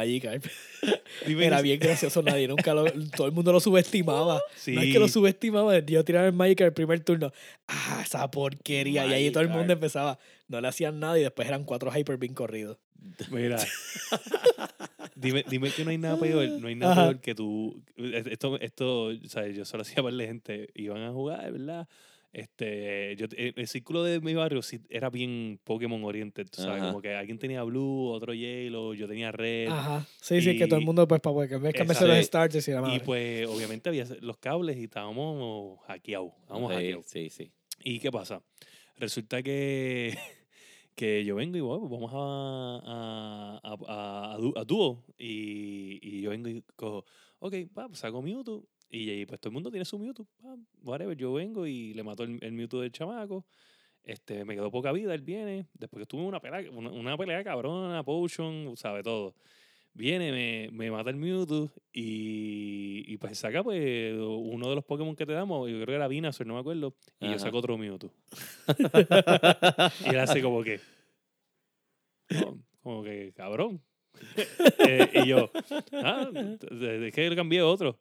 Dime 1.26 1.46
Era 1.46 1.60
bien 1.62 1.80
gracioso, 1.80 2.22
nadie 2.22 2.48
nunca 2.48 2.74
lo, 2.74 2.84
todo 3.16 3.26
el 3.26 3.32
mundo 3.32 3.52
lo 3.52 3.60
subestimaba. 3.60 4.40
Sí. 4.56 4.72
No 4.72 4.82
es 4.82 4.92
que 4.92 4.98
lo 4.98 5.08
subestimaba, 5.08 5.78
yo 5.78 6.04
tiraba 6.04 6.26
el 6.26 6.32
Magikarp 6.32 6.68
el 6.68 6.74
primer 6.74 7.00
turno. 7.00 7.32
Ah, 7.68 8.02
esa 8.04 8.30
porquería. 8.30 9.06
Y 9.06 9.12
ahí 9.12 9.30
todo 9.30 9.42
el 9.42 9.48
mundo 9.48 9.72
empezaba. 9.72 10.18
No 10.48 10.60
le 10.60 10.68
hacían 10.68 11.00
nada 11.00 11.18
y 11.18 11.22
después 11.22 11.48
eran 11.48 11.64
cuatro 11.64 11.90
Hyper 11.92 12.16
Beam 12.16 12.34
corridos. 12.34 12.78
Mira. 13.30 13.58
dime, 15.16 15.44
dime 15.48 15.70
que 15.72 15.84
no 15.84 15.90
hay 15.90 15.98
nada 15.98 16.16
peor, 16.20 16.48
no 16.60 16.68
hay 16.68 16.74
nada 16.76 16.92
Ajá. 16.92 17.02
peor 17.06 17.20
que 17.20 17.34
tú. 17.34 17.82
Esto, 17.96 18.60
esto, 18.60 19.10
¿sabes? 19.28 19.56
Yo 19.56 19.64
solo 19.64 19.82
hacía 19.82 20.02
para 20.02 20.14
la 20.14 20.24
gente, 20.24 20.68
iban 20.74 21.02
a 21.02 21.10
jugar, 21.10 21.50
¿verdad? 21.50 21.88
Este, 22.32 23.16
yo, 23.16 23.26
el, 23.34 23.54
el 23.56 23.66
círculo 23.66 24.02
de 24.04 24.20
mi 24.20 24.34
barrio 24.34 24.60
sí 24.60 24.78
era 24.90 25.08
bien 25.08 25.58
Pokémon 25.64 26.04
oriented, 26.04 26.46
tú 26.50 26.60
¿sabes? 26.60 26.82
Ajá. 26.82 26.90
Como 26.90 27.00
que 27.00 27.14
alguien 27.14 27.38
tenía 27.38 27.62
Blue, 27.62 28.08
otro 28.10 28.34
Yellow, 28.34 28.92
yo 28.92 29.08
tenía 29.08 29.32
Red. 29.32 29.68
Ajá. 29.68 30.06
Sí, 30.20 30.42
sí, 30.42 30.54
que 30.58 30.66
todo 30.66 30.76
el 30.76 30.82
Y- 30.82 30.86
mundo, 30.86 31.08
pues, 31.08 31.20
para 31.22 31.32
poder 31.32 31.48
cambiar, 31.48 31.72
cambiarse 31.72 32.06
los 32.06 32.24
starters 32.26 32.68
y 32.68 32.72
la 32.72 32.78
Y 32.78 32.82
madre. 32.82 33.00
pues, 33.00 33.46
obviamente, 33.48 33.88
había 33.88 34.04
los 34.20 34.36
cables 34.36 34.76
y 34.76 34.84
estábamos 34.84 35.80
hackeados. 35.86 36.32
Estábamos 36.42 36.70
Sí, 36.72 36.76
hackeados. 36.76 37.06
sí, 37.06 37.30
sí. 37.30 37.50
¿Y 37.84 38.00
qué 38.00 38.10
pasa? 38.12 38.42
Resulta 38.98 39.42
que, 39.42 40.14
que 40.96 41.24
yo 41.24 41.36
vengo 41.36 41.56
y 41.58 41.60
bueno, 41.60 41.80
pues 41.80 41.92
vamos 41.92 42.10
a, 42.14 42.80
a, 42.84 43.60
a, 43.62 44.34
a, 44.34 44.60
a 44.60 44.64
dúo. 44.64 45.04
Y, 45.18 46.00
y 46.02 46.22
yo 46.22 46.30
vengo 46.30 46.48
y 46.48 46.62
cojo, 46.74 47.04
ok, 47.38 47.54
pa, 47.72 47.86
pues 47.86 48.00
saco 48.00 48.22
Mewtwo. 48.22 48.66
Y, 48.88 49.10
ahí, 49.10 49.26
pues 49.26 49.40
todo 49.40 49.50
el 49.50 49.54
mundo 49.54 49.70
tiene 49.70 49.84
su 49.84 49.98
Mewtwo. 49.98 50.26
pa, 50.42 50.56
whatever, 50.82 51.16
yo 51.16 51.32
vengo 51.34 51.66
y 51.66 51.92
le 51.94 52.02
mato 52.02 52.24
el, 52.24 52.38
el 52.42 52.52
Mewtwo 52.52 52.80
del 52.80 52.92
chamaco. 52.92 53.46
Este, 54.02 54.44
me 54.44 54.54
quedó 54.54 54.70
poca 54.70 54.90
vida, 54.92 55.14
él 55.14 55.22
viene. 55.22 55.66
Después 55.74 55.98
que 55.98 56.02
estuve 56.02 56.22
una 56.22 56.40
pelea, 56.40 56.70
una, 56.72 56.90
una 56.90 57.16
pelea 57.18 57.44
cabrona, 57.44 58.02
potion, 58.02 58.76
sabe 58.76 59.02
todo. 59.02 59.34
Viene, 59.96 60.30
me, 60.30 60.68
me 60.72 60.90
mata 60.90 61.08
el 61.08 61.16
Mewtwo 61.16 61.70
y, 61.90 63.02
y 63.06 63.16
pues 63.16 63.38
saca 63.38 63.64
pues 63.64 64.14
uno 64.14 64.68
de 64.68 64.74
los 64.74 64.84
Pokémon 64.84 65.16
que 65.16 65.24
te 65.24 65.32
damos, 65.32 65.70
yo 65.70 65.76
creo 65.76 65.86
que 65.86 65.94
era 65.94 66.06
Venusaur, 66.06 66.46
no 66.46 66.52
me 66.54 66.60
acuerdo, 66.60 66.94
y 67.18 67.30
yo 67.30 67.38
saco 67.38 67.56
otro 67.56 67.78
Mewtwo. 67.78 68.10
y 70.04 70.08
él 70.10 70.18
hace 70.18 70.42
como 70.42 70.62
que, 70.62 70.80
"No", 72.28 72.62
como 72.82 73.02
que, 73.02 73.32
cabrón. 73.34 73.80
Eh, 74.78 75.22
y 75.24 75.28
yo, 75.28 75.50
ah, 75.92 76.30
es 76.34 77.12
que 77.14 77.28
le 77.30 77.36
cambié 77.36 77.60
otro. 77.62 77.98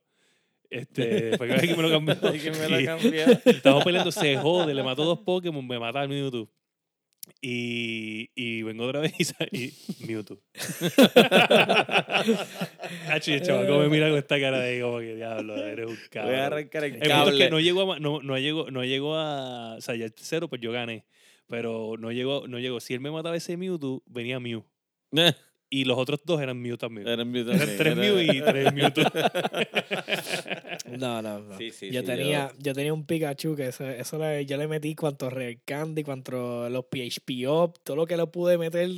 Este, 0.69 1.37
fue 1.37 1.47
que 1.47 1.75
me 1.75 1.81
lo 1.83 1.89
cambió. 1.89 2.15
me 2.21 2.69
lo 2.69 2.85
cambió. 2.85 3.25
Estamos 3.45 3.83
peleando, 3.83 4.11
se 4.11 4.35
jode, 4.37 4.73
le 4.73 4.83
mató 4.83 5.03
dos 5.03 5.19
Pokémon, 5.19 5.65
me 5.65 5.79
mata 5.79 6.01
al 6.01 6.09
Mewtwo. 6.09 6.49
Y, 7.41 8.31
y 8.33 8.63
vengo 8.63 8.85
otra 8.85 9.01
vez 9.01 9.35
y, 9.51 9.71
Mewtwo. 10.07 10.41
Hachi, 13.09 13.33
el 13.33 13.41
chavaco 13.41 13.79
me 13.79 13.89
mira 13.89 14.09
con 14.09 14.17
esta 14.17 14.39
cara 14.39 14.59
de 14.59 14.81
como 14.81 14.99
que 14.99 15.15
diablo, 15.15 15.55
eres 15.57 15.87
un 15.87 15.97
cabrón. 16.09 16.31
Voy 16.33 16.41
a 16.41 16.45
arrancar 16.47 16.83
el 16.85 16.93
El 16.93 16.99
punto 16.99 17.13
es 17.13 17.19
que 17.25 17.29
cable. 17.29 17.49
no 17.51 17.59
llegó 17.59 17.93
a, 17.93 17.99
no, 17.99 18.21
no 18.21 18.37
llegó, 18.37 18.71
no 18.71 18.83
llegó 18.83 19.15
a, 19.15 19.75
o 19.75 19.81
sea, 19.81 19.95
ya 19.95 20.05
el 20.05 20.13
tercero 20.13 20.47
pues 20.49 20.61
yo 20.61 20.71
gané, 20.71 21.05
pero 21.47 21.95
no 21.99 22.11
llegó, 22.11 22.47
no 22.47 22.59
llegó. 22.59 22.79
Si 22.79 22.93
él 22.93 22.99
me 22.99 23.11
mataba 23.11 23.35
ese 23.35 23.57
Mewtwo, 23.57 24.01
venía 24.07 24.39
Mew. 24.39 24.63
Y 25.75 25.83
los 25.83 25.97
otros 25.97 26.21
dos 26.23 26.39
eran 26.41 26.61
Mew 26.61 26.77
también. 26.77 27.07
Eran 27.07 27.29
Mewtwo 27.29 27.51
Eran 27.51 27.59
también, 27.67 27.77
tres 27.77 27.97
era- 27.97 28.01
Mew 28.01 28.19
y 28.21 28.41
tres 28.41 28.73
Mewtwo. 28.73 29.03
No, 30.97 31.21
no, 31.21 31.39
no. 31.39 31.57
Sí, 31.57 31.71
sí, 31.71 31.91
yo, 31.91 32.01
sí, 32.01 32.05
tenía, 32.07 32.51
yo... 32.59 32.73
tenía 32.73 32.93
un 32.93 33.05
Pikachu 33.05 33.55
que 33.55 33.67
eso, 33.67 33.85
eso 33.89 34.17
le- 34.17 34.45
yo 34.45 34.57
le 34.57 34.67
metí 34.67 34.95
cuanto 34.95 35.29
Rare 35.29 35.59
Candy, 35.65 36.03
cuanto 36.03 36.69
los 36.69 36.85
PHP 36.85 37.47
Up, 37.47 37.73
todo 37.83 37.97
lo 37.97 38.05
que 38.05 38.15
le 38.17 38.25
pude 38.27 38.57
meter. 38.57 38.89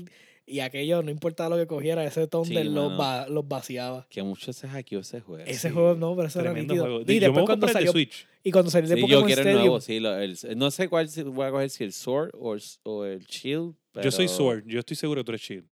Y 0.49 0.61
aquello, 0.61 1.01
no 1.03 1.11
importaba 1.11 1.49
lo 1.49 1.57
que 1.57 1.67
cogiera, 1.67 2.05
ese 2.05 2.25
Thunder 2.27 2.63
Sí, 2.63 2.69
los, 2.69 2.97
va- 2.97 3.27
los 3.27 3.45
vaciaba. 3.47 4.07
Que 4.09 4.23
mucho 4.23 4.53
se 4.53 4.67
hackeó 4.67 4.99
ese 4.99 5.19
juego. 5.19 5.43
Ese 5.45 5.67
Sí, 5.69 5.73
juego 5.73 5.95
no, 5.95 6.15
pero 6.15 6.29
eso 6.29 6.39
era 6.39 6.51
Tremendo 6.51 6.73
nítido. 6.73 6.85
juego. 6.85 7.01
Y 7.11 7.15
Yo 7.15 7.19
después 7.21 7.45
cuando 7.45 7.67
el 7.67 7.73
salió, 7.73 7.91
Switch. 7.91 8.25
y 8.43 8.51
cuando 8.51 8.71
salió 8.71 8.87
de 8.87 8.95
Sí, 8.95 9.01
yo 9.01 9.07
Pokémon 9.07 9.25
quiero 9.25 9.41
el 9.41 9.47
Stadium, 9.47 9.61
nuevo, 9.65 9.81
sí. 9.81 9.99
lo- 9.99 10.17
el- 10.17 10.37
no 10.57 10.71
sé 10.71 10.87
cuál 10.87 11.09
voy 11.25 11.47
a 11.47 11.51
coger, 11.51 11.69
si 11.69 11.83
el 11.83 11.91
Sword 11.91 12.29
o 12.39 12.53
el, 12.53 12.61
o 12.83 13.03
el 13.05 13.25
Shield. 13.25 13.73
Yo 14.01 14.11
soy 14.11 14.27
pero, 14.27 14.37
Sword, 14.37 14.63
yo 14.67 14.79
estoy 14.79 14.95
seguro 14.95 15.21
que 15.21 15.25
tú 15.25 15.31
eres 15.31 15.41
Shield. 15.41 15.65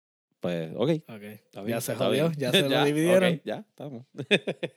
Pues, 0.44 0.72
ok. 0.76 0.90
Ok, 1.08 1.22
Está 1.24 1.66
ya 1.66 1.80
se 1.80 1.94
está 1.94 2.06
jodió, 2.06 2.28
bien. 2.28 2.40
ya 2.40 2.52
se 2.52 2.68
lo 2.70 2.84
dividieron. 2.84 3.42
ya, 3.46 3.66
estamos. 3.70 4.06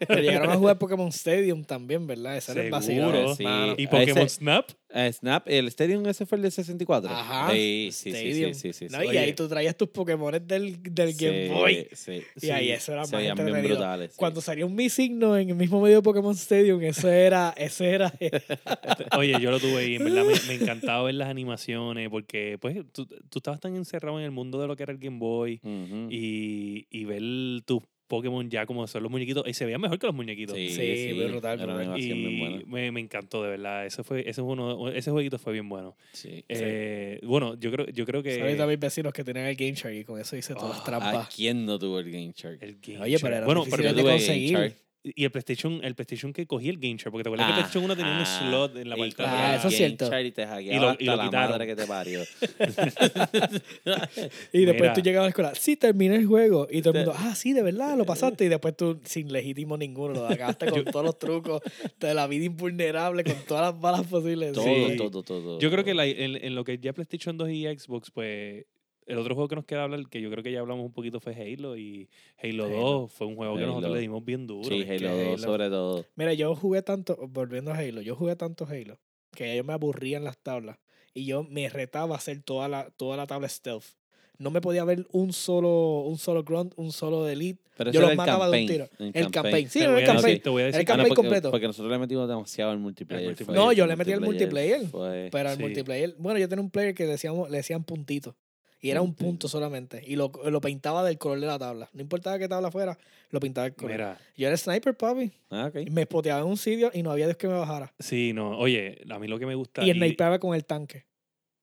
Pero 0.06 0.20
llegaron 0.22 0.50
a 0.50 0.54
jugar 0.58 0.78
Pokémon 0.78 1.08
Stadium 1.08 1.64
también, 1.64 2.06
¿verdad? 2.06 2.36
Ese 2.36 2.52
era 2.52 2.62
el 2.78 2.82
Seguro. 2.84 3.26
vacilón. 3.30 3.76
Sí. 3.76 3.82
¿Y 3.82 3.86
Pokémon 3.88 4.18
ese- 4.26 4.28
Snap? 4.36 4.68
Eh, 4.90 5.12
Snap, 5.12 5.48
el 5.48 5.66
Stadium 5.66 6.06
ese 6.06 6.26
fue 6.26 6.36
el 6.36 6.42
de 6.42 6.50
64. 6.50 7.10
Ajá, 7.10 7.50
Sí, 7.52 7.88
sí, 7.92 8.12
sí, 8.12 8.32
sí, 8.32 8.54
sí, 8.54 8.54
sí, 8.54 8.72
sí. 8.72 8.86
No, 8.88 9.02
y 9.02 9.08
Oye. 9.08 9.18
ahí 9.18 9.32
tú 9.32 9.48
traías 9.48 9.76
tus 9.76 9.88
Pokémon 9.88 10.30
del, 10.46 10.80
del 10.82 11.14
Game 11.14 11.48
Sí, 11.48 11.52
Boy. 11.52 11.88
Sí, 11.92 12.22
Y 12.40 12.50
ahí 12.50 12.70
eso 12.70 12.92
era 12.92 13.04
se 13.04 13.16
más 13.16 13.22
bien 13.44 13.62
brutales. 13.64 14.12
sí. 14.12 14.16
Cuando 14.16 14.40
salió 14.40 14.66
un 14.66 14.74
Mi 14.76 14.88
Signo 14.88 15.36
en 15.36 15.50
el 15.50 15.56
mismo 15.56 15.80
medio 15.82 15.96
de 15.96 16.02
Pokémon 16.02 16.32
Stadium, 16.34 16.80
eso 16.82 17.08
era, 17.10 17.52
eso 17.56 17.84
era. 17.84 18.12
Oye, 19.18 19.34
yo 19.40 19.50
lo 19.50 19.58
tuve 19.58 19.88
y 19.88 19.96
en 19.96 20.04
verdad 20.04 20.24
me, 20.24 20.34
me 20.46 20.54
encantaba 20.62 21.02
ver 21.02 21.14
las 21.16 21.28
animaciones 21.28 22.08
porque 22.08 22.56
pues 22.60 22.76
tú, 22.92 23.06
tú 23.06 23.38
estabas 23.38 23.60
tan 23.60 23.74
encerrado 23.76 24.18
en 24.18 24.24
el 24.24 24.30
mundo 24.30 24.60
de 24.60 24.68
lo 24.68 24.76
que 24.76 24.84
era 24.84 24.92
el 24.92 24.98
Game 24.98 25.18
Boy 25.18 25.60
y, 26.10 26.86
y 26.90 27.04
ver 27.04 27.22
tus 27.64 27.82
Pokémon 28.06 28.48
ya 28.50 28.66
como 28.66 28.86
son 28.86 29.02
los 29.02 29.10
muñequitos 29.10 29.44
y 29.46 29.54
se 29.54 29.64
veían 29.64 29.80
mejor 29.80 29.98
que 29.98 30.06
los 30.06 30.14
muñequitos. 30.14 30.54
Sí, 30.56 30.68
Sí, 30.68 30.96
sí, 31.08 31.12
brutal, 31.12 31.60
era 31.60 31.64
una 31.64 31.74
brutal. 31.74 31.92
animación 31.94 32.18
bien 32.18 32.30
Y 32.32 32.38
buena. 32.38 32.62
me, 32.66 32.92
me 32.92 33.00
encantó 33.00 33.42
de 33.42 33.50
verdad. 33.50 33.84
Ese 33.86 34.02
fue, 34.04 34.20
ese 34.28 34.42
fue 34.42 34.52
uno, 34.52 34.88
ese 34.90 35.10
jueguito 35.10 35.38
fue 35.38 35.52
bien 35.52 35.68
bueno. 35.68 35.96
Sí. 36.12 36.44
Eh, 36.48 37.18
bueno, 37.24 37.58
yo 37.58 37.70
creo, 37.72 37.86
yo 37.88 38.04
creo 38.06 38.22
que 38.22 38.56
a 38.60 38.66
mis 38.66 38.78
vecinos 38.78 39.12
que 39.12 39.24
tenían 39.24 39.46
el 39.46 39.56
Game 39.56 39.72
Shark 39.74 39.94
y 39.94 40.04
con 40.04 40.20
eso 40.20 40.36
hice 40.36 40.54
todas 40.54 40.70
las 40.70 40.78
Ah, 40.78 40.82
¿A 40.82 40.84
trampas. 40.84 41.34
quién 41.34 41.66
no 41.66 41.78
tuvo 41.78 41.98
el 41.98 42.10
Game 42.10 42.32
Shark? 42.36 42.58
el 42.62 42.78
Game 42.80 43.00
Oye, 43.00 43.16
pero 43.18 43.28
Shark. 43.30 43.36
era 43.38 43.46
bueno, 43.46 43.64
difícil 43.64 43.82
pero 43.84 43.94
de 43.94 44.00
yo 44.02 44.06
Game 44.06 44.18
conseguir. 44.18 44.74
Y 45.14 45.24
el 45.24 45.30
PlayStation, 45.30 45.80
el 45.84 45.94
PlayStation 45.94 46.32
que 46.32 46.46
cogía 46.46 46.70
el 46.70 46.78
Game 46.78 46.96
Shark, 46.96 47.12
porque 47.12 47.22
te 47.22 47.28
acuerdas 47.28 47.46
que 47.46 47.52
el 47.52 47.52
Ah, 47.52 47.56
PlayStation 47.62 47.84
1 47.84 47.96
tenía 47.96 48.12
un 48.12 48.18
ah, 48.22 48.26
slot 48.26 48.76
en 48.76 48.88
la 48.88 48.96
parte 48.96 49.22
de 49.22 49.28
Ah, 49.28 49.56
eso 49.56 49.68
es 49.68 49.76
cierto. 49.76 50.20
Y 50.20 50.32
te 50.32 50.42
Y 50.42 50.46
hackeaba 50.46 50.92
lo- 50.92 50.96
y 50.98 51.04
lo 51.04 51.16
la 51.16 51.24
quitaron. 51.24 51.50
madre 51.50 51.66
que 51.66 51.76
te 51.76 51.86
parió. 51.86 52.20
Y 54.52 54.60
después 54.64 54.82
Mira. 54.82 54.92
tú 54.94 55.00
llegabas 55.00 55.24
a 55.24 55.26
la 55.26 55.28
escuela, 55.30 55.54
sí, 55.54 55.76
terminé 55.76 56.16
el 56.16 56.26
juego. 56.26 56.66
Y 56.70 56.82
todo 56.82 56.98
el 56.98 57.06
mundo, 57.06 57.14
ah, 57.18 57.34
sí, 57.34 57.52
de 57.52 57.62
verdad, 57.62 57.96
lo 57.96 58.04
pasaste. 58.04 58.44
Y 58.44 58.48
después 58.48 58.76
tú, 58.76 59.00
sin 59.04 59.32
legítimo 59.32 59.76
ninguno, 59.76 60.14
lo 60.14 60.28
acabaste 60.28 60.66
con 60.70 60.84
todos 60.84 61.04
los 61.04 61.18
trucos 61.18 61.62
de 62.00 62.14
la 62.14 62.26
vida 62.26 62.44
invulnerable, 62.46 63.24
con 63.24 63.36
todas 63.46 63.72
las 63.72 63.80
balas 63.80 64.06
posibles. 64.06 64.52
todo, 64.52 64.64
Sí. 64.64 64.96
todo, 64.96 65.22
todo. 65.22 65.58
Yo 65.60 65.70
creo 65.70 65.84
que 65.84 65.94
la- 65.94 66.06
en, 66.06 66.36
en 66.36 66.54
lo 66.54 66.64
que 66.64 66.78
ya 66.78 66.92
PlayStation 66.92 67.36
2 67.36 67.50
y 67.50 67.64
Xbox, 67.66 68.10
pues 68.10 68.64
el 69.06 69.18
otro 69.18 69.34
juego 69.34 69.48
que 69.48 69.56
nos 69.56 69.64
queda 69.64 69.84
hablar, 69.84 70.08
que 70.08 70.20
yo 70.20 70.30
creo 70.30 70.42
que 70.42 70.52
ya 70.52 70.60
hablamos 70.60 70.84
un 70.84 70.92
poquito, 70.92 71.20
fue 71.20 71.34
Halo. 71.34 71.76
Y 71.76 72.08
Halo, 72.42 72.64
Halo. 72.66 72.76
2 72.80 73.12
fue 73.12 73.26
un 73.26 73.36
juego 73.36 73.56
que 73.56 73.66
nosotros 73.66 73.92
le 73.94 74.00
dimos 74.00 74.24
bien 74.24 74.46
duro. 74.46 74.68
Sí, 74.68 74.82
Halo 74.82 75.10
2 75.16 75.26
Halo- 75.26 75.38
sobre 75.38 75.68
todo. 75.70 76.04
Mira, 76.16 76.34
yo 76.34 76.54
jugué 76.54 76.82
tanto, 76.82 77.16
volviendo 77.28 77.72
a 77.72 77.76
Halo, 77.78 78.00
yo 78.02 78.14
jugué 78.16 78.36
tanto 78.36 78.66
Halo 78.66 78.98
que 79.32 79.56
yo 79.56 79.64
me 79.64 79.72
aburría 79.72 80.16
en 80.16 80.24
las 80.24 80.38
tablas. 80.38 80.78
Y 81.14 81.24
yo 81.24 81.44
me 81.44 81.68
retaba 81.70 82.14
a 82.14 82.18
hacer 82.18 82.42
toda 82.42 82.68
la, 82.68 82.90
toda 82.90 83.16
la 83.16 83.26
tabla 83.26 83.48
stealth. 83.48 83.84
No 84.38 84.50
me 84.50 84.60
podía 84.60 84.84
ver 84.84 85.06
un 85.12 85.32
solo, 85.32 86.00
un 86.00 86.18
solo 86.18 86.44
grunt, 86.44 86.74
un 86.76 86.92
solo 86.92 87.24
de 87.24 87.32
elite. 87.32 87.62
Pero 87.78 87.90
Yo 87.90 88.02
los 88.02 88.10
el 88.10 88.16
mataba 88.18 88.50
de 88.50 88.60
un 88.62 88.66
campaign. 88.68 88.88
tiro. 88.98 89.12
El 89.14 89.30
campaign. 89.30 89.68
Sí, 89.70 89.78
el 89.80 90.04
campaign. 90.04 90.40
te 90.42 90.50
voy 90.50 90.62
a 90.62 90.66
decir 90.66 90.80
El 90.82 90.86
Ah, 90.86 90.90
no, 90.90 90.96
campaign 90.96 91.08
porque, 91.08 91.22
completo. 91.22 91.50
porque 91.50 91.66
nosotros 91.68 91.90
le 91.90 91.98
metimos 91.98 92.28
demasiado 92.28 92.70
al 92.70 92.78
multiplayer. 92.78 93.34
No, 93.48 93.72
yo 93.72 93.84
el 93.84 93.90
le 93.90 93.96
metí 93.96 94.12
al 94.12 94.20
multiplayer. 94.20 94.86
fue- 94.88 95.28
Pero 95.32 95.48
al 95.48 95.56
Sí. 95.56 95.62
multiplayer, 95.62 96.14
bueno, 96.18 96.38
yo 96.38 96.48
tenía 96.50 96.62
un 96.62 96.70
player 96.70 96.94
que 96.94 97.06
decíamos, 97.06 97.48
le 97.50 97.56
decían 97.58 97.82
puntito. 97.84 98.36
Y 98.86 98.90
era 98.90 99.02
un 99.02 99.14
punto 99.14 99.48
solamente. 99.48 100.00
Y 100.06 100.14
lo, 100.16 100.30
lo 100.48 100.60
pintaba 100.60 101.02
del 101.04 101.18
color 101.18 101.40
de 101.40 101.46
la 101.46 101.58
tabla. 101.58 101.90
No 101.92 102.02
importaba 102.02 102.38
qué 102.38 102.46
tabla 102.48 102.70
fuera, 102.70 102.96
lo 103.30 103.40
pintaba 103.40 103.64
del 103.64 103.74
color. 103.74 103.92
Mira, 103.92 104.18
Yo 104.36 104.46
era 104.46 104.56
sniper, 104.56 104.96
papi. 104.96 105.32
Ah, 105.50 105.70
me 105.90 106.04
spoteaba 106.04 106.40
en 106.40 106.46
un 106.46 106.56
sitio 106.56 106.90
y 106.94 107.02
no 107.02 107.10
había 107.10 107.26
Dios 107.26 107.36
que 107.36 107.48
me 107.48 107.54
bajara. 107.54 107.92
sí, 107.98 108.32
no. 108.32 108.56
Oye, 108.58 109.02
a 109.10 109.18
mí 109.18 109.26
lo 109.26 109.38
que 109.38 109.46
me 109.46 109.54
gusta. 109.54 109.84
Y 109.84 109.90
y- 109.90 109.94
snipeaba 109.94 110.38
con 110.38 110.54
el 110.54 110.64
tanque. 110.64 111.04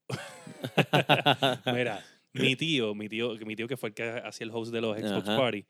Mira, 1.73 2.03
mi 2.33 2.55
tío, 2.57 2.93
mi 2.95 3.09
tío, 3.09 3.35
mi 3.45 3.55
tío 3.55 3.67
que 3.67 3.77
fue 3.77 3.89
el 3.89 3.95
que 3.95 4.03
hacía 4.03 4.45
el 4.45 4.51
host 4.51 4.73
de 4.73 4.81
los 4.81 4.97
Xbox 4.97 5.27
Ajá. 5.29 5.37
Party, 5.37 5.65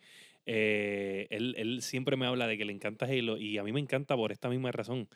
eh, 0.45 1.27
él, 1.29 1.55
él 1.57 1.81
siempre 1.81 2.17
me 2.17 2.25
habla 2.25 2.47
de 2.47 2.57
que 2.57 2.65
le 2.65 2.73
encanta 2.73 3.05
Halo 3.05 3.37
y 3.37 3.57
a 3.57 3.63
mí 3.63 3.71
me 3.71 3.79
encanta 3.79 4.15
por 4.15 4.31
esta 4.31 4.49
misma 4.49 4.71
razón. 4.71 5.07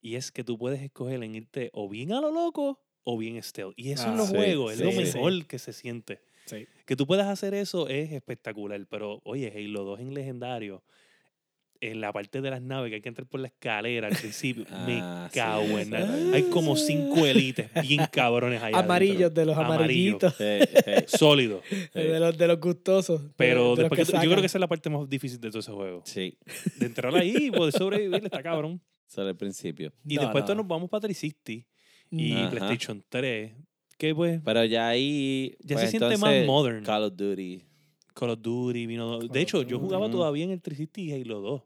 Y 0.00 0.16
es 0.16 0.30
que 0.32 0.44
tú 0.44 0.58
puedes 0.58 0.82
escoger 0.82 1.22
en 1.22 1.34
irte 1.34 1.70
o 1.72 1.88
bien 1.88 2.12
a 2.12 2.20
lo 2.20 2.30
loco 2.30 2.80
o 3.04 3.16
bien 3.18 3.42
stealth. 3.42 3.74
Y 3.76 3.90
eso 3.92 4.04
en 4.08 4.14
Ah, 4.14 4.16
los 4.16 4.28
sí, 4.28 4.34
juegos 4.36 4.72
es 4.74 4.80
lo 4.80 4.90
sí. 4.90 4.96
mejor 4.98 5.46
que 5.46 5.58
se 5.58 5.72
siente. 5.72 6.20
Sí. 6.46 6.66
Que 6.86 6.96
tú 6.96 7.06
puedas 7.06 7.26
hacer 7.28 7.54
eso 7.54 7.88
es 7.88 8.12
espectacular. 8.12 8.84
Pero, 8.90 9.20
oye, 9.24 9.52
Halo 9.54 9.84
2 9.84 10.00
en 10.00 10.14
legendario, 10.14 10.82
en 11.80 12.00
la 12.00 12.12
parte 12.12 12.40
de 12.40 12.50
las 12.50 12.62
naves 12.62 12.88
que 12.90 12.94
hay 12.96 13.00
que 13.02 13.08
entrar 13.10 13.26
por 13.26 13.40
la 13.40 13.48
escalera 13.48 14.08
al 14.08 14.16
principio, 14.16 14.64
Ah, 14.70 14.84
me 14.86 15.28
sí, 15.30 15.34
cago 15.38 15.78
en 15.78 15.90
nada. 15.90 16.34
Hay 16.34 16.44
como 16.44 16.76
cinco 16.76 17.26
élites 17.26 17.68
bien 17.82 18.00
cabrones 18.12 18.62
allá. 18.62 18.78
Amarillos, 18.78 19.34
de 19.34 19.44
los 19.44 19.56
Amarillo. 19.56 20.18
amarillitos. 20.18 20.34
Sí, 20.36 20.44
sí, 21.08 21.16
Sólido. 21.18 21.60
De 21.94 22.20
los, 22.20 22.38
de 22.38 22.46
los 22.48 22.60
gustosos. 22.60 23.20
Pero 23.36 23.74
de 23.76 23.82
después 23.82 24.06
que 24.08 24.12
yo 24.14 24.20
creo 24.20 24.40
que 24.40 24.46
esa 24.46 24.58
es 24.58 24.60
la 24.60 24.68
parte 24.68 24.88
más 24.88 25.08
difícil 25.08 25.40
de 25.40 25.48
todo 25.50 25.60
ese 25.60 25.72
juego. 25.72 26.02
sí. 26.06 26.38
De 26.78 26.86
entrar 26.86 27.14
ahí 27.14 27.34
y 27.36 27.50
poder 27.50 27.72
sobrevivir, 27.72 28.24
está 28.24 28.42
cabrón. 28.42 28.80
Sobre 29.06 29.30
el 29.30 29.36
principio. 29.36 29.92
Y 30.08 30.16
No, 30.16 30.22
después 30.22 30.42
no. 30.42 30.46
todos 30.46 30.56
nos 30.58 30.66
vamos 30.66 30.88
para 30.90 31.02
360 31.02 31.68
y 32.20 32.32
Ajá. 32.32 32.50
PlayStation 32.50 33.04
3. 33.08 33.52
Que 33.98 34.14
pues 34.14 34.40
Pero 34.44 34.64
ya 34.64 34.88
ahí. 34.88 35.54
Ya 35.60 35.76
pues, 35.76 35.90
se 35.90 35.98
siente 35.98 36.16
más 36.18 36.44
modern. 36.46 36.84
Call 36.84 37.04
of 37.04 37.16
Duty. 37.16 37.62
Call 38.14 38.30
of 38.30 38.40
Duty 38.42 38.86
vino. 38.86 39.18
Call 39.20 39.28
de 39.28 39.40
hecho, 39.40 39.62
yo 39.62 39.78
jugaba 39.78 40.10
todavía 40.10 40.44
en 40.44 40.50
el 40.50 40.60
360 40.60 41.00
y 41.00 41.22
Halo 41.22 41.40
2. 41.40 41.62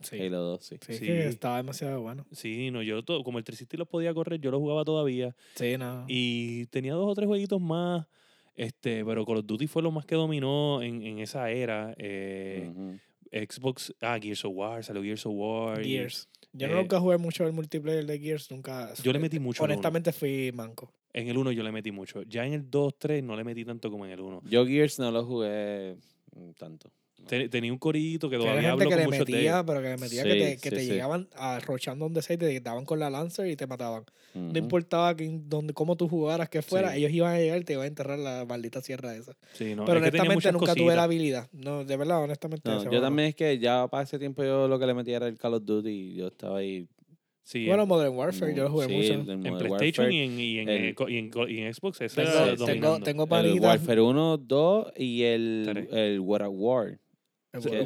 Sí. 0.00 0.18
Halo 0.20 0.38
2, 0.40 0.64
sí. 0.64 0.76
Sí, 0.84 0.94
Sí. 0.94 1.06
que 1.06 1.26
estaba 1.28 1.58
demasiado 1.58 2.00
bueno. 2.00 2.26
Sí, 2.32 2.70
no, 2.72 2.82
yo 2.82 3.04
to- 3.04 3.22
como 3.22 3.38
el 3.38 3.44
360 3.44 3.76
los 3.78 3.86
podía 3.88 4.12
correr, 4.12 4.40
yo 4.40 4.50
lo 4.50 4.58
jugaba 4.58 4.84
todavía. 4.84 5.36
Sí, 5.54 5.76
no. 5.78 6.04
Y 6.08 6.66
tenía 6.66 6.94
dos 6.94 7.08
o 7.10 7.14
tres 7.14 7.28
jueguitos 7.28 7.60
más. 7.60 8.06
Este, 8.56 9.04
pero 9.04 9.24
Call 9.24 9.38
of 9.38 9.46
Duty 9.46 9.66
fue 9.66 9.80
lo 9.82 9.90
más 9.92 10.04
que 10.04 10.14
dominó 10.16 10.82
en, 10.82 11.02
en 11.02 11.18
esa 11.20 11.50
era. 11.50 11.94
Eh. 11.98 12.98
Xbox, 13.30 13.94
ah, 14.02 14.18
Gears 14.20 14.44
of 14.44 14.52
War, 14.54 14.82
salió 14.84 15.02
Gears 15.02 15.24
of 15.24 15.32
War. 15.34 15.80
y- 15.86 15.90
Gears. 15.92 16.28
Yo 16.52 16.66
eh, 16.66 16.74
nunca 16.74 17.00
jugué 17.00 17.18
mucho 17.18 17.46
el 17.46 17.52
multiplayer 17.52 18.04
de 18.04 18.18
Gears, 18.18 18.50
nunca. 18.50 18.92
Yo 19.02 19.12
le 19.12 19.18
metí 19.18 19.38
mucho. 19.38 19.62
Honestamente 19.62 20.12
fui 20.12 20.52
manco. 20.52 20.92
En 21.12 21.28
el 21.28 21.36
1 21.36 21.52
yo 21.52 21.62
le 21.62 21.72
metí 21.72 21.92
mucho. 21.92 22.22
Ya 22.22 22.46
en 22.46 22.52
el 22.52 22.70
2, 22.70 22.98
3 22.98 23.24
no 23.24 23.36
le 23.36 23.44
metí 23.44 23.64
tanto 23.64 23.90
como 23.90 24.04
en 24.06 24.12
el 24.12 24.20
1. 24.20 24.42
Yo 24.44 24.66
Gears 24.66 24.98
no 24.98 25.10
lo 25.10 25.24
jugué 25.24 25.96
tanto. 26.58 26.90
Tenía 27.26 27.72
un 27.72 27.78
corillito 27.78 28.28
que 28.28 28.36
Que 28.36 28.42
todavía 28.42 28.72
hablo 28.72 28.84
que 28.84 28.90
con 28.90 28.98
le 28.98 29.04
muchos 29.06 29.26
de 29.26 29.32
metía, 29.32 29.50
ellos. 29.52 29.64
pero 29.66 29.80
que 29.82 29.88
le 29.88 29.96
metía 29.96 30.22
que 30.24 30.28
te, 30.30 30.56
que 30.58 30.70
sí, 30.70 30.76
te 30.76 30.80
sí. 30.82 30.90
llegaban 30.90 31.28
arrochando 31.34 32.04
donde 32.04 32.20
sea 32.22 32.34
y 32.34 32.38
te 32.38 32.60
daban 32.60 32.84
con 32.84 32.98
la 32.98 33.08
Lancer 33.10 33.46
y 33.46 33.56
te 33.56 33.66
mataban. 33.66 34.04
No 34.34 34.58
importaba 34.58 35.14
quién- 35.14 35.48
dónde, 35.48 35.72
cómo 35.74 35.96
tú 35.96 36.08
jugaras, 36.08 36.48
que 36.48 36.62
fuera, 36.62 36.92
Sí. 36.92 36.98
ellos 36.98 37.12
iban 37.12 37.34
a 37.34 37.38
llegar 37.38 37.60
y 37.60 37.64
te 37.64 37.74
iban 37.74 37.84
a 37.84 37.88
enterrar 37.88 38.18
la 38.18 38.44
maldita 38.46 38.80
sierra 38.80 39.14
esa. 39.14 39.32
Sí, 39.52 39.74
no, 39.74 39.84
pero 39.84 39.98
es 39.98 40.10
que 40.10 40.18
honestamente 40.20 40.52
nunca 40.52 40.74
tuve 40.74 40.96
la 40.96 41.04
habilidad. 41.04 41.48
No, 41.52 41.84
de 41.84 41.96
verdad, 41.96 42.22
honestamente. 42.22 42.68
No, 42.68 42.90
yo 42.90 43.00
también 43.00 43.28
es 43.28 43.34
que 43.34 43.58
ya 43.58 43.86
para 43.88 44.04
ese 44.04 44.18
tiempo 44.18 44.42
yo 44.42 44.68
lo 44.68 44.78
que 44.78 44.86
le 44.86 44.94
metía 44.94 45.16
era 45.16 45.28
el 45.28 45.36
Call 45.38 45.54
of 45.54 45.64
Duty 45.64 45.90
y 45.90 46.14
yo 46.16 46.28
estaba 46.28 46.58
ahí. 46.58 46.86
Sí, 47.44 47.66
Bueno, 47.66 47.82
en, 47.82 47.88
Modern 47.88 48.14
Warfare, 48.16 48.54
yo 48.54 48.62
lo 48.64 48.70
jugué 48.70 48.86
sí, 48.86 48.92
mucho. 48.94 49.32
en 49.32 49.40
Modern 49.40 49.58
PlayStation 49.58 50.06
Warfare, 50.06 50.14
y 50.14 50.18
en, 50.20 50.40
y, 50.40 50.58
en, 50.60 50.68
el- 50.68 50.84
eh, 50.90 50.94
y 51.08 51.16
en 51.18 51.30
y 51.48 51.58
en 51.58 51.74
Xbox. 51.74 52.00
Ese 52.00 52.22
Tengo, 52.22 52.64
tengo, 52.64 53.00
tengo 53.00 53.36
El. 53.36 53.60
Warfare 53.60 54.00
1, 54.00 54.36
2 54.38 54.92
y 54.96 55.22
el, 55.24 55.88
el 55.90 56.20
War 56.20 56.44
at 56.44 56.50
War. 56.52 57.00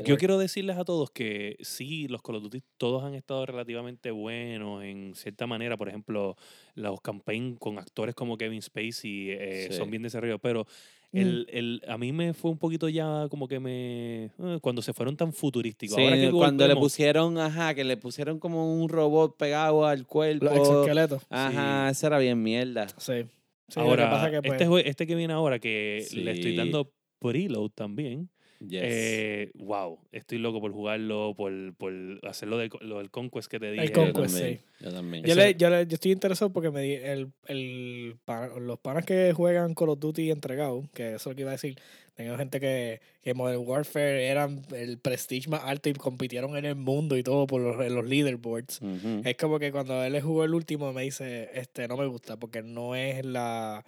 Yo 0.04 0.16
quiero 0.16 0.38
decirles 0.38 0.76
a 0.76 0.84
todos 0.84 1.10
que 1.10 1.56
sí, 1.60 2.06
los 2.08 2.22
Call 2.22 2.36
of 2.36 2.42
Duty 2.44 2.62
todos 2.76 3.02
han 3.02 3.14
estado 3.14 3.44
relativamente 3.46 4.10
buenos 4.12 4.84
en 4.84 5.14
cierta 5.16 5.46
manera. 5.46 5.76
Por 5.76 5.88
ejemplo, 5.88 6.36
los 6.74 7.00
campaigns 7.00 7.58
con 7.58 7.78
actores 7.78 8.14
como 8.14 8.36
Kevin 8.38 8.62
Spacey 8.62 9.30
eh, 9.30 9.66
Sí. 9.70 9.76
son 9.76 9.90
bien 9.90 10.02
desarrollados. 10.02 10.40
Pero 10.40 10.66
Mm. 11.12 11.18
el, 11.18 11.46
el, 11.50 11.82
a 11.88 11.96
mí 11.98 12.12
me 12.12 12.34
fue 12.34 12.50
un 12.50 12.58
poquito 12.58 12.88
ya 12.88 13.28
como 13.30 13.46
que 13.46 13.60
me... 13.60 14.24
eh, 14.24 14.58
cuando 14.60 14.82
se 14.82 14.92
fueron 14.92 15.16
tan 15.16 15.32
futurísticos. 15.32 15.96
Sí, 15.96 16.02
Ahora 16.02 16.16
que 16.16 16.30
cuando 16.32 16.66
le 16.66 16.74
pusieron, 16.76 17.38
ajá, 17.38 17.74
que 17.74 17.84
le 17.84 17.96
pusieron 17.96 18.38
como 18.40 18.74
un 18.80 18.88
robot 18.88 19.36
pegado 19.36 19.86
al 19.86 20.04
cuerpo. 20.04 20.44
Los 20.46 20.56
exoesqueletos. 20.56 21.22
Ajá, 21.30 21.90
eso 21.90 22.06
era 22.08 22.18
bien 22.18 22.42
mierda. 22.42 22.88
Sí. 22.98 23.24
Sí, 23.68 23.80
ahora, 23.80 24.04
que 24.04 24.10
pasa 24.10 24.30
que, 24.30 24.42
pues, 24.42 24.60
este, 24.60 24.88
este 24.90 25.06
que 25.06 25.14
viene 25.14 25.32
ahora, 25.32 25.58
que 25.60 26.04
le 26.12 26.32
estoy 26.32 26.50
Sí. 26.52 26.56
dando 26.56 26.92
preload 27.20 27.70
también. 27.70 28.28
Yes. 28.60 28.80
Eh, 28.84 29.50
wow, 29.54 29.98
estoy 30.12 30.38
loco 30.38 30.60
por 30.60 30.72
jugarlo, 30.72 31.34
por, 31.36 31.74
por 31.74 31.92
hacerlo 32.22 32.56
de, 32.58 32.70
lo 32.80 32.98
del 32.98 33.10
Conquest 33.10 33.50
que 33.50 33.58
te 33.60 33.70
dije. 33.72 33.84
El 33.84 33.88
yo 33.90 33.94
Conquest, 33.94 34.34
también. 34.36 34.58
sí. 34.58 34.84
Yo 34.84 34.92
también. 34.92 35.24
Yo, 35.24 35.34
le, 35.34 35.54
yo, 35.56 35.70
le- 35.70 35.86
yo 35.86 35.94
estoy 35.94 36.12
interesado 36.12 36.50
porque 36.52 36.70
me 36.70 36.80
di 36.82 36.92
el, 36.94 37.32
el 37.46 38.16
los 38.60 38.78
panas 38.78 39.04
que 39.04 39.32
juegan 39.32 39.74
Call 39.74 39.90
of 39.90 39.98
Duty 40.00 40.30
entregado, 40.30 40.84
que 40.94 41.08
eso 41.14 41.16
es 41.16 41.26
lo 41.26 41.34
que 41.34 41.40
iba 41.42 41.50
a 41.50 41.52
decir, 41.52 41.78
tengo 42.14 42.36
gente 42.38 42.58
que, 42.60 43.00
que 43.22 43.34
Modern 43.34 43.62
Warfare 43.66 44.26
eran 44.26 44.62
el 44.74 44.98
prestige 44.98 45.50
más 45.50 45.62
alto 45.64 45.88
y 45.90 45.92
compitieron 45.92 46.56
en 46.56 46.64
el 46.64 46.76
mundo 46.76 47.16
y 47.18 47.22
todo 47.22 47.46
por 47.46 47.60
los, 47.60 47.84
en 47.84 47.94
los 47.94 48.06
leaderboards. 48.06 48.80
Ujú. 48.80 49.20
Es 49.24 49.36
como 49.36 49.58
que 49.58 49.70
cuando 49.70 50.02
él 50.02 50.18
jugó 50.22 50.44
el 50.44 50.54
último 50.54 50.92
me 50.94 51.02
dice, 51.02 51.50
este, 51.52 51.88
no 51.88 51.96
me 51.98 52.06
gusta 52.06 52.38
porque 52.38 52.62
no 52.62 52.94
es 52.94 53.22
la 53.24 53.84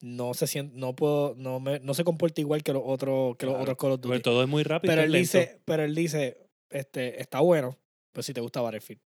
no 0.00 0.34
se 0.34 0.46
siente, 0.46 0.76
no 0.78 0.94
puedo, 0.96 1.34
no 1.36 1.60
me, 1.60 1.78
no 1.80 1.94
se 1.94 2.04
comporta 2.04 2.40
igual 2.40 2.62
que 2.62 2.72
los 2.72 2.82
otros, 2.84 3.36
que 3.36 3.46
los 3.46 3.54
Claro. 3.54 3.62
otros 3.62 3.76
Call 3.78 3.92
of 3.92 4.00
Duty. 4.00 4.20
todo 4.22 4.42
es 4.42 4.48
muy 4.48 4.62
rápido. 4.62 4.90
Pero 4.92 5.02
él 5.02 5.12
lento. 5.12 5.22
dice, 5.38 5.60
pero 5.64 5.82
él 5.84 5.94
dice, 5.94 6.38
este, 6.70 7.20
está 7.20 7.40
bueno, 7.40 7.76
pero 8.12 8.22
si 8.22 8.32
te 8.32 8.40
gusta 8.40 8.60
Battlefield. 8.60 9.00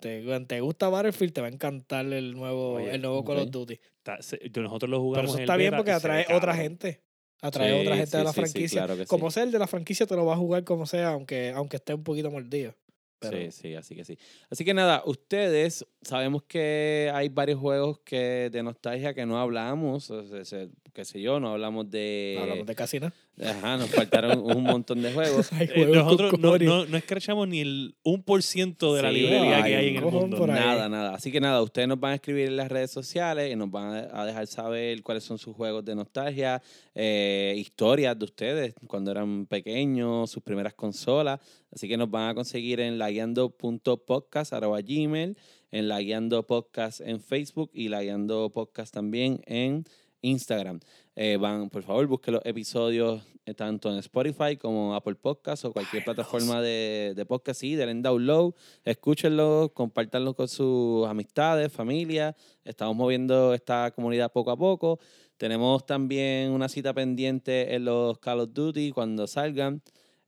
Te, 0.00 0.40
te 0.46 0.60
gusta 0.60 0.88
Battlefield, 0.90 1.32
te 1.32 1.40
va 1.40 1.46
a 1.46 1.50
encantar 1.50 2.04
el 2.06 2.34
nuevo, 2.34 2.74
Oye, 2.74 2.94
el 2.94 3.00
nuevo 3.00 3.24
Call 3.24 3.38
of 3.38 3.42
ok. 3.44 3.50
Duty. 3.50 3.80
Está- 3.98 4.20
se- 4.22 4.38
nosotros 4.56 4.90
lo 4.90 4.96
Pero 4.98 5.02
jugamos. 5.02 5.30
eso 5.30 5.34
en 5.38 5.40
el 5.40 5.44
está 5.44 5.56
bien 5.56 5.70
beta 5.70 5.76
porque 5.78 5.92
atrae 5.92 6.26
otra 6.34 6.54
gente. 6.54 7.00
Atrae 7.42 7.72
otra 7.80 7.92
Sí, 7.94 7.98
gente 8.00 8.16
de 8.16 8.22
sí, 8.22 8.24
la 8.24 8.32
sí, 8.32 8.40
franquicia. 8.40 8.84
claro. 8.86 9.06
Como 9.06 9.30
sea 9.30 9.42
el 9.42 9.52
de 9.52 9.58
la 9.58 9.66
franquicia, 9.66 10.06
te 10.06 10.14
lo 10.16 10.24
va 10.26 10.34
a 10.34 10.36
jugar 10.38 10.64
como 10.64 10.86
sea, 10.86 11.10
aunque, 11.10 11.50
aunque 11.50 11.76
esté 11.76 11.94
un 11.94 12.02
poquito 12.04 12.30
mordido. 12.30 12.74
Pero, 13.18 13.38
Sí, 13.38 13.50
sí, 13.50 13.74
así 13.74 13.94
que 13.94 14.04
sí. 14.04 14.18
Así 14.50 14.64
que 14.64 14.74
nada, 14.74 15.02
ustedes, 15.06 15.86
sabemos 16.02 16.42
que 16.42 17.10
hay 17.14 17.28
varios 17.28 17.58
juegos 17.58 18.00
que 18.00 18.50
de 18.50 18.62
nostalgia 18.62 19.14
que 19.14 19.24
no 19.26 19.38
hablamos, 19.38 20.10
o 20.10 20.44
sea, 20.44 20.66
qué 20.92 21.04
sé 21.04 21.20
yo, 21.20 21.40
no 21.40 21.52
hablamos 21.52 21.90
de... 21.90 22.34
no 22.36 22.42
hablamos 22.42 22.66
de 22.66 22.74
casi 22.74 23.00
nada. 23.00 23.14
Ajá, 23.44 23.76
nos 23.76 23.90
faltaron 23.90 24.38
un 24.38 24.62
montón 24.62 25.02
de 25.02 25.12
juegos. 25.12 25.52
Hay 25.58 25.66
Eh, 25.66 25.72
juegos 25.74 25.96
nosotros 25.96 26.38
no, 26.38 26.56
no, 26.56 26.86
no 26.86 26.96
escrachamos 26.96 27.46
ni 27.46 27.60
el 27.60 27.94
1% 28.02 28.94
de 28.94 29.02
la 29.02 29.12
librería 29.12 29.56
hay 29.56 29.62
que 29.70 29.76
hay 29.76 29.88
en 29.88 29.96
el 29.96 30.04
mundo. 30.04 30.46
Nada, 30.46 30.88
nada. 30.88 31.14
Así 31.14 31.30
que 31.30 31.38
nada, 31.40 31.60
ustedes 31.60 31.86
nos 31.86 32.00
van 32.00 32.12
a 32.12 32.14
escribir 32.14 32.46
en 32.48 32.56
las 32.56 32.70
redes 32.70 32.90
sociales 32.90 33.52
y 33.52 33.56
nos 33.56 33.70
van 33.70 34.08
a 34.10 34.24
dejar 34.24 34.46
saber 34.46 35.02
cuáles 35.02 35.24
son 35.24 35.36
sus 35.38 35.54
juegos 35.54 35.84
de 35.84 35.94
nostalgia, 35.94 36.62
eh, 36.94 37.54
historias 37.58 38.18
de 38.18 38.24
ustedes 38.24 38.74
cuando 38.86 39.10
eran 39.10 39.44
pequeños, 39.46 40.30
sus 40.30 40.42
primeras 40.42 40.72
consolas. 40.72 41.38
Así 41.70 41.88
que 41.88 41.98
nos 41.98 42.10
van 42.10 42.30
a 42.30 42.34
conseguir 42.34 42.80
en 42.80 42.96
laguiando.podcast.gmail, 42.98 45.36
en 45.72 45.88
la 45.88 46.00
Guiando 46.00 46.46
Podcast 46.46 47.00
en 47.00 47.20
Facebook 47.20 47.70
y 47.74 47.88
la 47.88 48.02
Guiando 48.02 48.48
Podcast 48.50 48.94
también 48.94 49.40
en 49.46 49.84
Instagram. 50.22 50.80
Eh, 51.14 51.36
van, 51.36 51.70
por 51.70 51.82
favor, 51.82 52.06
busquen 52.06 52.34
los 52.34 52.44
episodios 52.44 53.22
eh, 53.46 53.54
tanto 53.54 53.92
en 53.92 53.98
Spotify 53.98 54.56
como 54.56 54.94
Apple 54.94 55.14
Podcast 55.14 55.64
o 55.64 55.72
cualquier 55.72 56.04
plataforma 56.04 56.60
de, 56.60 57.14
de 57.14 57.26
podcast. 57.26 57.60
Sí, 57.60 57.76
denle 57.76 58.02
download, 58.02 58.54
escúchenlo, 58.84 59.72
compártanlo 59.72 60.34
con 60.34 60.48
sus 60.48 61.06
amistades, 61.06 61.72
familia. 61.72 62.34
Estamos 62.64 62.96
moviendo 62.96 63.54
esta 63.54 63.92
comunidad 63.92 64.32
poco 64.32 64.50
a 64.50 64.56
poco. 64.56 64.98
Tenemos 65.36 65.86
también 65.86 66.50
una 66.50 66.68
cita 66.68 66.92
pendiente 66.92 67.74
en 67.74 67.84
los 67.84 68.18
Call 68.18 68.40
of 68.40 68.52
Duty 68.52 68.90
cuando 68.90 69.26
salgan. 69.26 69.82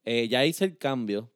Eh, 0.04 0.28
ya 0.28 0.44
hice 0.46 0.64
el 0.64 0.78
cambio 0.78 1.30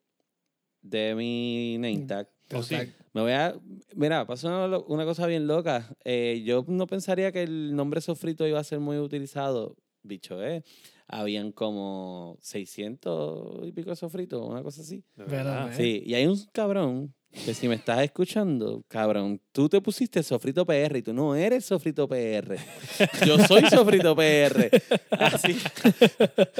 de 0.81 1.15
mi 1.15 1.77
name 1.79 2.05
tag. 2.07 2.32
Oh, 2.53 2.63
sí. 2.63 2.75
Me 3.13 3.21
voy 3.21 3.31
a. 3.31 3.55
Mira, 3.95 4.25
pasó 4.25 4.47
una, 4.47 4.77
una 4.79 5.05
cosa 5.05 5.27
bien 5.27 5.47
loca. 5.47 5.95
Eh, 6.03 6.41
yo 6.45 6.65
no 6.67 6.87
pensaría 6.87 7.31
que 7.31 7.43
el 7.43 7.75
nombre 7.75 8.01
sofrito 8.01 8.47
iba 8.47 8.59
a 8.59 8.63
ser 8.63 8.79
muy 8.79 8.97
utilizado. 8.97 9.75
Bicho, 10.01 10.43
¿eh? 10.43 10.63
Habían 11.07 11.51
como 11.51 12.37
600 12.41 13.67
y 13.67 13.71
pico 13.71 13.91
de 13.91 13.95
sofritos, 13.95 14.45
una 14.45 14.63
cosa 14.63 14.81
así. 14.81 15.03
Verdad. 15.15 15.71
Sí, 15.75 16.03
y 16.05 16.13
hay 16.15 16.25
un 16.25 16.37
cabrón 16.51 17.13
que 17.33 17.53
si 17.53 17.67
me 17.67 17.75
estás 17.75 18.03
escuchando, 18.03 18.83
cabrón, 18.87 19.41
tú 19.51 19.67
te 19.67 19.81
pusiste 19.81 20.21
sofrito 20.21 20.65
PR 20.65 20.97
y 20.97 21.01
tú 21.01 21.13
no 21.13 21.35
eres 21.35 21.65
sofrito 21.65 22.07
PR. 22.07 22.57
Yo 23.25 23.39
soy 23.39 23.63
sofrito 23.69 24.15
PR. 24.15 24.69
Así, 25.09 25.57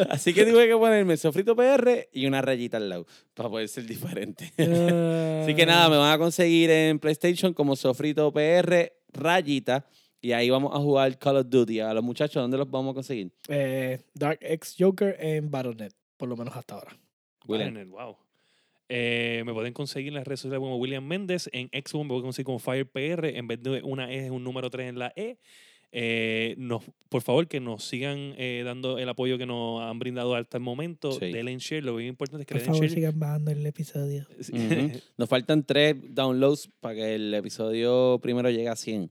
así 0.10 0.34
que 0.34 0.46
tuve 0.46 0.68
que 0.68 0.76
ponerme 0.76 1.16
sofrito 1.16 1.56
PR 1.56 2.10
y 2.12 2.26
una 2.26 2.42
rayita 2.42 2.78
al 2.78 2.90
lado 2.90 3.06
para 3.34 3.50
poder 3.50 3.68
ser 3.70 3.86
diferente. 3.86 4.52
Así 4.58 5.56
que 5.56 5.66
nada, 5.66 5.90
me 5.90 5.98
van 5.98 6.12
a 6.12 6.18
conseguir 6.18 6.72
en 6.72 7.00
PlayStation 7.00 7.54
como 7.54 7.76
Sofrito 7.76 8.32
PR, 8.32 8.94
rayita. 9.10 9.86
Y 10.22 10.32
ahí 10.32 10.50
vamos 10.50 10.74
a 10.74 10.80
jugar 10.80 11.18
Call 11.20 11.38
of 11.38 11.50
Duty. 11.50 11.82
A 11.82 11.94
los 11.94 12.04
muchachos, 12.04 12.42
¿dónde 12.42 12.58
los 12.58 12.70
vamos 12.72 12.92
a 12.92 12.96
conseguir? 12.96 13.32
Eh, 13.50 14.00
Dark 14.14 14.40
X 14.42 14.76
Joker 14.80 15.18
en 15.20 15.52
Battle.net, 15.52 15.92
por 16.18 16.30
lo 16.30 16.38
menos 16.38 16.56
hasta 16.56 16.76
ahora. 16.76 16.98
William. 17.46 17.90
Wow. 17.90 18.23
Eh, 18.96 19.42
me 19.44 19.54
pueden 19.54 19.74
conseguir 19.74 20.10
en 20.10 20.14
las 20.14 20.28
redes 20.28 20.42
sociales 20.42 20.60
como 20.60 20.78
William 20.78 21.04
Méndez. 21.04 21.50
En 21.52 21.68
Xbox 21.70 22.04
me 22.06 22.10
pueden 22.10 22.24
conseguir 22.26 22.46
como 22.46 22.60
FirePR. 22.60 23.26
En 23.26 23.48
vez 23.48 23.64
de 23.64 23.82
una 23.82 24.14
E 24.14 24.26
es 24.26 24.30
un 24.30 24.44
número 24.44 24.70
3 24.70 24.90
en 24.90 25.00
la 25.00 25.12
E. 25.16 25.38
Eh, 25.92 26.54
nos, 26.60 26.84
por 27.10 27.24
favor, 27.24 27.48
que 27.48 27.60
nos 27.60 27.84
sigan 27.84 28.36
eh, 28.38 28.62
dando 28.64 29.00
el 29.00 29.10
apoyo 29.10 29.40
que 29.40 29.48
nos 29.48 29.82
han 29.82 29.98
brindado 29.98 30.36
hasta 30.36 30.58
el 30.58 30.64
momento. 30.64 31.12
Sí. 31.12 31.32
Denle 31.32 31.54
en 31.54 31.58
share. 31.58 31.84
Lo 31.84 31.96
bien 31.96 32.10
importante 32.10 32.44
es 32.44 32.48
que 32.48 32.54
Por 32.54 32.62
favor, 32.62 32.82
share. 32.82 32.92
sigan 32.92 33.20
bajando 33.20 33.50
el 33.50 33.66
episodio. 33.66 34.28
Sí. 34.40 34.54
Nos 35.18 35.28
faltan 35.28 35.64
tres 35.64 35.96
downloads 36.10 36.70
para 36.80 36.94
que 36.94 37.16
el 37.16 37.34
episodio 37.34 38.20
primero 38.22 38.52
llegue 38.52 38.70
a 38.70 38.76
100. 38.76 39.10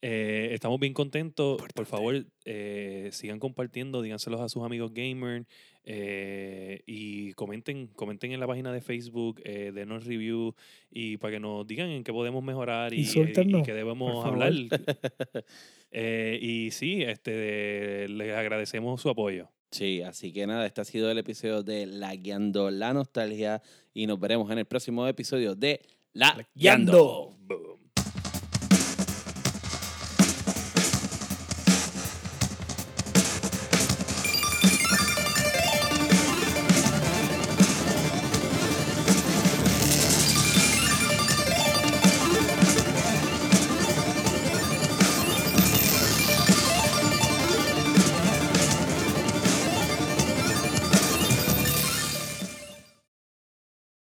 Eh, 0.00 0.48
estamos 0.52 0.80
bien 0.80 0.94
contentos. 0.94 1.60
Por 1.74 1.84
favor, 1.84 2.24
eh, 2.46 3.10
sigan 3.12 3.38
compartiendo, 3.38 4.00
díganselos 4.00 4.40
a 4.40 4.48
sus 4.48 4.62
amigos 4.62 4.94
gamer 4.94 5.44
eh, 5.86 6.82
y 6.86 7.32
comenten, 7.34 7.88
comenten 7.88 8.32
en 8.32 8.40
la 8.40 8.46
página 8.46 8.72
de 8.72 8.80
Facebook, 8.80 9.40
eh, 9.44 9.70
denos 9.74 10.06
review 10.06 10.54
y 10.90 11.18
para 11.18 11.34
que 11.34 11.40
nos 11.40 11.66
digan 11.66 11.90
en 11.90 12.04
qué 12.04 12.12
podemos 12.12 12.42
mejorar 12.42 12.94
y, 12.94 12.96
y, 12.96 13.00
Insúltennos, 13.00 13.62
qué 13.64 13.74
debemos 13.74 14.24
hablar. 14.24 14.52
Eh, 15.96 16.40
y 16.42 16.72
sí, 16.72 17.02
este, 17.02 18.08
les 18.08 18.34
agradecemos 18.34 19.00
su 19.00 19.10
apoyo. 19.10 19.48
Sí, 19.70 20.02
así 20.02 20.32
que 20.32 20.44
nada, 20.44 20.66
este 20.66 20.80
ha 20.80 20.84
sido 20.84 21.08
el 21.08 21.18
episodio 21.18 21.62
de 21.62 21.86
La 21.86 22.16
Guiando 22.16 22.68
la 22.72 22.92
Nostalgia 22.92 23.62
y 23.92 24.08
nos 24.08 24.18
veremos 24.18 24.50
en 24.50 24.58
el 24.58 24.64
próximo 24.64 25.06
episodio 25.06 25.54
de 25.54 25.80
La, 26.12 26.48
Guiando. 26.52 27.36